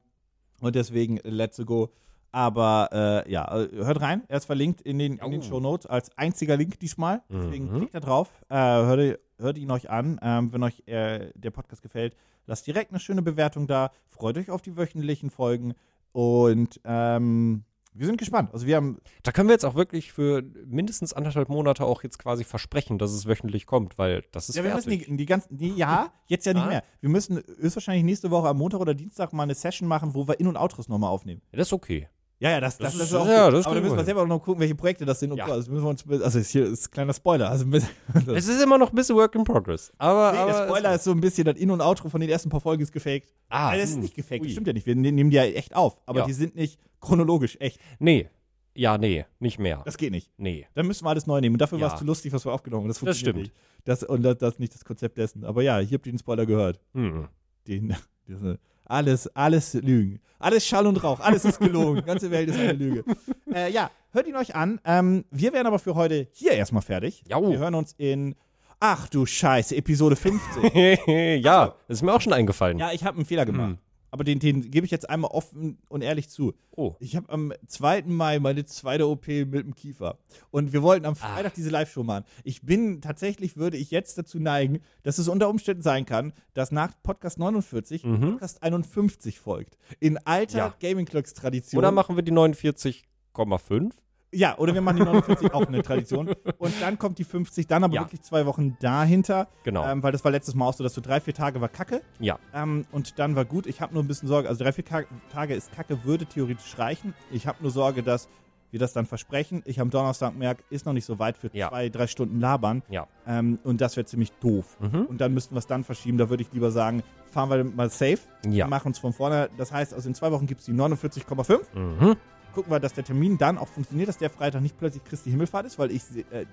und 0.60 0.74
deswegen, 0.74 1.18
let's 1.24 1.60
go. 1.66 1.90
Aber 2.32 2.88
äh, 3.26 3.30
ja, 3.30 3.44
äh, 3.60 3.68
hört 3.84 4.00
rein. 4.00 4.22
Er 4.28 4.38
ist 4.38 4.46
verlinkt 4.46 4.80
in 4.80 4.98
den, 4.98 5.18
in 5.18 5.30
den 5.30 5.40
Oh. 5.40 5.44
Show 5.44 5.60
Notes 5.60 5.86
als 5.86 6.16
einziger 6.16 6.56
Link 6.56 6.80
diesmal. 6.80 7.22
Deswegen 7.28 7.70
Mhm. 7.70 7.76
klickt 7.78 7.94
da 7.94 8.00
drauf, 8.00 8.28
äh, 8.48 8.54
hört, 8.56 9.18
hört 9.38 9.58
ihn 9.58 9.70
euch 9.70 9.90
an. 9.90 10.18
Ähm, 10.22 10.52
wenn 10.52 10.62
euch 10.62 10.82
äh, 10.86 11.30
der 11.34 11.50
Podcast 11.50 11.82
gefällt, 11.82 12.16
lasst 12.46 12.66
direkt 12.66 12.90
eine 12.90 13.00
schöne 13.00 13.22
Bewertung 13.22 13.66
da. 13.66 13.90
Freut 14.08 14.38
euch 14.38 14.50
auf 14.50 14.62
die 14.62 14.76
wöchentlichen 14.76 15.28
Folgen. 15.30 15.74
Und 16.12 16.80
ähm, 16.84 17.64
wir 17.94 18.06
sind 18.06 18.16
gespannt. 18.16 18.48
Also 18.54 18.66
wir 18.66 18.76
haben 18.76 18.98
Da 19.22 19.32
können 19.32 19.48
wir 19.50 19.52
jetzt 19.54 19.66
auch 19.66 19.74
wirklich 19.74 20.12
für 20.12 20.42
mindestens 20.66 21.12
anderthalb 21.12 21.50
Monate 21.50 21.84
auch 21.84 22.02
jetzt 22.02 22.18
quasi 22.18 22.44
versprechen, 22.44 22.96
dass 22.98 23.12
es 23.12 23.26
wöchentlich 23.26 23.66
kommt, 23.66 23.98
weil 23.98 24.24
das 24.32 24.48
ist 24.48 24.56
Ja, 24.56 24.64
wir 24.64 24.70
fertig. 24.70 25.00
müssen 25.00 25.10
die, 25.12 25.16
die 25.18 25.26
ganzen, 25.26 25.56
die, 25.58 25.74
ja, 25.74 26.10
jetzt 26.26 26.46
ja 26.46 26.54
nicht 26.54 26.62
Ah. 26.64 26.68
mehr. 26.68 26.82
Wir 27.02 27.10
müssen 27.10 27.42
höchstwahrscheinlich 27.58 28.04
nächste 28.04 28.30
Woche 28.30 28.48
am 28.48 28.56
Montag 28.56 28.80
oder 28.80 28.94
Dienstag 28.94 29.34
mal 29.34 29.42
eine 29.42 29.54
Session 29.54 29.86
machen, 29.86 30.14
wo 30.14 30.26
wir 30.26 30.40
In- 30.40 30.46
und 30.46 30.56
Outros 30.56 30.88
nochmal 30.88 31.10
aufnehmen. 31.10 31.42
Ja, 31.52 31.58
das 31.58 31.68
ist 31.68 31.72
okay. 31.74 32.08
Ja, 32.42 32.50
ja, 32.50 32.60
das, 32.60 32.76
das, 32.76 32.98
Das 32.98 33.06
ist- 33.08 33.14
auch 33.14 33.24
ja, 33.26 33.48
das 33.50 33.66
Aber 33.66 33.76
da 33.76 33.80
müssen 33.80 33.96
wir 33.96 34.04
selber 34.04 34.26
noch 34.26 34.40
gucken, 34.42 34.60
welche 34.60 34.74
Projekte 34.74 35.04
das 35.04 35.20
sind. 35.20 35.32
Ja. 35.36 35.46
so. 35.46 35.52
Also 35.52 35.70
müssen 35.70 35.84
wir 35.84 35.90
uns, 35.90 36.04
also 36.24 36.38
ist 36.40 36.50
hier 36.50 36.64
ist 36.66 36.88
ein 36.88 36.90
kleiner 36.90 37.14
Spoiler. 37.14 37.48
Also 37.48 37.64
Es 38.34 38.48
ist 38.48 38.60
immer 38.60 38.78
noch 38.78 38.90
ein 38.90 38.96
bisschen 38.96 39.14
Work 39.14 39.36
in 39.36 39.44
Progress. 39.44 39.92
Aber, 39.96 40.32
nee, 40.32 40.38
aber 40.38 40.52
der 40.52 40.64
Spoiler 40.66 40.94
ist 40.96 41.04
so 41.04 41.12
ein 41.12 41.20
bisschen, 41.20 41.44
das 41.44 41.56
In- 41.56 41.70
und 41.70 41.80
Outro 41.80 42.08
von 42.08 42.20
den 42.20 42.28
ersten 42.28 42.50
paar 42.50 42.60
Folgen 42.60 42.82
ist 42.82 42.90
gefaked. 42.92 43.32
Ah, 43.48 43.68
Also 43.68 43.80
das 43.80 43.90
ist 43.90 43.94
hm. 43.94 44.02
nicht 44.02 44.14
gefaked, 44.16 44.40
Ui. 44.42 44.46
das 44.48 44.52
stimmt 44.52 44.66
ja 44.66 44.72
nicht. 44.72 44.86
Wir 44.86 44.96
ne- 44.96 45.12
nehmen 45.12 45.30
die 45.30 45.36
ja 45.36 45.44
echt 45.44 45.76
auf, 45.76 46.00
aber 46.04 46.20
Ja. 46.20 46.26
die 46.26 46.32
sind 46.32 46.56
nicht 46.56 46.80
chronologisch 47.00 47.56
echt. 47.60 47.78
Nee. 48.00 48.28
Ja, 48.74 48.98
nee, 48.98 49.24
nicht 49.38 49.58
mehr. 49.60 49.82
Das 49.84 49.96
geht 49.96 50.10
nicht. 50.10 50.30
nee. 50.36 50.66
Dann 50.74 50.86
müssen 50.88 51.04
wir 51.04 51.10
alles 51.10 51.26
neu 51.28 51.40
nehmen. 51.40 51.54
Und 51.54 51.60
dafür 51.60 51.78
war 51.80 51.88
Ja. 51.90 51.94
es 51.94 52.00
zu 52.00 52.04
lustig, 52.06 52.32
was 52.32 52.44
wir 52.44 52.52
aufgenommen 52.52 52.84
haben. 52.84 52.88
Das, 52.88 52.96
Das 52.96 53.00
funktioniert 53.20 53.46
stimmt. 53.46 53.54
Nicht. 53.54 53.84
Das, 53.84 54.02
und 54.02 54.22
das, 54.24 54.38
das 54.38 54.54
ist 54.54 54.58
nicht 54.60 54.74
das 54.74 54.84
Konzept 54.84 55.16
dessen. 55.18 55.44
Aber 55.44 55.62
ja, 55.62 55.78
hier 55.78 55.96
habt 55.98 56.06
ihr 56.06 56.12
den 56.12 56.18
Spoiler 56.18 56.44
gehört. 56.46 56.80
Hm. 56.94 57.28
Den, 57.68 57.94
diese, 58.26 58.58
alles, 58.84 59.28
alles 59.36 59.74
Lügen. 59.74 60.20
Alles 60.38 60.66
Schall 60.66 60.86
und 60.86 61.02
Rauch. 61.02 61.20
Alles 61.20 61.44
ist 61.44 61.58
gelogen. 61.60 61.96
Die 62.00 62.04
ganze 62.06 62.30
Welt 62.30 62.48
ist 62.48 62.58
eine 62.58 62.72
Lüge. 62.72 63.04
Äh, 63.54 63.70
ja, 63.70 63.90
hört 64.12 64.26
ihn 64.26 64.34
euch 64.34 64.54
an. 64.54 64.80
Ähm, 64.82 65.26
wir 65.30 65.52
wären 65.52 65.66
aber 65.66 65.78
für 65.78 65.94
heute 65.94 66.26
hier 66.32 66.52
erstmal 66.52 66.80
fertig. 66.80 67.22
Jau. 67.28 67.50
Wir 67.50 67.58
hören 67.58 67.74
uns 67.74 67.94
in, 67.98 68.34
ach 68.80 69.06
du 69.10 69.26
Scheiße, 69.26 69.76
Episode 69.76 70.16
15. 70.16 71.42
ja, 71.42 71.74
das 71.86 71.98
ist 71.98 72.02
mir 72.02 72.14
auch 72.14 72.20
schon 72.22 72.32
eingefallen. 72.32 72.78
ja, 72.78 72.92
ich 72.92 73.04
habe 73.04 73.18
einen 73.18 73.26
Fehler 73.26 73.44
gemacht. 73.44 73.72
Hm. 73.72 73.78
Aber 74.12 74.24
den, 74.24 74.38
den 74.40 74.70
gebe 74.70 74.84
ich 74.84 74.90
jetzt 74.92 75.08
einmal 75.08 75.30
offen 75.30 75.78
und 75.88 76.02
ehrlich 76.02 76.28
zu. 76.28 76.52
Oh. 76.70 76.94
Ich 77.00 77.16
habe 77.16 77.30
am 77.30 77.50
2. 77.66 78.02
Mai 78.02 78.38
meine 78.40 78.64
zweite 78.66 79.08
OP 79.08 79.26
mit 79.26 79.54
dem 79.54 79.74
Kiefer. 79.74 80.18
Und 80.50 80.74
wir 80.74 80.82
wollten 80.82 81.06
am 81.06 81.16
Freitag 81.16 81.54
diese 81.54 81.70
Live-Show 81.70 82.02
machen. 82.04 82.24
Ich 82.44 82.60
bin 82.60 83.00
tatsächlich, 83.00 83.56
würde 83.56 83.78
ich 83.78 83.90
jetzt 83.90 84.18
dazu 84.18 84.38
neigen, 84.38 84.80
dass 85.02 85.16
es 85.16 85.28
unter 85.28 85.48
Umständen 85.48 85.82
sein 85.82 86.04
kann, 86.04 86.34
dass 86.52 86.70
nach 86.72 86.92
Podcast 87.02 87.38
49 87.38 88.04
Mhm. 88.04 88.20
Podcast 88.32 88.62
51 88.62 89.40
folgt. 89.40 89.78
In 89.98 90.18
alter 90.18 90.58
Ja. 90.58 90.74
Gaming 90.78 91.06
Clocks 91.06 91.32
Tradition. 91.32 91.78
Oder 91.78 91.90
machen 91.90 92.14
wir 92.14 92.22
die 92.22 92.32
49,5? 92.32 93.92
Ja, 94.32 94.56
oder 94.58 94.74
wir 94.74 94.80
machen 94.80 94.96
die 94.96 95.04
49 95.04 95.52
auch 95.54 95.66
eine 95.66 95.82
Tradition. 95.82 96.30
Und 96.58 96.74
dann 96.80 96.98
kommt 96.98 97.18
die 97.18 97.24
50, 97.24 97.66
dann 97.66 97.84
aber 97.84 97.94
Ja. 97.94 98.00
wirklich 98.02 98.22
zwei 98.22 98.46
Wochen 98.46 98.76
dahinter. 98.80 99.48
Genau. 99.64 99.86
Ähm, 99.86 100.02
weil 100.02 100.12
das 100.12 100.24
war 100.24 100.30
letztes 100.32 100.54
Mal 100.54 100.66
auch 100.66 100.74
so, 100.74 100.82
dass 100.82 100.94
so 100.94 101.00
drei, 101.00 101.20
vier 101.20 101.34
Tage 101.34 101.60
war 101.60 101.68
Kacke. 101.68 102.00
ja. 102.18 102.38
Ähm, 102.54 102.86
und 102.92 103.18
dann 103.18 103.36
war 103.36 103.44
gut. 103.44 103.66
Ich 103.66 103.80
habe 103.80 103.92
nur 103.94 104.02
ein 104.02 104.08
bisschen 104.08 104.28
Sorge. 104.28 104.48
Also 104.48 104.64
drei, 104.64 104.72
vier 104.72 104.84
Ka- 104.84 105.04
Tage 105.32 105.54
ist 105.54 105.72
Kacke, 105.72 106.04
würde 106.04 106.26
theoretisch 106.26 106.78
reichen. 106.78 107.14
Ich 107.30 107.46
habe 107.46 107.58
nur 107.62 107.70
Sorge, 107.70 108.02
dass 108.02 108.28
wir 108.70 108.78
das 108.78 108.94
dann 108.94 109.04
versprechen. 109.04 109.62
Ich 109.66 109.80
am 109.80 109.90
Donnerstag 109.90 110.34
merke, 110.34 110.62
ist 110.70 110.86
noch 110.86 110.94
nicht 110.94 111.04
so 111.04 111.18
weit 111.18 111.36
für 111.36 111.50
Ja. 111.52 111.68
zwei, 111.68 111.90
drei 111.90 112.06
Stunden 112.06 112.40
labern. 112.40 112.82
Ja. 112.88 113.06
Ähm, 113.26 113.58
und 113.64 113.82
das 113.82 113.96
wäre 113.98 114.06
ziemlich 114.06 114.32
doof. 114.40 114.78
Mhm. 114.80 115.02
Und 115.06 115.20
dann 115.20 115.34
müssten 115.34 115.54
wir 115.54 115.58
es 115.58 115.66
dann 115.66 115.84
verschieben. 115.84 116.16
Da 116.16 116.30
würde 116.30 116.42
ich 116.42 116.50
lieber 116.54 116.70
sagen, 116.70 117.02
fahren 117.30 117.50
wir 117.50 117.64
mal 117.64 117.90
safe. 117.90 118.20
Ja. 118.48 118.66
Machen 118.68 118.92
es 118.92 118.98
von 118.98 119.12
vorne. 119.12 119.50
Das 119.58 119.72
heißt, 119.72 119.92
also 119.92 120.08
in 120.08 120.14
zwei 120.14 120.32
Wochen 120.32 120.46
gibt 120.46 120.60
es 120.60 120.66
die 120.66 120.72
49,5. 120.72 121.60
Mhm. 121.74 122.16
Gucken 122.54 122.70
wir, 122.72 122.80
dass 122.80 122.92
der 122.92 123.04
Termin 123.04 123.38
dann 123.38 123.56
auch 123.58 123.68
funktioniert, 123.68 124.08
dass 124.08 124.18
der 124.18 124.30
Freitag 124.30 124.60
nicht 124.62 124.78
plötzlich 124.78 125.02
Christi 125.04 125.30
Himmelfahrt 125.30 125.66
ist, 125.66 125.78
weil 125.78 125.90
ich. 125.90 126.02
Äh, 126.30 126.46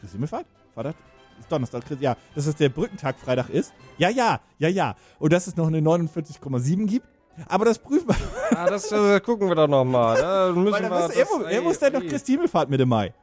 Christi 0.00 0.12
Himmelfahrt? 0.16 0.46
Freitag? 0.74 0.94
Ist 1.38 1.50
Donnerstag, 1.50 1.84
Christi- 1.86 2.04
ja. 2.04 2.16
Dass 2.34 2.46
es 2.46 2.56
der 2.56 2.68
Brückentag 2.68 3.16
Freitag 3.18 3.48
ist. 3.50 3.72
Ja, 3.98 4.08
ja, 4.08 4.40
ja, 4.58 4.68
ja. 4.68 4.96
Und 5.18 5.32
dass 5.32 5.46
es 5.46 5.56
noch 5.56 5.66
eine 5.68 5.78
49,7 5.80 6.86
gibt. 6.86 7.06
Aber 7.48 7.64
das 7.64 7.78
prüfen 7.78 8.08
wir. 8.08 8.16
Ah, 8.54 8.66
das 8.68 8.92
äh, 8.92 9.18
gucken 9.20 9.48
wir 9.48 9.54
doch 9.54 9.66
nochmal. 9.66 10.20
Da 10.20 10.52
müssen 10.52 10.72
Weil 10.72 10.82
wir. 10.82 10.88
dann 10.90 11.02
muss, 11.06 11.10
er, 11.16 11.24
muss, 11.24 11.46
er 11.46 11.62
muss 11.62 11.78
dann 11.78 11.92
noch 11.94 12.02
Christi 12.02 12.32
Himmelfahrt 12.32 12.68
Mitte 12.68 12.84
Mai. 12.84 13.14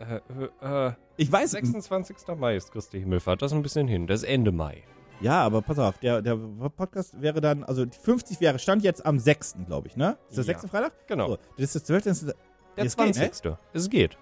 Äh, 0.00 0.16
äh, 0.60 0.88
äh, 0.88 0.92
Ich 1.16 1.30
weiß 1.30 1.52
26. 1.52 2.16
Mai 2.36 2.56
ist 2.56 2.72
Christi 2.72 2.98
Himmelfahrt. 2.98 3.40
Das 3.42 3.52
ist 3.52 3.56
ein 3.56 3.62
bisschen 3.62 3.86
hin. 3.86 4.08
Das 4.08 4.22
ist 4.22 4.28
Ende 4.28 4.50
Mai. 4.50 4.82
Ja, 5.22 5.40
aber 5.42 5.62
pass 5.62 5.78
auf, 5.78 5.98
der, 5.98 6.20
der 6.22 6.36
Podcast 6.36 7.20
wäre 7.22 7.40
dann, 7.40 7.62
also 7.64 7.84
die 7.84 7.96
50 7.96 8.40
wäre, 8.40 8.58
stand 8.58 8.82
jetzt 8.82 9.04
am 9.06 9.18
6., 9.18 9.56
glaube 9.66 9.88
ich, 9.88 9.96
ne? 9.96 10.18
Ist 10.28 10.38
das 10.38 10.46
Ja. 10.46 10.58
6. 10.58 10.70
Freitag? 10.70 10.92
Genau. 11.06 11.28
So, 11.28 11.36
das 11.56 11.64
ist 11.66 11.74
das 11.76 11.84
12. 11.84 12.04
Das 12.04 12.22
ist, 12.22 12.34
Der 12.76 12.84
Es 12.84 12.96
geht, 12.96 13.06
ne? 13.06 13.12
20. 13.30 13.56
Es 13.72 13.88
geht. 13.90 14.18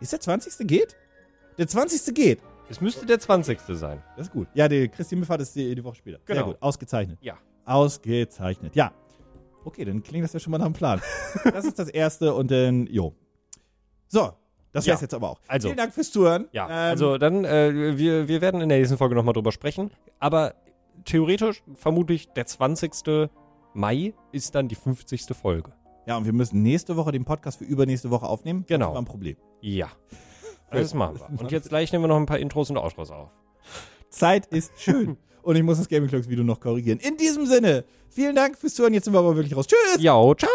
ist 0.00 0.12
der 0.12 0.20
20. 0.20 0.66
geht? 0.66 0.96
Der 1.58 1.66
20. 1.66 2.14
geht. 2.14 2.40
Es 2.68 2.80
müsste 2.80 3.04
der 3.06 3.18
20. 3.18 3.58
sein. 3.76 4.02
Das 4.16 4.26
ist 4.28 4.32
gut. 4.32 4.48
Ja, 4.54 4.68
die 4.68 4.88
Christi 4.88 5.14
Himmelfahrt 5.14 5.40
ist 5.40 5.54
die, 5.56 5.74
die 5.74 5.84
Woche 5.84 5.96
später. 5.96 6.18
Sehr 6.26 6.36
Genau. 6.36 6.46
gut, 6.48 6.56
ausgezeichnet. 6.60 7.18
Ja. 7.22 7.36
Ausgezeichnet. 7.64 8.74
Ja. 8.76 8.92
Okay, 9.64 9.84
dann 9.84 10.02
klingt 10.02 10.24
das 10.24 10.32
ja 10.32 10.40
schon 10.40 10.50
mal 10.50 10.58
nach 10.58 10.64
einem 10.66 10.74
Plan. 10.74 11.00
das 11.44 11.64
ist 11.64 11.78
das 11.78 11.88
Erste 11.88 12.34
und 12.34 12.50
dann, 12.50 12.86
jo. 12.88 13.14
So, 14.08 14.32
das 14.72 14.86
Ja. 14.86 14.92
wär's 14.92 15.00
jetzt 15.02 15.14
aber 15.14 15.30
auch. 15.30 15.40
Also. 15.48 15.68
Vielen 15.68 15.78
Dank 15.78 15.92
fürs 15.94 16.10
Zuhören. 16.10 16.48
Ja, 16.52 16.66
Ähm, 16.66 16.72
also 16.72 17.18
dann, 17.18 17.44
äh, 17.44 17.96
wir, 17.96 18.28
wir 18.28 18.40
werden 18.40 18.60
in 18.60 18.68
der 18.68 18.78
nächsten 18.78 18.96
Folge 18.98 19.14
nochmal 19.14 19.34
drüber 19.34 19.52
sprechen. 19.52 19.90
Aber 20.18 20.54
theoretisch, 21.04 21.62
vermutlich 21.74 22.28
der 22.32 22.46
20. 22.46 23.28
Mai 23.74 24.14
ist 24.32 24.54
dann 24.54 24.68
die 24.68 24.74
50. 24.74 25.34
Folge. 25.34 25.72
Ja, 26.06 26.16
und 26.16 26.24
wir 26.24 26.32
müssen 26.32 26.62
nächste 26.62 26.96
Woche 26.96 27.12
den 27.12 27.24
Podcast 27.24 27.58
für 27.58 27.64
übernächste 27.64 28.10
Woche 28.10 28.26
aufnehmen. 28.26 28.64
Genau. 28.66 28.86
Das 28.86 28.94
war 28.94 29.02
ein 29.02 29.06
Problem. 29.06 29.36
Ja. 29.60 29.88
Das 30.70 30.94
machen 30.94 31.18
wir. 31.18 31.40
Und 31.40 31.52
jetzt 31.52 31.68
gleich 31.68 31.92
nehmen 31.92 32.04
wir 32.04 32.08
noch 32.08 32.16
ein 32.16 32.26
paar 32.26 32.38
Intros 32.38 32.70
und 32.70 32.76
Outros 32.78 33.10
auf. 33.10 33.30
Zeit 34.08 34.46
ist 34.46 34.72
schön. 34.78 35.16
und 35.42 35.56
ich 35.56 35.62
muss 35.62 35.78
das 35.78 35.88
Gaming 35.88 36.08
Clocks 36.08 36.28
Video 36.28 36.44
noch 36.44 36.60
korrigieren. 36.60 36.98
In 36.98 37.16
diesem 37.16 37.46
Sinne, 37.46 37.84
vielen 38.08 38.34
Dank 38.34 38.56
fürs 38.58 38.74
Zuhören. 38.74 38.94
Jetzt 38.94 39.04
sind 39.04 39.12
wir 39.12 39.18
aber 39.20 39.36
wirklich 39.36 39.54
raus. 39.56 39.66
Tschüss! 39.66 40.02
Ja, 40.02 40.12
ciao! 40.36 40.48